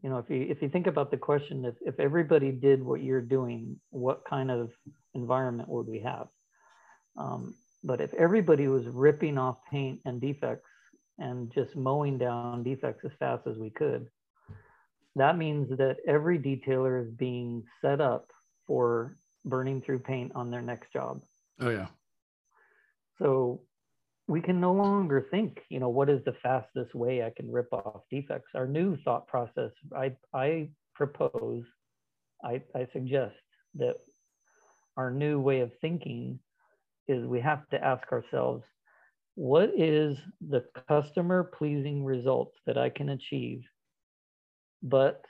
you 0.03 0.09
know, 0.09 0.17
if 0.17 0.29
you 0.29 0.45
if 0.49 0.61
you 0.61 0.69
think 0.69 0.87
about 0.87 1.11
the 1.11 1.17
question, 1.17 1.65
if 1.65 1.75
if 1.81 1.99
everybody 1.99 2.51
did 2.51 2.83
what 2.83 3.01
you're 3.01 3.21
doing, 3.21 3.79
what 3.89 4.23
kind 4.25 4.51
of 4.51 4.71
environment 5.13 5.69
would 5.69 5.87
we 5.87 5.99
have? 5.99 6.27
Um, 7.17 7.55
but 7.83 8.01
if 8.01 8.13
everybody 8.13 8.67
was 8.67 8.85
ripping 8.87 9.37
off 9.37 9.57
paint 9.69 9.99
and 10.05 10.21
defects 10.21 10.69
and 11.17 11.51
just 11.51 11.75
mowing 11.75 12.17
down 12.17 12.63
defects 12.63 13.03
as 13.05 13.11
fast 13.19 13.47
as 13.47 13.57
we 13.57 13.69
could, 13.69 14.07
that 15.15 15.37
means 15.37 15.69
that 15.77 15.97
every 16.07 16.39
detailer 16.39 17.03
is 17.03 17.11
being 17.11 17.63
set 17.81 17.99
up 17.99 18.31
for 18.67 19.15
burning 19.43 19.81
through 19.81 19.99
paint 19.99 20.31
on 20.35 20.51
their 20.51 20.61
next 20.61 20.93
job. 20.93 21.21
Oh 21.59 21.69
yeah. 21.69 21.87
So 23.17 23.61
we 24.29 24.41
can 24.41 24.61
no 24.61 24.71
longer 24.71 25.25
think, 25.31 25.59
you 25.69 25.79
know, 25.79 25.89
what 25.89 26.07
is 26.07 26.23
the 26.23 26.35
fastest 26.43 26.93
way 26.93 27.23
I 27.23 27.31
can 27.35 27.51
rip 27.51 27.73
off 27.73 28.03
defects? 28.11 28.51
Our 28.53 28.67
new 28.67 28.95
thought 28.97 29.27
process, 29.27 29.71
I, 29.97 30.15
I 30.31 30.69
propose, 30.93 31.63
I, 32.43 32.61
I 32.75 32.87
suggest 32.93 33.35
that 33.75 33.95
our 34.95 35.09
new 35.09 35.39
way 35.39 35.61
of 35.61 35.71
thinking 35.81 36.39
is 37.07 37.25
we 37.25 37.41
have 37.41 37.67
to 37.69 37.83
ask 37.83 38.11
ourselves, 38.11 38.63
what 39.33 39.71
is 39.75 40.15
the 40.47 40.63
customer 40.87 41.43
pleasing 41.43 42.05
results 42.05 42.55
that 42.67 42.77
I 42.77 42.89
can 42.89 43.09
achieve, 43.09 43.63
but 44.83 45.25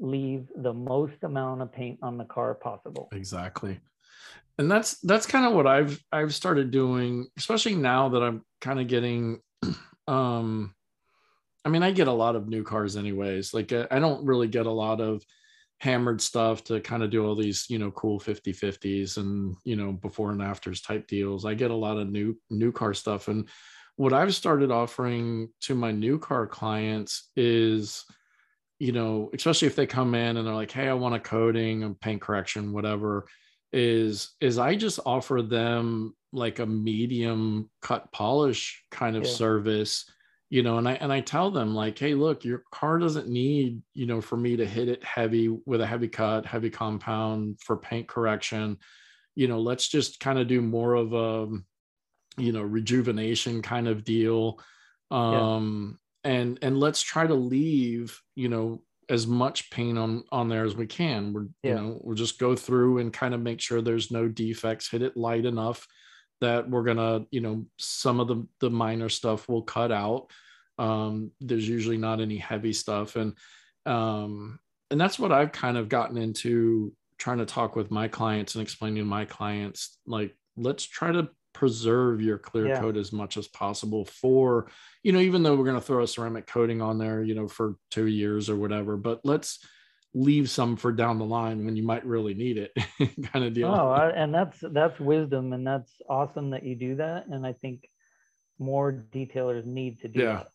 leave 0.00 0.46
the 0.54 0.72
most 0.72 1.20
amount 1.24 1.62
of 1.62 1.72
paint 1.72 1.98
on 2.00 2.16
the 2.16 2.26
car 2.26 2.54
possible? 2.54 3.08
exactly 3.10 3.80
and 4.58 4.70
that's 4.70 4.98
that's 5.00 5.26
kind 5.26 5.44
of 5.46 5.52
what 5.52 5.66
i've 5.66 6.02
i've 6.12 6.34
started 6.34 6.70
doing 6.70 7.26
especially 7.36 7.74
now 7.74 8.08
that 8.08 8.22
i'm 8.22 8.42
kind 8.60 8.80
of 8.80 8.86
getting 8.86 9.40
um 10.08 10.74
i 11.64 11.68
mean 11.68 11.82
i 11.82 11.90
get 11.90 12.08
a 12.08 12.12
lot 12.12 12.36
of 12.36 12.48
new 12.48 12.62
cars 12.62 12.96
anyways. 12.96 13.52
Like 13.52 13.72
uh, 13.72 13.86
i 13.90 13.98
don't 13.98 14.24
really 14.24 14.48
get 14.48 14.66
a 14.66 14.70
lot 14.70 15.00
of 15.00 15.22
hammered 15.80 16.22
stuff 16.22 16.64
to 16.64 16.80
kind 16.80 17.02
of 17.02 17.10
do 17.10 17.26
all 17.26 17.34
these 17.34 17.66
you 17.68 17.78
know 17.78 17.90
cool 17.90 18.18
50 18.18 18.54
50s 18.54 19.18
and 19.18 19.54
you 19.64 19.76
know 19.76 19.92
before 19.92 20.30
and 20.30 20.42
afters 20.42 20.80
type 20.80 21.06
deals. 21.06 21.44
I 21.44 21.54
get 21.54 21.70
a 21.70 21.74
lot 21.74 21.98
of 21.98 22.08
new 22.08 22.36
new 22.48 22.72
car 22.72 22.94
stuff. 22.94 23.28
And 23.28 23.48
what 23.96 24.12
i've 24.12 24.34
started 24.34 24.70
offering 24.70 25.48
to 25.62 25.74
my 25.74 25.90
new 25.90 26.18
car 26.18 26.46
clients 26.46 27.30
is 27.34 28.04
you 28.78 28.92
know 28.92 29.30
especially 29.34 29.66
if 29.66 29.74
they 29.74 29.86
come 29.86 30.14
in 30.14 30.36
and 30.36 30.46
they're 30.46 30.54
like 30.54 30.70
hey 30.70 30.88
i 30.88 30.92
want 30.92 31.14
a 31.14 31.20
coating 31.20 31.82
a 31.82 31.90
paint 31.90 32.20
correction 32.20 32.72
whatever 32.72 33.26
is 33.72 34.34
is 34.40 34.58
I 34.58 34.76
just 34.76 35.00
offer 35.06 35.42
them 35.42 36.16
like 36.32 36.58
a 36.58 36.66
medium 36.66 37.70
cut 37.82 38.12
polish 38.12 38.84
kind 38.90 39.16
of 39.16 39.26
Yeah. 39.26 39.28
service, 39.28 40.10
you 40.50 40.62
know, 40.62 40.78
and 40.78 40.88
I 40.88 40.94
and 40.94 41.12
I 41.12 41.20
tell 41.20 41.50
them 41.50 41.74
like, 41.74 41.98
hey, 41.98 42.14
look, 42.14 42.44
your 42.44 42.64
car 42.72 42.98
doesn't 42.98 43.28
need, 43.28 43.82
you 43.94 44.06
know, 44.06 44.20
for 44.20 44.36
me 44.36 44.56
to 44.56 44.66
hit 44.66 44.88
it 44.88 45.04
heavy 45.04 45.48
with 45.48 45.80
a 45.80 45.86
heavy 45.86 46.08
cut, 46.08 46.46
heavy 46.46 46.70
compound 46.70 47.60
for 47.60 47.76
paint 47.76 48.08
correction. 48.08 48.78
You 49.34 49.48
know, 49.48 49.60
let's 49.60 49.88
just 49.88 50.20
kind 50.20 50.38
of 50.38 50.48
do 50.48 50.62
more 50.62 50.94
of 50.94 51.12
a 51.12 51.58
you 52.38 52.52
know, 52.52 52.62
rejuvenation 52.62 53.62
kind 53.62 53.88
of 53.88 54.04
deal. 54.04 54.60
Um 55.10 55.98
and 56.24 56.58
and 56.62 56.78
let's 56.78 57.00
try 57.02 57.26
to 57.26 57.34
leave, 57.34 58.20
you 58.34 58.48
know, 58.48 58.82
as 59.08 59.26
much 59.26 59.70
paint 59.70 59.98
on 59.98 60.24
on 60.32 60.48
there 60.48 60.64
as 60.64 60.74
we 60.76 60.86
can. 60.86 61.32
We're 61.32 61.46
Yeah. 61.62 61.70
you 61.70 61.74
know 61.74 62.00
we'll 62.02 62.16
just 62.16 62.38
go 62.38 62.56
through 62.56 62.98
and 62.98 63.12
kind 63.12 63.34
of 63.34 63.40
make 63.40 63.60
sure 63.60 63.80
there's 63.80 64.10
no 64.10 64.28
defects. 64.28 64.90
Hit 64.90 65.02
it 65.02 65.16
light 65.16 65.44
enough 65.46 65.86
that 66.40 66.68
we're 66.68 66.84
gonna 66.84 67.24
you 67.30 67.40
know 67.40 67.66
some 67.78 68.20
of 68.20 68.28
the 68.28 68.46
the 68.60 68.70
minor 68.70 69.08
stuff 69.08 69.48
we'll 69.48 69.62
cut 69.62 69.92
out. 69.92 70.30
Um, 70.78 71.30
there's 71.40 71.68
usually 71.68 71.96
not 71.96 72.20
any 72.20 72.36
heavy 72.36 72.72
stuff, 72.72 73.16
and 73.16 73.34
um, 73.86 74.58
and 74.90 75.00
that's 75.00 75.18
what 75.18 75.32
I've 75.32 75.52
kind 75.52 75.76
of 75.76 75.88
gotten 75.88 76.16
into 76.16 76.92
trying 77.18 77.38
to 77.38 77.46
talk 77.46 77.76
with 77.76 77.90
my 77.90 78.08
clients 78.08 78.54
and 78.54 78.62
explaining 78.62 78.98
to 78.98 79.04
my 79.04 79.24
clients 79.24 79.98
like 80.06 80.36
let's 80.56 80.84
try 80.84 81.10
to 81.12 81.28
preserve 81.56 82.20
your 82.20 82.38
clear 82.38 82.68
Yeah. 82.68 82.80
coat 82.80 82.96
as 82.96 83.10
much 83.12 83.36
as 83.38 83.48
possible 83.48 84.04
for 84.04 84.68
you 85.02 85.10
know 85.12 85.20
even 85.20 85.42
though 85.42 85.56
we're 85.56 85.64
going 85.70 85.80
to 85.80 85.86
throw 85.88 86.02
a 86.02 86.06
ceramic 86.06 86.46
coating 86.46 86.80
on 86.82 86.98
there 86.98 87.22
you 87.22 87.34
know 87.34 87.48
for 87.48 87.76
two 87.90 88.06
years 88.06 88.50
or 88.50 88.56
whatever 88.56 88.96
but 88.98 89.20
let's 89.24 89.64
leave 90.12 90.48
some 90.50 90.76
for 90.76 90.92
down 90.92 91.18
the 91.18 91.24
line 91.38 91.64
when 91.64 91.74
you 91.76 91.82
might 91.82 92.04
really 92.04 92.34
need 92.34 92.58
it 92.58 92.72
kind 93.32 93.44
of 93.44 93.54
deal 93.54 93.68
Oh, 93.68 93.88
I, 93.90 94.10
and 94.10 94.34
that's 94.34 94.58
that's 94.78 94.98
wisdom, 95.00 95.52
and 95.52 95.66
that's 95.66 95.92
awesome 96.08 96.50
that 96.50 96.62
you 96.64 96.74
do 96.74 96.96
that. 96.96 97.26
And 97.32 97.46
I 97.46 97.52
think 97.52 97.88
more 98.58 98.92
detailers 98.92 99.64
need 99.66 100.00
to 100.00 100.08
do 100.08 100.20
Yeah. 100.20 100.34
that. 100.34 100.48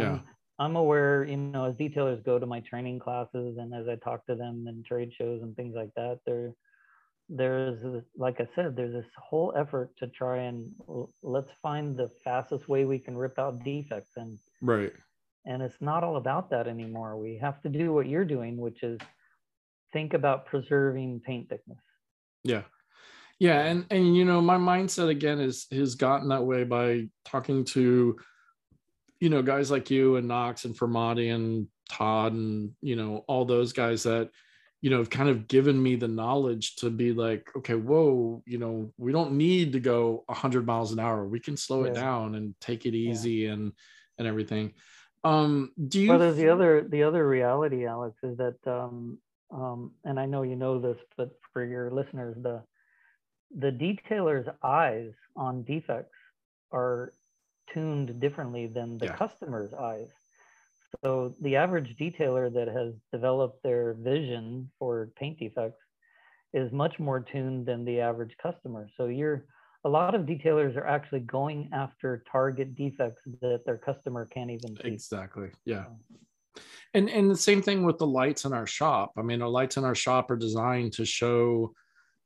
Yeah. 0.00 0.12
I'm, 0.12 0.20
I'm 0.58 0.76
aware, 0.76 1.24
you 1.24 1.36
know, 1.36 1.64
as 1.64 1.76
detailers 1.76 2.24
go 2.24 2.38
to 2.38 2.46
my 2.46 2.60
training 2.60 2.98
classes 2.98 3.56
and 3.58 3.74
as 3.74 3.88
I 3.88 3.96
talk 3.96 4.26
to 4.26 4.34
them 4.34 4.66
in 4.68 4.82
trade 4.82 5.12
shows 5.12 5.42
and 5.42 5.54
things 5.56 5.74
like 5.74 5.92
that, 5.96 6.20
there, 6.26 6.52
there's 7.28 7.82
this- 7.82 8.04
like 8.16 8.40
I 8.40 8.48
said, 8.54 8.76
there's 8.76 8.92
this 8.92 9.10
whole 9.16 9.52
effort 9.56 9.96
to 9.98 10.06
try 10.08 10.38
and 10.44 10.72
let's 11.22 11.50
find 11.62 11.96
the 11.96 12.08
fastest 12.24 12.68
way 12.68 12.84
we 12.84 12.98
can 12.98 13.16
rip 13.16 13.38
out 13.38 13.62
defects 13.64 14.16
and 14.16 14.38
right 14.62 14.92
and 15.46 15.62
it's 15.62 15.80
not 15.80 16.02
all 16.02 16.16
about 16.16 16.50
that 16.50 16.66
anymore. 16.66 17.16
We 17.16 17.38
have 17.38 17.62
to 17.62 17.68
do 17.68 17.92
what 17.92 18.08
you're 18.08 18.24
doing, 18.24 18.56
which 18.56 18.82
is 18.82 18.98
think 19.92 20.12
about 20.12 20.46
preserving 20.46 21.20
paint 21.20 21.48
thickness. 21.48 21.78
Yeah. 22.42 22.62
Yeah. 23.38 23.60
And 23.60 23.86
and 23.90 24.16
you 24.16 24.24
know, 24.24 24.40
my 24.40 24.56
mindset 24.56 25.08
again 25.08 25.40
is 25.40 25.66
has 25.70 25.94
gotten 25.94 26.28
that 26.28 26.44
way 26.44 26.64
by 26.64 27.08
talking 27.24 27.64
to, 27.66 28.16
you 29.20 29.28
know, 29.28 29.40
guys 29.42 29.70
like 29.70 29.90
you 29.90 30.16
and 30.16 30.26
Knox 30.26 30.64
and 30.64 30.76
Fermati 30.76 31.32
and 31.32 31.68
Todd 31.88 32.32
and 32.32 32.72
you 32.82 32.96
know, 32.96 33.24
all 33.28 33.44
those 33.44 33.72
guys 33.72 34.02
that, 34.02 34.30
you 34.86 34.90
know, 34.90 34.98
have 34.98 35.10
kind 35.10 35.28
of 35.28 35.48
given 35.48 35.82
me 35.82 35.96
the 35.96 36.06
knowledge 36.06 36.76
to 36.76 36.90
be 36.90 37.12
like, 37.12 37.50
okay, 37.56 37.74
whoa, 37.74 38.40
you 38.46 38.56
know, 38.56 38.92
we 38.98 39.10
don't 39.10 39.32
need 39.32 39.72
to 39.72 39.80
go 39.80 40.24
hundred 40.30 40.64
miles 40.64 40.92
an 40.92 41.00
hour. 41.00 41.26
We 41.26 41.40
can 41.40 41.56
slow 41.56 41.82
it 41.82 41.92
down 41.92 42.36
and 42.36 42.54
take 42.60 42.86
it 42.86 42.94
easy 42.94 43.46
and 43.46 43.72
and 44.16 44.28
everything. 44.28 44.74
Um, 45.24 45.72
do 45.88 46.00
you 46.00 46.10
well 46.10 46.20
there's 46.20 46.36
the 46.36 46.50
other 46.50 46.86
the 46.88 47.02
other 47.02 47.26
reality 47.26 47.84
alex 47.84 48.14
is 48.22 48.36
that 48.36 48.58
um, 48.68 49.18
um, 49.50 49.90
and 50.04 50.20
i 50.20 50.24
know 50.24 50.42
you 50.42 50.54
know 50.54 50.78
this 50.78 50.98
but 51.16 51.30
for 51.52 51.64
your 51.64 51.90
listeners 51.90 52.36
the 52.40 52.62
the 53.58 53.72
detailer's 53.72 54.46
eyes 54.62 55.10
on 55.34 55.64
defects 55.64 56.14
are 56.70 57.12
tuned 57.74 58.20
differently 58.20 58.68
than 58.68 58.98
the 58.98 59.06
Yeah. 59.06 59.16
customer's 59.16 59.74
eyes 59.74 60.12
so 61.04 61.34
the 61.40 61.56
average 61.56 61.96
detailer 62.00 62.52
that 62.52 62.68
has 62.68 62.94
developed 63.12 63.62
their 63.62 63.94
vision 63.94 64.70
for 64.78 65.10
paint 65.16 65.38
defects 65.38 65.80
is 66.52 66.72
much 66.72 66.98
more 66.98 67.20
tuned 67.20 67.66
than 67.66 67.84
the 67.84 68.00
average 68.00 68.34
customer 68.42 68.88
so 68.96 69.06
you're 69.06 69.44
a 69.84 69.88
lot 69.88 70.16
of 70.16 70.22
detailers 70.22 70.76
are 70.76 70.86
actually 70.86 71.20
going 71.20 71.68
after 71.72 72.24
target 72.30 72.74
defects 72.74 73.22
that 73.40 73.64
their 73.64 73.78
customer 73.78 74.26
can't 74.26 74.50
even 74.50 74.74
see 74.76 74.88
Exactly. 74.88 75.50
Yeah. 75.64 75.84
And 76.92 77.08
and 77.08 77.30
the 77.30 77.36
same 77.36 77.62
thing 77.62 77.84
with 77.84 77.98
the 77.98 78.06
lights 78.06 78.44
in 78.44 78.52
our 78.52 78.66
shop. 78.66 79.12
I 79.16 79.22
mean, 79.22 79.40
our 79.42 79.48
lights 79.48 79.76
in 79.76 79.84
our 79.84 79.94
shop 79.94 80.30
are 80.32 80.36
designed 80.36 80.92
to 80.94 81.04
show 81.04 81.72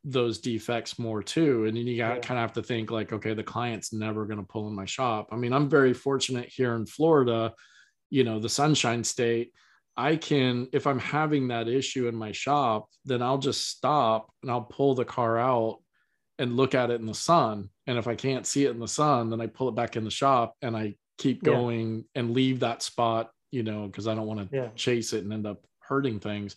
those 0.04 0.38
defects 0.38 0.98
more 0.98 1.22
too. 1.22 1.66
And 1.66 1.76
then 1.76 1.86
you 1.86 1.98
got 1.98 2.14
Yeah. 2.14 2.20
kind 2.20 2.38
of 2.38 2.42
have 2.42 2.54
to 2.54 2.62
think 2.62 2.90
like, 2.90 3.12
okay, 3.12 3.34
the 3.34 3.42
client's 3.42 3.92
never 3.92 4.24
going 4.24 4.38
to 4.38 4.46
pull 4.46 4.66
in 4.68 4.74
my 4.74 4.86
shop. 4.86 5.28
I 5.30 5.36
mean, 5.36 5.52
I'm 5.52 5.68
very 5.68 5.92
fortunate 5.92 6.48
here 6.48 6.74
in 6.76 6.86
Florida, 6.86 7.52
you 8.10 8.24
know, 8.24 8.38
the 8.38 8.48
sunshine 8.48 9.04
state. 9.04 9.52
I 9.96 10.16
can, 10.16 10.68
if 10.72 10.86
I'm 10.86 10.98
having 10.98 11.48
that 11.48 11.68
issue 11.68 12.08
in 12.08 12.14
my 12.14 12.32
shop, 12.32 12.88
then 13.04 13.22
I'll 13.22 13.38
just 13.38 13.68
stop 13.68 14.30
and 14.42 14.50
I'll 14.50 14.62
pull 14.62 14.94
the 14.94 15.04
car 15.04 15.38
out 15.38 15.80
and 16.38 16.56
look 16.56 16.74
at 16.74 16.90
it 16.90 17.00
in 17.00 17.06
the 17.06 17.14
sun. 17.14 17.68
And 17.86 17.98
if 17.98 18.06
I 18.06 18.14
can't 18.14 18.46
see 18.46 18.64
it 18.64 18.70
in 18.70 18.78
the 18.78 18.88
sun, 18.88 19.30
then 19.30 19.40
I 19.40 19.46
pull 19.46 19.68
it 19.68 19.74
back 19.74 19.96
in 19.96 20.04
the 20.04 20.10
shop 20.10 20.54
and 20.62 20.76
I 20.76 20.96
keep 21.18 21.42
Yeah. 21.42 21.50
going 21.50 22.04
and 22.14 22.32
leave 22.32 22.60
that 22.60 22.82
spot, 22.82 23.30
you 23.50 23.62
know, 23.62 23.86
because 23.86 24.08
I 24.08 24.14
don't 24.14 24.26
want 24.26 24.50
to 24.50 24.56
Yeah. 24.56 24.68
chase 24.74 25.12
it 25.12 25.24
and 25.24 25.32
end 25.32 25.46
up 25.46 25.66
hurting 25.80 26.18
things. 26.20 26.56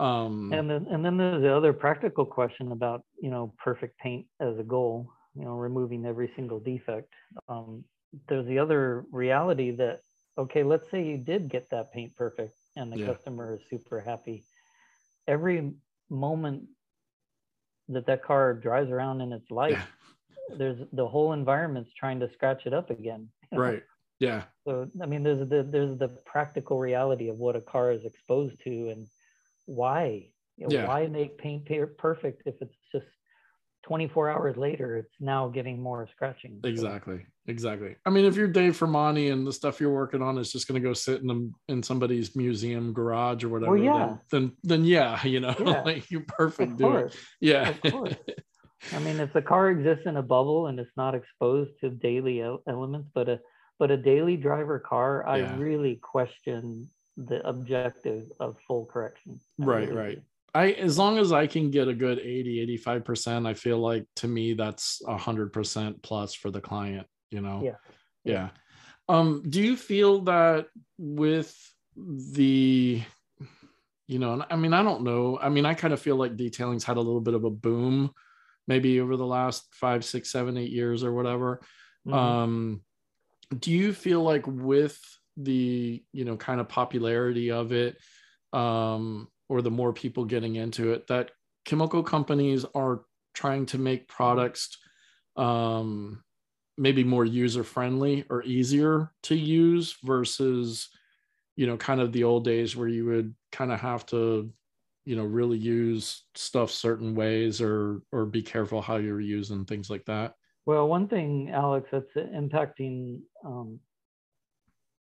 Um, 0.00 0.52
And 0.52 0.68
then, 0.68 0.86
and 0.90 1.04
then 1.04 1.16
there's 1.16 1.42
the 1.42 1.54
other 1.54 1.72
practical 1.72 2.26
question 2.26 2.72
about, 2.72 3.04
you 3.20 3.30
know, 3.30 3.54
perfect 3.62 3.98
paint 3.98 4.26
as 4.40 4.58
a 4.58 4.64
goal, 4.64 5.12
you 5.36 5.44
know, 5.44 5.54
removing 5.54 6.06
every 6.06 6.32
single 6.34 6.58
defect. 6.58 7.12
Um, 7.48 7.84
there's 8.28 8.46
the 8.46 8.58
other 8.58 9.04
reality 9.12 9.70
that, 9.76 10.00
okay, 10.38 10.62
let's 10.62 10.90
say 10.90 11.04
you 11.04 11.18
did 11.18 11.48
get 11.48 11.70
that 11.70 11.92
paint 11.92 12.16
perfect. 12.16 12.54
and 12.76 12.92
the 12.92 12.98
Yeah. 12.98 13.12
customer 13.12 13.54
is 13.54 13.60
super 13.70 14.00
happy. 14.00 14.44
Every 15.26 15.72
moment 16.10 16.64
that 17.88 18.06
that 18.06 18.22
car 18.22 18.54
drives 18.54 18.90
around 18.90 19.20
in 19.20 19.32
its 19.32 19.50
life, 19.50 19.84
there's 20.58 20.78
the 20.92 21.06
whole 21.06 21.32
environment's 21.32 21.92
trying 21.94 22.20
to 22.20 22.28
scratch 22.28 22.66
it 22.66 22.74
up 22.74 22.90
again. 22.90 23.24
Right. 23.52 23.82
Yeah. 24.18 24.44
So 24.66 24.88
I 25.00 25.06
mean, 25.06 25.22
there's 25.22 25.48
the 25.48 25.62
there's 25.62 25.98
the 25.98 26.08
practical 26.26 26.78
reality 26.78 27.28
of 27.28 27.36
what 27.38 27.56
a 27.56 27.60
car 27.60 27.92
is 27.92 28.04
exposed 28.04 28.60
to 28.64 28.88
and 28.90 29.06
why. 29.66 30.30
You 30.56 30.66
know, 30.66 30.70
Yeah. 30.70 30.86
Why 30.86 31.06
make 31.06 31.38
paint 31.38 31.68
perfect 31.98 32.42
if 32.46 32.54
it's 32.60 32.74
24 33.84 34.30
hours 34.30 34.56
later, 34.56 34.96
it's 34.96 35.14
now 35.20 35.48
getting 35.48 35.80
more 35.80 36.08
scratching. 36.10 36.58
Exactly. 36.64 37.26
Exactly. 37.46 37.96
I 38.06 38.10
mean, 38.10 38.24
if 38.24 38.36
you're 38.36 38.48
Dave 38.48 38.76
Fermani 38.78 39.30
and 39.30 39.46
the 39.46 39.52
stuff 39.52 39.78
you're 39.80 39.92
working 39.92 40.22
on 40.22 40.38
is 40.38 40.50
just 40.50 40.66
going 40.66 40.80
to 40.82 40.88
go 40.88 40.94
sit 40.94 41.20
in 41.22 41.52
in 41.68 41.82
somebody's 41.82 42.34
museum 42.34 42.92
garage 42.94 43.44
or 43.44 43.50
whatever, 43.50 43.72
well, 43.72 43.82
yeah. 43.82 44.16
then, 44.30 44.42
then 44.42 44.52
then 44.62 44.84
yeah, 44.84 45.22
you 45.26 45.40
know, 45.40 45.54
Yeah. 45.58 45.82
like 45.82 46.10
you 46.10 46.20
perfect 46.20 46.80
Of. 46.80 47.14
Yeah. 47.40 47.68
Of 47.68 47.92
course. 47.92 48.14
I 48.92 48.98
mean, 48.98 49.20
if 49.20 49.32
the 49.32 49.42
car 49.42 49.70
exists 49.70 50.06
in 50.06 50.16
a 50.16 50.22
bubble 50.22 50.66
and 50.66 50.78
it's 50.80 50.90
not 50.96 51.14
exposed 51.14 51.72
to 51.80 51.90
daily 51.90 52.42
elements, 52.66 53.08
but 53.14 53.28
a 53.28 53.40
but 53.78 53.90
a 53.90 53.96
daily 53.96 54.36
driver 54.36 54.78
car, 54.78 55.26
I 55.26 55.38
Yeah. 55.38 55.56
really 55.58 55.96
question 55.96 56.88
the 57.16 57.46
objective 57.46 58.24
of 58.40 58.56
full 58.66 58.86
correction. 58.86 59.38
I 59.60 59.64
right, 59.64 59.88
really 59.88 59.96
right. 60.00 60.16
do. 60.16 60.22
I 60.54 60.72
as 60.72 60.96
long 60.98 61.18
as 61.18 61.32
I 61.32 61.46
can 61.46 61.70
get 61.70 61.88
a 61.88 61.94
good 61.94 62.18
80, 62.20 62.78
85%, 62.86 63.46
I 63.46 63.54
feel 63.54 63.78
like 63.78 64.06
to 64.16 64.28
me 64.28 64.54
that's 64.54 65.02
a 65.06 65.16
hundred 65.16 65.52
percent 65.52 66.02
plus 66.02 66.34
for 66.34 66.50
the 66.50 66.60
client, 66.60 67.06
you 67.30 67.40
know? 67.40 67.62
Yeah. 67.62 67.76
yeah 68.24 68.48
um 69.08 69.42
do 69.46 69.60
you 69.60 69.76
feel 69.76 70.20
that 70.22 70.68
with 70.96 71.54
the 71.96 73.02
you 74.06 74.18
know 74.18 74.44
i 74.50 74.56
mean 74.56 74.72
i 74.72 74.82
don't 74.82 75.02
know 75.02 75.38
i 75.40 75.48
mean 75.50 75.66
i 75.66 75.74
kind 75.74 75.92
of 75.92 76.00
feel 76.00 76.16
like 76.16 76.36
detailing's 76.36 76.84
had 76.84 76.96
a 76.96 77.00
little 77.00 77.20
bit 77.20 77.34
of 77.34 77.44
a 77.44 77.50
boom 77.50 78.10
maybe 78.66 79.00
over 79.00 79.16
the 79.16 79.26
last 79.26 79.74
five 79.74 80.04
six 80.04 80.30
seven 80.30 80.56
eight 80.56 80.70
years 80.70 81.04
or 81.04 81.12
whatever 81.12 81.60
Mhm. 82.06 82.14
um 82.14 82.80
do 83.58 83.70
you 83.70 83.92
feel 83.92 84.22
like 84.22 84.46
with 84.46 84.98
the 85.36 86.02
you 86.12 86.24
know 86.24 86.36
kind 86.38 86.60
of 86.60 86.68
popularity 86.68 87.50
of 87.50 87.72
it 87.72 87.98
um 88.54 89.28
or 89.48 89.62
the 89.62 89.70
more 89.70 89.92
people 89.92 90.24
getting 90.24 90.56
into 90.56 90.92
it 90.92 91.06
that 91.06 91.30
chemical 91.64 92.02
companies 92.02 92.64
are 92.74 93.02
trying 93.34 93.66
to 93.66 93.78
make 93.78 94.08
products 94.08 94.78
um 95.36 96.22
maybe 96.76 97.04
more 97.04 97.24
user 97.24 97.64
friendly 97.64 98.24
or 98.30 98.42
easier 98.42 99.12
to 99.22 99.34
use 99.34 99.96
versus 100.02 100.88
you 101.56 101.66
know 101.66 101.76
kind 101.76 102.00
of 102.00 102.12
the 102.12 102.24
old 102.24 102.44
days 102.44 102.76
where 102.76 102.88
you 102.88 103.04
would 103.04 103.34
kind 103.52 103.72
of 103.72 103.80
have 103.80 104.04
to 104.06 104.52
you 105.04 105.16
know 105.16 105.24
really 105.24 105.58
use 105.58 106.22
stuff 106.34 106.70
certain 106.70 107.14
ways 107.14 107.60
or 107.60 108.00
or 108.12 108.24
be 108.24 108.42
careful 108.42 108.80
how 108.80 108.96
you're 108.96 109.20
using 109.20 109.64
things 109.64 109.90
like 109.90 110.04
that. 110.06 110.34
Well, 110.66 110.88
one 110.88 111.08
thing, 111.08 111.50
Alex, 111.50 111.88
that's 111.92 112.10
impacting 112.16 113.20
um, 113.44 113.80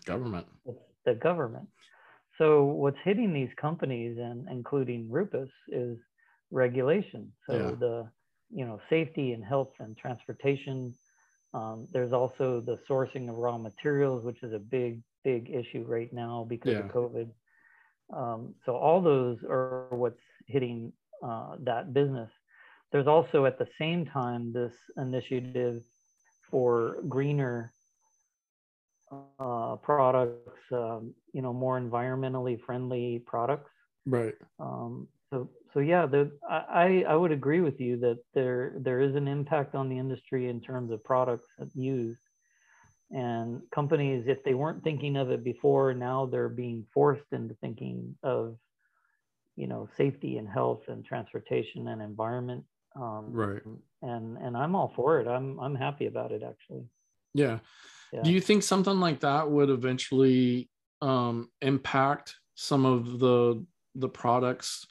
government 0.05 0.47
It's 0.65 0.79
the 1.05 1.15
government. 1.15 1.67
So 2.37 2.63
what's 2.63 2.97
hitting 3.03 3.33
these 3.33 3.53
companies 3.59 4.17
and 4.17 4.47
including 4.49 5.09
Rupes 5.09 5.51
is 5.69 5.97
regulation. 6.51 7.31
So 7.45 7.75
Yeah. 7.75 7.79
the 7.79 8.09
you 8.49 8.65
know 8.65 8.79
safety 8.89 9.33
and 9.33 9.43
health 9.43 9.73
and 9.79 9.97
transportation. 9.97 10.95
Um, 11.53 11.87
there's 11.91 12.13
also 12.13 12.61
the 12.61 12.77
sourcing 12.89 13.29
of 13.29 13.35
raw 13.37 13.57
materials, 13.57 14.23
which 14.25 14.43
is 14.43 14.53
a 14.53 14.59
big 14.59 15.01
big 15.23 15.49
issue 15.49 15.85
right 15.87 16.11
now 16.13 16.45
because 16.49 16.77
Yeah. 16.77 16.79
of 16.79 16.87
COVID. 16.87 17.31
Um, 18.13 18.55
so 18.65 18.75
all 18.75 19.01
those 19.01 19.37
are 19.49 19.69
what's 19.71 19.99
hitting 20.47 20.71
uh, 21.23 21.55
that 21.63 21.93
business. 21.93 22.29
There's 22.91 23.07
also 23.07 23.45
at 23.45 23.57
the 23.59 23.67
same 23.79 24.05
time 24.05 24.53
this 24.53 24.73
initiative 24.97 25.81
for 26.49 27.01
greener 27.09 27.73
uh, 29.11 29.75
products, 29.77 30.61
um, 30.71 31.13
you 31.33 31.41
know, 31.41 31.53
more 31.53 31.79
environmentally 31.79 32.59
friendly 32.65 33.19
products. 33.25 33.71
right 34.05 34.35
Um, 34.59 35.07
so, 35.29 35.49
so 35.77 35.81
yeah, 35.81 36.07
the, 36.07 36.31
I, 36.49 36.55
I 36.57 37.05
I 37.09 37.15
would 37.15 37.31
agree 37.31 37.61
with 37.61 37.79
you 37.79 37.97
that 37.97 38.17
there 38.33 38.73
there 38.79 38.99
is 38.99 39.15
an 39.15 39.27
impact 39.27 39.75
on 39.75 39.89
the 39.89 39.99
industry 39.99 40.49
in 40.49 40.59
terms 40.59 40.91
of 40.91 41.03
products 41.03 41.45
used, 41.75 42.17
and 43.11 43.61
companies, 43.71 44.25
if 44.27 44.43
they 44.43 44.55
weren't 44.55 44.83
thinking 44.83 45.17
of 45.17 45.29
it 45.29 45.43
before, 45.43 45.93
now 45.93 46.25
they're 46.25 46.49
being 46.49 46.83
forced 46.95 47.31
into 47.31 47.53
thinking 47.61 48.15
of, 48.23 48.57
you 49.55 49.67
know, 49.67 49.87
safety 49.97 50.39
and 50.39 50.49
health 50.49 50.81
and 50.87 51.05
transportation 51.05 51.89
and 51.89 52.01
environment. 52.01 52.63
Um, 52.95 53.25
right 53.31 53.61
and 54.01 54.35
and 54.39 54.57
I'm 54.57 54.75
all 54.75 54.91
for 54.95 55.19
it. 55.19 55.27
I'm 55.27 55.59
I'm 55.59 55.75
happy 55.75 56.07
about 56.07 56.31
it 56.31 56.41
actually. 56.41 56.85
yeah 57.35 57.59
Yeah. 58.11 58.23
do 58.23 58.31
you 58.31 58.41
think 58.41 58.63
something 58.63 58.99
like 58.99 59.19
that 59.19 59.51
would 59.51 59.69
eventually 59.69 60.71
um 61.03 61.51
impact 61.61 62.37
some 62.55 62.83
of 62.83 63.19
the 63.19 63.63
the 63.93 64.09
products 64.09 64.87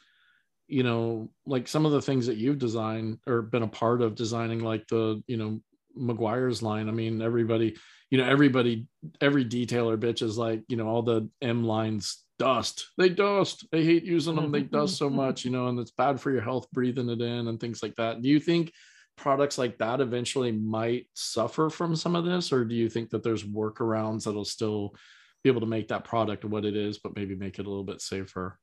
you 0.68 0.82
know 0.82 1.30
like 1.46 1.68
some 1.68 1.86
of 1.86 1.92
the 1.92 2.02
things 2.02 2.26
that 2.26 2.36
you've 2.36 2.58
designed 2.58 3.18
or 3.26 3.42
been 3.42 3.62
a 3.62 3.68
part 3.68 4.02
of 4.02 4.14
designing 4.14 4.60
like 4.60 4.86
the 4.88 5.22
you 5.26 5.36
know 5.36 5.60
Meguiar's 5.98 6.62
line. 6.62 6.88
I 6.88 6.92
mean 6.92 7.22
everybody 7.22 7.76
you 8.10 8.18
know 8.18 8.28
everybody 8.28 8.86
every 9.20 9.44
detailer 9.44 9.96
bitch 9.96 10.22
is 10.22 10.36
like 10.36 10.62
you 10.68 10.76
know 10.76 10.86
all 10.86 11.02
the 11.02 11.28
m 11.40 11.64
lines 11.64 12.22
dust. 12.38 12.88
They 12.98 13.08
dust. 13.08 13.66
They 13.72 13.84
hate 13.84 14.04
using 14.04 14.36
them. 14.36 14.52
They 14.52 14.62
dust 14.62 14.98
so 14.98 15.06
mm-hmm. 15.06 15.16
much 15.16 15.44
you 15.44 15.50
know 15.50 15.68
and 15.68 15.78
it's 15.78 15.92
bad 15.92 16.20
for 16.20 16.30
your 16.30 16.42
health 16.42 16.70
breathing 16.72 17.08
it 17.08 17.20
in 17.20 17.48
and 17.48 17.58
things 17.58 17.82
like 17.82 17.94
that. 17.96 18.22
Do 18.22 18.28
you 18.28 18.40
think 18.40 18.72
products 19.16 19.56
like 19.56 19.78
that 19.78 20.00
eventually 20.00 20.52
might 20.52 21.06
suffer 21.14 21.70
from 21.70 21.96
some 21.96 22.14
of 22.14 22.24
this 22.24 22.52
or 22.52 22.64
do 22.64 22.74
you 22.74 22.88
think 22.88 23.10
that 23.10 23.22
there's 23.22 23.44
workarounds 23.44 24.24
that'll 24.24 24.44
still 24.44 24.94
be 25.42 25.50
able 25.50 25.60
to 25.60 25.66
make 25.66 25.88
that 25.88 26.04
product 26.04 26.44
what 26.44 26.64
it 26.64 26.76
is 26.76 26.98
but 26.98 27.16
maybe 27.16 27.34
make 27.34 27.58
it 27.58 27.66
a 27.66 27.68
little 27.68 27.84
bit 27.84 28.02
safer 28.02 28.58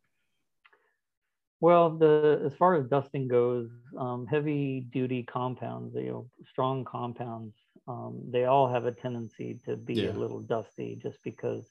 Well, 1.63 1.97
the 1.99 2.41
as 2.45 2.55
far 2.55 2.75
as 2.75 2.87
dusting 2.89 3.29
goes, 3.29 3.71
um, 3.97 4.27
heavy 4.27 4.81
duty 4.91 5.23
compounds, 5.23 5.95
you 5.95 6.11
know, 6.11 6.29
strong 6.51 6.85
compounds, 6.85 7.55
um, 7.87 8.21
they 8.31 8.45
all 8.45 8.67
have 8.67 8.85
a 8.85 8.91
tendency 8.91 9.59
to 9.65 9.77
be 9.77 10.05
Yeah. 10.05 10.11
a 10.13 10.13
little 10.23 10.41
dusty 10.41 10.99
just 11.01 11.19
because 11.23 11.65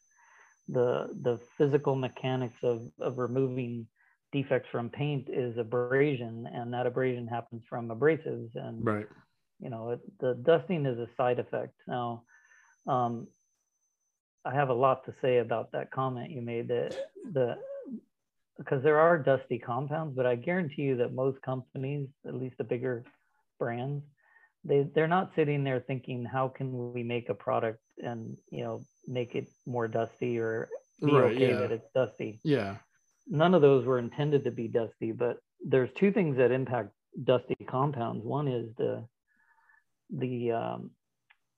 the 0.68 1.09
the 1.22 1.38
physical 1.59 1.97
mechanics 1.97 2.62
of 2.64 2.80
of 3.01 3.18
removing 3.18 3.86
defects 4.32 4.70
from 4.70 4.90
paint 4.90 5.28
is 5.28 5.59
abrasion, 5.59 6.34
and 6.40 6.61
that 6.61 6.74
abrasion 6.74 7.14
happens 7.14 7.53
from 7.57 7.76
abrasives, 7.78 8.55
and 8.57 8.78
right 8.80 9.09
you 9.61 9.68
know, 9.70 9.90
it, 9.90 10.01
the 10.20 10.34
dusting 10.34 10.86
is 10.86 10.99
a 10.99 11.09
side 11.16 11.38
effect. 11.38 11.74
Now, 11.86 12.22
um, 12.86 13.28
I 14.45 14.55
have 14.55 14.70
a 14.70 14.74
lot 14.74 15.05
to 15.05 15.12
say 15.22 15.38
about 15.38 15.72
that 15.72 15.90
comment 15.90 16.30
you 16.30 16.43
made 16.43 16.68
that 16.68 16.95
the 17.32 17.57
because 18.59 18.83
there 18.83 19.01
are 19.01 19.19
dusty 19.19 19.59
compounds, 19.59 20.15
but 20.17 20.27
I 20.27 20.37
guarantee 20.37 20.83
you 20.83 20.97
that 20.99 21.15
most 21.15 21.41
companies, 21.43 22.09
at 22.27 22.35
least 22.35 22.59
the 22.59 22.65
bigger 22.65 23.05
brands, 23.59 24.05
they 24.65 24.87
they're 24.95 25.09
not 25.09 25.33
sitting 25.35 25.65
there 25.65 25.81
thinking 25.81 26.25
how 26.25 26.49
can 26.49 26.93
we 26.93 27.03
make 27.03 27.29
a 27.29 27.35
product 27.35 27.81
and 27.99 28.37
you 28.51 28.63
know 28.65 28.85
make 29.09 29.35
it 29.35 29.49
more 29.67 29.89
dusty 29.89 30.39
or 30.39 30.69
be 31.05 31.13
Right, 31.13 31.35
okay 31.35 31.51
yeah. 31.51 31.59
that 31.59 31.73
it's 31.73 31.91
dusty. 31.95 32.41
yeah 32.45 32.77
None 33.29 33.55
of 33.55 33.63
those 33.63 33.85
were 33.87 33.99
intended 33.99 34.45
to 34.45 34.51
be 34.51 34.69
dusty, 34.69 35.13
but 35.13 35.39
there's 35.65 35.91
two 35.99 36.13
things 36.13 36.37
that 36.39 36.51
impact 36.51 36.91
dusty 37.25 37.57
compounds. 37.69 38.25
One 38.25 38.49
is 38.49 38.75
the 38.77 39.05
the 40.11 40.53
um, 40.53 40.91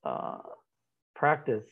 uh, 0.04 0.38
practice 1.14 1.66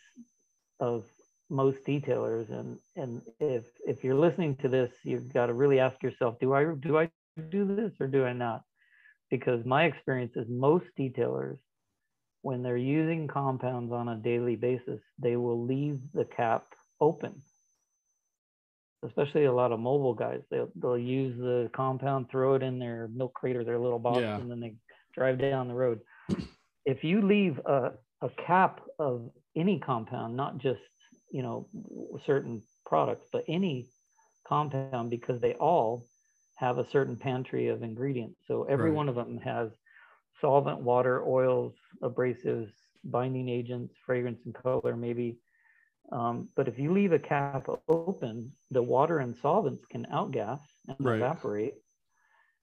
of 0.80 1.04
most 1.52 1.84
detailers, 1.86 2.50
and 2.50 2.78
and 2.96 3.22
if 3.38 3.64
if 3.86 4.02
you're 4.02 4.16
listening 4.16 4.56
to 4.56 4.68
this, 4.68 4.90
you've 5.04 5.32
got 5.32 5.46
to 5.46 5.52
really 5.54 5.78
ask 5.78 6.02
yourself, 6.02 6.38
do 6.40 6.54
I 6.54 6.64
do 6.64 6.98
I 6.98 7.10
do 7.50 7.64
this 7.76 7.92
or 8.00 8.06
do 8.08 8.24
I 8.24 8.32
not? 8.32 8.62
Because 9.30 9.64
my 9.64 9.84
experience 9.84 10.32
is 10.36 10.46
most 10.48 10.86
detailers, 10.98 11.58
when 12.42 12.62
they're 12.62 12.76
using 12.76 13.28
compounds 13.28 13.92
on 13.92 14.08
a 14.08 14.16
daily 14.16 14.56
basis, 14.56 15.00
they 15.18 15.36
will 15.36 15.64
leave 15.64 16.00
the 16.14 16.24
cap 16.24 16.64
open. 17.00 17.40
Especially 19.04 19.44
a 19.46 19.52
lot 19.52 19.72
of 19.72 19.80
mobile 19.80 20.14
guys, 20.14 20.40
they'll 20.50 20.70
they'll 20.76 20.98
use 20.98 21.36
the 21.38 21.70
compound, 21.74 22.30
throw 22.30 22.54
it 22.54 22.62
in 22.62 22.78
their 22.78 23.08
milk 23.14 23.34
crate 23.34 23.56
or 23.56 23.64
their 23.64 23.78
little 23.78 23.98
box, 23.98 24.20
Yeah. 24.20 24.38
and 24.38 24.50
then 24.50 24.60
they 24.60 24.74
drive 25.14 25.38
down 25.38 25.68
the 25.68 25.74
road. 25.74 26.00
if 26.86 27.04
you 27.04 27.20
leave 27.22 27.60
a, 27.66 27.92
a 28.22 28.30
cap 28.46 28.80
of 28.98 29.30
any 29.56 29.78
compound, 29.78 30.36
not 30.36 30.58
just 30.58 30.80
you 31.32 31.42
know 31.42 31.68
certain 32.26 32.62
products, 32.86 33.26
but 33.32 33.44
any 33.48 33.88
compound, 34.46 35.10
because 35.10 35.40
they 35.40 35.54
all 35.54 36.06
have 36.56 36.78
a 36.78 36.88
certain 36.90 37.16
pantry 37.16 37.68
of 37.68 37.82
ingredients. 37.82 38.38
So 38.46 38.64
every 38.64 38.90
Right. 38.90 38.96
one 38.98 39.08
of 39.08 39.16
them 39.16 39.38
has 39.38 39.70
solvent, 40.40 40.80
water, 40.80 41.24
oils, 41.26 41.74
abrasives, 42.02 42.72
binding 43.04 43.48
agents, 43.48 43.94
fragrance 44.06 44.40
and 44.46 44.54
color, 44.54 44.96
maybe. 44.96 45.38
Um, 46.12 46.48
but 46.56 46.68
if 46.68 46.78
you 46.78 46.92
leave 46.92 47.12
a 47.12 47.18
cap 47.18 47.68
open, 47.88 48.52
the 48.70 48.82
water 48.82 49.20
and 49.20 49.36
solvents 49.36 49.84
can 49.90 50.06
outgas 50.12 50.60
and 50.88 51.08
Right. 51.08 51.20
evaporate. 51.22 51.74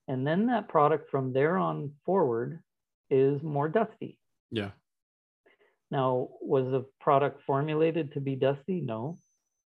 And 0.08 0.26
then 0.28 0.48
that 0.48 0.68
product 0.70 1.10
from 1.10 1.34
there 1.34 1.58
on 1.58 1.94
forward 2.06 2.60
is 3.10 3.42
more 3.44 3.70
dusty. 3.70 4.20
Yeah. 4.52 4.72
Now, 5.92 6.30
was 6.42 6.66
the 6.72 6.86
product 7.00 7.44
formulated 7.46 8.14
to 8.14 8.20
be 8.20 8.36
dusty? 8.36 8.82
No, 8.82 9.18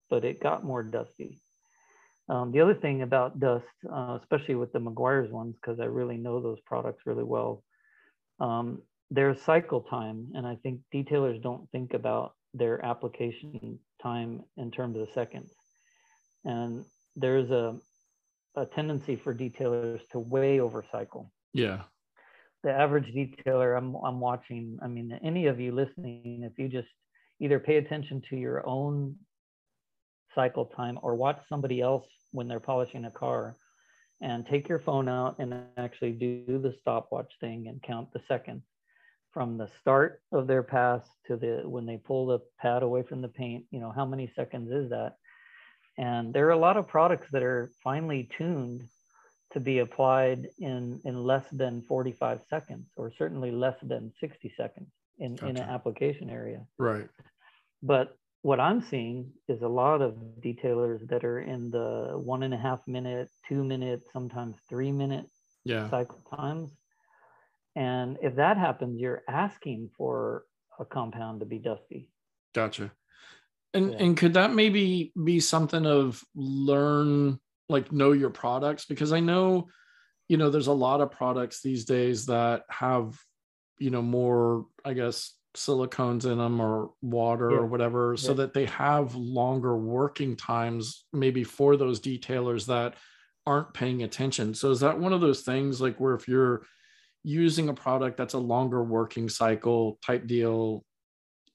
but 0.09 0.25
it 0.25 0.41
got 0.41 0.65
more 0.65 0.83
dusty. 0.83 1.41
Um, 2.29 2.53
the 2.53 2.61
other 2.61 2.75
thing 2.75 3.03
about 3.03 3.41
dust, 3.41 3.67
uh, 3.91 4.19
especially 4.21 4.55
with 4.55 4.73
the 4.73 4.79
Meguiar's 4.79 5.33
ones, 5.33 5.57
because 5.57 5.81
I 5.81 5.87
really 5.87 6.17
know 6.17 6.41
those 6.41 6.61
products 6.61 7.03
really 7.05 7.25
well, 7.25 7.65
um, 8.41 8.83
there's 9.11 9.43
cycle 9.43 9.81
time. 9.81 10.29
And 10.35 10.47
I 10.47 10.57
think 10.63 10.81
detailers 10.95 11.43
don't 11.43 11.69
think 11.71 11.95
about 11.95 12.35
their 12.55 12.85
application 12.85 13.79
time 14.03 14.45
in 14.57 14.71
terms 14.71 14.99
of 14.99 15.09
seconds. 15.11 15.53
And 16.45 16.85
there's 17.17 17.51
a, 17.51 17.77
a 18.57 18.67
tendency 18.67 19.17
for 19.17 19.35
detailers 19.35 20.01
to 20.13 20.19
way 20.19 20.61
over 20.61 20.85
cycle. 20.91 21.31
Yeah. 21.53 21.83
The 22.63 22.73
average 22.73 23.13
detailer 23.15 23.77
I'm, 23.77 23.95
I'm 23.97 24.21
watching, 24.21 24.79
I 24.83 24.89
mean, 24.89 25.19
any 25.23 25.47
of 25.47 25.59
you 25.59 25.73
listening, 25.73 26.43
if 26.45 26.59
you 26.59 26.69
just 26.69 26.89
either 27.41 27.59
pay 27.59 27.77
attention 27.77 28.23
to 28.31 28.37
your 28.37 28.67
own 28.67 29.17
cycle 30.35 30.67
time 30.67 30.99
or 31.03 31.15
watch 31.15 31.41
somebody 31.49 31.81
else 31.81 32.07
when 32.31 32.49
they're 32.49 32.61
polishing 32.61 33.05
a 33.05 33.11
car 33.11 33.57
and 34.21 34.47
take 34.47 34.69
your 34.69 34.79
phone 34.79 35.09
out 35.09 35.37
and 35.41 35.55
actually 35.77 36.13
do 36.13 36.45
the 36.47 36.75
stopwatch 36.81 37.33
thing 37.41 37.67
and 37.69 37.83
count 37.83 38.13
the 38.13 38.21
seconds 38.29 38.63
from 39.33 39.59
the 39.59 39.69
start 39.81 40.21
of 40.31 40.47
their 40.47 40.63
pass 40.63 41.01
to 41.27 41.37
the 41.37 41.63
when 41.65 41.87
they 41.87 41.97
pull 41.97 42.27
the 42.27 42.39
pad 42.61 42.83
away 42.83 43.03
from 43.03 43.23
the 43.23 43.29
paint 43.29 43.65
you 43.71 43.81
know 43.81 43.91
how 43.91 44.05
many 44.05 44.31
seconds 44.37 44.71
is 44.71 44.91
that? 44.91 45.17
And 45.99 46.33
there 46.33 46.47
are 46.47 46.53
a 46.53 46.59
lot 46.59 46.77
of 46.77 46.89
products 46.89 47.27
that 47.33 47.43
are 47.43 47.71
finely 47.83 48.29
tuned 48.39 48.83
to 49.53 49.61
be 49.61 49.79
applied 49.81 50.49
in 50.59 51.01
in 51.05 51.25
less 51.25 51.45
than 51.53 51.83
45 51.83 52.41
seconds 52.49 52.87
or 52.97 53.13
certainly 53.19 53.51
less 53.51 53.77
than 53.83 54.13
60 54.21 54.53
seconds 54.57 54.89
in, 55.19 55.39
in 55.43 55.57
an 55.57 55.69
application 55.69 56.31
area 56.31 56.67
Right. 56.79 57.09
but 57.83 58.17
what 58.43 58.61
i'm 58.61 58.81
seeing 58.81 59.31
is 59.49 59.63
a 59.63 59.69
lot 59.69 60.01
of 60.03 60.15
detailers 60.41 61.07
that 61.09 61.25
are 61.25 61.41
in 61.41 61.71
the 61.71 62.13
one 62.17 62.43
and 62.43 62.55
a 62.55 62.57
half 62.57 62.81
minute 62.87 63.29
two 63.49 63.63
minute 63.65 64.03
sometimes 64.13 64.57
three 64.69 64.93
minute 64.93 65.27
Yeah. 65.65 65.89
cycle 65.91 66.23
times 66.37 66.71
and 67.77 68.19
if 68.23 68.35
that 68.37 68.57
happens 68.57 69.01
you're 69.01 69.23
asking 69.29 69.91
for 69.97 70.45
a 70.79 70.85
compound 70.85 71.41
to 71.41 71.47
be 71.47 71.59
dusty 71.59 72.09
Gotcha. 72.55 72.93
And 73.75 73.93
Yeah. 73.93 73.97
and 74.03 74.17
could 74.17 74.35
that 74.35 74.53
maybe 74.53 75.13
be 75.25 75.41
something 75.41 75.87
of 75.87 76.23
learn 76.35 77.41
like 77.73 77.91
know 77.91 78.13
your 78.13 78.31
products 78.31 78.85
because 78.85 79.13
I 79.13 79.21
know 79.21 79.69
you 80.29 80.37
know 80.37 80.51
there's 80.51 80.69
a 80.69 80.73
lot 80.73 81.01
of 81.01 81.11
products 81.11 81.61
these 81.63 81.85
days 81.85 82.27
that 82.27 82.63
have 82.69 83.19
you 83.79 83.91
know 83.91 84.03
more 84.03 84.67
I 84.85 84.93
guess 84.93 85.35
silicones 85.57 86.25
in 86.25 86.39
them 86.39 86.61
or 86.61 86.93
water 87.03 87.51
Yeah. 87.51 87.57
or 87.59 87.67
whatever 87.67 88.17
so 88.17 88.29
Yeah. 88.29 88.37
that 88.39 88.55
they 88.55 88.67
have 88.67 89.15
longer 89.15 89.77
working 89.77 90.37
times 90.37 91.05
maybe 91.13 91.45
for 91.45 91.77
those 91.77 92.01
detailers 92.01 92.67
that 92.67 92.95
aren't 93.47 93.75
paying 93.75 94.03
attention. 94.03 94.55
So 94.55 94.71
is 94.71 94.81
that 94.81 94.99
one 94.99 95.13
of 95.13 95.21
those 95.21 95.43
things 95.43 95.81
like 95.81 95.99
where 96.01 96.15
if 96.15 96.29
you're 96.29 96.65
using 97.25 97.69
a 97.69 97.75
product 97.75 98.17
that's 98.17 98.35
a 98.35 98.39
longer 98.39 98.83
working 98.83 99.29
cycle 99.29 99.99
type 100.07 100.27
deal 100.27 100.85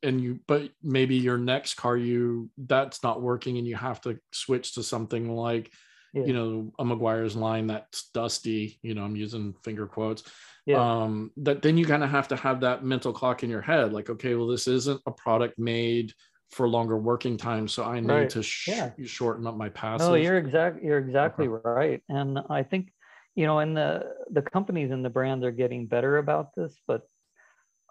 and 0.03 0.21
you 0.21 0.39
but 0.47 0.69
maybe 0.83 1.15
your 1.15 1.37
next 1.37 1.73
car 1.73 1.97
you 1.97 2.49
that's 2.57 3.01
not 3.03 3.21
working 3.21 3.57
and 3.57 3.67
you 3.67 3.75
have 3.75 3.99
to 4.01 4.19
switch 4.31 4.75
to 4.75 4.83
something 4.83 5.29
like 5.29 5.71
Yeah. 6.13 6.25
you 6.25 6.33
know 6.33 6.71
a 6.79 6.83
Meguiar's 6.85 7.35
line 7.35 7.67
that's 7.67 8.09
dusty 8.13 8.79
you 8.81 8.93
know 8.95 9.03
i'm 9.03 9.15
using 9.15 9.53
finger 9.63 9.85
quotes 9.87 10.23
Yeah. 10.65 10.79
um 11.01 11.31
that 11.37 11.61
then 11.61 11.77
you 11.77 11.85
kind 11.85 12.03
of 12.03 12.09
have 12.09 12.27
to 12.29 12.35
have 12.37 12.61
that 12.61 12.83
mental 12.83 13.11
clock 13.13 13.43
in 13.43 13.49
your 13.49 13.61
head 13.61 13.93
like 13.93 14.09
okay 14.09 14.35
well 14.35 14.47
this 14.47 14.67
isn't 14.67 15.01
a 15.05 15.11
product 15.11 15.59
made 15.59 16.13
for 16.51 16.67
longer 16.67 16.97
working 16.97 17.35
time 17.37 17.67
so 17.67 17.83
i 17.83 17.99
need 17.99 18.07
Right. 18.07 18.29
to 18.29 18.41
sh- 18.41 18.69
Yeah. 18.69 18.91
shorten 19.05 19.45
up 19.47 19.57
my 19.57 19.69
passes 19.69 20.07
No, 20.07 20.15
you're 20.15 20.37
exact. 20.37 20.81
You're 20.81 20.97
exactly 20.99 21.47
right. 21.49 22.01
And 22.09 22.39
I 22.49 22.63
think, 22.63 22.93
you 23.35 23.45
know, 23.45 23.59
and 23.59 23.75
the 23.75 23.89
the 24.31 24.41
companies 24.41 24.91
and 24.91 25.03
the 25.03 25.09
brands 25.09 25.43
are 25.43 25.51
getting 25.51 25.87
better 25.87 26.17
about 26.17 26.55
this, 26.55 26.73
but 26.87 27.01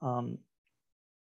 um, 0.02 0.38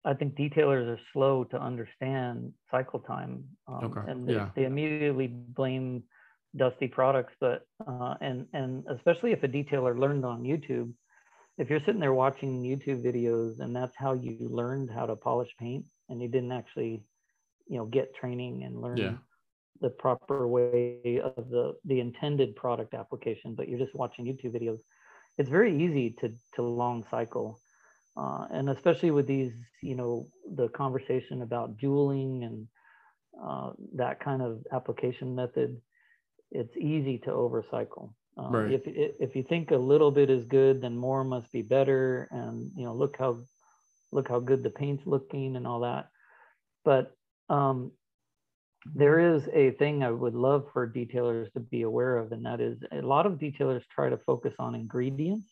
I 0.04 0.14
think 0.14 0.36
detailers 0.36 0.86
are 0.88 1.00
slow 1.12 1.44
to 1.44 1.60
understand 1.60 2.52
cycle 2.70 3.00
time, 3.00 3.44
um, 3.66 3.84
Okay, 3.84 4.10
and 4.10 4.26
they, 4.26 4.32
yeah. 4.34 4.48
they 4.54 4.64
immediately 4.64 5.26
blame 5.26 6.04
dusty 6.56 6.88
products. 6.88 7.34
But 7.40 7.62
uh, 7.86 8.14
and 8.20 8.48
and 8.52 8.84
especially 8.88 9.32
if 9.32 9.42
a 9.42 9.48
detailer 9.48 9.98
learned 9.98 10.24
on 10.24 10.42
YouTube, 10.42 10.92
if 11.58 11.70
you're 11.70 11.80
sitting 11.80 12.00
there 12.00 12.14
watching 12.14 12.62
YouTube 12.62 13.02
videos 13.04 13.60
and 13.60 13.74
that's 13.76 13.96
how 13.96 14.14
you 14.14 14.48
learned 14.48 14.90
how 14.90 15.06
to 15.06 15.16
polish 15.16 15.50
paint, 15.58 15.86
and 16.08 16.22
you 16.22 16.28
didn't 16.28 16.52
actually, 16.52 17.04
you 17.68 17.78
know, 17.78 17.86
get 17.86 18.14
training 18.14 18.64
and 18.64 18.80
learn 18.80 19.18
Yeah. 19.18 19.18
the 19.80 19.90
proper 19.90 20.48
way 20.48 20.80
of 20.84 21.48
the 21.50 21.74
the 21.84 22.00
intended 22.00 22.56
product 22.56 22.94
application, 22.94 23.54
but 23.54 23.68
you're 23.68 23.78
just 23.78 23.94
watching 23.94 24.26
YouTube 24.26 24.54
videos. 24.54 24.80
It's 25.38 25.48
very 25.50 25.74
easy 25.76 26.10
to 26.20 26.32
to 26.54 26.62
long 26.62 27.04
cycle, 27.04 27.60
uh, 28.16 28.46
and 28.50 28.68
especially 28.70 29.10
with 29.10 29.26
these, 29.26 29.54
you 29.82 29.94
know, 29.94 30.28
the 30.46 30.68
conversation 30.70 31.42
about 31.42 31.76
jeweling 31.76 32.44
and 32.44 32.68
uh, 33.42 33.72
that 33.94 34.20
kind 34.20 34.42
of 34.42 34.64
application 34.72 35.34
method. 35.34 35.80
It's 36.50 36.76
easy 36.76 37.18
to 37.18 37.30
overcycle. 37.30 38.14
Um, 38.36 38.52
Right. 38.52 38.72
If 38.72 38.82
if 38.86 39.36
you 39.36 39.42
think 39.42 39.70
a 39.70 39.76
little 39.76 40.10
bit 40.10 40.30
is 40.30 40.44
good, 40.44 40.80
then 40.80 40.96
more 40.96 41.24
must 41.24 41.50
be 41.52 41.62
better, 41.62 42.28
and 42.30 42.70
you 42.76 42.84
know, 42.84 42.94
look 42.94 43.16
how 43.18 43.38
look 44.12 44.28
how 44.28 44.40
good 44.40 44.62
the 44.62 44.70
paint's 44.70 45.06
looking 45.06 45.56
and 45.56 45.66
all 45.66 45.80
that. 45.80 46.10
But 46.84 47.14
um, 47.48 47.92
there 48.94 49.18
is 49.18 49.48
a 49.52 49.72
thing 49.72 50.02
I 50.02 50.10
would 50.10 50.34
love 50.34 50.68
for 50.72 50.90
detailers 50.90 51.52
to 51.52 51.60
be 51.60 51.82
aware 51.82 52.16
of, 52.16 52.32
and 52.32 52.44
that 52.46 52.60
is 52.60 52.82
a 52.92 53.02
lot 53.02 53.26
of 53.26 53.34
detailers 53.38 53.84
try 53.88 54.08
to 54.08 54.18
focus 54.18 54.54
on 54.58 54.74
ingredients. 54.74 55.48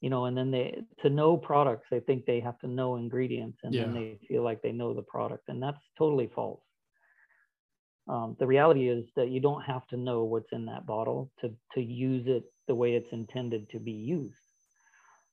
You 0.00 0.08
know, 0.08 0.24
and 0.24 0.36
then 0.36 0.50
they 0.50 0.82
to 1.00 1.10
know 1.10 1.36
products, 1.36 1.88
they 1.90 2.00
think 2.00 2.24
they 2.24 2.40
have 2.40 2.58
to 2.60 2.66
know 2.68 2.96
ingredients, 2.96 3.58
and 3.62 3.78
then 3.78 3.92
they 3.92 4.18
feel 4.26 4.42
like 4.42 4.62
they 4.62 4.72
know 4.72 4.94
the 4.94 5.02
product, 5.02 5.48
and 5.48 5.62
that's 5.62 5.90
totally 5.98 6.28
false. 6.28 6.62
Um, 8.10 8.36
the 8.40 8.46
reality 8.46 8.88
is 8.88 9.04
that 9.16 9.30
you 9.30 9.40
don't 9.40 9.62
have 9.62 9.86
to 9.88 9.96
know 9.96 10.24
what's 10.24 10.52
in 10.52 10.66
that 10.66 10.86
bottle 10.86 11.30
to 11.40 11.54
to 11.74 11.80
use 11.80 12.26
it 12.26 12.44
the 12.68 12.74
way 12.74 12.94
it's 12.94 13.12
intended 13.12 13.70
to 13.70 13.78
be 13.78 13.92
used. 13.92 14.34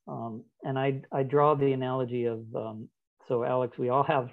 Um, 0.06 0.44
and 0.64 0.78
I 0.78 1.02
I 1.12 1.24
draw 1.24 1.54
the 1.54 1.72
analogy 1.72 2.26
of 2.26 2.40
um, 2.54 2.88
so 3.28 3.44
Alex, 3.44 3.78
we 3.78 3.88
all 3.90 4.04
have 4.04 4.30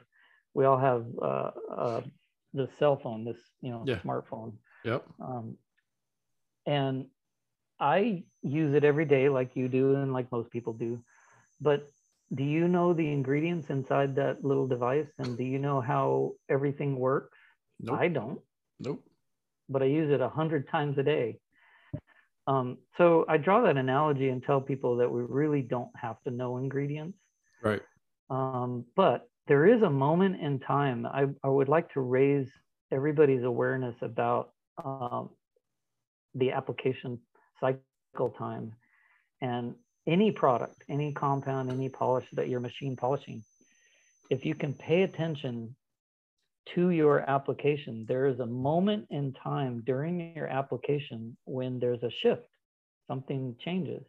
we 0.54 0.66
all 0.66 0.78
have 0.78 1.06
uh, 1.22 1.52
uh, 1.76 2.02
the 2.54 2.70
cell 2.80 2.98
phone, 2.98 3.26
this 3.26 3.38
you 3.62 3.72
know 3.72 3.86
Yeah. 3.86 4.00
smartphone, 4.06 4.54
yep 4.86 5.04
um, 5.20 5.58
and 6.68 7.06
I 7.80 8.24
use 8.44 8.74
it 8.76 8.84
every 8.84 9.06
day, 9.06 9.30
like 9.30 9.56
you 9.56 9.68
do, 9.68 9.96
and 9.96 10.14
like 10.14 10.32
most 10.32 10.52
people 10.52 10.74
do. 10.74 11.00
But 11.62 11.88
do 12.34 12.44
you 12.44 12.68
know 12.68 12.94
the 12.94 13.12
ingredients 13.12 13.70
inside 13.70 14.16
that 14.16 14.44
little 14.44 14.68
device, 14.68 15.12
and 15.20 15.38
do 15.38 15.44
you 15.44 15.60
know 15.60 15.82
how 15.82 16.34
everything 16.50 16.98
works? 16.98 17.38
Nope. 17.80 18.00
I 18.00 18.08
don't 18.08 18.40
nope 18.80 19.04
but 19.70 19.82
I 19.82 19.86
use 19.86 20.12
it 20.12 20.22
a 20.22 20.30
hundred 20.30 20.70
times 20.70 20.98
a 20.98 21.04
day. 21.04 21.40
Um, 22.48 22.78
so 22.98 23.26
I 23.28 23.38
draw 23.38 23.62
that 23.64 23.78
analogy 23.78 24.30
and 24.30 24.44
tell 24.44 24.62
people 24.62 24.98
that 24.98 25.12
we 25.12 25.22
really 25.22 25.62
don't 25.62 25.90
have 25.96 26.22
to 26.24 26.32
know 26.32 26.58
ingredients. 26.58 27.18
right 27.64 27.82
Um, 28.30 28.86
but 28.96 29.28
there 29.48 29.66
is 29.66 29.82
a 29.82 29.90
moment 29.90 30.42
in 30.42 30.60
time 30.60 31.06
I, 31.06 31.26
I 31.44 31.48
would 31.48 31.70
like 31.70 31.92
to 31.94 32.02
raise 32.02 32.48
everybody's 32.92 33.44
awareness 33.44 33.96
about 34.02 34.52
um, 34.84 35.30
the 36.36 36.52
application 36.52 37.20
cycle 37.60 38.30
time 38.38 38.74
and 39.42 39.74
any 40.08 40.32
product, 40.32 40.84
any 40.88 41.14
compound, 41.14 41.72
any 41.72 41.90
polish 41.90 42.26
that 42.34 42.48
you're 42.48 42.60
machine 42.60 42.96
polishing. 42.96 43.44
If 44.30 44.46
you 44.46 44.54
can 44.54 44.74
pay 44.74 45.02
attention 45.02 45.76
to 46.74 46.90
your 46.90 47.30
application, 47.30 48.06
there 48.08 48.26
is 48.26 48.40
a 48.40 48.46
moment 48.46 49.08
in 49.10 49.34
time 49.34 49.84
during 49.86 50.34
your 50.36 50.48
application 50.48 51.38
when 51.46 51.80
there's 51.80 52.04
a 52.04 52.10
shift, 52.10 52.48
something 53.08 53.56
changes. 53.60 54.04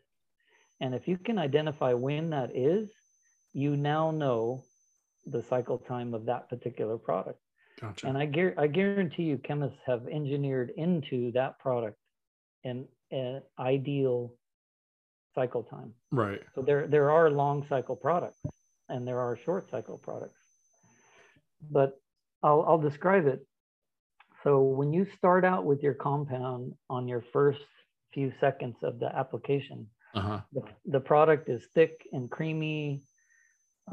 And 0.80 0.94
if 0.94 1.06
you 1.06 1.18
can 1.18 1.38
identify 1.38 1.92
when 1.92 2.30
that 2.30 2.54
is, 2.56 2.90
you 3.52 3.76
now 3.76 4.10
know 4.10 4.62
the 5.26 5.42
cycle 5.42 5.78
time 5.78 6.14
of 6.14 6.26
that 6.26 6.48
particular 6.48 6.98
product. 6.98 7.40
Gotcha. 7.80 8.06
And 8.06 8.16
I, 8.16 8.26
guar- 8.26 8.58
I 8.58 8.66
guarantee 8.66 9.24
you, 9.24 9.38
chemists 9.38 9.78
have 9.86 10.06
engineered 10.06 10.72
into 10.76 11.32
that 11.32 11.58
product 11.58 11.98
an, 12.64 12.86
an 13.10 13.42
ideal 13.58 14.32
cycle 15.34 15.62
time. 15.62 15.92
right. 16.10 16.40
So 16.54 16.62
there, 16.62 16.86
there 16.86 17.10
are 17.10 17.30
long 17.30 17.66
cycle 17.68 17.96
products 17.96 18.40
and 18.88 19.06
there 19.06 19.20
are 19.20 19.36
short 19.36 19.70
cycle 19.70 19.98
products. 19.98 20.40
But 21.70 22.00
I'll, 22.46 22.62
I'll 22.68 22.84
describe 22.90 23.26
it. 23.34 23.40
So 24.44 24.50
when 24.78 24.92
you 24.96 25.04
start 25.18 25.44
out 25.52 25.64
with 25.70 25.80
your 25.86 25.94
compound 25.94 26.62
on 26.96 27.02
your 27.12 27.22
first 27.32 27.64
few 28.14 28.28
seconds 28.44 28.76
of 28.88 28.94
the 29.02 29.10
application, 29.22 29.78
Uh-huh. 30.18 30.40
the, 30.56 30.62
the 30.94 31.00
product 31.12 31.44
is 31.54 31.62
thick 31.76 31.94
and 32.14 32.24
creamy. 32.36 33.02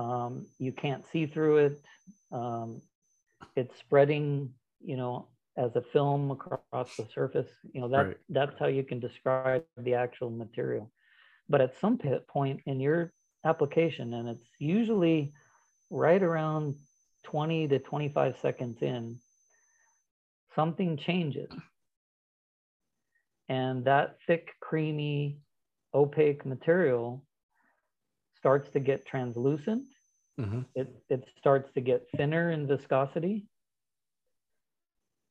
Um, 0.03 0.31
you 0.65 0.71
can't 0.83 1.03
see 1.11 1.25
through 1.33 1.57
it. 1.67 1.75
Um, 2.39 2.69
it's 3.55 3.75
spreading, 3.83 4.27
you 4.89 4.97
know, 5.01 5.13
as 5.65 5.71
a 5.75 5.83
film 5.93 6.21
across 6.37 6.89
the 6.99 7.07
surface. 7.17 7.51
You 7.73 7.81
know, 7.81 7.89
that 7.95 8.05
Right. 8.07 8.17
that's 8.37 8.57
how 8.61 8.69
you 8.77 8.83
can 8.89 8.99
describe 9.07 9.63
the 9.87 9.95
actual 10.05 10.29
material. 10.43 10.85
But 11.51 11.61
at 11.65 11.79
some 11.81 11.95
point 12.37 12.57
in 12.71 12.77
your 12.79 12.99
application, 13.51 14.13
and 14.17 14.25
it's 14.33 14.49
usually 14.77 15.19
right 16.05 16.23
around 16.29 16.75
20 17.23 17.67
to 17.69 17.79
25 17.79 18.37
seconds 18.39 18.81
in, 18.81 19.19
something 20.55 20.97
changes. 20.97 21.49
And 23.49 23.85
that 23.85 24.17
thick, 24.27 24.49
creamy, 24.59 25.39
opaque 25.93 26.45
material 26.45 27.25
starts 28.37 28.69
to 28.71 28.79
get 28.79 29.05
translucent. 29.05 29.85
hmm 30.37 30.61
It, 30.75 30.89
it 31.09 31.27
starts 31.37 31.71
to 31.73 31.81
get 31.81 32.07
thinner 32.17 32.51
in 32.51 32.67
viscosity. 32.67 33.47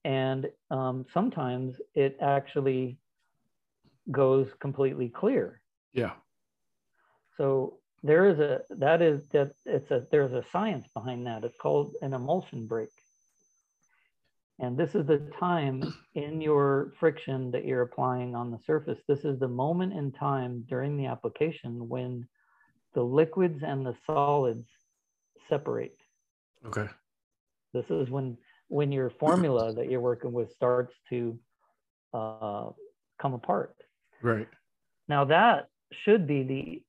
And 0.05 0.51
um, 0.71 1.07
sometimes 1.13 1.81
it 1.95 2.17
actually 2.21 2.99
goes 4.11 4.49
completely 4.61 5.09
clear. 5.09 5.63
Yeah. 5.93 6.13
So 7.37 7.82
there 8.03 8.27
is 8.27 8.39
a 8.41 8.61
that 8.71 9.01
is 9.01 9.29
that 9.29 9.53
it's 9.65 9.91
a 9.91 10.07
there's 10.11 10.33
a 10.33 10.45
science 10.51 10.87
behind 10.95 11.27
that. 11.27 11.45
It's 11.45 11.59
called 11.59 11.95
an 12.03 12.15
emulsion 12.15 12.67
break. 12.67 12.91
And 14.59 14.77
this 14.77 14.95
is 14.95 15.07
the 15.07 15.19
time 15.41 15.83
in 16.15 16.41
your 16.41 16.93
friction 17.01 17.51
that 17.51 17.65
you're 17.65 17.83
applying 17.83 18.35
on 18.35 18.51
the 18.51 18.59
surface. 18.65 18.99
This 19.09 19.25
is 19.25 19.39
the 19.39 19.49
moment 19.49 19.93
in 19.93 20.13
time 20.13 20.65
during 20.69 20.97
the 20.97 21.07
application 21.07 21.89
when 21.89 22.29
the 22.95 23.03
liquids 23.03 23.63
and 23.65 23.85
the 23.85 23.97
solids 24.07 24.67
separate. 25.49 25.97
Okay. 26.67 26.89
This 27.73 27.87
is 27.91 28.11
when 28.11 28.37
when 28.69 28.93
your 28.93 29.11
formula 29.11 29.73
that 29.75 29.91
you're 29.91 30.01
working 30.01 30.33
with 30.33 30.53
starts 30.53 30.95
to 31.11 31.39
uh, 32.15 32.71
come 33.21 33.35
apart. 33.35 33.75
Right. 34.23 34.49
Now 35.09 35.25
that 35.25 35.69
should 36.05 36.27
be 36.27 36.43
the 36.43 36.83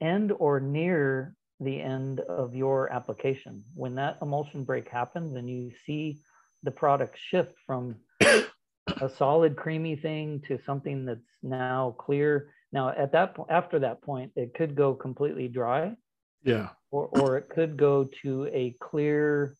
end 0.00 0.32
or 0.38 0.60
near 0.60 1.34
the 1.60 1.80
end 1.80 2.20
of 2.20 2.54
your 2.54 2.92
application. 2.92 3.64
When 3.74 3.94
that 3.96 4.18
emulsion 4.22 4.64
break 4.64 4.88
happens 4.88 5.34
and 5.34 5.48
you 5.48 5.72
see 5.86 6.20
the 6.62 6.70
product 6.70 7.18
shift 7.18 7.54
from 7.66 7.96
a 8.20 9.08
solid 9.16 9.56
creamy 9.56 9.96
thing 9.96 10.40
to 10.48 10.58
something 10.64 11.04
that's 11.04 11.20
now 11.42 11.94
clear. 11.98 12.52
Now 12.72 12.90
at 12.90 13.12
that 13.12 13.34
point, 13.34 13.50
after 13.50 13.78
that 13.80 14.02
point, 14.02 14.32
it 14.36 14.54
could 14.54 14.74
go 14.74 14.94
completely 14.94 15.48
dry 15.48 15.96
Yeah. 16.42 16.68
or, 16.90 17.06
or 17.06 17.36
it 17.38 17.48
could 17.48 17.76
go 17.76 18.08
to 18.22 18.46
a 18.52 18.74
clear, 18.80 19.54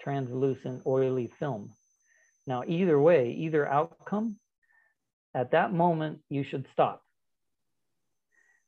translucent, 0.00 0.82
oily 0.86 1.28
film. 1.38 1.70
Now, 2.46 2.64
either 2.66 3.00
way, 3.00 3.30
either 3.32 3.66
outcome, 3.68 4.36
at 5.34 5.52
that 5.52 5.72
moment, 5.72 6.20
you 6.28 6.42
should 6.44 6.66
stop. 6.72 7.02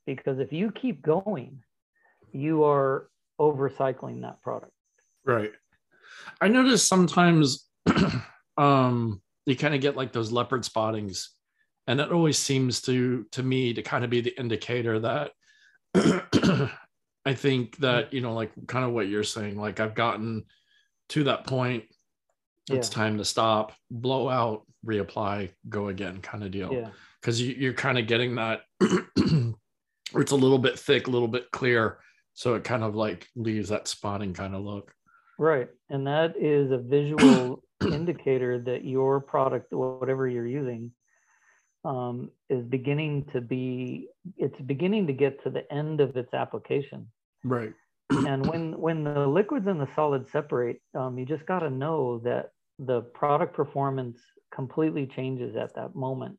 Because 0.05 0.39
if 0.39 0.53
you 0.53 0.71
keep 0.71 1.01
going, 1.01 1.63
you 2.31 2.63
are 2.63 3.09
overcycling 3.39 4.21
that 4.21 4.41
product. 4.41 4.71
Right. 5.25 5.51
I 6.41 6.47
notice 6.47 6.87
sometimes 6.87 7.67
um 8.57 9.21
you 9.45 9.55
kind 9.55 9.75
of 9.75 9.81
get 9.81 9.95
like 9.95 10.11
those 10.11 10.31
leopard 10.31 10.63
spottings 10.65 11.31
and 11.87 11.99
that 11.99 12.11
always 12.11 12.37
seems 12.37 12.81
to 12.81 13.25
to 13.31 13.43
me 13.43 13.73
to 13.73 13.81
kind 13.81 14.03
of 14.03 14.09
be 14.09 14.21
the 14.21 14.37
indicator 14.39 14.99
that 14.99 15.31
I 17.25 17.33
think 17.33 17.77
that 17.77 18.13
you 18.13 18.21
know 18.21 18.33
like 18.33 18.51
kind 18.67 18.85
of 18.85 18.91
what 18.91 19.07
you're 19.07 19.23
saying 19.23 19.57
like 19.57 19.79
I've 19.79 19.95
gotten 19.95 20.45
to 21.09 21.23
that 21.25 21.45
point 21.45 21.83
it's 22.71 22.89
Yeah. 22.89 22.95
time 22.95 23.17
to 23.17 23.25
stop 23.25 23.73
blow 23.91 24.29
out 24.29 24.63
reapply 24.85 25.51
go 25.69 25.87
again 25.89 26.21
kind 26.21 26.43
of 26.43 26.51
deal 26.51 26.71
Yeah. 26.73 26.89
because 27.21 27.41
you, 27.41 27.53
you're 27.55 27.73
kind 27.73 27.97
of 27.97 28.07
getting 28.07 28.35
that 28.35 28.61
it's 30.17 30.31
a 30.31 30.35
little 30.35 30.59
bit 30.59 30.77
thick 30.77 31.07
a 31.07 31.11
little 31.11 31.27
bit 31.27 31.49
clear 31.51 31.99
so 32.33 32.55
it 32.55 32.63
kind 32.63 32.83
of 32.83 32.95
like 32.95 33.27
leaves 33.35 33.69
that 33.69 33.87
spotting 33.87 34.33
kind 34.33 34.55
of 34.55 34.61
look 34.61 34.93
Right. 35.37 35.67
And 35.89 36.07
that 36.07 36.35
is 36.37 36.71
a 36.71 36.77
visual 36.77 37.63
indicator 37.81 38.59
that 38.59 38.85
your 38.85 39.19
product, 39.19 39.73
whatever 39.73 40.27
you're 40.27 40.47
using, 40.47 40.91
um, 41.83 42.31
is 42.49 42.63
beginning 42.63 43.25
to 43.33 43.41
be, 43.41 44.07
it's 44.37 44.59
beginning 44.61 45.07
to 45.07 45.13
get 45.13 45.43
to 45.43 45.49
the 45.49 45.71
end 45.71 46.01
of 46.01 46.15
its 46.15 46.33
application. 46.33 47.07
right 47.43 47.73
and 48.11 48.45
when 48.45 48.79
when 48.79 49.03
the 49.03 49.25
liquids 49.25 49.65
and 49.65 49.81
the 49.81 49.87
solids 49.95 50.31
separate, 50.31 50.79
um, 50.93 51.17
you 51.17 51.25
just 51.25 51.45
got 51.47 51.59
to 51.59 51.69
know 51.71 52.19
that 52.19 52.51
the 52.77 53.01
product 53.01 53.55
performance 53.55 54.19
completely 54.53 55.07
changes 55.07 55.55
at 55.55 55.73
that 55.73 55.95
moment. 55.95 56.37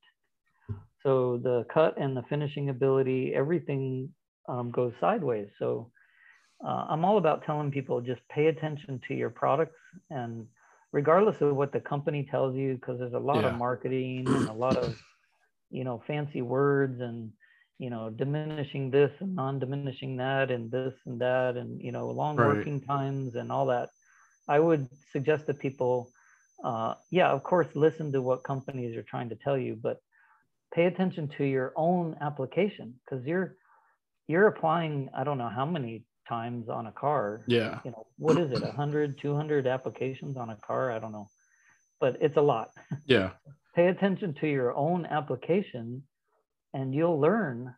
So 1.06 1.38
the 1.42 1.66
cut 1.74 1.98
and 1.98 2.16
the 2.16 2.24
finishing 2.28 2.70
ability, 2.70 3.34
everything 3.34 4.14
um, 4.48 4.72
goes 4.72 4.94
sideways. 5.00 5.48
So 5.58 5.92
uh, 6.66 6.86
I'm 6.90 7.04
all 7.04 7.18
about 7.18 7.44
telling 7.46 7.72
people 7.72 8.00
just 8.02 8.28
pay 8.28 8.48
attention 8.48 9.00
to 9.08 9.14
your 9.14 9.30
products 9.30 9.80
and 10.10 10.46
regardless 10.92 11.42
of 11.42 11.54
what 11.56 11.72
the 11.72 11.80
company 11.80 12.26
tells 12.30 12.56
you, 12.56 12.74
because 12.76 12.98
there's 12.98 13.12
a 13.14 13.18
lot 13.18 13.44
Yeah. 13.44 13.46
of 13.46 13.52
marketing 13.54 14.34
and 14.36 14.48
a 14.48 14.52
lot 14.54 14.76
of 14.76 14.96
you 15.70 15.84
know 15.84 16.02
fancy 16.06 16.42
words 16.42 17.00
and 17.00 17.32
you 17.78 17.90
know 17.90 18.10
diminishing 18.10 18.90
this 18.90 19.12
and 19.20 19.34
non-diminishing 19.36 20.16
that 20.16 20.50
and 20.50 20.72
this 20.72 20.94
and 21.06 21.20
that 21.20 21.56
and 21.56 21.80
you 21.82 21.92
know 21.92 22.08
long 22.10 22.36
Right. 22.36 22.42
working 22.42 22.80
times 22.80 23.34
and 23.36 23.50
all 23.52 23.66
that 23.66 23.90
i 24.48 24.58
would 24.58 24.88
suggest 25.12 25.46
that 25.46 25.58
people 25.58 26.10
uh, 26.64 26.94
yeah 27.10 27.30
of 27.30 27.42
course 27.42 27.68
listen 27.74 28.12
to 28.12 28.22
what 28.22 28.44
companies 28.44 28.96
are 28.96 29.02
trying 29.02 29.28
to 29.28 29.36
tell 29.36 29.56
you 29.58 29.76
but 29.82 29.98
pay 30.76 30.84
attention 30.84 31.28
to 31.38 31.44
your 31.44 31.72
own 31.76 32.16
application 32.20 32.94
because 33.04 33.26
you're 33.26 33.56
you're 34.28 34.48
applying 34.48 35.08
i 35.18 35.24
don't 35.24 35.38
know 35.38 35.52
how 35.60 35.66
many 35.76 36.04
times 36.28 36.68
on 36.68 36.86
a 36.86 36.92
car. 36.92 37.42
Yeah. 37.46 37.80
You 37.84 37.90
know 37.92 38.06
what 38.18 38.38
is 38.38 38.50
it 38.52 38.62
100 38.62 39.18
200 39.20 39.66
applications 39.66 40.36
on 40.36 40.50
a 40.50 40.56
car? 40.56 40.92
I 40.92 40.98
don't 40.98 41.12
know. 41.12 41.28
But 42.00 42.16
it's 42.20 42.36
a 42.36 42.42
lot. 42.42 42.70
Yeah. 43.06 43.30
Pay 43.74 43.88
attention 43.88 44.34
to 44.40 44.46
your 44.48 44.74
own 44.74 45.04
application 45.06 46.02
and 46.72 46.94
you'll 46.94 47.20
learn 47.20 47.74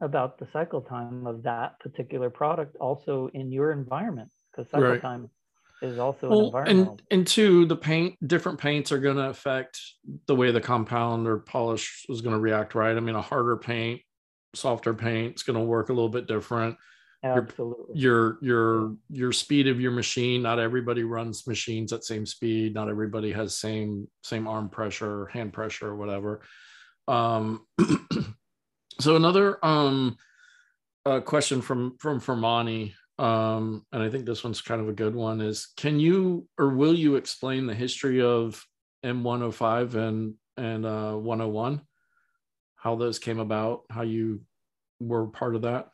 about 0.00 0.38
the 0.38 0.48
cycle 0.52 0.80
time 0.80 1.26
of 1.26 1.42
that 1.42 1.78
particular 1.78 2.30
product 2.30 2.74
also 2.80 3.28
in 3.34 3.52
your 3.52 3.70
environment 3.70 4.30
because 4.50 4.70
cycle 4.70 4.88
Right. 4.92 5.02
time 5.02 5.30
is 5.82 5.98
also 5.98 6.30
an 6.30 6.44
environmental 6.46 6.92
and 6.92 7.02
and 7.10 7.26
two 7.26 7.66
the 7.66 7.76
paint 7.76 8.16
different 8.26 8.58
paints 8.58 8.92
are 8.92 8.98
going 8.98 9.16
to 9.16 9.28
affect 9.28 9.80
the 10.26 10.34
way 10.34 10.50
the 10.50 10.60
compound 10.60 11.26
or 11.26 11.38
polish 11.38 12.04
is 12.08 12.20
going 12.20 12.34
to 12.34 12.40
react 12.40 12.74
right? 12.74 12.96
I 12.96 13.00
mean 13.00 13.14
a 13.14 13.22
harder 13.22 13.56
paint 13.56 14.00
softer 14.54 14.94
paint 14.94 15.36
is 15.36 15.42
going 15.42 15.58
to 15.58 15.64
work 15.64 15.88
a 15.88 15.92
little 15.92 16.08
bit 16.08 16.26
different. 16.26 16.76
Absolutely. 17.22 18.00
your 18.00 18.38
your 18.40 18.96
your 19.10 19.30
speed 19.30 19.68
of 19.68 19.78
your 19.78 19.92
machine 19.92 20.40
not 20.40 20.58
everybody 20.58 21.04
runs 21.04 21.46
machines 21.46 21.92
at 21.92 22.02
same 22.02 22.24
speed 22.24 22.72
not 22.72 22.88
everybody 22.88 23.30
has 23.30 23.54
same 23.54 24.08
same 24.22 24.48
arm 24.48 24.70
pressure 24.70 25.26
hand 25.26 25.52
pressure 25.52 25.88
or 25.88 25.96
whatever. 25.96 26.40
Um 27.08 27.66
so 29.00 29.16
another 29.16 29.58
um 29.62 30.16
uh, 31.04 31.20
question 31.20 31.60
from 31.60 31.96
from 31.98 32.20
Fermani 32.20 32.94
um 33.20 33.84
and 33.92 34.02
i 34.02 34.08
think 34.08 34.24
this 34.24 34.42
one's 34.42 34.62
kind 34.62 34.80
of 34.80 34.88
a 34.88 34.92
good 34.92 35.14
one 35.14 35.40
is 35.40 35.68
can 35.76 36.00
you 36.00 36.48
or 36.58 36.70
will 36.70 36.94
you 36.94 37.16
explain 37.16 37.66
the 37.66 37.74
history 37.74 38.22
of 38.22 38.64
m105 39.04 39.94
and 39.94 40.34
and 40.56 40.86
uh 40.86 41.14
101 41.14 41.82
how 42.76 42.96
those 42.96 43.18
came 43.18 43.38
about 43.38 43.82
how 43.90 44.02
you 44.02 44.40
were 45.00 45.26
part 45.26 45.54
of 45.54 45.62
that 45.62 45.88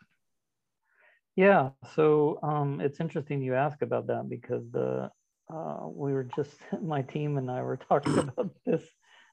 Yeah, 1.37 1.71
so 1.95 2.39
um, 2.43 2.81
it's 2.81 2.99
interesting 3.01 3.43
you 3.43 3.55
ask 3.55 3.83
about 3.83 4.07
that 4.07 4.29
because 4.29 4.65
the 4.73 5.11
uh, 5.53 5.87
we 5.87 6.13
were 6.13 6.29
just 6.35 6.57
my 6.83 7.03
team 7.03 7.39
and 7.39 7.51
I 7.51 7.63
were 7.63 7.77
talking 7.77 8.19
about 8.29 8.51
this 8.65 8.83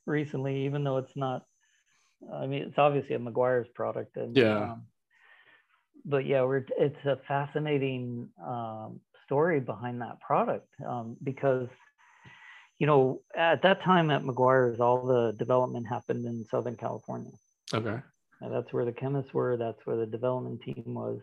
recently, 0.05 0.65
even 0.65 0.83
though 0.83 0.97
it's 0.97 1.15
not 1.15 1.45
I 2.31 2.47
mean, 2.47 2.63
it's 2.63 2.77
obviously 2.77 3.15
a 3.15 3.19
Meguiar's 3.19 3.69
product. 3.69 4.17
And, 4.17 4.35
Yeah. 4.35 4.73
Um, 4.73 4.83
but 6.05 6.25
yeah, 6.25 6.43
we're 6.43 6.65
it's 6.77 7.05
a 7.05 7.17
fascinating 7.27 8.29
um, 8.45 8.99
story 9.25 9.59
behind 9.59 10.01
that 10.01 10.19
product 10.19 10.67
um, 10.85 11.17
because 11.23 11.67
you 12.79 12.87
know 12.87 13.21
at 13.35 13.61
that 13.63 13.81
time 13.83 14.11
at 14.11 14.23
Meguiar's, 14.23 14.79
all 14.79 15.05
the 15.05 15.33
development 15.37 15.87
happened 15.87 16.25
in 16.25 16.45
Southern 16.49 16.75
California. 16.75 17.31
Okay. 17.73 17.99
And 18.41 18.53
that's 18.53 18.73
where 18.73 18.85
the 18.85 18.91
chemists 18.91 19.33
were. 19.33 19.55
That's 19.55 19.79
where 19.85 19.95
the 19.95 20.05
development 20.05 20.61
team 20.61 20.83
was. 20.85 21.21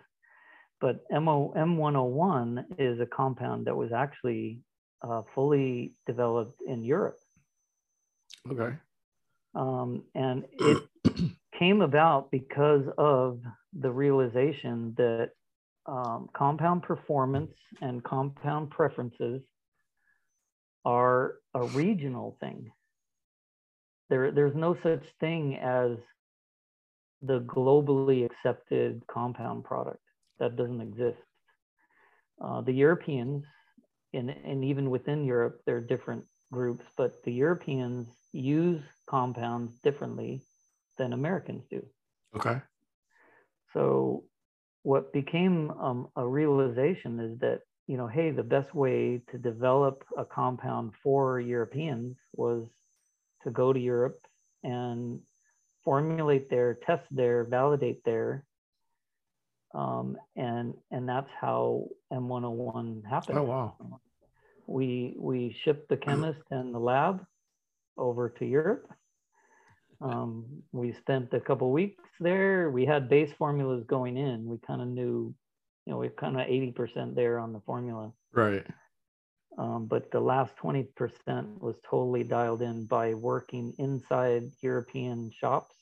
But 0.81 1.05
MO, 1.11 1.53
M101 1.55 2.64
is 2.78 2.99
a 3.01 3.07
compound 3.07 3.66
that 3.66 3.76
was 3.76 3.93
actually 3.93 4.61
uh, 5.03 5.22
fully 5.35 5.93
developed 6.07 6.62
in 6.66 6.83
Europe. 6.83 7.18
Okay. 8.51 8.74
Um, 9.55 10.05
and 10.14 10.45
it 10.59 10.83
came 11.61 11.82
about 11.82 12.30
because 12.30 12.84
of 12.96 13.38
the 13.78 13.90
realization 13.90 14.94
that 14.96 15.30
um, 15.84 16.28
compound 16.32 16.82
performance 16.82 17.52
and 17.82 18.02
compound 18.02 18.70
preferences 18.70 19.42
are 20.86 21.34
a 21.52 21.62
regional 21.64 22.38
thing. 22.40 22.72
There, 24.08 24.32
there's 24.32 24.54
no 24.54 24.74
such 24.82 25.04
thing 25.20 25.56
as 25.56 25.98
the 27.20 27.40
globally 27.40 28.24
accepted 28.24 29.02
compound 29.06 29.64
product. 29.64 30.00
That 30.38 30.56
doesn't 30.56 30.80
exist. 30.80 31.18
Uh, 32.42 32.62
the 32.62 32.72
Europeans, 32.72 33.44
and, 34.14 34.30
and 34.30 34.64
even 34.64 34.88
within 34.88 35.26
Europe, 35.26 35.61
there 35.66 35.76
are 35.76 35.82
different 35.82 36.24
groups, 36.50 36.86
but 36.96 37.22
the 37.24 37.32
Europeans 37.32 38.08
use 38.32 38.80
compounds 39.06 39.74
differently 39.84 40.42
than 41.01 41.14
Americans 41.14 41.64
do. 41.70 41.82
Okay. 42.36 42.61
So, 43.72 44.24
what 44.82 45.12
became 45.12 45.70
um, 45.72 46.09
a 46.14 46.26
realization 46.26 47.18
is 47.20 47.38
that, 47.40 47.61
you 47.86 47.96
know, 47.96 48.07
hey, 48.07 48.30
the 48.30 48.42
best 48.42 48.74
way 48.74 49.22
to 49.30 49.38
develop 49.38 50.05
a 50.16 50.24
compound 50.24 50.92
for 51.03 51.40
Europeans 51.40 52.16
was 52.34 52.66
to 53.44 53.51
go 53.51 53.72
to 53.72 53.80
Europe 53.80 54.20
and 54.62 55.20
formulate 55.84 56.51
there, 56.51 56.78
test 56.86 57.07
there, 57.11 57.44
validate 57.44 58.03
there. 58.05 58.44
Um, 59.74 60.16
and 60.36 60.74
and 60.90 61.09
that's 61.09 61.30
how 61.40 61.86
M101 62.12 63.07
happened. 63.09 63.38
Oh 63.38 63.44
wow. 63.44 64.01
We 64.66 65.14
we 65.18 65.57
shipped 65.64 65.88
the 65.88 65.96
chemist 65.96 66.42
and 66.51 66.74
the 66.74 66.78
lab 66.78 67.24
over 67.96 68.28
to 68.38 68.44
Europe. 68.44 68.90
Um, 70.01 70.62
we 70.72 70.92
spent 70.94 71.32
a 71.34 71.40
couple 71.40 71.70
weeks 71.70 72.03
there. 72.20 72.70
We 72.70 72.86
had 72.86 73.09
base 73.09 73.30
formulas 73.38 73.84
going 73.86 74.16
in. 74.16 74.46
We 74.46 74.59
kind 74.66 74.80
of 74.80 74.88
knew, 74.88 75.34
you 75.84 75.92
know, 75.92 75.98
we're 75.98 76.11
kind 76.11 76.40
of 76.40 76.46
80% 76.46 77.14
there 77.14 77.38
on 77.38 77.53
the 77.53 77.61
formula. 77.61 78.12
Right. 78.32 78.66
Um, 79.59 79.86
but 79.86 80.11
the 80.11 80.20
last 80.20 80.53
20% 80.62 80.86
was 81.61 81.74
totally 81.88 82.24
dialed 82.24 82.62
in 82.62 82.86
by 82.86 83.14
working 83.14 83.74
inside 83.78 84.44
European 84.62 85.30
shops 85.38 85.74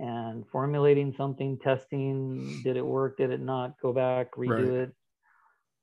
and 0.00 0.44
formulating 0.50 1.14
something, 1.16 1.58
testing, 1.58 2.60
did 2.64 2.76
it 2.76 2.84
work, 2.84 3.18
did 3.18 3.30
it 3.30 3.40
not, 3.40 3.78
go 3.80 3.92
back, 3.92 4.32
redo 4.32 4.50
Right. 4.50 4.82
it. 4.82 4.94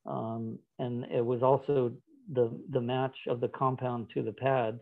Um, 0.05 0.59
and 0.77 1.05
it 1.05 1.25
was 1.25 1.41
also 1.41 1.93
the, 2.33 2.51
the 2.69 2.81
match 2.81 3.15
of 3.27 3.39
the 3.39 3.47
compound 3.47 4.09
to 4.15 4.23
the 4.23 4.33
pad. 4.33 4.79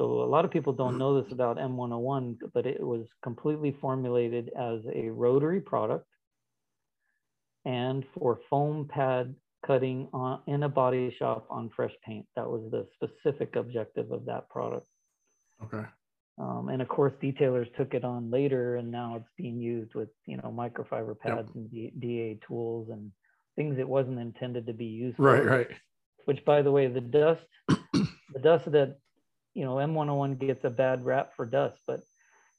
So 0.00 0.22
a 0.22 0.24
lot 0.24 0.46
of 0.46 0.50
people 0.50 0.72
don't 0.72 0.96
know 0.96 1.20
this 1.20 1.30
about 1.30 1.58
M101, 1.58 2.38
but 2.54 2.64
it 2.64 2.80
was 2.80 3.04
completely 3.22 3.76
formulated 3.82 4.50
as 4.58 4.80
a 4.94 5.10
rotary 5.10 5.60
product 5.60 6.06
and 7.66 8.02
for 8.14 8.40
foam 8.48 8.88
pad 8.88 9.34
cutting 9.66 10.08
on, 10.14 10.40
in 10.46 10.62
a 10.62 10.70
body 10.70 11.14
shop 11.18 11.46
on 11.50 11.68
fresh 11.76 11.92
paint. 12.02 12.24
That 12.34 12.48
was 12.48 12.62
the 12.70 12.86
specific 12.94 13.56
objective 13.56 14.10
of 14.10 14.24
that 14.24 14.48
product. 14.48 14.86
Okay. 15.64 15.84
Um, 16.38 16.70
and 16.70 16.80
of 16.80 16.88
course, 16.88 17.12
detailers 17.22 17.66
took 17.76 17.92
it 17.92 18.02
on 18.02 18.30
later, 18.30 18.76
and 18.76 18.90
now 18.90 19.16
it's 19.16 19.28
being 19.36 19.58
used 19.60 19.94
with 19.94 20.08
you 20.24 20.38
know 20.38 20.50
microfiber 20.50 21.14
Yep. 21.26 21.36
pads 21.36 21.50
and 21.54 21.70
D- 21.70 21.92
DA 21.98 22.38
tools 22.48 22.88
and 22.88 23.12
things 23.54 23.76
it 23.78 23.86
wasn't 23.86 24.18
intended 24.18 24.66
to 24.66 24.72
be 24.72 24.86
used 24.86 25.18
Right. 25.18 25.42
for. 25.42 25.48
Right. 25.50 25.68
Which, 26.24 26.42
by 26.46 26.62
the 26.62 26.72
way, 26.72 26.86
the 26.86 27.02
dust, 27.02 27.44
the 27.68 28.40
dust 28.42 28.72
that 28.72 28.96
you 29.54 29.64
know 29.64 29.74
M101 29.76 30.38
gets 30.38 30.64
a 30.64 30.70
bad 30.70 31.04
rap 31.04 31.34
for 31.34 31.46
dust, 31.46 31.80
but 31.86 32.00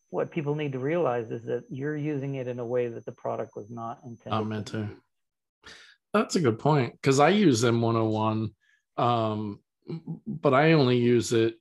what 0.10 0.30
people 0.30 0.56
need 0.56 0.74
to 0.74 0.80
realize 0.80 1.32
is 1.32 1.46
that 1.46 1.64
you're 1.70 1.96
using 1.96 2.36
it 2.36 2.48
in 2.48 2.60
a 2.60 2.66
way 2.66 2.90
that 2.90 3.06
the 3.06 3.14
product 3.14 3.56
was 3.56 3.70
not 3.70 4.00
intended. 4.04 4.32
Not 4.32 4.48
meant 4.48 4.68
to. 4.68 4.90
That's 6.14 6.36
a 6.36 6.42
good 6.42 6.60
point 6.60 6.94
because 6.94 7.20
I 7.20 7.30
use 7.30 7.64
M101, 7.64 8.50
um, 8.98 9.60
but 10.28 10.54
I 10.54 10.74
only 10.74 10.98
use 10.98 11.32
it 11.32 11.56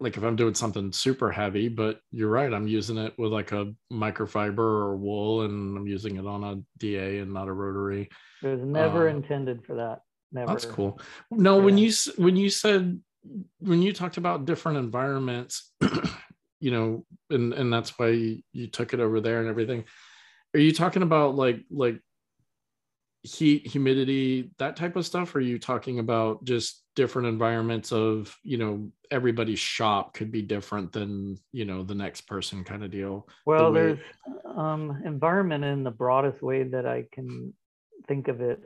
like 0.00 0.16
if 0.16 0.24
I'm 0.24 0.34
doing 0.34 0.54
something 0.54 0.90
super 0.90 1.30
heavy. 1.30 1.68
But 1.68 2.00
you're 2.10 2.30
right, 2.30 2.52
I'm 2.52 2.66
using 2.66 2.98
it 2.98 3.14
with 3.16 3.30
like 3.30 3.52
a 3.52 3.72
microfiber 3.92 4.58
or 4.58 4.96
wool, 4.96 5.42
and 5.42 5.76
I'm 5.76 5.86
using 5.86 6.16
it 6.16 6.26
on 6.26 6.42
a 6.42 6.60
DA 6.78 7.18
and 7.18 7.32
not 7.32 7.46
a 7.46 7.52
rotary. 7.52 8.08
It 8.42 8.48
was 8.48 8.62
never 8.62 9.08
Uh, 9.08 9.12
intended 9.12 9.64
for 9.64 9.76
that. 9.76 10.00
Never. 10.32 10.50
That's 10.50 10.64
cool. 10.64 10.98
No, 11.30 11.58
when 11.58 11.78
you 11.78 11.92
when 12.16 12.34
you 12.34 12.50
said 12.50 13.00
when 13.58 13.82
you 13.82 13.92
talked 13.92 14.16
about 14.16 14.44
different 14.44 14.78
environments, 14.78 15.72
you 16.60 16.70
know, 16.70 17.04
and 17.30 17.52
and 17.52 17.72
that's 17.72 17.98
why 17.98 18.08
you, 18.08 18.42
you 18.52 18.66
took 18.68 18.94
it 18.94 19.00
over 19.00 19.20
there 19.20 19.40
and 19.40 19.48
everything. 19.48 19.84
Are 20.54 20.60
you 20.60 20.72
talking 20.72 21.02
about 21.02 21.34
like 21.34 21.64
like 21.70 22.00
heat, 23.22 23.66
humidity, 23.66 24.50
that 24.58 24.76
type 24.76 24.96
of 24.96 25.06
stuff? 25.06 25.34
Or 25.34 25.38
are 25.38 25.42
you 25.42 25.58
talking 25.58 25.98
about 25.98 26.44
just 26.44 26.82
different 26.94 27.26
environments 27.28 27.90
of 27.92 28.36
you 28.42 28.58
know 28.58 28.90
everybody's 29.10 29.58
shop 29.58 30.14
could 30.14 30.30
be 30.30 30.42
different 30.42 30.92
than 30.92 31.36
you 31.52 31.64
know 31.64 31.82
the 31.82 31.94
next 31.94 32.22
person 32.22 32.64
kind 32.64 32.84
of 32.84 32.90
deal? 32.90 33.26
The 33.28 33.50
Well, 33.50 33.72
way- 33.72 33.80
there's 33.80 33.98
um, 34.56 35.02
environment 35.04 35.64
in 35.64 35.82
the 35.84 35.90
broadest 35.90 36.42
way 36.42 36.64
that 36.64 36.86
I 36.86 37.06
can 37.12 37.54
think 38.06 38.28
of 38.28 38.40
it, 38.40 38.60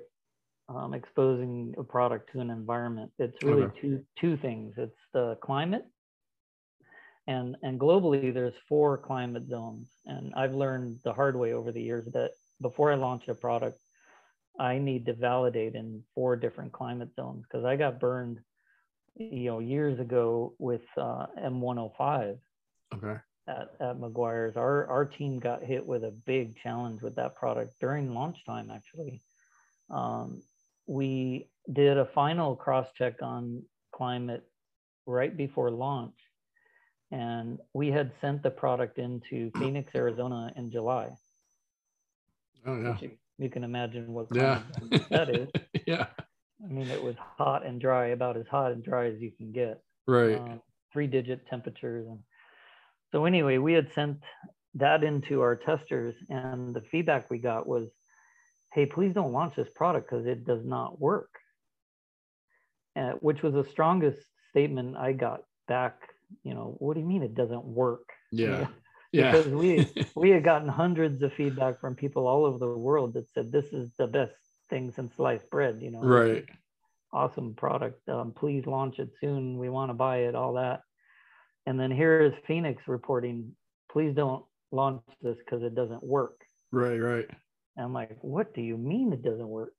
um, 0.68 0.92
exposing 0.94 1.74
a 1.78 1.84
product 1.84 2.30
to 2.32 2.40
an 2.40 2.50
environment. 2.50 3.10
It's 3.18 3.42
really 3.42 3.64
Okay. 3.64 3.80
two 3.80 4.04
two 4.16 4.36
things. 4.36 4.74
It's 4.76 4.98
the 5.12 5.36
climate, 5.40 5.86
and 7.26 7.56
and 7.62 7.80
globally 7.80 8.32
there's 8.32 8.56
four 8.68 8.98
climate 8.98 9.48
zones. 9.48 9.88
And 10.06 10.34
I've 10.34 10.54
learned 10.54 11.00
the 11.04 11.12
hard 11.12 11.36
way 11.36 11.52
over 11.54 11.72
the 11.72 11.82
years 11.82 12.06
that 12.12 12.32
before 12.60 12.92
I 12.92 12.96
launch 12.96 13.28
a 13.28 13.34
product, 13.34 13.78
I 14.58 14.78
need 14.78 15.06
to 15.06 15.14
validate 15.14 15.74
in 15.74 16.02
four 16.14 16.36
different 16.36 16.72
climate 16.72 17.10
zones 17.14 17.44
because 17.44 17.64
I 17.64 17.76
got 17.76 18.00
burned, 18.00 18.40
you 19.14 19.50
know, 19.50 19.60
years 19.60 19.98
ago 20.00 20.54
with 20.58 20.82
uh, 20.96 21.26
M105 21.38 22.38
okay. 22.94 23.16
at, 23.46 23.68
at 23.80 23.96
Meguiar's. 23.96 24.56
Our 24.56 24.86
our 24.88 25.04
team 25.06 25.38
got 25.38 25.62
hit 25.62 25.86
with 25.86 26.04
a 26.04 26.14
big 26.26 26.56
challenge 26.58 27.00
with 27.00 27.14
that 27.16 27.36
product 27.36 27.72
during 27.80 28.12
launch 28.12 28.44
time. 28.44 28.70
Actually, 28.70 29.22
um, 29.90 30.42
we 30.88 31.48
did 31.72 31.98
a 31.98 32.06
final 32.06 32.56
cross 32.56 32.88
check 32.96 33.22
on 33.22 33.62
climate 33.94 34.42
right 35.06 35.36
before 35.36 35.70
launch, 35.70 36.16
and 37.12 37.58
we 37.74 37.88
had 37.88 38.10
sent 38.20 38.42
the 38.42 38.50
product 38.50 38.98
into 38.98 39.50
Phoenix, 39.58 39.94
Arizona, 39.94 40.52
in 40.56 40.70
July. 40.70 41.10
Oh 42.66 42.76
yeah. 42.80 42.96
You, 43.00 43.10
you 43.38 43.48
can 43.50 43.62
imagine 43.64 44.12
what 44.12 44.26
Yeah. 44.32 44.62
that 45.10 45.28
is. 45.30 45.48
yeah. 45.86 46.06
I 46.64 46.72
mean, 46.72 46.88
it 46.88 47.02
was 47.02 47.14
hot 47.18 47.64
and 47.64 47.80
dry, 47.80 48.06
about 48.08 48.36
as 48.36 48.46
hot 48.50 48.72
and 48.72 48.82
dry 48.82 49.06
as 49.06 49.20
you 49.20 49.30
can 49.30 49.52
get. 49.52 49.80
Right. 50.06 50.36
um, 50.38 50.60
three 50.92 51.06
digit 51.06 51.46
temperatures. 51.46 52.06
And 52.08 52.18
so, 53.12 53.26
anyway, 53.26 53.58
we 53.58 53.74
had 53.74 53.88
sent 53.94 54.18
that 54.74 55.04
into 55.04 55.40
our 55.42 55.54
testers, 55.54 56.14
and 56.30 56.74
the 56.74 56.80
feedback 56.90 57.30
we 57.30 57.38
got 57.38 57.66
was, 57.66 57.88
hey, 58.72 58.86
please 58.86 59.14
don't 59.14 59.32
launch 59.32 59.54
this 59.56 59.68
product 59.74 60.08
because 60.10 60.26
it 60.26 60.44
does 60.44 60.64
not 60.64 61.00
work. 61.00 61.30
Uh, 62.96 63.12
which 63.20 63.42
was 63.42 63.54
the 63.54 63.64
strongest 63.64 64.18
statement 64.50 64.96
I 64.96 65.12
got 65.12 65.42
back. 65.68 65.94
You 66.42 66.54
know, 66.54 66.74
what 66.78 66.94
do 66.94 67.00
you 67.00 67.06
mean 67.06 67.22
it 67.22 67.34
doesn't 67.34 67.64
work? 67.64 68.02
Yeah. 68.30 68.66
Yeah. 69.10 69.30
Because 69.32 69.48
we 69.48 69.88
we 70.14 70.28
had 70.30 70.44
gotten 70.44 70.68
hundreds 70.68 71.22
of 71.22 71.32
feedback 71.32 71.80
from 71.80 71.94
people 71.94 72.26
all 72.26 72.44
over 72.44 72.58
the 72.58 72.76
world 72.76 73.14
that 73.14 73.30
said 73.30 73.50
this 73.50 73.72
is 73.72 73.90
the 73.96 74.06
best 74.06 74.34
thing 74.68 74.90
since 74.90 75.14
sliced 75.14 75.48
bread. 75.50 75.78
You 75.80 75.90
know, 75.92 76.00
Right. 76.02 76.44
awesome 77.10 77.54
product. 77.54 78.06
Um, 78.06 78.32
please 78.32 78.66
launch 78.66 78.98
it 78.98 79.08
soon. 79.18 79.56
We 79.56 79.70
want 79.70 79.88
to 79.88 79.94
buy 79.94 80.18
it. 80.28 80.34
All 80.34 80.52
that. 80.54 80.82
And 81.64 81.80
then 81.80 81.90
here 81.90 82.20
is 82.20 82.34
Phoenix 82.46 82.86
reporting, 82.86 83.54
please 83.90 84.14
don't 84.14 84.44
launch 84.72 85.00
this 85.22 85.38
because 85.38 85.62
it 85.62 85.74
doesn't 85.74 86.02
work. 86.02 86.42
Right. 86.70 86.98
Right. 86.98 87.30
And 87.78 87.86
I'm 87.86 87.94
like, 87.94 88.18
what 88.22 88.54
do 88.54 88.60
you 88.60 88.76
mean 88.76 89.12
it 89.14 89.22
doesn't 89.22 89.48
work? 89.48 89.72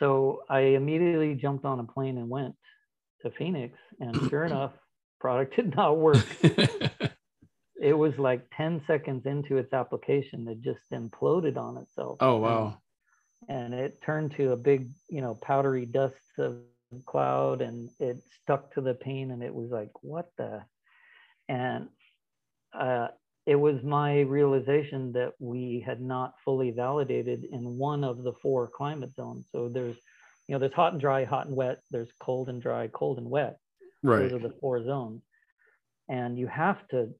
So 0.00 0.42
I 0.50 0.60
immediately 0.60 1.34
jumped 1.34 1.64
on 1.64 1.80
a 1.80 1.84
plane 1.84 2.18
and 2.18 2.28
went 2.28 2.54
to 3.22 3.30
Phoenix, 3.30 3.78
and 4.00 4.20
sure 4.28 4.44
enough, 4.44 4.72
product 5.20 5.56
did 5.56 5.74
not 5.76 5.98
work. 5.98 6.26
it 7.80 7.94
was 7.96 8.18
like 8.18 8.42
10 8.56 8.82
seconds 8.86 9.26
into 9.26 9.56
its 9.56 9.72
application, 9.72 10.48
it 10.48 10.60
just 10.62 10.90
imploded 10.92 11.56
on 11.56 11.76
itself. 11.78 12.18
Oh 12.20 12.34
And- 12.36 12.42
wow. 12.42 12.78
and 13.48 13.74
it 13.74 14.02
turned 14.04 14.32
to 14.36 14.52
a 14.52 14.56
big, 14.56 14.88
you 15.08 15.20
know, 15.22 15.34
powdery 15.42 15.86
dust 15.86 16.38
of 16.38 16.56
cloud 17.06 17.60
and 17.62 17.88
it 18.00 18.16
stuck 18.42 18.72
to 18.74 18.80
the 18.80 18.94
pane 18.94 19.30
and 19.30 19.42
it 19.42 19.54
was 19.54 19.70
like, 19.70 19.90
what 20.02 20.30
the? 20.38 20.62
And 21.48 21.88
uh, 22.78 23.08
it 23.48 23.56
was 23.56 23.82
my 23.82 24.20
realization 24.20 25.10
that 25.12 25.32
we 25.38 25.82
had 25.84 26.02
not 26.02 26.34
fully 26.44 26.70
validated 26.70 27.44
in 27.44 27.78
one 27.78 28.04
of 28.04 28.22
the 28.22 28.34
four 28.42 28.68
climate 28.68 29.14
zones. 29.14 29.48
So 29.50 29.70
there's, 29.70 29.96
you 30.46 30.52
know, 30.52 30.58
there's 30.58 30.74
hot 30.74 30.92
and 30.92 31.00
dry, 31.00 31.24
hot 31.24 31.46
and 31.46 31.56
wet, 31.56 31.78
there's 31.90 32.12
cold 32.20 32.50
and 32.50 32.60
dry, 32.60 32.88
cold 32.88 33.16
and 33.16 33.30
wet. 33.30 33.56
Right. 34.02 34.28
Those 34.28 34.34
are 34.34 34.48
the 34.48 34.54
four 34.60 34.84
zones. 34.84 35.22
And 36.10 36.38
you 36.38 36.46
have 36.46 36.86
to, 36.88 37.14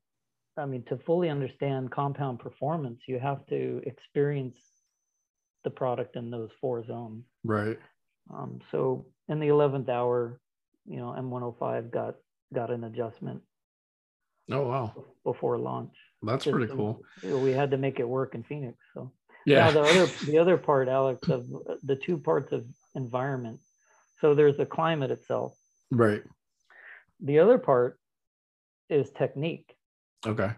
I 0.58 0.66
mean, 0.66 0.84
to 0.90 0.98
fully 0.98 1.30
understand 1.30 1.92
compound 1.92 2.40
performance, 2.40 3.00
you 3.08 3.18
have 3.18 3.46
to 3.46 3.80
experience 3.86 4.58
the 5.64 5.70
product 5.70 6.14
in 6.14 6.30
those 6.30 6.50
four 6.60 6.84
zones. 6.84 7.24
Right. 7.42 7.78
Um, 8.30 8.60
so 8.70 9.06
in 9.30 9.40
the 9.40 9.48
11th 9.48 9.88
hour, 9.88 10.42
you 10.84 10.98
know, 10.98 11.14
M105 11.18 11.90
got 11.90 12.16
got 12.54 12.70
an 12.70 12.84
adjustment 12.84 13.40
Oh 14.50 14.68
wow. 14.68 14.94
before 15.24 15.58
launch. 15.58 15.94
That's 16.22 16.44
Just 16.44 16.54
pretty 16.54 16.72
cool. 16.72 17.02
We 17.22 17.52
had 17.52 17.70
to 17.70 17.76
make 17.78 18.00
it 18.00 18.08
work 18.08 18.34
in 18.34 18.42
Phoenix. 18.42 18.76
So 18.94 19.12
Yeah. 19.46 19.66
now 19.66 19.70
the 19.70 19.80
other 19.82 20.06
the 20.24 20.38
other 20.38 20.56
part, 20.58 20.88
Alex, 20.88 21.28
of 21.28 21.46
uh, 21.54 21.74
the 21.82 21.96
two 21.96 22.18
parts 22.18 22.52
of 22.52 22.64
environment. 22.94 23.60
So 24.20 24.34
there's 24.34 24.56
the 24.56 24.66
climate 24.66 25.10
itself. 25.10 25.54
Right. 25.90 26.22
The 27.20 27.38
other 27.38 27.58
part 27.58 27.98
is 28.88 29.10
technique. 29.10 29.74
Okay. 30.26 30.50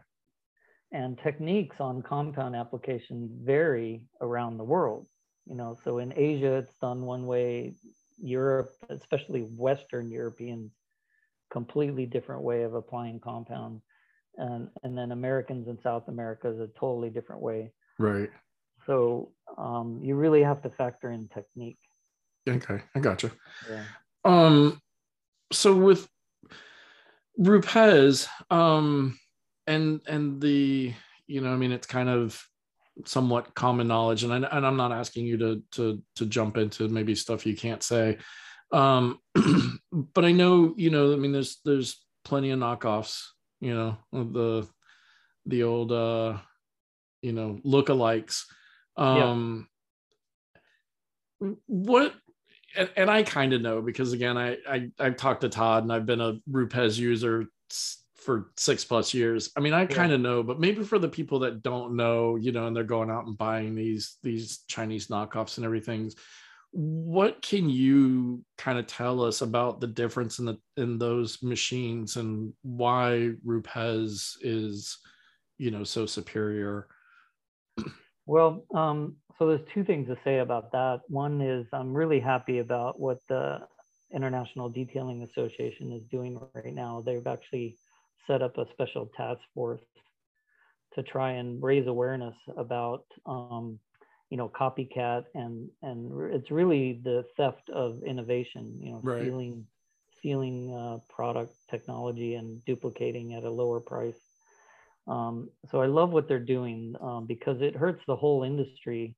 and 0.92 1.18
techniques 1.18 1.76
on 1.80 2.02
compound 2.02 2.56
application 2.56 3.28
vary 3.44 4.02
around 4.20 4.56
the 4.56 4.64
world 4.64 5.06
you 5.46 5.54
know 5.54 5.76
so 5.84 5.98
in 5.98 6.12
asia 6.16 6.54
it's 6.56 6.76
done 6.78 7.02
one 7.02 7.26
way 7.26 7.74
europe 8.18 8.70
especially 8.88 9.42
western 9.42 10.10
europeans 10.10 10.72
completely 11.52 12.06
different 12.06 12.42
way 12.42 12.62
of 12.62 12.74
applying 12.74 13.20
compound 13.20 13.82
and 14.40 14.68
and 14.82 14.96
then 14.98 15.12
americans 15.12 15.68
in 15.68 15.78
south 15.82 16.08
america 16.08 16.48
is 16.48 16.58
a 16.58 16.68
totally 16.78 17.10
different 17.10 17.42
way 17.42 17.72
Right. 17.98 18.30
so 18.86 19.32
um, 19.58 20.00
you 20.02 20.14
really 20.14 20.42
have 20.42 20.62
to 20.62 20.70
factor 20.70 21.12
in 21.12 21.28
technique 21.28 21.78
Okay. 22.48 22.80
I 22.94 23.00
gotcha. 23.00 23.30
yeah 23.68 23.84
Um, 24.24 24.80
so 25.52 25.74
with 25.74 26.08
Rupes, 27.38 28.28
um, 28.50 29.18
and 29.66 30.00
and 30.06 30.40
the 30.40 30.92
you 31.26 31.40
know, 31.40 31.52
I 31.52 31.56
mean, 31.56 31.72
it's 31.72 31.86
kind 31.86 32.08
of 32.08 32.42
somewhat 33.06 33.54
common 33.54 33.88
knowledge, 33.88 34.24
and 34.24 34.32
I, 34.32 34.48
and 34.56 34.66
I'm 34.66 34.76
not 34.76 34.92
asking 34.92 35.26
you 35.26 35.38
to 35.38 35.62
to 35.72 36.02
to 36.16 36.26
jump 36.26 36.56
into 36.56 36.88
maybe 36.88 37.14
stuff 37.14 37.46
you 37.46 37.56
can't 37.56 37.82
say, 37.82 38.18
um, 38.72 39.18
but 39.92 40.24
I 40.24 40.32
know 40.32 40.74
you 40.76 40.90
know, 40.90 41.12
I 41.12 41.16
mean, 41.16 41.32
there's 41.32 41.60
there's 41.64 42.04
plenty 42.24 42.50
of 42.50 42.58
knockoffs, 42.58 43.22
you 43.60 43.74
know, 43.74 43.98
the 44.12 44.68
the 45.46 45.62
old 45.62 45.92
uh, 45.92 46.38
you 47.22 47.32
know, 47.32 47.58
lookalikes. 47.64 48.44
Um, 48.96 49.68
what 51.66 52.14
and, 52.76 52.90
and 52.96 53.10
I 53.10 53.22
kind 53.22 53.52
of 53.52 53.62
know 53.62 53.82
because 53.82 54.12
again, 54.12 54.36
I, 54.36 54.56
I 54.68 54.90
I've 54.98 55.16
talked 55.16 55.42
to 55.42 55.48
Todd 55.48 55.82
and 55.82 55.92
I've 55.92 56.06
been 56.06 56.20
a 56.20 56.38
rupes 56.50 56.98
user 56.98 57.46
for 58.14 58.50
six 58.56 58.84
plus 58.84 59.14
years. 59.14 59.50
I 59.56 59.60
mean, 59.60 59.72
I 59.72 59.86
kind 59.86 60.12
of 60.12 60.20
know, 60.20 60.42
but 60.42 60.60
maybe 60.60 60.82
for 60.82 60.98
the 60.98 61.08
people 61.08 61.40
that 61.40 61.62
don't 61.62 61.96
know, 61.96 62.36
you 62.36 62.52
know, 62.52 62.66
and 62.66 62.76
they're 62.76 62.84
going 62.84 63.10
out 63.10 63.26
and 63.26 63.36
buying 63.36 63.74
these 63.74 64.18
these 64.22 64.58
Chinese 64.68 65.08
knockoffs 65.08 65.56
and 65.56 65.64
everything, 65.64 66.10
what 66.72 67.42
can 67.42 67.68
you 67.68 68.44
kind 68.56 68.78
of 68.78 68.86
tell 68.86 69.22
us 69.22 69.42
about 69.42 69.80
the 69.80 69.86
difference 69.86 70.38
in 70.38 70.44
the 70.44 70.58
in 70.76 70.98
those 70.98 71.42
machines 71.42 72.16
and 72.16 72.52
why 72.62 73.30
Rupes 73.44 74.36
is, 74.40 74.98
you 75.58 75.70
know, 75.70 75.84
so 75.84 76.06
superior? 76.06 76.86
Well, 78.26 78.64
um, 78.74 79.16
so 79.38 79.48
there's 79.48 79.66
two 79.74 79.82
things 79.82 80.06
to 80.08 80.16
say 80.22 80.38
about 80.38 80.70
that. 80.72 81.00
One 81.08 81.40
is 81.40 81.66
I'm 81.72 81.92
really 81.92 82.20
happy 82.20 82.58
about 82.58 83.00
what 83.00 83.18
the 83.28 83.60
International 84.12 84.68
Detailing 84.68 85.22
Association 85.22 85.92
is 85.92 86.04
doing 86.04 86.40
right 86.54 86.74
now. 86.74 87.02
They've 87.04 87.26
actually 87.26 87.76
set 88.26 88.42
up 88.42 88.58
a 88.58 88.66
special 88.72 89.10
task 89.16 89.40
force 89.54 89.80
to 90.94 91.02
try 91.02 91.32
and 91.32 91.62
raise 91.62 91.86
awareness 91.86 92.34
about, 92.56 93.04
um, 93.26 93.78
you 94.30 94.36
know, 94.38 94.48
copycat 94.48 95.24
and 95.34 95.70
and 95.82 96.32
it's 96.34 96.50
really 96.50 97.00
the 97.04 97.24
theft 97.36 97.70
of 97.70 98.02
innovation. 98.04 98.78
You 98.82 98.92
know, 98.92 99.02
Right. 99.02 99.16
stealing 99.16 99.66
stealing 100.18 100.74
uh, 100.74 100.98
product 101.08 101.52
technology 101.70 102.34
and 102.34 102.64
duplicating 102.66 103.34
at 103.34 103.44
a 103.44 103.50
lower 103.50 103.80
price. 103.80 104.20
Um, 105.06 105.50
so 105.70 105.80
I 105.82 105.86
love 105.86 106.12
what 106.12 106.28
they're 106.28 106.38
doing 106.56 106.94
um, 107.00 107.26
because 107.26 107.60
it 107.62 107.76
hurts 107.76 108.04
the 108.06 108.16
whole 108.16 108.44
industry 108.44 109.16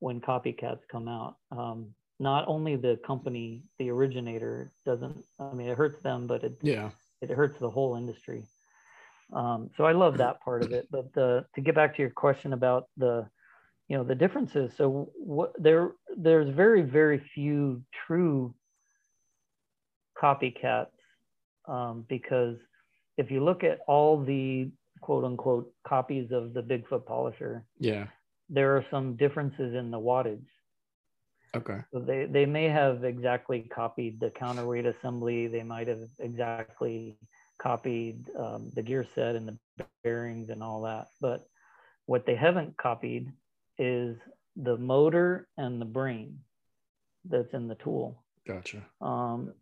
when 0.00 0.20
copycats 0.20 0.86
come 0.90 1.08
out. 1.08 1.36
Um, 1.52 1.94
not 2.20 2.46
only 2.48 2.76
the 2.76 2.98
company, 3.06 3.62
the 3.78 3.90
originator 3.90 4.72
doesn't. 4.86 5.18
I 5.38 5.46
mean, 5.46 5.62
it 5.68 5.76
hurts 5.76 6.00
them, 6.02 6.26
but 6.26 6.44
it 6.44 6.52
Yeah. 6.62 6.90
it 7.20 7.30
hurts 7.30 7.58
the 7.58 7.70
whole 7.70 7.96
industry. 7.96 8.44
Um, 9.32 9.68
so 9.76 9.84
I 9.84 9.92
love 9.92 10.16
that 10.18 10.40
part 10.40 10.62
of 10.62 10.72
it. 10.72 10.88
But 10.90 11.12
the, 11.14 11.44
to 11.54 11.60
get 11.60 11.74
back 11.74 11.94
to 11.96 12.02
your 12.02 12.10
question 12.10 12.52
about 12.52 12.88
the, 12.96 13.28
you 13.90 13.96
know, 13.96 14.04
the 14.04 14.14
differences. 14.14 14.72
So 14.78 15.10
what 15.16 15.52
there 15.58 15.90
there's 16.16 16.48
very 16.54 16.82
very 16.82 17.18
few 17.34 17.82
true 18.06 18.54
copycats 20.20 20.86
um, 21.66 22.06
because 22.08 22.56
if 23.18 23.30
you 23.32 23.42
look 23.44 23.64
at 23.64 23.80
all 23.88 24.22
the 24.22 24.70
quote 25.00 25.24
unquote 25.24 25.72
copies 25.86 26.30
of 26.30 26.54
the 26.54 26.62
Bigfoot 26.62 27.04
polisher, 27.04 27.64
Yeah. 27.80 28.06
there 28.48 28.76
are 28.76 28.84
some 28.90 29.16
differences 29.16 29.74
in 29.74 29.90
the 29.90 29.98
wattage. 29.98 30.46
Okay. 31.56 31.80
So 31.92 31.98
they, 31.98 32.26
they 32.26 32.46
may 32.46 32.68
have 32.68 33.02
exactly 33.02 33.62
copied 33.74 34.20
the 34.20 34.30
counterweight 34.30 34.86
assembly. 34.86 35.48
They 35.48 35.64
might 35.64 35.88
have 35.88 36.06
exactly 36.20 37.18
copied 37.60 38.24
um, 38.38 38.70
the 38.76 38.82
gear 38.82 39.04
set 39.16 39.34
and 39.34 39.48
the 39.48 39.84
bearings 40.04 40.48
and 40.50 40.62
all 40.62 40.82
that. 40.82 41.08
But 41.20 41.44
what 42.06 42.24
they 42.24 42.36
haven't 42.36 42.76
copied 42.76 43.32
is 43.80 44.18
the 44.56 44.76
motor 44.76 45.48
and 45.56 45.80
the 45.80 45.86
brain 45.86 46.38
that's 47.24 47.52
in 47.54 47.66
the 47.66 47.74
tool. 47.76 48.22
Gotcha. 48.46 48.84
Um, 49.00 49.54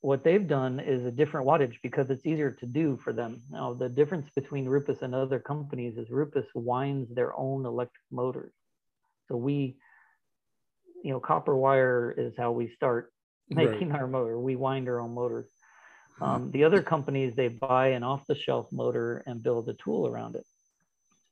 what 0.00 0.24
they've 0.24 0.48
done 0.48 0.80
is 0.80 1.04
a 1.04 1.10
different 1.10 1.46
wattage 1.46 1.76
because 1.82 2.08
it's 2.08 2.24
easier 2.24 2.50
to 2.52 2.66
do 2.66 2.96
for 2.96 3.12
them. 3.12 3.42
Now, 3.50 3.74
the 3.74 3.88
difference 3.88 4.30
between 4.34 4.66
Rupes 4.66 5.02
and 5.02 5.14
other 5.14 5.38
companies 5.38 5.98
is 5.98 6.10
Rupes 6.10 6.48
winds 6.54 7.14
their 7.14 7.38
own 7.38 7.66
electric 7.66 8.06
motors. 8.10 8.54
So 9.28 9.36
we, 9.36 9.76
you 11.04 11.12
know, 11.12 11.20
copper 11.20 11.54
wire 11.56 12.14
is 12.16 12.32
how 12.36 12.50
we 12.52 12.74
start 12.74 13.12
Right. 13.52 13.70
making 13.70 13.92
our 13.92 14.06
motor. 14.06 14.38
We 14.38 14.54
wind 14.56 14.88
our 14.88 15.00
own 15.00 15.12
motors. 15.12 15.48
Um, 16.22 16.50
the 16.52 16.64
other 16.64 16.82
companies, 16.82 17.34
they 17.34 17.48
buy 17.48 17.88
an 17.88 18.02
off 18.04 18.26
the 18.26 18.34
shelf 18.34 18.70
motor 18.70 19.24
and 19.26 19.42
build 19.42 19.68
a 19.68 19.74
tool 19.74 20.06
around 20.06 20.36
it. 20.36 20.46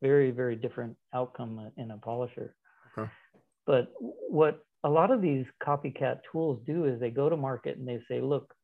Very, 0.02 0.30
very 0.30 0.56
different 0.56 0.96
outcome 1.14 1.70
in 1.76 1.90
a 1.90 1.98
polisher. 1.98 2.54
Okay. 2.96 3.10
But 3.66 3.92
what 4.00 4.64
a 4.84 4.88
lot 4.88 5.10
of 5.10 5.20
these 5.20 5.44
copycat 5.62 6.20
tools 6.30 6.60
do 6.66 6.84
is 6.84 7.00
they 7.00 7.10
go 7.10 7.28
to 7.28 7.36
market 7.36 7.78
and 7.78 7.86
they 7.86 8.00
say, 8.08 8.20
look, 8.20 8.54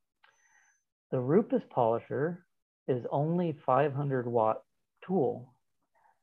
the 1.11 1.21
Rupes 1.21 1.63
polisher 1.71 2.45
is 2.89 3.05
only 3.11 3.57
500 3.67 4.27
watt 4.27 4.63
tool. 5.07 5.55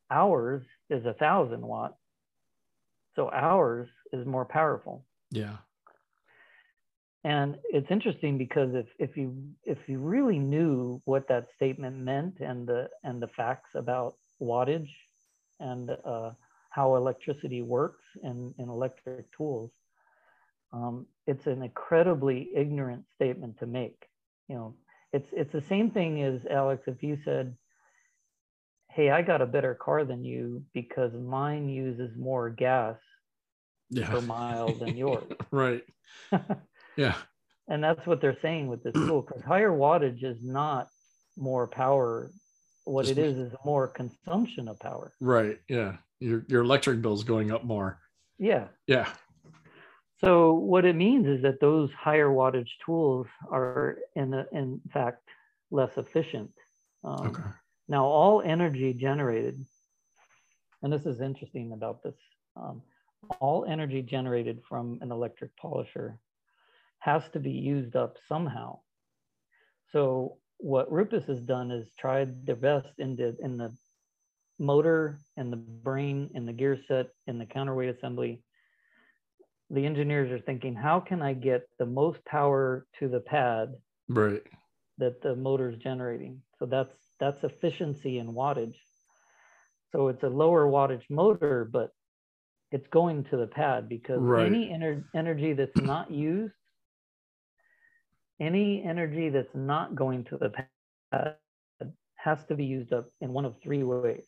Ours 0.10 0.64
is 0.90 1.06
a 1.06 1.14
thousand 1.14 1.62
watt. 1.62 1.96
So 3.16 3.30
ours 3.32 3.90
is 4.14 4.26
more 4.26 4.46
powerful. 4.46 5.06
Yeah. 5.32 5.58
And 7.24 7.58
it's 7.70 7.88
interesting 7.92 8.38
because 8.38 8.74
if, 8.74 8.88
if 8.98 9.16
you 9.16 9.38
if 9.64 9.78
you 9.88 10.00
really 10.00 10.40
knew 10.40 11.00
what 11.06 11.28
that 11.28 11.48
statement 11.56 11.98
meant 11.98 12.40
and 12.40 12.68
the 12.68 12.90
and 13.04 13.22
the 13.22 13.28
facts 13.28 13.70
about 13.76 14.16
wattage 14.42 14.90
and 15.62 15.92
uh, 16.06 16.32
how 16.72 16.96
electricity 16.96 17.62
works 17.62 18.04
in, 18.24 18.54
in 18.60 18.70
electric 18.70 19.32
tools, 19.36 19.72
um, 20.74 21.06
it's 21.28 21.48
an 21.48 21.64
incredibly 21.64 22.50
ignorant 22.56 23.06
statement 23.16 23.58
to 23.60 23.68
make. 23.68 24.08
You 24.48 24.56
know, 24.56 24.76
it's 25.14 25.30
it's 25.34 25.54
the 25.54 25.62
same 25.70 25.92
thing 25.92 26.22
as 26.24 26.42
Alex. 26.50 26.84
If 26.88 27.04
you 27.04 27.18
said, 27.26 27.56
"Hey, 28.90 29.10
I 29.12 29.22
got 29.22 29.42
a 29.42 29.46
better 29.48 29.76
car 29.76 30.06
than 30.06 30.24
you 30.26 30.64
because 30.74 31.14
mine 31.14 31.70
uses 31.70 32.18
more 32.18 32.50
gas 32.50 32.98
Yeah. 33.90 34.08
per 34.12 34.22
mile 34.22 34.76
than 34.76 34.96
yours," 34.98 35.34
right. 35.52 35.84
Yeah. 36.98 37.16
and 37.68 37.84
that's 37.84 38.06
what 38.08 38.22
they're 38.22 38.38
saying 38.42 38.68
with 38.68 38.84
this 38.84 38.96
tool 39.06 39.22
because 39.22 39.44
higher 39.44 39.72
wattage 39.72 40.24
is 40.24 40.38
not 40.44 40.90
more 41.38 41.68
power 41.68 42.32
what 42.92 43.06
Just- 43.06 43.18
it 43.18 43.22
is 43.26 43.38
is 43.38 43.54
more 43.66 43.88
consumption 43.88 44.68
of 44.68 44.80
power. 44.80 45.14
Right. 45.22 45.60
Yeah. 45.68 45.98
Your 46.20 46.46
your 46.48 46.62
electric 46.64 47.02
bill's 47.02 47.24
going 47.24 47.52
up 47.52 47.64
more. 47.64 48.00
Yeah. 48.38 48.68
Yeah. 48.88 49.12
So 50.20 50.54
what 50.54 50.86
it 50.86 50.96
means 50.96 51.26
is 51.26 51.42
that 51.42 51.60
those 51.60 51.92
higher 51.94 52.30
wattage 52.30 52.70
tools 52.86 53.28
are 53.50 53.98
in 54.16 54.34
in 54.52 54.82
fact 54.94 55.24
less 55.72 55.98
efficient. 55.98 56.52
Um, 57.04 57.28
Okay. 57.28 57.50
Now 57.88 58.06
all 58.06 58.42
energy 58.42 58.94
generated, 58.94 59.56
and 60.82 60.94
this 60.94 61.06
is 61.06 61.20
interesting 61.20 61.74
about 61.74 62.04
this, 62.04 62.16
um, 62.56 62.82
all 63.40 63.66
energy 63.66 64.02
generated 64.02 64.62
from 64.70 65.00
an 65.02 65.12
electric 65.12 65.56
polisher 65.58 66.18
has 67.00 67.24
to 67.34 67.40
be 67.40 67.52
used 67.52 67.96
up 67.96 68.18
somehow. 68.30 68.80
So 69.92 70.38
what 70.62 70.92
Rupes 70.92 71.26
has 71.28 71.42
done 71.42 71.72
is 71.72 71.92
tried 72.00 72.46
their 72.46 72.56
best 72.56 72.88
in 73.00 73.16
the 73.16 73.36
in 73.42 73.58
the 73.58 73.74
motor 74.60 75.20
and 75.38 75.52
the 75.52 75.58
brain 75.58 76.30
and 76.36 76.48
the 76.48 76.54
gear 76.54 76.78
set 76.88 77.08
and 77.28 77.40
the 77.42 77.46
counterweight 77.46 77.90
assembly. 77.90 78.44
The 79.72 79.86
engineers 79.86 80.32
are 80.32 80.40
thinking, 80.44 80.76
how 80.76 81.00
can 81.00 81.22
I 81.22 81.34
get 81.34 81.64
the 81.80 81.86
most 81.86 82.24
power 82.26 82.86
to 83.00 83.08
the 83.08 83.22
pad 83.22 83.76
Right. 84.08 84.44
that 84.98 85.22
the 85.22 85.36
motor 85.36 85.70
is 85.70 85.78
generating? 85.78 86.42
So 86.60 86.66
that's 86.66 86.94
that's 87.20 87.44
efficiency 87.44 88.20
in 88.20 88.34
wattage. 88.34 88.76
So 89.92 90.10
it's 90.10 90.24
a 90.24 90.30
lower 90.30 90.66
wattage 90.68 91.10
motor, 91.10 91.66
but 91.72 91.92
it's 92.72 92.88
going 92.88 93.24
to 93.26 93.38
the 93.38 93.48
pad 93.48 93.90
because 93.90 94.20
Right. 94.22 94.48
any 94.48 94.70
ener- 94.70 95.04
energy 95.14 95.54
that's 95.54 95.82
not 95.82 96.12
used, 96.12 96.54
any 98.42 98.84
energy 98.84 99.30
that's 99.30 99.54
not 99.56 99.96
going 99.96 100.24
to 100.26 100.38
the 100.38 100.50
pad 100.50 101.36
has 102.16 102.44
to 102.46 102.56
be 102.56 102.66
used 102.66 102.92
up 102.92 103.06
in 103.22 103.32
one 103.32 103.46
of 103.46 103.56
three 103.62 103.84
ways 103.84 104.26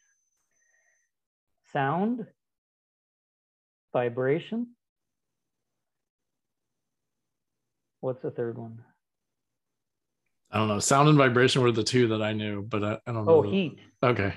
sound, 1.72 2.26
vibration. 3.92 4.68
What's 8.02 8.22
the 8.22 8.30
third 8.30 8.60
one? 8.60 8.84
I 10.52 10.60
don't 10.60 10.68
know. 10.68 10.78
Sound 10.78 11.10
and 11.10 11.18
vibration 11.18 11.64
were 11.64 11.72
the 11.72 11.84
two 11.84 12.08
that 12.10 12.22
I 12.22 12.34
knew, 12.34 12.62
but 12.62 12.84
I, 12.84 13.00
I 13.08 13.12
don't 13.12 13.26
know. 13.26 13.32
Oh, 13.38 13.42
the- 13.42 13.50
heat. 13.50 13.80
Okay. 14.04 14.36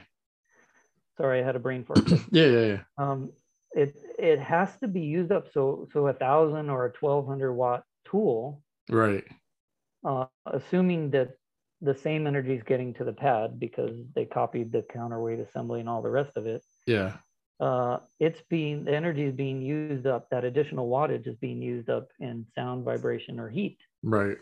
Sorry, 1.18 1.40
I 1.40 1.44
had 1.44 1.56
a 1.56 1.58
brain 1.58 1.84
fart. 1.84 2.00
Yeah, 2.30 2.46
yeah, 2.46 2.66
yeah. 2.66 2.78
um, 2.96 3.30
it 3.72 3.94
it 4.18 4.38
has 4.38 4.74
to 4.78 4.88
be 4.88 5.00
used 5.00 5.32
up. 5.32 5.52
So 5.52 5.86
so 5.92 6.06
a 6.06 6.14
thousand 6.14 6.70
or 6.70 6.86
a 6.86 6.92
twelve 6.92 7.26
hundred 7.26 7.52
watt 7.52 7.84
tool, 8.06 8.62
Right. 8.88 9.24
Uh, 10.04 10.26
assuming 10.46 11.10
that 11.10 11.30
the 11.80 11.94
same 11.94 12.26
energy 12.26 12.54
is 12.54 12.62
getting 12.62 12.94
to 12.94 13.04
the 13.04 13.12
pad 13.12 13.60
because 13.60 13.96
they 14.14 14.24
copied 14.24 14.72
the 14.72 14.82
counterweight 14.82 15.40
assembly 15.40 15.80
and 15.80 15.88
all 15.88 16.02
the 16.02 16.10
rest 16.10 16.32
of 16.36 16.46
it. 16.46 16.62
Yeah. 16.86 17.16
Uh, 17.58 17.98
it's 18.20 18.40
being 18.50 18.84
the 18.84 18.94
energy 18.94 19.24
is 19.24 19.34
being 19.34 19.62
used 19.62 20.06
up. 20.06 20.28
That 20.30 20.44
additional 20.44 20.88
wattage 20.88 21.26
is 21.26 21.36
being 21.36 21.62
used 21.62 21.88
up 21.88 22.08
in 22.20 22.46
sound, 22.54 22.84
vibration, 22.84 23.40
or 23.40 23.48
heat. 23.48 23.78
Right. 24.02 24.36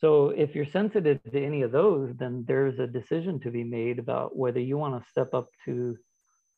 So 0.00 0.30
if 0.30 0.54
you're 0.54 0.66
sensitive 0.66 1.22
to 1.24 1.44
any 1.44 1.62
of 1.62 1.72
those, 1.72 2.14
then 2.16 2.44
there's 2.46 2.78
a 2.78 2.86
decision 2.86 3.40
to 3.40 3.50
be 3.50 3.64
made 3.64 3.98
about 3.98 4.36
whether 4.36 4.60
you 4.60 4.78
want 4.78 5.02
to 5.02 5.10
step 5.10 5.34
up 5.34 5.48
to, 5.66 5.96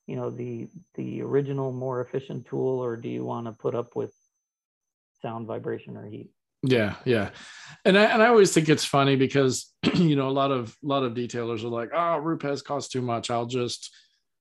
you 0.06 0.16
know, 0.16 0.31
the 0.31 0.69
the 0.94 1.23
original 1.23 1.73
more 1.73 2.01
efficient 2.01 2.47
tool, 2.47 2.82
or 2.82 2.97
do 2.97 3.09
you 3.09 3.24
want 3.24 3.47
to 3.47 3.52
put 3.52 3.74
up 3.74 3.94
with 3.94 4.12
sound, 5.20 5.47
vibration, 5.47 5.97
or 5.97 6.06
heat? 6.06 6.31
Yeah, 6.62 6.97
yeah, 7.05 7.30
and 7.84 7.98
I 7.98 8.05
and 8.05 8.22
I 8.22 8.28
always 8.28 8.52
think 8.52 8.68
it's 8.68 8.84
funny 8.84 9.16
because 9.16 9.72
you 9.94 10.16
know 10.16 10.28
a 10.28 10.30
lot 10.30 10.51
of 10.51 10.76
a 10.82 10.86
lot 10.86 11.02
of 11.02 11.14
detailers 11.14 11.64
are 11.64 11.68
like, 11.68 11.90
oh, 11.94 12.18
Rupes 12.18 12.62
costs 12.62 12.93
too 12.93 13.02
much. 13.02 13.30
I'll 13.30 13.47
just 13.47 13.93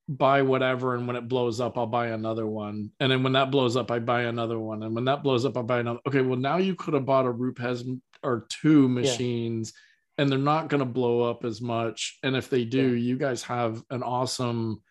buy 0.08 0.42
whatever, 0.42 0.96
and 0.96 1.08
when 1.08 1.16
it 1.16 1.28
blows 1.28 1.60
up, 1.60 1.78
I'll 1.78 1.88
buy 1.88 2.08
another 2.08 2.46
one, 2.46 2.92
and 3.00 3.12
then 3.12 3.24
when 3.24 3.34
that 3.34 3.52
blows 3.52 3.76
up, 3.76 3.90
I 3.90 4.00
buy 4.00 4.24
another 4.24 4.60
one, 4.60 4.84
and 4.84 4.94
when 4.94 5.06
that 5.06 5.24
blows 5.24 5.46
up, 5.46 5.58
I 5.58 5.62
buy 5.62 5.80
another. 5.80 6.00
Okay, 6.08 6.22
well 6.22 6.38
now 6.38 6.58
you 6.58 6.76
could 6.76 6.94
have 6.94 7.06
bought 7.06 7.26
a 7.26 7.32
Rupes 7.32 7.84
or 8.24 8.46
two 8.50 8.88
machines, 8.88 9.74
and 10.18 10.30
they're 10.30 10.38
not 10.38 10.68
going 10.68 10.80
to 10.80 10.86
blow 10.86 11.22
up 11.22 11.44
as 11.44 11.62
much. 11.62 12.20
And 12.22 12.36
if 12.36 12.50
they 12.50 12.66
do, 12.66 12.94
you 12.94 13.18
guys 13.18 13.42
have 13.44 13.82
an 13.90 14.04
awesome 14.04 14.82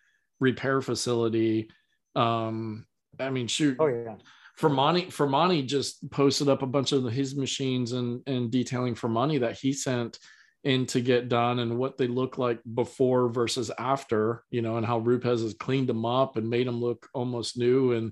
repair 0.41 0.81
facility. 0.81 1.69
Um, 2.15 2.85
I 3.19 3.29
mean, 3.29 3.47
shoot, 3.47 3.77
Oh 3.79 3.87
yeah, 3.87 4.15
Fermani 4.57 5.07
Fermani 5.07 5.65
just 5.65 6.09
posted 6.11 6.49
up 6.49 6.61
a 6.61 6.67
bunch 6.67 6.91
of 6.91 7.03
his 7.11 7.35
machines 7.35 7.93
and 7.93 8.21
and 8.27 8.51
detailing 8.51 8.95
for 8.95 9.07
money 9.07 9.39
that 9.39 9.57
he 9.57 9.73
sent 9.73 10.19
in 10.63 10.85
to 10.85 11.01
get 11.01 11.29
done 11.29 11.59
and 11.59 11.77
what 11.77 11.97
they 11.97 12.07
look 12.07 12.37
like 12.37 12.59
before 12.75 13.29
versus 13.29 13.71
after, 13.79 14.43
you 14.51 14.61
know, 14.61 14.77
and 14.77 14.85
how 14.85 14.99
Rupes 14.99 15.41
has 15.41 15.55
cleaned 15.55 15.89
them 15.89 16.05
up 16.05 16.37
and 16.37 16.49
made 16.49 16.67
them 16.67 16.79
look 16.79 17.07
almost 17.13 17.57
new 17.57 17.93
and 17.93 18.11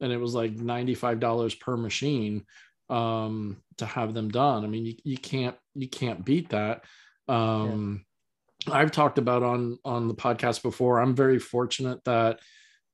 and 0.00 0.12
it 0.12 0.16
was 0.16 0.34
like 0.34 0.54
$95 0.54 1.60
per 1.60 1.76
machine 1.76 2.44
um 2.90 3.62
to 3.78 3.86
have 3.86 4.14
them 4.14 4.28
done. 4.28 4.64
I 4.64 4.68
mean, 4.68 4.86
you, 4.86 4.94
you 5.04 5.18
can't 5.18 5.56
you 5.74 5.88
can't 5.88 6.24
beat 6.24 6.50
that. 6.50 6.84
Um 7.28 8.04
I've 8.70 8.92
talked 8.92 9.18
about 9.18 9.42
on 9.42 9.78
on 9.84 10.08
the 10.08 10.14
podcast 10.14 10.62
before. 10.62 11.00
I'm 11.00 11.14
very 11.14 11.38
fortunate 11.38 12.02
that 12.04 12.40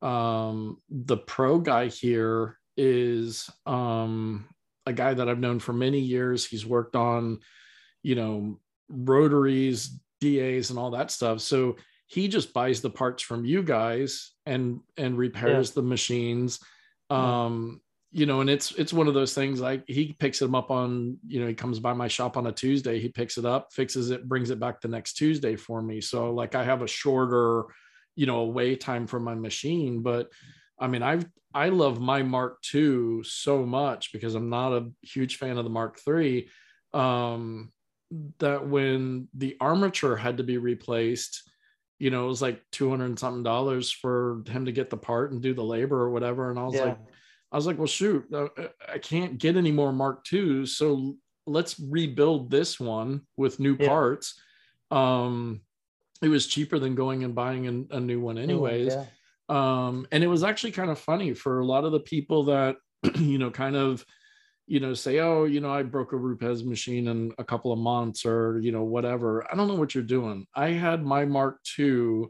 um 0.02 0.78
the 0.89 1.16
pro 1.16 1.59
guy 1.59 1.86
here 1.86 2.57
is 2.82 3.51
um 3.66 4.48
a 4.86 4.93
guy 4.93 5.12
that 5.12 5.28
I've 5.28 5.39
known 5.39 5.59
for 5.59 5.74
many 5.74 6.01
years. 6.01 6.47
He's 6.47 6.65
worked 6.65 6.97
on, 6.97 7.40
you 8.02 8.15
know, 8.15 8.59
rotaries, 8.89 9.98
DAs, 10.20 10.70
and 10.70 10.78
all 10.78 10.93
that 10.93 11.11
stuff. 11.11 11.40
So 11.40 11.77
he 12.07 12.27
just 12.27 12.55
buys 12.55 12.81
the 12.81 12.90
parts 12.90 13.23
from 13.23 13.44
you 13.44 13.62
guys 13.62 14.32
and 14.47 14.81
and 14.97 15.19
repairs 15.19 15.73
the 15.73 15.82
machines. 15.82 16.59
Um, 17.11 17.82
you 18.12 18.27
know, 18.27 18.40
and 18.40 18.48
it's 18.48 18.73
it's 18.73 18.93
one 18.93 19.07
of 19.07 19.15
those 19.15 19.35
things 19.35 19.61
like 19.61 19.85
he 19.86 20.16
picks 20.19 20.39
them 20.39 20.55
up 20.55 20.70
on, 20.70 21.19
you 21.27 21.40
know, 21.40 21.47
he 21.47 21.55
comes 21.55 21.78
by 21.78 21.93
my 21.93 22.09
shop 22.09 22.36
on 22.36 22.47
a 22.47 22.52
Tuesday, 22.52 22.98
he 22.98 23.09
picks 23.09 23.36
it 23.36 23.44
up, 23.44 23.73
fixes 23.73 24.11
it, 24.11 24.28
brings 24.28 24.51
it 24.51 24.59
back 24.59 24.81
the 24.81 24.89
next 24.89 25.15
Tuesday 25.15 25.55
for 25.55 25.82
me. 25.82 26.01
So 26.01 26.32
like 26.32 26.55
I 26.55 26.65
have 26.65 26.82
a 26.82 26.89
shorter, 26.89 27.65
you 28.16 28.27
know, 28.27 28.39
away 28.39 28.74
time 28.74 29.07
for 29.07 29.20
my 29.20 29.35
machine, 29.35 30.02
but 30.02 30.28
I 30.81 30.86
mean, 30.89 31.02
I've 31.02 31.27
I 31.52 31.69
love 31.69 32.01
my 32.01 32.23
Mark 32.23 32.59
II 32.73 33.23
so 33.24 33.66
much 33.66 34.12
because 34.12 34.35
I'm 34.35 34.51
not 34.51 34.73
a 34.73 34.90
huge 35.02 35.36
fan 35.36 35.59
of 35.59 35.65
the 35.65 35.70
Mark 35.70 35.98
III. 36.07 36.48
Um, 36.93 37.73
that 38.39 38.66
when 38.66 39.28
the 39.35 39.57
armature 39.61 40.16
had 40.16 40.39
to 40.39 40.43
be 40.44 40.59
replaced, 40.59 41.48
you 41.98 42.11
know, 42.11 42.24
it 42.24 42.28
was 42.28 42.43
like 42.43 42.62
two 42.73 42.89
hundred 42.89 43.07
and 43.07 43.19
something 43.19 43.43
dollars 43.43 43.90
for 43.93 44.43
him 44.48 44.65
to 44.65 44.73
get 44.73 44.90
the 44.90 44.97
part 44.97 45.32
and 45.32 45.43
do 45.43 45.55
the 45.55 45.62
labor 45.62 46.01
or 46.01 46.11
whatever. 46.11 46.51
And 46.51 46.59
I 46.59 46.65
was 46.65 46.74
Yeah. 46.74 46.85
like, 46.85 46.98
I 47.52 47.57
was 47.57 47.66
like, 47.66 47.78
well, 47.78 47.86
shoot, 47.86 48.32
uh, 48.32 48.48
I 48.89 48.98
can't 48.98 49.39
get 49.39 49.57
any 49.57 49.73
more 49.73 49.93
Mark 49.93 50.24
IIs, 50.32 50.77
so 50.77 51.16
let's 51.47 51.78
rebuild 51.81 52.51
this 52.51 52.78
one 52.81 53.23
with 53.36 53.59
new 53.61 53.77
Yeah. 53.78 53.89
parts. 53.89 54.40
Um, 54.90 55.61
it 56.23 56.28
was 56.28 56.47
cheaper 56.47 56.78
than 56.78 56.94
going 56.94 57.24
and 57.24 57.35
buying 57.35 57.66
an- 57.66 57.89
a 57.90 57.98
new 58.01 58.20
one, 58.20 58.39
anyways 58.39 58.94
yeah. 58.94 59.07
Um 59.51 60.07
and 60.13 60.23
it 60.23 60.29
was 60.29 60.45
actually 60.45 60.71
kind 60.71 60.91
of 60.91 60.99
funny 60.99 61.35
for 61.35 61.59
a 61.59 61.67
lot 61.67 61.85
of 61.85 61.93
the 61.93 62.01
people 62.01 62.45
that 62.45 62.77
you 63.17 63.37
know 63.37 63.51
kind 63.51 63.77
of 63.77 64.07
you 64.67 64.79
know 64.79 64.95
say 64.95 65.19
oh 65.19 65.45
you 65.45 65.61
know 65.61 65.73
i 65.73 65.83
broke 65.83 66.13
a 66.13 66.17
rupes 66.17 66.63
machine 66.63 67.09
in 67.09 67.33
a 67.39 67.45
couple 67.45 67.73
of 67.73 67.79
months 67.79 68.25
or 68.25 68.61
you 68.61 68.71
know 68.71 68.85
whatever. 68.85 69.45
I 69.53 69.57
don't 69.57 69.67
know 69.67 69.75
what 69.75 69.95
you're 69.95 70.05
doing. 70.05 70.47
I 70.55 70.69
had 70.69 71.05
my 71.05 71.25
mark 71.25 71.59
ii 71.79 72.27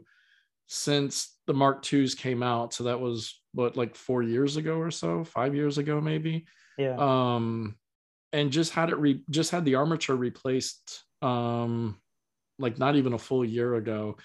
since 0.65 1.37
the 1.45 1.53
mark 1.53 1.83
iis 1.93 2.15
came 2.15 2.41
out 2.41 2.73
so 2.73 2.85
that 2.85 2.99
was 2.99 3.39
what 3.53 3.77
like 3.77 3.95
four 3.95 4.23
years 4.23 4.57
ago 4.57 4.77
or 4.77 4.89
so 4.89 5.23
five 5.23 5.53
years 5.53 5.77
ago 5.77 6.01
maybe? 6.01 6.45
Yeah. 6.77 6.95
um 6.97 7.75
and 8.33 8.51
just 8.51 8.71
had 8.71 8.89
it 8.89 8.97
re 8.97 9.21
just 9.29 9.51
had 9.51 9.65
the 9.65 9.75
armature 9.75 10.15
replaced 10.15 11.03
um 11.21 11.99
like 12.57 12.79
not 12.79 12.95
even 12.95 13.13
a 13.13 13.19
full 13.19 13.45
year 13.45 13.75
ago 13.75 14.17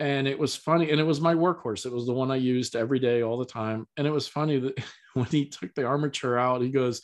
and 0.00 0.26
it 0.26 0.38
was 0.38 0.56
funny 0.56 0.90
and 0.90 0.98
it 0.98 1.04
was 1.04 1.20
my 1.20 1.34
workhorse. 1.34 1.84
It 1.84 1.92
was 1.92 2.06
the 2.06 2.12
one 2.14 2.30
i 2.30 2.36
used 2.36 2.74
every 2.74 2.98
day 2.98 3.22
all 3.22 3.38
the 3.38 3.44
time. 3.44 3.86
And 3.96 4.06
it 4.06 4.10
was 4.10 4.26
funny 4.26 4.58
that 4.58 4.82
when 5.14 5.26
he 5.26 5.46
took 5.46 5.74
the 5.74 5.84
armature 5.84 6.38
out 6.38 6.62
he 6.62 6.70
goes 6.70 7.02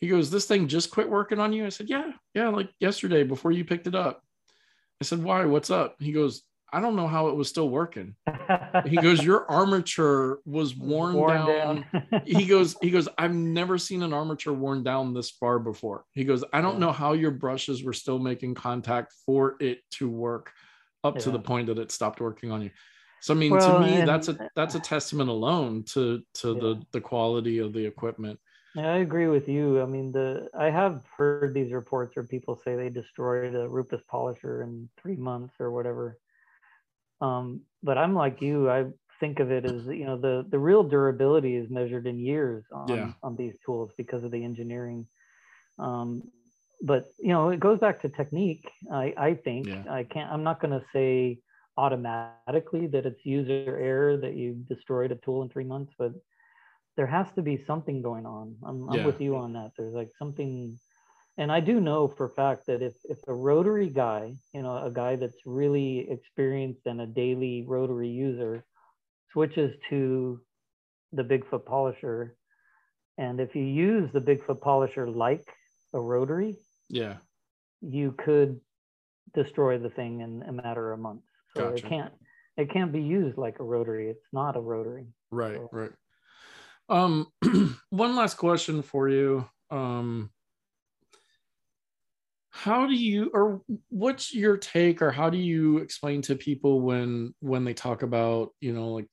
he 0.00 0.08
goes 0.08 0.30
this 0.30 0.46
thing 0.46 0.66
just 0.66 0.90
quit 0.90 1.10
working 1.10 1.38
on 1.38 1.52
you? 1.52 1.66
I 1.66 1.68
said 1.68 1.88
yeah 1.88 2.10
yeah 2.34 2.48
like 2.48 2.70
yesterday 2.80 3.22
before 3.22 3.52
you 3.52 3.64
picked 3.64 3.86
it 3.86 3.94
up. 3.94 4.22
I 5.00 5.04
said 5.04 5.22
why? 5.22 5.44
What's 5.44 5.70
up? 5.70 5.96
He 6.00 6.12
goes 6.12 6.42
i 6.72 6.80
don't 6.80 6.94
know 6.94 7.08
how 7.08 7.26
it 7.28 7.36
was 7.36 7.48
still 7.48 7.68
working. 7.68 8.14
He 8.86 8.96
goes 9.02 9.22
your 9.22 9.50
armature 9.50 10.38
was 10.46 10.74
worn, 10.76 11.14
Worn 11.14 11.46
down, 11.46 11.84
down. 11.92 12.22
he 12.24 12.46
goes 12.54 12.76
he 12.80 12.90
goes 12.90 13.08
i've 13.18 13.34
never 13.34 13.76
seen 13.76 14.02
an 14.02 14.14
armature 14.14 14.54
worn 14.54 14.82
down 14.82 15.12
this 15.12 15.30
far 15.30 15.58
before. 15.58 16.04
He 16.12 16.24
goes 16.24 16.44
i 16.52 16.62
don't 16.62 16.78
know 16.78 16.92
how 16.92 17.12
your 17.12 17.32
brushes 17.32 17.84
were 17.84 17.92
still 17.92 18.18
making 18.18 18.54
contact 18.54 19.12
for 19.26 19.56
it 19.60 19.80
to 19.98 20.08
work 20.08 20.52
up 21.04 21.18
to 21.18 21.30
the 21.30 21.38
point 21.40 21.66
that 21.66 21.78
it 21.78 21.90
stopped 21.90 22.20
working 22.20 22.50
on 22.50 22.62
you 22.62 22.70
so 23.20 23.34
i 23.34 23.36
mean 23.36 23.52
Well, 23.52 23.58
to 23.58 23.72
me 23.72 24.00
that's 24.00 24.28
a 24.28 24.40
that's 24.54 24.74
a 24.74 24.80
testament 24.80 25.30
alone 25.30 25.82
to 25.84 26.22
to 26.34 26.54
the 26.54 26.82
the 26.92 27.00
quality 27.00 27.58
of 27.58 27.72
the 27.72 27.84
equipment 27.84 28.38
Yeah, 28.74 28.92
I 28.92 28.98
agree 28.98 29.26
with 29.26 29.48
you. 29.48 29.80
I 29.82 29.86
mean, 29.86 30.12
the 30.12 30.48
I 30.54 30.70
have 30.70 31.04
heard 31.16 31.54
these 31.54 31.72
reports 31.72 32.14
where 32.14 32.24
people 32.26 32.54
say 32.56 32.76
they 32.76 32.88
destroyed 32.88 33.54
a 33.54 33.68
Rupes 33.68 34.02
polisher 34.08 34.62
in 34.62 34.88
three 34.96 35.16
months 35.16 35.54
or 35.60 35.72
whatever. 35.72 36.18
Um, 37.20 37.62
but 37.82 37.98
I'm 37.98 38.14
like 38.14 38.40
you. 38.40 38.70
I 38.70 38.86
think 39.18 39.40
of 39.40 39.50
it 39.50 39.64
as 39.66 39.86
you 39.86 40.04
know 40.06 40.16
the 40.18 40.46
the 40.48 40.58
real 40.58 40.82
durability 40.82 41.54
is 41.56 41.68
measured 41.68 42.06
in 42.06 42.18
years 42.18 42.64
on 42.72 42.88
Yeah. 42.88 43.12
on 43.22 43.36
these 43.36 43.58
tools 43.64 43.92
because 43.96 44.24
of 44.24 44.30
the 44.30 44.42
engineering. 44.42 45.06
Um, 45.78 46.30
but 46.82 47.06
you 47.18 47.28
know 47.28 47.48
it 47.50 47.60
goes 47.60 47.78
back 47.78 48.00
to 48.02 48.08
technique. 48.08 48.70
I 48.92 49.14
I 49.16 49.34
think 49.34 49.66
Yeah. 49.68 49.84
I 49.90 50.04
can't. 50.04 50.30
I'm 50.32 50.42
not 50.44 50.60
going 50.60 50.78
to 50.78 50.84
say 50.92 51.38
automatically 51.76 52.86
that 52.88 53.06
it's 53.06 53.24
user 53.24 53.42
error 53.48 54.16
that 54.16 54.34
you 54.34 54.54
destroyed 54.68 54.84
a 54.84 54.88
tool 54.88 55.20
in 55.20 55.26
three 55.28 55.46
months, 55.46 55.92
but 55.98 56.12
there 56.96 57.06
has 57.06 57.26
to 57.34 57.42
be 57.42 57.56
something 57.66 58.02
going 58.02 58.26
on. 58.26 58.56
I'm, 58.64 58.88
I'm 58.88 59.04
with 59.04 59.20
you 59.20 59.36
on 59.36 59.52
that. 59.54 59.70
There's 59.76 59.94
like 59.94 60.10
something, 60.18 60.78
and 61.38 61.50
I 61.50 61.60
do 61.60 61.80
know 61.80 62.08
for 62.08 62.26
a 62.26 62.30
fact 62.30 62.66
that 62.66 62.82
if 62.82 62.94
if 63.04 63.18
a 63.26 63.34
rotary 63.34 63.88
guy, 63.88 64.34
you 64.52 64.62
know, 64.62 64.76
a 64.84 64.90
guy 64.90 65.16
that's 65.16 65.46
really 65.46 66.10
experienced 66.10 66.86
and 66.86 67.00
a 67.00 67.06
daily 67.06 67.64
rotary 67.66 68.08
user, 68.08 68.64
switches 69.32 69.72
to 69.90 70.40
the 71.12 71.22
Bigfoot 71.22 71.64
polisher, 71.64 72.36
and 73.18 73.40
if 73.40 73.54
you 73.54 73.62
use 73.62 74.10
the 74.12 74.20
Bigfoot 74.20 74.60
polisher 74.60 75.08
like 75.08 75.46
a 75.94 76.00
rotary, 76.00 76.56
Yeah. 76.90 77.16
you 77.80 78.12
could 78.24 78.60
destroy 79.32 79.78
the 79.78 79.90
thing 79.90 80.20
in 80.20 80.42
a 80.46 80.52
matter 80.52 80.92
of 80.92 80.98
months. 81.00 81.24
So 81.56 81.70
Gotcha. 81.70 81.86
it 81.86 81.88
can't 81.88 82.12
it 82.56 82.70
can't 82.72 82.92
be 82.92 83.00
used 83.00 83.38
like 83.38 83.58
a 83.60 83.62
rotary. 83.64 84.10
It's 84.10 84.26
not 84.32 84.56
a 84.56 84.60
rotary. 84.60 85.06
Right, 85.30 85.54
So- 85.56 85.68
right. 85.72 85.92
Um, 86.90 87.28
one 87.90 88.16
last 88.16 88.36
question 88.36 88.82
for 88.82 89.08
you. 89.08 89.48
Um, 89.70 90.30
how 92.50 92.86
do 92.86 92.94
you, 92.94 93.30
or 93.32 93.62
what's 93.88 94.34
your 94.34 94.56
take, 94.56 95.00
or 95.00 95.12
how 95.12 95.30
do 95.30 95.38
you 95.38 95.78
explain 95.78 96.20
to 96.22 96.34
people 96.34 96.80
when 96.80 97.32
when 97.38 97.64
they 97.64 97.74
talk 97.74 98.02
about, 98.02 98.50
you 98.60 98.72
know, 98.72 98.88
like, 98.88 99.06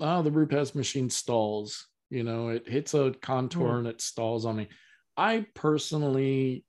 oh, 0.00 0.22
the 0.22 0.30
Rupes 0.30 0.74
machine 0.74 1.10
stalls. 1.10 1.86
You 2.10 2.22
know, 2.22 2.48
it 2.50 2.68
hits 2.68 2.94
a 2.94 3.12
contour 3.20 3.72
Hmm. 3.72 3.78
and 3.78 3.86
it 3.88 4.00
stalls 4.00 4.46
on 4.46 4.56
me. 4.56 4.68
I 5.16 5.46
personally 5.54 6.64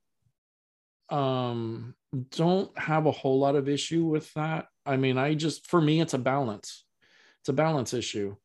um 1.12 1.94
don't 2.30 2.76
have 2.78 3.06
a 3.06 3.12
whole 3.12 3.38
lot 3.40 3.56
of 3.56 3.68
issue 3.68 4.04
with 4.06 4.32
that. 4.34 4.68
I 4.86 4.96
mean, 4.96 5.18
I 5.18 5.34
just 5.34 5.68
for 5.68 5.80
me 5.80 6.00
it's 6.00 6.14
a 6.14 6.18
balance. 6.18 6.86
It's 7.40 7.48
a 7.50 7.54
balance 7.54 7.94
issue. 7.94 8.36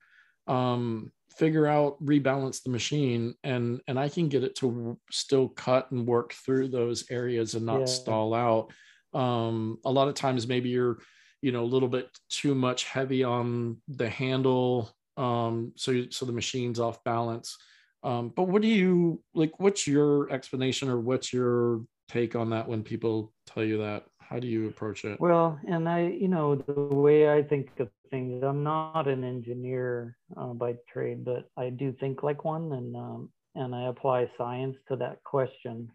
Um 0.48 1.12
figure 1.32 1.68
out 1.68 2.04
rebalance 2.04 2.64
the 2.64 2.70
machine 2.72 3.36
and 3.44 3.82
and 3.88 4.00
I 4.00 4.10
can 4.10 4.30
get 4.30 4.44
it 4.44 4.56
to 4.58 5.00
still 5.12 5.50
cut 5.50 5.92
and 5.92 6.08
work 6.08 6.34
through 6.34 6.70
those 6.70 7.10
areas 7.12 7.56
and 7.56 7.66
not 7.66 7.90
Yeah. 7.90 7.90
stall 7.90 8.34
out. 8.34 8.74
Um 9.14 9.80
a 9.86 9.92
lot 9.92 10.08
of 10.08 10.16
times 10.16 10.48
maybe 10.48 10.70
you're 10.70 11.00
you 11.42 11.52
know 11.52 11.64
a 11.64 11.74
little 11.74 11.90
bit 11.90 12.10
too 12.30 12.56
much 12.56 12.86
heavy 12.86 13.24
on 13.24 13.82
the 13.88 14.10
handle 14.10 14.92
um 15.18 15.74
so 15.76 16.10
so 16.10 16.26
the 16.26 16.32
machine's 16.34 16.80
off 16.80 17.04
balance. 17.04 17.58
Um 18.04 18.30
but 18.30 18.44
what 18.48 18.62
do 18.62 18.68
you 18.68 19.24
like 19.34 19.60
what's 19.60 19.88
your 19.88 20.32
explanation 20.32 20.90
or 20.90 21.00
what's 21.00 21.34
your 21.34 21.82
take 22.08 22.36
on 22.36 22.50
that 22.52 22.68
when 22.68 22.84
people 22.84 23.34
tell 23.46 23.64
you 23.64 23.78
that? 23.80 24.06
How 24.20 24.40
do 24.40 24.48
you 24.48 24.68
approach 24.68 25.06
it? 25.06 25.20
Well, 25.20 25.60
and 25.68 25.88
I, 25.88 26.08
you 26.08 26.28
know, 26.28 26.56
the 26.56 26.74
way 26.74 27.32
I 27.32 27.44
think 27.44 27.80
of 27.80 27.90
things, 28.12 28.44
I'm 28.44 28.64
not 28.64 29.08
an 29.08 29.24
engineer 29.24 30.18
uh, 30.36 30.54
by 30.54 30.76
trade, 30.92 31.24
but 31.24 31.50
I 31.58 31.70
do 31.70 31.94
think 31.94 32.24
like 32.24 32.44
one, 32.44 32.74
and 32.74 32.96
um, 32.96 33.30
and 33.56 33.74
I 33.74 33.88
apply 33.88 34.30
science 34.38 34.78
to 34.90 34.96
that 34.98 35.24
question. 35.24 35.90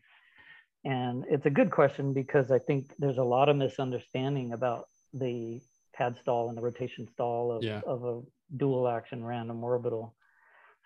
And 0.84 1.24
it's 1.30 1.47
a 1.47 1.51
good 1.51 1.70
question 1.70 2.12
because 2.12 2.51
I 2.51 2.59
think 2.59 2.93
there's 2.98 3.18
a 3.18 3.22
lot 3.22 3.48
of 3.48 3.56
misunderstanding 3.56 4.52
about 4.52 4.86
the 5.12 5.60
pad 5.94 6.16
stall 6.20 6.48
and 6.48 6.59
the 6.59 6.62
rotation 6.62 7.06
stall 7.12 7.52
of, 7.52 7.62
Yeah. 7.62 7.82
of 7.86 8.05
a 8.05 8.20
dual 8.56 8.89
action 8.89 9.24
random 9.24 9.62
orbital. 9.62 10.14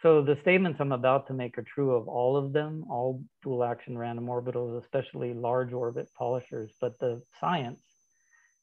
So 0.03 0.23
the 0.23 0.37
statements 0.37 0.81
I'm 0.81 0.93
about 0.93 1.27
to 1.29 1.35
make 1.35 1.57
are 1.57 1.63
true 1.63 1.95
of 1.95 2.07
all 2.07 2.37
of 2.37 2.53
them, 2.53 2.85
all 2.91 3.23
dual 3.43 3.65
action 3.65 3.97
random 3.97 4.27
orbitals, 4.27 4.83
especially 4.83 5.33
large 5.33 5.73
orbit 5.73 6.09
polishers. 6.17 6.71
But 6.81 6.99
the 6.99 7.23
science 7.41 7.81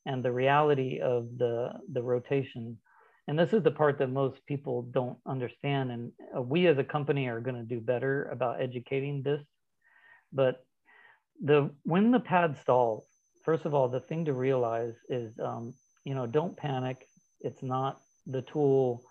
and 0.05 0.23
the 0.23 0.31
reality 0.31 0.99
of 0.99 1.37
the 1.37 1.73
the 1.91 2.03
rotation, 2.03 2.77
and 3.27 3.39
this 3.39 3.53
is 3.53 3.63
the 3.63 3.71
part 3.71 3.97
that 3.97 4.11
most 4.11 4.45
people 4.45 4.83
don't 4.83 5.17
understand. 5.25 5.91
And 5.91 6.11
uh, 6.37 6.41
we 6.41 6.67
as 6.67 6.77
a 6.77 6.83
company 6.83 7.27
are 7.27 7.39
going 7.39 7.55
to 7.55 7.63
do 7.63 7.79
better 7.81 8.25
about 8.25 8.61
educating 8.61 9.23
this. 9.23 9.43
But 10.31 10.63
the 11.43 11.71
when 11.83 12.11
the 12.11 12.19
pad 12.19 12.57
stalls, 12.61 13.05
first 13.43 13.65
of 13.65 13.73
all, 13.73 13.89
the 13.89 13.99
thing 13.99 14.25
to 14.25 14.33
realize 14.33 14.93
is, 15.09 15.39
um, 15.39 15.73
you 16.03 16.13
know, 16.13 16.27
don't 16.27 16.55
panic. 16.55 17.07
It's 17.41 17.63
not 17.63 17.99
the 18.27 18.43
tool 18.43 19.03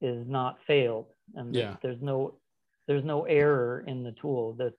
is 0.00 0.26
not 0.26 0.62
failed, 0.64 1.06
and 1.34 1.54
Yeah. 1.54 1.76
there's 1.82 2.00
no 2.02 2.38
there's 2.86 3.04
no 3.04 3.24
error 3.24 3.84
in 3.86 4.02
the 4.02 4.12
tool. 4.12 4.54
The 4.54 4.72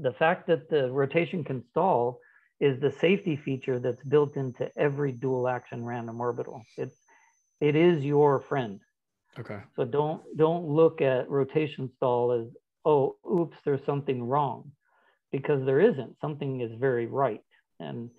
the 0.00 0.12
fact 0.12 0.46
that 0.48 0.68
the 0.68 0.90
rotation 0.90 1.44
can 1.44 1.62
stall 1.70 2.20
is 2.60 2.80
the 2.80 2.90
safety 2.90 3.36
feature 3.36 3.78
that's 3.78 4.02
built 4.04 4.36
into 4.36 4.70
every 4.76 5.12
dual 5.12 5.48
action 5.48 5.84
random 5.84 6.20
orbital. 6.20 6.62
It's 6.76 6.96
it 7.60 7.76
is 7.76 8.04
your 8.04 8.40
friend. 8.40 8.80
Okay. 9.38 9.60
So 9.76 9.84
don't 9.84 10.22
don't 10.36 10.66
look 10.66 11.00
at 11.02 11.30
rotation 11.30 11.90
stall 11.96 12.32
as 12.32 12.56
oh 12.84 13.16
oops 13.30 13.58
there's 13.64 13.84
something 13.84 14.24
wrong 14.24 14.72
because 15.32 15.64
there 15.64 15.80
isn't 15.80 16.18
something 16.20 16.60
is 16.60 16.72
very 16.74 17.06
right 17.06 17.42
and 17.80 18.10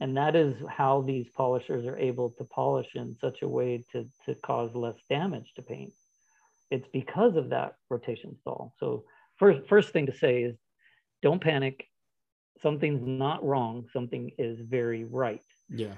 and 0.00 0.16
that 0.16 0.34
is 0.34 0.54
how 0.68 1.02
these 1.02 1.28
polishers 1.30 1.86
are 1.86 1.98
able 1.98 2.30
to 2.30 2.44
polish 2.44 2.94
in 2.94 3.14
such 3.20 3.42
a 3.42 3.48
way 3.48 3.84
to 3.92 4.04
to 4.24 4.34
cause 4.36 4.74
less 4.74 4.96
damage 5.08 5.52
to 5.54 5.62
paint 5.62 5.92
it's 6.74 6.88
because 7.00 7.34
of 7.36 7.46
that 7.50 7.70
rotation 7.94 8.32
stall 8.40 8.62
so 8.80 9.04
first 9.40 9.60
first 9.72 9.88
thing 9.92 10.06
to 10.06 10.16
say 10.24 10.34
is 10.48 10.56
don't 11.26 11.42
panic 11.48 11.76
something's 12.64 13.02
not 13.26 13.44
wrong 13.50 13.74
something 13.96 14.24
is 14.38 14.56
very 14.78 15.04
right 15.22 15.42
Yeah. 15.82 15.96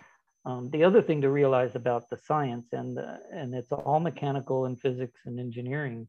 um, 0.49 0.63
the 0.75 0.85
other 0.89 1.03
thing 1.07 1.21
to 1.23 1.31
realize 1.41 1.75
about 1.83 2.03
the 2.11 2.19
science 2.29 2.67
and 2.73 2.89
the, 2.99 3.09
and 3.39 3.55
it's 3.59 3.73
all 3.73 4.01
mechanical 4.11 4.59
and 4.67 4.77
physics 4.85 5.21
and 5.27 5.37
engineering. 5.47 6.01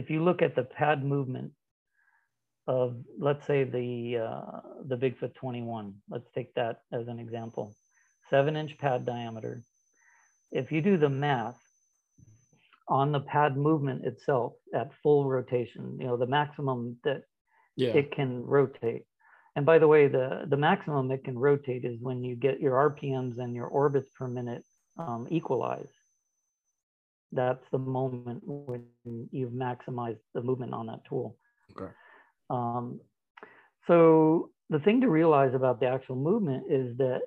If 0.00 0.10
you 0.12 0.18
look 0.28 0.40
at 0.42 0.54
the 0.54 0.64
pad 0.78 0.98
movement 1.14 1.50
of 2.66 2.96
let's 3.18 3.44
say 3.46 3.64
the 3.64 4.18
uh, 4.28 4.60
the 4.90 4.96
Bigfoot 4.96 5.34
21, 5.34 5.94
let's 6.14 6.30
take 6.36 6.50
that 6.54 6.76
as 6.98 7.04
an 7.08 7.18
example, 7.24 7.74
seven 8.30 8.56
inch 8.56 8.72
pad 8.78 9.04
diameter. 9.04 9.54
If 10.60 10.72
you 10.72 10.80
do 10.80 10.96
the 10.96 11.10
math 11.26 11.60
on 12.88 13.12
the 13.12 13.20
pad 13.20 13.56
movement 13.56 14.04
itself 14.04 14.54
at 14.74 14.90
full 15.02 15.28
rotation, 15.28 15.96
you 15.98 16.06
know 16.06 16.16
the 16.16 16.26
maximum 16.26 16.96
that 17.04 17.22
Yeah. 17.76 17.94
it 18.00 18.12
can 18.12 18.44
rotate. 18.44 19.04
And 19.56 19.64
by 19.64 19.78
the 19.78 19.88
way, 19.88 20.08
the, 20.08 20.46
the 20.48 20.56
maximum 20.56 21.10
it 21.12 21.22
can 21.24 21.38
rotate 21.38 21.84
is 21.84 22.00
when 22.00 22.24
you 22.24 22.34
get 22.34 22.60
your 22.60 22.74
RPMs 22.90 23.38
and 23.38 23.54
your 23.54 23.66
orbits 23.68 24.08
per 24.18 24.26
minute 24.28 24.64
um, 24.98 25.26
equalize. 25.30 25.92
That's 27.32 27.64
the 27.70 27.78
moment 27.78 28.42
when 28.44 28.84
you've 29.30 29.52
maximized 29.52 30.20
the 30.34 30.42
movement 30.42 30.72
on 30.74 30.86
that 30.86 31.04
tool. 31.08 31.36
Okay. 31.72 31.92
Um, 32.50 33.00
so 33.86 34.50
the 34.70 34.78
thing 34.80 35.00
to 35.02 35.08
realize 35.08 35.54
about 35.54 35.80
the 35.80 35.86
actual 35.86 36.16
movement 36.16 36.64
is 36.70 36.96
that 36.98 37.22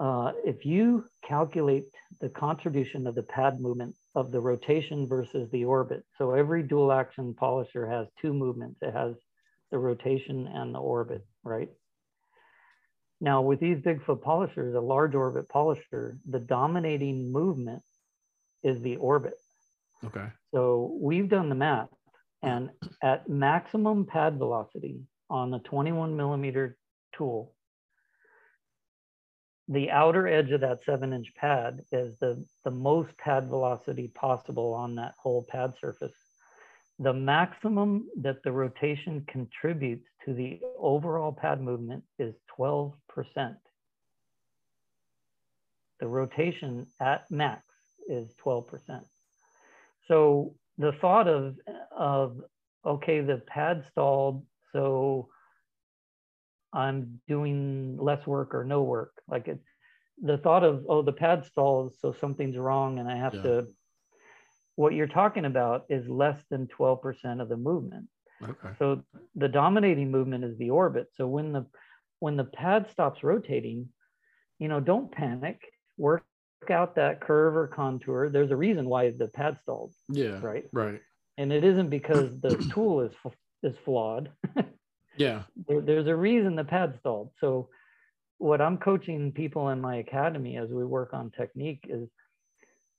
uh, 0.00 0.32
if 0.44 0.64
you 0.64 1.04
calculate 1.26 1.86
the 2.20 2.28
contribution 2.28 3.06
of 3.06 3.14
the 3.14 3.22
pad 3.22 3.60
movement 3.60 3.94
of 4.14 4.30
the 4.30 4.40
rotation 4.40 5.08
versus 5.08 5.48
the 5.50 5.64
orbit, 5.64 6.04
so 6.18 6.32
every 6.32 6.62
dual 6.62 6.92
action 6.92 7.34
polisher 7.34 7.86
has 7.86 8.06
two 8.20 8.32
movements. 8.32 8.78
It 8.80 8.92
has 8.92 9.14
the 9.70 9.78
rotation 9.78 10.46
and 10.46 10.74
the 10.74 10.78
orbit, 10.78 11.26
right? 11.42 11.68
Now 13.20 13.42
with 13.42 13.60
these 13.60 13.78
Bigfoot 13.78 14.22
polishers, 14.22 14.74
a 14.74 14.80
large 14.80 15.14
orbit 15.14 15.48
polisher, 15.48 16.18
the 16.28 16.38
dominating 16.38 17.32
movement 17.32 17.82
is 18.62 18.80
the 18.82 18.96
orbit. 18.96 19.34
Okay. 20.04 20.26
So 20.52 20.96
we've 21.00 21.28
done 21.28 21.48
the 21.48 21.54
math, 21.54 21.88
and 22.42 22.70
at 23.02 23.28
maximum 23.28 24.06
pad 24.06 24.38
velocity 24.38 25.00
on 25.30 25.50
the 25.50 25.60
21 25.60 26.16
millimeter 26.16 26.76
tool, 27.16 27.53
the 29.68 29.90
outer 29.90 30.28
edge 30.28 30.50
of 30.50 30.60
that 30.60 30.80
seven 30.84 31.12
inch 31.12 31.32
pad 31.36 31.80
is 31.90 32.16
the, 32.18 32.44
the 32.64 32.70
most 32.70 33.16
pad 33.16 33.48
velocity 33.48 34.08
possible 34.08 34.74
on 34.74 34.94
that 34.96 35.14
whole 35.18 35.46
pad 35.48 35.72
surface. 35.80 36.12
The 36.98 37.12
maximum 37.12 38.08
that 38.18 38.42
the 38.44 38.52
rotation 38.52 39.24
contributes 39.26 40.06
to 40.24 40.34
the 40.34 40.60
overall 40.78 41.32
pad 41.32 41.60
movement 41.60 42.04
is 42.18 42.34
12%. 42.58 42.92
The 46.00 46.06
rotation 46.06 46.86
at 47.00 47.28
max 47.30 47.62
is 48.08 48.28
12%. 48.44 49.04
So 50.06 50.54
the 50.78 50.92
thought 50.92 51.26
of, 51.26 51.56
of 51.96 52.40
okay, 52.84 53.20
the 53.22 53.38
pad 53.46 53.84
stalled, 53.90 54.44
so 54.72 55.28
I'm 56.72 57.20
doing 57.26 57.96
less 57.98 58.26
work 58.26 58.54
or 58.54 58.64
no 58.64 58.82
work. 58.82 59.13
Like 59.28 59.48
it, 59.48 59.58
the 60.22 60.38
thought 60.38 60.64
of 60.64 60.84
oh 60.88 61.02
the 61.02 61.12
pad 61.12 61.44
stalls 61.44 61.98
so 62.00 62.12
something's 62.12 62.56
wrong 62.56 62.98
and 63.00 63.08
i 63.10 63.16
have 63.16 63.34
Yeah. 63.34 63.42
to 63.42 63.66
what 64.76 64.94
you're 64.94 65.06
talking 65.06 65.44
about 65.44 65.84
is 65.88 66.08
less 66.08 66.40
than 66.50 66.66
12% 66.68 67.40
of 67.40 67.48
the 67.48 67.56
movement 67.56 68.06
Okay. 68.42 68.70
so 68.78 69.02
the 69.34 69.48
dominating 69.48 70.10
movement 70.10 70.44
is 70.44 70.56
the 70.58 70.70
orbit 70.70 71.08
so 71.16 71.26
when 71.26 71.52
the 71.52 71.66
when 72.20 72.36
the 72.36 72.44
pad 72.44 72.88
stops 72.90 73.24
rotating 73.24 73.88
you 74.58 74.68
know 74.68 74.80
don't 74.80 75.10
panic 75.10 75.60
work 75.96 76.24
out 76.70 76.94
that 76.94 77.20
curve 77.20 77.56
or 77.56 77.66
contour 77.66 78.28
there's 78.28 78.50
a 78.52 78.56
reason 78.56 78.88
why 78.88 79.10
the 79.10 79.28
pad 79.28 79.58
stalled 79.62 79.92
Yeah. 80.08 80.38
right 80.40 80.66
Right. 80.72 81.00
and 81.38 81.52
it 81.52 81.64
isn't 81.64 81.90
because 81.90 82.30
the 82.40 82.56
tool 82.72 83.00
is 83.00 83.12
is 83.62 83.76
flawed 83.84 84.30
Yeah. 85.16 85.42
there, 85.68 85.80
there's 85.80 86.06
a 86.08 86.16
reason 86.16 86.56
the 86.56 86.64
pad 86.64 86.96
stalled. 86.98 87.30
So 87.38 87.68
what 88.38 88.60
I'm 88.60 88.78
coaching 88.78 89.32
people 89.32 89.68
in 89.70 89.80
my 89.80 89.96
academy 89.96 90.56
as 90.56 90.70
we 90.70 90.84
work 90.84 91.14
on 91.14 91.30
technique 91.30 91.86
is 91.88 92.08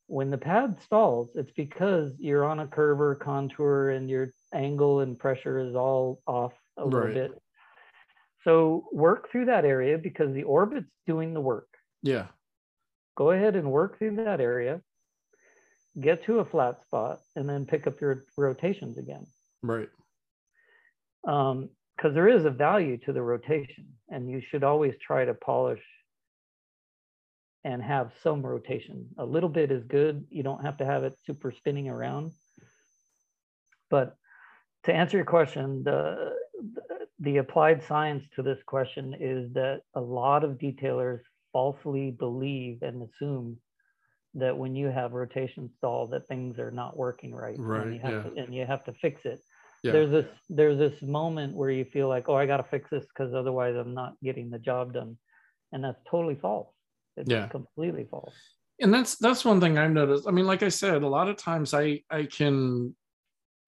when 0.08 0.30
the 0.30 0.38
pad 0.38 0.80
stalls, 0.82 1.36
it's 1.36 1.52
because 1.52 2.20
you're 2.20 2.46
on 2.46 2.60
a 2.60 2.68
curve 2.68 3.02
or 3.02 3.16
contour 3.16 3.90
and 3.90 4.10
your 4.10 4.30
angle 4.54 5.00
and 5.02 5.18
pressure 5.18 5.60
is 5.60 5.76
all 5.76 6.22
off 6.28 6.54
a 6.78 6.86
little 6.86 7.02
Right. 7.02 7.14
bit. 7.14 7.42
So 8.44 8.88
work 8.92 9.32
through 9.32 9.46
that 9.46 9.66
area 9.66 9.98
because 9.98 10.34
the 10.34 10.44
orbit's 10.44 10.92
doing 11.08 11.34
the 11.34 11.42
work. 11.42 11.68
Yeah. 12.04 12.28
Go 13.16 13.32
ahead 13.32 13.56
and 13.56 13.72
work 13.72 13.98
through 13.98 14.18
that 14.18 14.40
area, 14.40 14.82
get 16.00 16.24
to 16.26 16.40
a 16.40 16.46
flat 16.46 16.82
spot, 16.82 17.20
and 17.36 17.50
then 17.50 17.66
pick 17.66 17.88
up 17.88 18.00
your 18.00 18.26
rotations 18.38 18.98
again. 18.98 19.26
Right. 19.64 19.90
um, 21.28 21.70
because 21.96 22.14
there 22.14 22.28
is 22.28 22.46
a 22.46 22.50
value 22.50 22.98
to 22.98 23.14
the 23.14 23.22
rotation 23.22 23.88
and 24.10 24.30
you 24.30 24.42
should 24.42 24.64
always 24.64 24.94
try 25.02 25.26
to 25.26 25.34
polish 25.34 25.82
and 27.64 27.82
have 27.82 28.12
some 28.22 28.46
rotation. 28.46 29.08
A 29.18 29.26
little 29.26 29.50
bit 29.50 29.72
is 29.72 29.84
good. 29.86 30.26
You 30.30 30.44
don't 30.44 30.64
have 30.64 30.78
to 30.78 30.86
have 30.86 31.04
it 31.04 31.18
super 31.26 31.52
spinning 31.52 31.90
around. 31.90 32.32
But 33.90 34.18
to 34.84 34.94
answer 34.94 35.18
your 35.18 35.26
question 35.26 35.84
the 35.84 36.34
the 37.20 37.38
applied 37.38 37.82
science 37.84 38.26
to 38.36 38.44
this 38.44 38.62
question 38.66 39.16
is 39.20 39.52
that 39.54 39.82
a 39.96 40.02
lot 40.02 40.44
of 40.44 40.58
detailers 40.58 41.22
falsely 41.54 42.12
believe 42.12 42.82
and 42.82 43.02
assume 43.02 43.58
that 44.34 44.58
when 44.58 44.76
you 44.76 44.88
have 44.88 45.14
rotation 45.14 45.70
stall 45.78 46.08
that 46.08 46.28
things 46.28 46.60
are 46.60 46.72
not 46.72 46.98
working 46.98 47.34
right, 47.34 47.56
Right, 47.58 47.84
and, 47.84 47.94
you 47.96 48.02
have 48.02 48.12
yeah. 48.12 48.22
to, 48.30 48.36
and 48.36 48.54
you 48.54 48.66
have 48.66 48.84
to 48.84 48.94
fix 48.94 49.26
it 49.26 49.40
Yeah. 49.86 49.92
there's 49.94 50.12
this 50.12 50.26
there's 50.50 50.78
this 50.78 51.02
moment 51.02 51.56
where 51.56 51.70
you 51.70 51.86
feel 51.86 52.08
like 52.10 52.28
oh 52.28 52.36
i 52.36 52.46
got 52.46 52.58
to 52.58 52.64
fix 52.64 52.90
this 52.90 53.06
because 53.06 53.34
otherwise 53.34 53.76
i'm 53.76 53.94
not 53.94 54.14
getting 54.24 54.50
the 54.50 54.60
job 54.60 54.94
done. 54.94 55.18
And 55.72 55.84
that's 55.84 56.02
totally 56.10 56.36
false. 56.36 56.70
It's 57.18 57.30
Yeah. 57.30 57.48
completely 57.48 58.06
false. 58.10 58.34
And 58.80 58.94
that's 58.94 59.16
that's 59.18 59.44
one 59.46 59.60
thing 59.62 59.78
i've 59.78 59.92
noticed. 59.92 60.28
I 60.28 60.32
mean 60.32 60.46
like 60.48 60.64
i 60.64 60.70
said 60.70 61.04
a 61.04 61.08
lot 61.08 61.30
of 61.30 61.38
times 61.38 61.74
i 61.74 62.02
i 62.10 62.24
can 62.24 62.96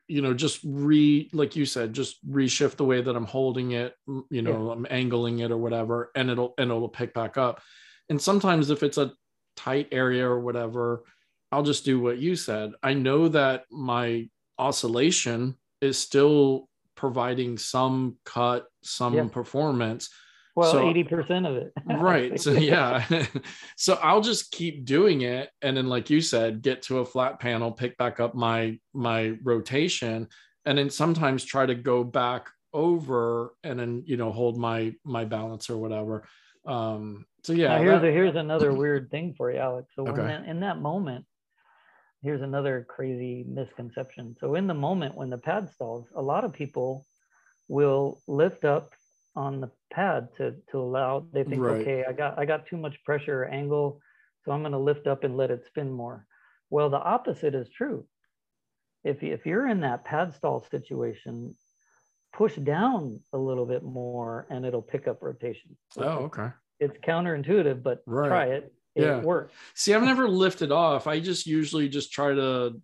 you 0.07 0.21
know 0.21 0.33
just 0.33 0.59
re 0.63 1.29
like 1.33 1.55
you 1.55 1.65
said 1.65 1.93
just 1.93 2.13
reshift 2.29 2.77
the 2.77 2.85
way 2.85 3.01
that 3.01 3.15
i'm 3.15 3.25
holding 3.25 3.71
it 3.71 3.93
you 4.29 4.41
know 4.41 4.71
i'm 4.71 4.87
angling 4.89 5.39
it 5.39 5.51
or 5.51 5.57
whatever 5.57 6.11
and 6.15 6.29
it'll 6.29 6.53
and 6.57 6.71
it'll 6.71 6.89
pick 6.89 7.13
back 7.13 7.37
up. 7.37 7.61
And 8.09 8.21
sometimes 8.21 8.69
if 8.69 8.83
it's 8.83 8.97
a 8.97 9.11
tight 9.57 9.89
area 9.91 10.25
or 10.25 10.39
whatever 10.39 11.03
i'll 11.51 11.63
just 11.63 11.83
do 11.85 11.99
what 11.99 12.17
you 12.19 12.35
said. 12.35 12.71
I 12.81 12.93
know 12.93 13.27
that 13.29 13.65
my 13.71 14.29
oscillation 14.57 15.55
is 15.81 15.97
still 15.97 16.67
providing 16.95 17.57
some 17.57 18.17
cut 18.25 18.65
some 18.83 19.13
Yeah. 19.13 19.27
performance. 19.31 20.09
Well 20.55 20.71
So- 20.71 20.79
80% 20.85 21.47
of 21.47 21.55
it. 21.57 21.71
Right. 21.85 22.39
So 22.39 22.51
yeah. 22.53 23.05
So 23.77 23.99
i'll 24.01 24.21
just 24.21 24.51
keep 24.51 24.85
doing 24.85 25.21
it 25.21 25.49
and 25.61 25.77
then 25.77 25.87
like 25.87 26.09
you 26.09 26.19
said 26.21 26.61
get 26.63 26.81
to 26.83 26.99
a 26.99 27.05
flat 27.05 27.39
panel 27.39 27.71
pick 27.71 27.95
back 27.97 28.19
up 28.19 28.33
my 28.33 28.79
my 28.93 29.37
rotation 29.43 30.27
and 30.65 30.77
then 30.77 30.89
sometimes 30.89 31.43
try 31.45 31.65
to 31.65 31.75
go 31.75 32.03
back 32.03 32.49
over 32.73 33.53
and 33.63 33.79
then 33.79 34.03
you 34.05 34.17
know 34.17 34.31
hold 34.31 34.57
my 34.57 34.93
my 35.05 35.25
balance 35.25 35.69
or 35.69 35.77
whatever. 35.77 36.23
Um 36.65 37.25
so 37.43 37.53
yeah 37.53 37.69
now 37.77 37.81
here's 37.83 38.01
that- 38.01 38.07
a, 38.07 38.11
here's 38.11 38.35
another 38.35 38.73
weird 38.73 39.11
thing 39.11 39.35
for 39.37 39.51
you 39.51 39.59
alex. 39.59 39.87
So 39.95 40.01
Okay. 40.07 40.11
when 40.13 40.27
that, 40.27 40.45
in 40.47 40.59
that 40.61 40.81
moment 40.81 41.25
here's 42.21 42.41
another 42.41 42.85
crazy 42.89 43.43
misconception. 43.47 44.35
So 44.39 44.55
in 44.55 44.67
the 44.67 44.73
moment 44.73 45.15
when 45.15 45.29
the 45.29 45.37
pad 45.37 45.69
stalls 45.69 46.07
a 46.15 46.21
lot 46.21 46.43
of 46.43 46.53
people 46.53 47.05
will 47.67 48.21
lift 48.27 48.65
up 48.65 48.93
on 49.35 49.61
the 49.61 49.71
pad 49.93 50.29
to 50.37 50.55
to 50.71 50.79
allow 50.79 51.19
they 51.31 51.43
think 51.43 51.61
Right. 51.61 51.81
okay 51.81 52.03
i 52.09 52.11
got 52.11 52.39
i 52.39 52.45
got 52.45 52.65
too 52.65 52.77
much 52.77 53.03
pressure 53.03 53.43
or 53.43 53.45
angle 53.45 53.99
so 54.43 54.51
i'm 54.51 54.61
going 54.61 54.71
to 54.71 54.77
lift 54.79 55.05
up 55.07 55.23
and 55.23 55.37
let 55.37 55.51
it 55.51 55.65
spin 55.65 55.91
more. 55.91 56.25
Well 56.69 56.89
the 56.89 56.97
opposite 56.99 57.53
is 57.55 57.69
true. 57.69 58.07
If, 59.03 59.21
if 59.23 59.45
you're 59.45 59.67
in 59.67 59.81
that 59.81 60.05
pad 60.05 60.33
stall 60.33 60.65
situation 60.71 61.55
push 62.33 62.55
down 62.57 63.19
a 63.33 63.37
little 63.37 63.65
bit 63.65 63.83
more 63.83 64.47
and 64.49 64.65
it'll 64.65 64.81
pick 64.81 65.07
up 65.07 65.21
rotation. 65.21 65.77
Oh 65.97 66.25
okay. 66.25 66.49
It's 66.79 66.97
counterintuitive 66.99 67.83
but 67.83 68.03
Right. 68.05 68.29
try 68.29 68.45
it 68.47 68.73
it 68.97 69.03
Yeah. 69.03 69.19
works 69.21 69.53
See, 69.75 69.93
I've 69.93 70.03
never 70.03 70.27
lifted 70.27 70.71
off. 70.71 71.07
I 71.07 71.19
just 71.19 71.45
usually 71.45 71.87
just 71.87 72.11
try 72.11 72.33
to, 72.33 72.81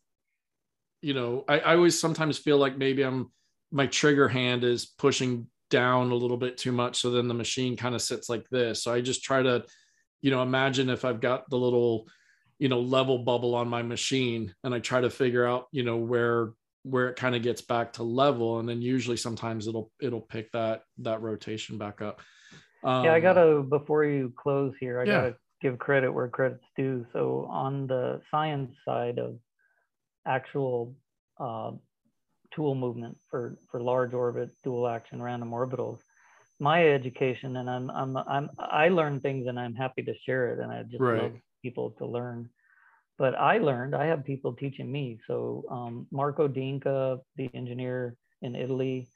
you 1.01 1.13
know, 1.13 1.43
I, 1.47 1.59
I 1.59 1.75
always 1.75 1.99
sometimes 1.99 2.37
feel 2.37 2.57
like 2.57 2.77
maybe 2.77 3.01
I'm 3.03 3.31
my 3.71 3.87
trigger 3.87 4.27
hand 4.27 4.63
is 4.63 4.85
pushing 4.85 5.47
down 5.71 6.11
a 6.11 6.15
little 6.15 6.37
bit 6.37 6.57
too 6.57 6.71
much. 6.71 6.99
So 7.01 7.09
then 7.09 7.27
the 7.27 7.33
machine 7.33 7.75
kind 7.75 7.95
of 7.95 8.01
sits 8.01 8.29
like 8.29 8.47
this. 8.49 8.83
So 8.83 8.93
I 8.93 9.01
just 9.01 9.23
try 9.23 9.41
to, 9.41 9.65
you 10.21 10.29
know, 10.29 10.43
imagine 10.43 10.89
if 10.89 11.03
I've 11.03 11.19
got 11.19 11.49
the 11.49 11.57
little, 11.57 12.07
you 12.59 12.69
know, 12.69 12.79
level 12.79 13.17
bubble 13.19 13.55
on 13.55 13.67
my 13.67 13.81
machine 13.81 14.53
and 14.63 14.73
I 14.75 14.79
try 14.79 15.01
to 15.01 15.09
figure 15.09 15.47
out, 15.47 15.65
you 15.71 15.83
know, 15.83 15.97
where 15.97 16.53
where 16.83 17.09
it 17.09 17.15
kind 17.15 17.33
of 17.33 17.41
gets 17.41 17.61
back 17.61 17.93
to 17.93 18.03
level. 18.03 18.59
And 18.59 18.69
then 18.69 18.81
usually 18.81 19.17
sometimes 19.17 19.67
it'll 19.67 19.91
it'll 19.99 20.21
pick 20.21 20.51
that 20.51 20.83
that 20.99 21.21
rotation 21.21 21.77
back 21.79 22.01
up. 22.01 22.21
Um, 22.83 23.05
yeah 23.05 23.13
i 23.13 23.19
gotta 23.21 23.63
before 23.63 24.03
you 24.03 24.33
close 24.35 24.73
here 24.77 24.99
i 24.99 25.05
yeah. 25.05 25.11
gotta 25.11 25.35
give 25.63 25.79
credit 25.79 26.11
where 26.13 26.29
credit's 26.29 26.65
due. 26.77 27.07
So 27.13 27.47
on 27.49 27.87
the 27.87 28.21
science 28.31 28.75
side 28.85 29.19
of 29.19 29.39
actual 30.27 30.95
uh, 31.39 31.71
tool 32.55 32.75
movement 32.75 33.17
for 33.29 33.57
for 33.71 33.81
large 33.81 34.13
orbit 34.13 34.51
dual 34.63 34.87
action 34.87 35.21
random 35.21 35.51
orbitals 35.51 35.99
my 36.59 36.87
education 36.87 37.57
and 37.57 37.69
i'm 37.69 37.89
i'm 37.91 38.17
i'm 38.17 38.49
i 38.59 38.89
learn 38.89 39.19
things 39.19 39.47
and 39.47 39.59
i'm 39.59 39.75
happy 39.75 40.03
to 40.03 40.13
share 40.25 40.49
it 40.53 40.59
and 40.59 40.71
i 40.71 40.83
just 40.83 41.03
Right. 41.03 41.21
love 41.21 41.33
people 41.63 41.91
to 41.99 42.05
learn. 42.05 42.49
But 43.17 43.35
i 43.35 43.57
learned 43.57 43.95
i 43.95 44.05
have 44.05 44.25
people 44.25 44.53
teaching 44.53 44.91
me. 44.91 45.19
So 45.27 45.65
um, 45.71 46.07
marco 46.11 46.47
dinka 46.47 47.19
the 47.37 47.49
engineer 47.53 48.15
in 48.41 48.55
italy 48.55 49.07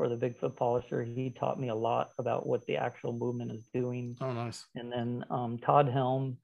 for 0.00 0.08
the 0.08 0.16
bigfoot 0.16 0.56
polisher 0.56 1.02
he 1.02 1.28
taught 1.28 1.60
me 1.60 1.68
a 1.68 1.74
lot 1.74 2.08
about 2.18 2.46
what 2.46 2.64
the 2.64 2.74
actual 2.74 3.12
movement 3.12 3.52
is 3.52 3.60
doing 3.74 4.16
Oh, 4.22 4.32
nice. 4.32 4.64
and 4.74 4.90
then 4.90 5.24
um, 5.28 5.58
Todd 5.58 5.90
Helm, 5.90 6.38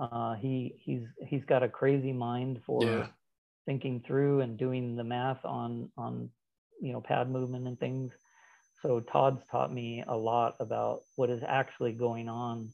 uh, 0.00 0.34
he 0.34 0.76
he's 0.78 1.02
he's 1.26 1.44
got 1.44 1.64
a 1.64 1.68
crazy 1.68 2.12
mind 2.12 2.60
for 2.64 2.86
Yeah. 2.86 3.06
thinking 3.66 4.04
through 4.06 4.42
and 4.42 4.56
doing 4.56 4.94
the 4.94 5.02
math 5.02 5.44
on 5.44 5.90
on 5.98 6.30
you 6.80 6.92
know 6.92 7.00
pad 7.00 7.28
movement 7.28 7.66
and 7.66 7.78
things. 7.80 8.12
So 8.82 9.00
Todd's 9.00 9.42
taught 9.50 9.72
me 9.72 10.04
a 10.06 10.16
lot 10.16 10.54
about 10.60 11.00
what 11.16 11.28
is 11.30 11.42
actually 11.46 11.92
going 11.92 12.28
on 12.28 12.68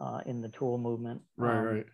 uh, 0.00 0.20
in 0.24 0.40
the 0.40 0.48
tool 0.48 0.78
movement. 0.78 1.20
Right, 1.36 1.50
Um, 1.50 1.66
right. 1.76 1.86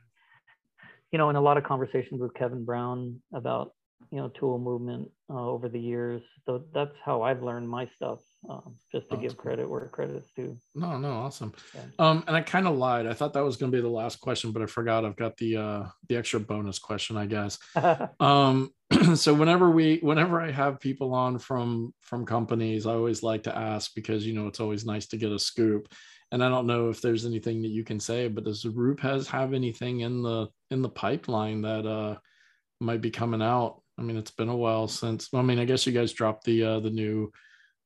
You 1.11 1.19
know, 1.19 1.31
in 1.31 1.37
a 1.37 1.41
lot 1.41 1.57
of 1.57 1.65
conversations 1.65 2.21
with 2.21 2.35
Kevin 2.35 2.65
Brown 2.65 3.21
about 3.35 3.73
you 4.11 4.19
know 4.19 4.29
tool 4.29 4.59
movement 4.59 5.11
uh, 5.31 5.49
over 5.49 5.69
the 5.69 5.81
years. 5.81 6.23
So 6.45 6.65
that's 6.73 6.95
how 7.05 7.23
I've 7.23 7.43
learned 7.43 7.69
my 7.69 7.87
stuff. 7.87 8.21
Um, 8.49 8.77
just 8.93 9.09
to 9.11 9.17
Oh, 9.17 9.19
give 9.19 9.31
that's 9.31 9.35
cool. 9.35 9.43
credit 9.43 9.69
where 9.69 9.89
credit's 9.89 10.31
due. 10.37 10.57
No, 10.75 10.99
no, 10.99 11.15
awesome. 11.15 11.53
Yeah. 11.75 11.81
Um, 11.99 12.23
and 12.29 12.37
I 12.37 12.43
kind 12.43 12.69
of 12.69 12.77
lied. 12.77 13.07
I 13.07 13.13
thought 13.13 13.33
that 13.33 13.45
was 13.45 13.57
going 13.57 13.73
to 13.73 13.77
be 13.77 13.83
the 13.83 13.89
last 13.89 14.21
question, 14.21 14.53
but 14.53 14.63
I 14.63 14.67
forgot. 14.67 15.05
I've 15.05 15.17
got 15.17 15.37
the 15.39 15.57
uh 15.57 15.87
the 16.09 16.17
extra 16.17 16.39
bonus 16.41 16.79
question, 16.79 17.17
I 17.17 17.27
guess. 17.27 17.59
Um, 18.21 18.71
so 19.17 19.35
whenever 19.35 19.69
we, 19.71 19.99
whenever 19.99 20.41
I 20.41 20.53
have 20.53 20.79
people 20.79 21.13
on 21.13 21.39
from 21.39 21.93
from 22.01 22.25
companies, 22.25 22.87
I 22.87 22.93
always 22.93 23.23
like 23.23 23.43
to 23.45 23.57
ask 23.57 23.93
because 23.95 24.25
you 24.25 24.33
know 24.35 24.47
it's 24.47 24.61
always 24.61 24.85
nice 24.87 25.07
to 25.09 25.17
get 25.17 25.33
a 25.33 25.39
scoop. 25.39 25.89
And 26.33 26.43
I 26.43 26.49
don't 26.49 26.67
know 26.67 26.89
if 26.89 27.01
there's 27.01 27.27
anything 27.27 27.63
that 27.63 27.69
you 27.69 27.83
can 27.85 27.99
say, 27.99 28.29
but 28.29 28.45
does 28.45 28.67
has 29.01 29.29
have 29.29 29.55
anything 29.55 30.01
in 30.01 30.23
the 30.23 30.49
in 30.71 30.83
the 30.83 30.89
pipeline 30.89 31.63
that 31.63 31.85
uh 31.87 32.17
might 32.81 33.01
be 33.01 33.11
coming 33.11 33.43
out? 33.43 33.83
I 33.99 34.03
mean, 34.03 34.17
it's 34.17 34.31
been 34.31 34.49
a 34.49 34.57
while 34.57 34.89
since. 34.89 35.29
I 35.33 35.43
mean, 35.43 35.59
I 35.59 35.65
guess 35.65 35.87
you 35.87 35.93
guys 35.93 36.13
dropped 36.13 36.45
the 36.45 36.63
uh 36.65 36.81
the 36.81 36.91
new 36.91 37.33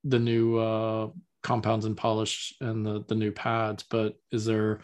the 0.05 0.19
new 0.19 0.59
uh 0.59 1.11
compounds 1.43 1.85
and 1.85 1.97
polish 1.97 2.55
and 2.61 2.85
the 2.85 3.05
the 3.09 3.15
new 3.15 3.32
pads 3.32 3.82
but 3.91 4.15
is 4.31 4.45
there 4.45 4.81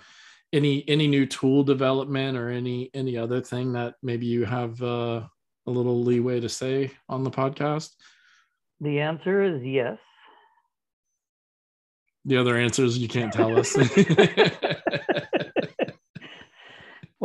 any 0.52 0.88
any 0.88 1.06
new 1.06 1.26
tool 1.26 1.62
development 1.62 2.36
or 2.36 2.48
any 2.48 2.90
any 2.94 3.16
other 3.16 3.40
thing 3.40 3.72
that 3.72 3.94
maybe 4.02 4.26
you 4.26 4.44
have 4.44 4.80
uh, 4.82 5.22
a 5.66 5.70
little 5.70 6.02
leeway 6.02 6.40
to 6.40 6.48
say 6.48 6.90
on 7.08 7.24
the 7.24 7.30
podcast 7.30 7.90
The 8.80 9.00
answer 9.00 9.42
is 9.42 9.62
yes. 9.62 9.98
the 12.24 12.38
other 12.38 12.56
answer 12.56 12.84
is 12.84 12.98
you 12.98 13.08
can't 13.08 13.32
tell 13.32 13.58
us 13.58 13.76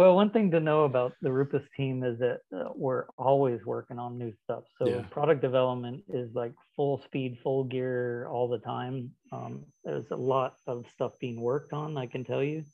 Well, 0.02 0.15
one 0.15 0.32
thing 0.32 0.49
to 0.49 0.60
know 0.60 0.86
about 0.86 1.14
the 1.22 1.32
Rupes 1.32 1.64
team 1.78 2.03
is 2.03 2.18
that 2.18 2.40
uh, 2.52 2.69
we're 2.73 3.06
always 3.19 3.64
working 3.68 3.99
on 3.99 4.18
new 4.18 4.34
stuff. 4.44 4.64
So 4.80 4.88
Yeah. 4.88 5.03
product 5.11 5.41
development 5.41 6.03
is 6.10 6.34
like 6.34 6.53
full 6.76 6.98
speed, 7.06 7.38
full 7.44 7.65
gear 7.65 8.28
all 8.28 8.48
the 8.48 8.57
time. 8.57 9.11
Um, 9.32 9.64
there's 9.84 10.10
a 10.10 10.15
lot 10.15 10.56
of 10.65 10.88
stuff 10.95 11.11
being 11.19 11.40
worked 11.40 11.72
on, 11.72 11.98
I 11.99 12.07
can 12.07 12.23
tell 12.23 12.41
you. 12.41 12.65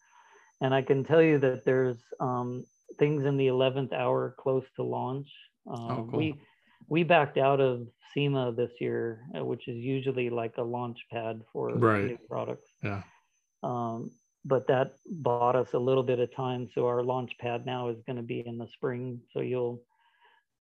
And 0.61 0.73
I 0.73 0.81
can 0.81 1.03
tell 1.03 1.21
you 1.21 1.37
that 1.39 1.65
there's 1.65 1.97
um, 2.21 2.65
things 2.97 3.25
in 3.25 3.35
the 3.35 3.47
11th 3.47 3.91
hour 3.91 4.33
close 4.39 4.63
to 4.77 4.83
launch. 4.83 5.27
Um, 5.69 5.89
Oh, 5.91 6.07
cool. 6.09 6.19
We 6.19 6.35
we 6.87 7.03
backed 7.03 7.37
out 7.37 7.59
of 7.59 7.89
SEMA 8.13 8.53
this 8.53 8.71
year, 8.79 9.25
uh, 9.37 9.43
which 9.43 9.67
is 9.67 9.75
usually 9.75 10.29
like 10.29 10.55
a 10.57 10.63
launch 10.77 10.99
pad 11.11 11.41
for 11.51 11.71
Right. 11.71 12.05
new 12.05 12.17
products. 12.29 12.69
Yeah. 12.81 13.03
Um, 13.63 14.11
but 14.47 14.67
that 14.67 14.93
bought 15.05 15.55
us 15.55 15.73
a 15.73 15.79
little 15.79 16.03
bit 16.03 16.19
of 16.19 16.33
time. 16.35 16.69
So 16.73 16.87
our 16.87 17.03
launch 17.03 17.31
pad 17.39 17.65
now 17.65 17.89
is 17.89 17.97
going 18.05 18.15
to 18.15 18.23
be 18.23 18.43
in 18.45 18.57
the 18.57 18.67
spring. 18.73 19.19
So 19.33 19.41
you'll 19.41 19.81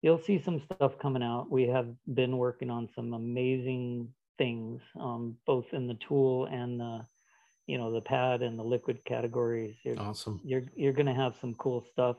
you'll 0.03 0.23
see 0.23 0.41
some 0.43 0.61
stuff 0.61 0.99
coming 1.01 1.23
out. 1.23 1.51
We 1.51 1.65
have 1.69 1.89
been 2.15 2.37
working 2.37 2.71
on 2.71 2.89
some 2.95 3.13
amazing 3.13 4.09
things, 4.39 4.81
um, 4.99 5.37
both 5.47 5.67
in 5.73 5.87
the 5.87 5.99
tool 6.09 6.47
and 6.47 6.81
the 6.81 7.01
you 7.67 7.79
know 7.79 7.93
the 7.93 8.01
pad 8.01 8.43
and 8.43 8.59
the 8.59 8.63
liquid 8.65 9.05
categories. 9.05 9.75
You're, 9.85 9.99
Awesome. 10.01 10.41
you're 10.45 10.65
you're 10.77 10.93
going 10.93 11.07
to 11.07 11.15
have 11.15 11.35
some 11.41 11.55
cool 11.55 11.85
stuff. 11.93 12.17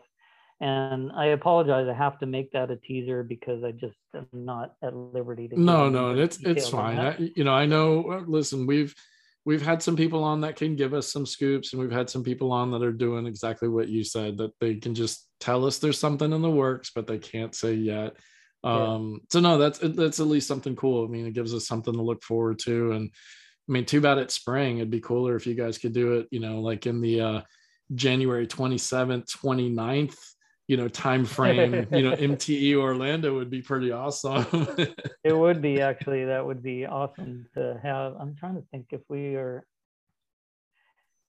And 0.61 1.11
I 1.11 1.27
apologize. 1.27 1.87
I 1.89 1.93
have 1.93 2.19
to 2.19 2.25
make 2.25 2.51
that 2.53 2.71
a 2.71 2.77
teaser 2.77 3.23
because 3.23 3.63
I 3.63 3.71
just 3.71 3.97
am 4.15 4.27
not 4.31 4.75
at 4.81 4.95
liberty 4.95 5.47
to. 5.49 5.59
No, 5.59 5.89
no, 5.89 6.15
it's 6.15 6.39
it's 6.41 6.69
fine. 6.69 6.99
I, 6.99 7.17
you 7.35 7.43
know, 7.43 7.53
I 7.53 7.65
know. 7.65 8.11
uh, 8.11 8.23
Listen, 8.25 8.65
we've 8.65 8.95
we've 9.45 9.61
had 9.61 9.81
some 9.81 9.95
people 9.95 10.23
on 10.23 10.41
that 10.41 10.55
can 10.55 10.75
give 10.75 10.93
us 10.93 11.11
some 11.11 11.25
scoops, 11.25 11.73
and 11.73 11.81
we've 11.81 11.91
had 11.91 12.09
some 12.09 12.23
people 12.23 12.51
on 12.51 12.71
that 12.71 12.83
are 12.83 12.93
doing 12.93 13.27
exactly 13.27 13.67
what 13.67 13.89
you 13.89 14.03
said 14.03 14.37
that 14.37 14.51
they 14.59 14.75
can 14.75 14.95
just 14.95 15.27
tell 15.39 15.65
us 15.65 15.79
there's 15.79 15.99
something 15.99 16.31
in 16.31 16.41
the 16.41 16.49
works, 16.49 16.91
but 16.93 17.07
they 17.07 17.17
can't 17.17 17.53
say 17.53 17.73
yet. 17.73 18.15
Yeah. 18.63 18.93
Um, 18.93 19.19
so 19.29 19.39
no, 19.39 19.57
that's 19.57 19.79
that's 19.79 20.19
at 20.19 20.27
least 20.27 20.47
something 20.47 20.75
cool. 20.75 21.05
I 21.05 21.09
mean, 21.09 21.25
it 21.25 21.33
gives 21.33 21.53
us 21.53 21.67
something 21.67 21.93
to 21.93 22.01
look 22.01 22.23
forward 22.23 22.59
to, 22.59 22.93
and 22.93 23.09
I 23.67 23.71
mean, 23.71 23.85
too 23.85 24.01
bad 24.01 24.17
it's 24.17 24.35
spring. 24.35 24.77
It'd 24.77 24.89
be 24.89 25.01
cooler 25.01 25.35
if 25.35 25.47
you 25.47 25.55
guys 25.55 25.77
could 25.77 25.93
do 25.93 26.13
it, 26.13 26.27
you 26.31 26.39
know, 26.39 26.59
like 26.59 26.85
in 26.85 27.01
the 27.01 27.21
uh, 27.21 27.41
January 27.93 28.47
27th, 28.47 29.29
29th, 29.37 30.17
you 30.67 30.77
know, 30.77 30.87
time 30.87 31.25
frame. 31.25 31.87
you 31.91 32.03
know, 32.03 32.15
MTE 32.15 32.75
Orlando 32.75 33.35
would 33.35 33.49
be 33.49 33.61
pretty 33.61 33.91
awesome. 33.91 34.45
It 35.25 35.31
would 35.31 35.61
be 35.61 35.79
actually, 35.79 36.25
that 36.25 36.45
would 36.45 36.61
be 36.61 36.85
awesome 36.85 37.45
to 37.53 37.79
have. 37.81 38.15
I'm 38.19 38.35
trying 38.35 38.55
to 38.55 38.63
think 38.71 38.87
if 38.91 38.99
we 39.07 39.35
are, 39.35 39.65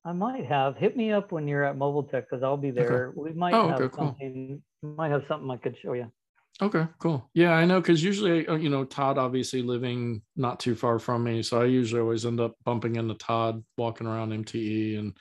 I 0.05 0.13
might 0.13 0.47
have, 0.47 0.77
hit 0.77 0.97
me 0.97 1.13
up 1.13 1.31
when 1.31 1.47
you're 1.47 1.63
at 1.63 1.79
Mobile 1.79 2.03
Tech 2.03 2.29
because 2.29 2.43
I'll 2.43 2.57
be 2.57 2.73
there. 2.73 3.13
We 3.15 3.33
might 3.35 3.55
Oh, 3.55 3.69
have 3.69 3.81
okay, 3.83 3.97
cool. 3.97 4.07
something, 4.09 4.63
might 4.83 5.13
have 5.13 5.23
something 5.29 5.49
I 5.49 5.59
could 5.59 5.77
show 5.81 5.93
you. 5.93 6.11
Okay, 6.61 6.87
cool. 6.99 7.31
Yeah, 7.35 7.53
I 7.53 7.65
know 7.65 7.81
because 7.81 8.03
usually, 8.03 8.47
uh, 8.49 8.57
you 8.57 8.69
know, 8.69 8.85
Todd 8.85 9.17
obviously 9.17 9.63
living 9.63 10.23
not 10.35 10.59
too 10.59 10.75
far 10.75 10.99
from 10.99 11.23
me, 11.23 11.43
so 11.43 11.61
I 11.61 11.67
usually 11.67 12.01
always 12.01 12.27
end 12.27 12.41
up 12.41 12.57
bumping 12.65 12.97
into 12.97 13.15
Todd 13.15 13.63
walking 13.77 14.09
around 14.09 14.31
MTE 14.31 14.99
and 14.99 15.17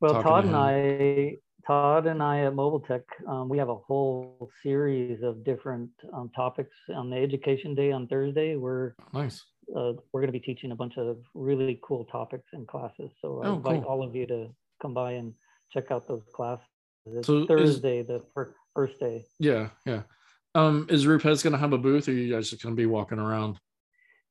Well, 0.00 0.22
Todd 0.22 0.46
and. 0.46 0.56
I, 0.56 1.36
Todd 1.66 2.06
and 2.06 2.22
I 2.22 2.40
at 2.44 2.54
Mobile 2.54 2.80
Tech, 2.80 3.02
um, 3.26 3.48
we 3.48 3.56
have 3.58 3.68
a 3.70 3.74
whole 3.76 4.50
series 4.62 5.22
of 5.22 5.44
different 5.44 5.90
um, 6.12 6.30
topics 6.36 6.74
on 6.94 7.08
the 7.10 7.16
Education 7.16 7.74
Day 7.74 7.90
on 7.92 8.06
Thursday. 8.06 8.56
We're 8.56 8.94
nice. 9.12 9.42
uh, 9.74 9.92
we're 10.12 10.20
going 10.20 10.26
to 10.26 10.32
be 10.32 10.40
teaching 10.40 10.72
a 10.72 10.76
bunch 10.76 10.98
of 10.98 11.16
really 11.34 11.80
cool 11.82 12.04
topics 12.04 12.48
and 12.52 12.66
classes. 12.68 13.10
So 13.22 13.42
I 13.42 13.46
Oh, 13.48 13.54
invite 13.56 13.82
cool. 13.82 13.90
all 13.90 14.02
of 14.02 14.14
you 14.14 14.26
to 14.26 14.48
come 14.82 14.92
by 14.92 15.12
and 15.12 15.32
check 15.72 15.90
out 15.90 16.06
those 16.06 16.22
classes. 16.34 16.66
It's 17.06 17.26
So 17.26 17.38
is- 17.42 17.48
Thursday, 17.48 18.02
the 18.02 18.22
fir- 18.34 18.54
first 18.74 19.00
day. 19.00 19.24
Yeah, 19.38 19.70
yeah. 19.86 20.02
Um, 20.54 20.86
is 20.90 21.06
Rupes 21.06 21.42
gonna 21.42 21.56
have 21.58 21.72
a 21.72 21.78
booth, 21.78 22.08
or 22.08 22.12
you 22.12 22.32
guys 22.32 22.50
just 22.50 22.62
gonna 22.62 22.74
be 22.76 22.86
walking 22.86 23.18
around? 23.18 23.58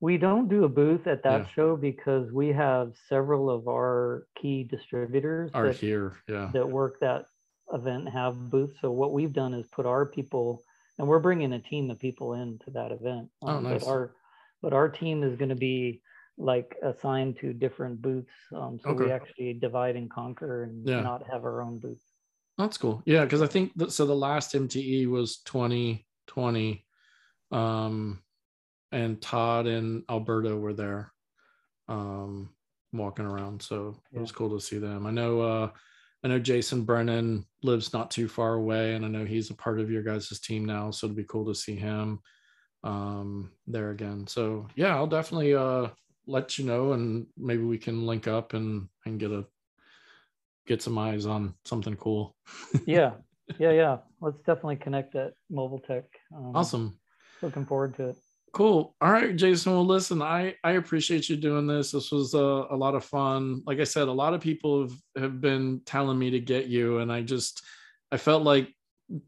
We 0.03 0.17
don't 0.17 0.49
do 0.49 0.65
a 0.65 0.69
booth 0.69 1.07
at 1.07 1.23
that 1.23 1.43
Yeah. 1.43 1.47
show 1.55 1.77
because 1.77 2.29
we 2.29 2.49
have 2.49 2.91
several 3.07 3.49
of 3.49 3.69
our 3.69 4.27
key 4.35 4.65
distributors 4.65 5.49
Are 5.53 5.67
that, 5.67 5.77
here? 5.77 6.17
Yeah. 6.27 6.49
that 6.51 6.69
work 6.69 6.99
that 6.99 7.27
event 7.71 8.09
have 8.09 8.35
booths. 8.51 8.73
So 8.81 8.91
what 8.91 9.13
we've 9.13 9.31
done 9.31 9.53
is 9.53 9.65
put 9.67 9.85
our 9.85 10.05
people, 10.05 10.61
and 10.97 11.07
we're 11.07 11.21
bringing 11.21 11.53
a 11.53 11.61
team 11.61 11.89
of 11.89 11.99
people 11.99 12.33
into 12.33 12.69
that 12.71 12.91
event. 12.91 13.29
Oh, 13.43 13.47
um, 13.47 13.63
nice. 13.63 13.85
But 13.85 13.89
our, 13.89 14.15
but 14.61 14.73
our 14.73 14.89
team 14.89 15.23
is 15.23 15.37
going 15.37 15.47
to 15.47 15.55
be 15.55 16.01
like 16.37 16.75
assigned 16.83 17.37
to 17.37 17.53
different 17.53 18.01
booths. 18.01 18.33
Um, 18.53 18.81
so 18.83 18.91
we 18.91 19.09
actually 19.09 19.53
divide 19.53 19.95
and 19.95 20.11
conquer 20.11 20.63
and 20.63 20.85
Yeah. 20.85 20.99
not 20.99 21.25
have 21.31 21.45
our 21.45 21.61
own 21.61 21.79
booth. 21.79 22.03
That's 22.57 22.77
cool. 22.77 23.03
Yeah, 23.05 23.23
because 23.23 23.41
I 23.41 23.47
think 23.47 23.71
that 23.77 23.93
so 23.93 24.05
the 24.05 24.13
last 24.13 24.53
MTE 24.53 25.07
was 25.07 25.37
2020. 25.43 26.85
Um 27.51 28.22
and 28.93 29.21
Todd 29.21 29.65
and 29.65 30.03
Alberto 30.09 30.57
were 30.57 30.73
there 30.73 31.11
um 31.89 32.49
walking 32.93 33.25
around. 33.25 33.61
So 33.61 33.99
it 34.13 34.19
was 34.19 34.31
cool 34.31 34.51
to 34.51 34.63
see 34.63 34.77
them. 34.77 35.05
I 35.05 35.11
know 35.11 35.41
uh 35.41 35.69
I 36.23 36.29
know 36.29 36.39
Jason 36.39 36.83
Brennan 36.83 37.45
lives 37.63 37.91
not 37.91 38.09
too 38.09 38.29
far 38.29 38.53
away, 38.53 38.95
and 38.95 39.03
I 39.03 39.09
know 39.09 39.25
he's 39.25 39.49
a 39.49 39.55
part 39.55 39.81
of 39.81 39.91
your 39.91 40.03
guys' 40.03 40.39
team 40.39 40.63
now. 40.63 40.89
So 40.91 41.07
it'd 41.07 41.17
be 41.17 41.25
cool 41.25 41.45
to 41.47 41.55
see 41.55 41.75
him 41.75 42.19
um 42.83 43.51
there 43.67 43.91
again. 43.91 44.27
So 44.27 44.67
yeah, 44.75 44.95
I'll 44.95 45.07
definitely 45.07 45.55
uh 45.55 45.89
let 46.25 46.57
you 46.57 46.65
know 46.65 46.93
and 46.93 47.25
maybe 47.37 47.63
we 47.63 47.77
can 47.77 48.05
link 48.05 48.27
up 48.27 48.53
and 48.53 48.87
and 49.05 49.19
get 49.19 49.31
a 49.31 49.45
get 50.65 50.81
some 50.81 50.97
eyes 50.97 51.25
on 51.25 51.55
something 51.65 51.95
cool. 51.95 52.35
yeah, 52.85 53.13
yeah, 53.59 53.71
yeah. 53.71 53.97
Let's 54.21 54.39
definitely 54.39 54.77
connect 54.77 55.15
at 55.15 55.33
Mobile 55.49 55.79
Tech. 55.79 56.05
Um, 56.33 56.55
Awesome. 56.55 56.99
Looking 57.41 57.65
forward 57.65 57.95
to 57.95 58.09
it. 58.09 58.15
Cool. 58.53 58.95
All 59.01 59.11
right, 59.11 59.35
Jason. 59.35 59.73
Well, 59.73 59.85
listen, 59.85 60.21
I 60.21 60.55
I 60.63 60.73
appreciate 60.73 61.27
you 61.27 61.35
doing 61.35 61.65
this. 61.65 61.91
This 61.91 62.11
was 62.11 62.35
a, 62.35 62.37
a 62.37 62.75
lot 62.75 62.93
of 62.93 63.03
fun. 63.03 63.63
Like 63.65 63.79
I 63.79 63.83
said, 63.83 64.07
a 64.07 64.11
lot 64.11 64.35
of 64.35 64.41
people 64.41 64.83
have, 64.83 64.93
have 65.17 65.41
been 65.41 65.81
telling 65.85 66.19
me 66.19 66.29
to 66.29 66.39
get 66.39 66.67
you, 66.67 66.99
and 66.99 67.11
I 67.11 67.23
just 67.23 67.63
I 68.11 68.17
felt 68.17 68.43
like 68.43 68.69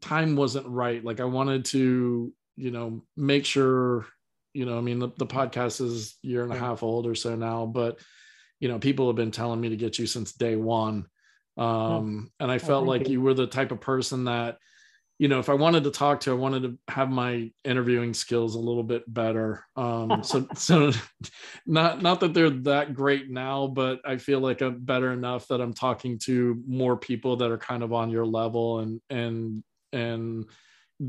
time 0.00 0.36
wasn't 0.36 0.68
right. 0.68 1.04
Like 1.04 1.18
I 1.18 1.24
wanted 1.24 1.64
to, 1.66 2.32
you 2.54 2.70
know, 2.70 3.02
make 3.16 3.44
sure, 3.44 4.06
you 4.54 4.64
know, 4.64 4.78
I 4.78 4.80
mean, 4.80 5.00
the, 5.00 5.08
the 5.16 5.26
podcast 5.26 5.80
is 5.80 6.16
year 6.22 6.44
and 6.44 6.52
a 6.52 6.58
half 6.58 6.84
old 6.84 7.06
or 7.06 7.16
so 7.16 7.34
now, 7.34 7.66
but 7.66 7.98
you 8.60 8.68
know, 8.68 8.78
people 8.78 9.08
have 9.08 9.16
been 9.16 9.32
telling 9.32 9.60
me 9.60 9.70
to 9.70 9.76
get 9.76 9.98
you 9.98 10.06
since 10.06 10.32
day 10.32 10.54
one. 10.54 11.06
Um, 11.56 12.30
and 12.38 12.50
I 12.50 12.58
felt 12.58 12.82
thank 12.82 12.88
like 12.88 13.08
you. 13.08 13.14
you 13.14 13.20
were 13.22 13.34
the 13.34 13.46
type 13.46 13.72
of 13.72 13.80
person 13.80 14.24
that 14.24 14.58
you 15.18 15.28
know, 15.28 15.38
if 15.38 15.48
I 15.48 15.54
wanted 15.54 15.84
to 15.84 15.90
talk 15.90 16.20
to, 16.20 16.30
I 16.30 16.34
wanted 16.34 16.62
to 16.64 16.78
have 16.92 17.10
my 17.10 17.50
interviewing 17.64 18.12
skills 18.12 18.54
a 18.54 18.60
little 18.60 18.82
bit 18.82 19.02
better. 19.12 19.64
Um, 19.74 20.20
so, 20.22 20.46
so 20.54 20.92
not 21.66 22.02
not 22.02 22.20
that 22.20 22.34
they're 22.34 22.50
that 22.50 22.94
great 22.94 23.30
now, 23.30 23.66
but 23.66 24.00
I 24.04 24.18
feel 24.18 24.40
like 24.40 24.60
I'm 24.60 24.80
better 24.80 25.12
enough 25.12 25.48
that 25.48 25.60
I'm 25.60 25.72
talking 25.72 26.18
to 26.24 26.62
more 26.66 26.96
people 26.96 27.36
that 27.36 27.50
are 27.50 27.58
kind 27.58 27.82
of 27.82 27.92
on 27.92 28.10
your 28.10 28.26
level 28.26 28.80
and 28.80 29.00
and 29.08 29.64
and 29.92 30.44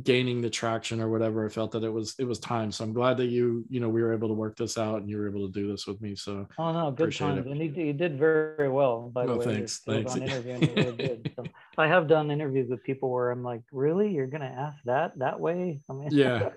gaining 0.04 0.42
the 0.42 0.50
traction 0.50 1.00
or 1.00 1.10
whatever. 1.10 1.46
I 1.46 1.50
felt 1.50 1.72
that 1.72 1.84
it 1.84 1.92
was 1.92 2.16
it 2.20 2.26
was 2.26 2.40
time. 2.40 2.72
So 2.72 2.84
I'm 2.84 2.94
glad 2.94 3.18
that 3.18 3.28
you 3.28 3.66
you 3.70 3.80
know 3.80 3.90
we 3.90 4.02
were 4.02 4.14
able 4.14 4.28
to 4.28 4.34
work 4.34 4.58
this 4.58 4.78
out 4.78 5.02
and 5.02 5.10
you 5.10 5.18
were 5.18 5.28
able 5.30 5.48
to 5.48 5.54
do 5.54 5.68
this 5.68 5.88
with 5.88 6.02
me. 6.02 6.16
So 6.16 6.48
Oh 6.58 6.74
no, 6.74 6.92
good 6.92 7.16
times, 7.16 7.46
and 7.48 7.60
you, 7.60 7.72
you 7.72 7.94
did 7.94 8.18
very 8.18 8.70
well. 8.70 9.10
By 9.14 9.26
the 9.26 9.34
Oh, 9.34 9.38
way, 9.38 9.46
thanks, 9.46 9.80
thanks. 9.80 10.16
Really. 10.18 11.22
So 11.36 11.44
I 11.78 11.88
have 11.88 12.08
done 12.08 12.32
interviews 12.32 12.70
with 12.70 12.84
people 12.84 13.10
where 13.10 13.32
I'm 13.32 13.44
like, 13.44 13.62
really, 13.72 14.14
you're 14.14 14.28
gonna 14.28 14.46
ask 14.46 14.78
that 14.86 15.18
that 15.20 15.40
way? 15.40 15.80
I 15.90 15.94
mean, 15.94 16.10
yeah 16.12 16.50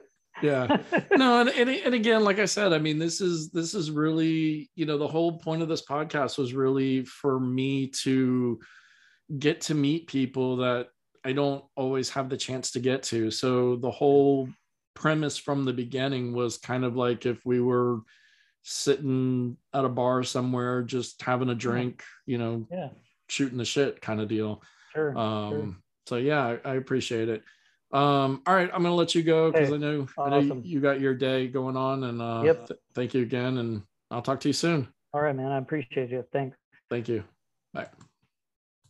yeah 0.43 0.79
no 1.17 1.41
and, 1.41 1.51
and, 1.51 1.69
and 1.69 1.95
again 1.95 2.25
like 2.25 2.39
i 2.39 2.45
said 2.45 2.73
i 2.73 2.79
mean 2.79 2.99
this 2.99 3.21
is 3.21 3.51
this 3.51 3.75
is 3.75 3.91
really 3.91 4.71
you 4.75 4.87
know 4.87 4.97
the 4.97 5.07
whole 5.07 5.39
point 5.39 5.61
of 5.61 5.69
this 5.69 5.85
podcast 5.85 6.39
was 6.39 6.55
really 6.55 7.05
for 7.05 7.39
me 7.39 7.89
to 7.89 8.59
get 9.39 9.61
to 9.61 9.75
meet 9.75 10.07
people 10.07 10.57
that 10.57 10.87
i 11.25 11.33
don't 11.33 11.65
always 11.77 12.11
have 12.11 12.29
the 12.29 12.37
chance 12.37 12.71
to 12.73 12.81
get 12.81 13.03
to 13.03 13.31
so 13.31 13.77
the 13.77 13.91
whole 13.91 14.49
premise 14.95 15.37
from 15.37 15.65
the 15.65 15.73
beginning 15.73 16.33
was 16.33 16.59
kind 16.59 16.85
of 16.85 16.97
like 16.97 17.27
if 17.27 17.45
we 17.45 17.61
were 17.61 18.01
sitting 18.63 19.57
at 19.73 19.85
a 19.85 19.89
bar 19.89 20.23
somewhere 20.23 20.83
just 20.83 21.23
having 21.23 21.49
a 21.49 21.55
drink 21.55 22.03
you 22.27 22.39
know 22.39 22.67
yeah, 22.71 22.89
shooting 23.29 23.59
the 23.59 23.65
shit 23.65 24.01
kind 24.01 24.21
of 24.21 24.29
deal 24.29 24.63
sure. 24.93 25.17
um 25.17 25.51
sure. 25.51 25.77
so 26.07 26.17
yeah 26.17 26.57
I, 26.65 26.71
I 26.73 26.75
appreciate 26.75 27.29
it 27.29 27.43
um 27.93 28.43
all 28.47 28.55
right 28.55 28.71
i'm 28.73 28.83
gonna 28.83 28.95
let 28.95 29.15
you 29.15 29.23
go 29.23 29.51
because 29.51 29.71
Hey, 29.71 29.75
i 29.75 29.79
know 29.79 30.07
i 30.19 30.29
know 30.31 30.39
you, 30.39 30.61
you 30.63 30.81
got 30.81 31.01
your 31.01 31.15
day 31.15 31.49
going 31.49 31.77
on 31.77 32.05
and 32.05 32.21
uh 32.23 32.43
Yep. 32.45 32.67
th- 32.69 32.81
thank 32.95 33.15
you 33.15 33.23
again 33.23 33.59
and 33.59 33.83
i'll 34.11 34.23
talk 34.23 34.41
to 34.41 34.49
you 34.49 34.53
soon 34.53 34.87
All 35.13 35.21
right, 35.21 35.35
man. 35.35 35.51
I 35.51 35.59
appreciate 35.59 36.11
you. 36.11 36.25
Thanks. 36.33 36.57
thank 36.91 37.09
you 37.09 37.25
bye 37.73 37.89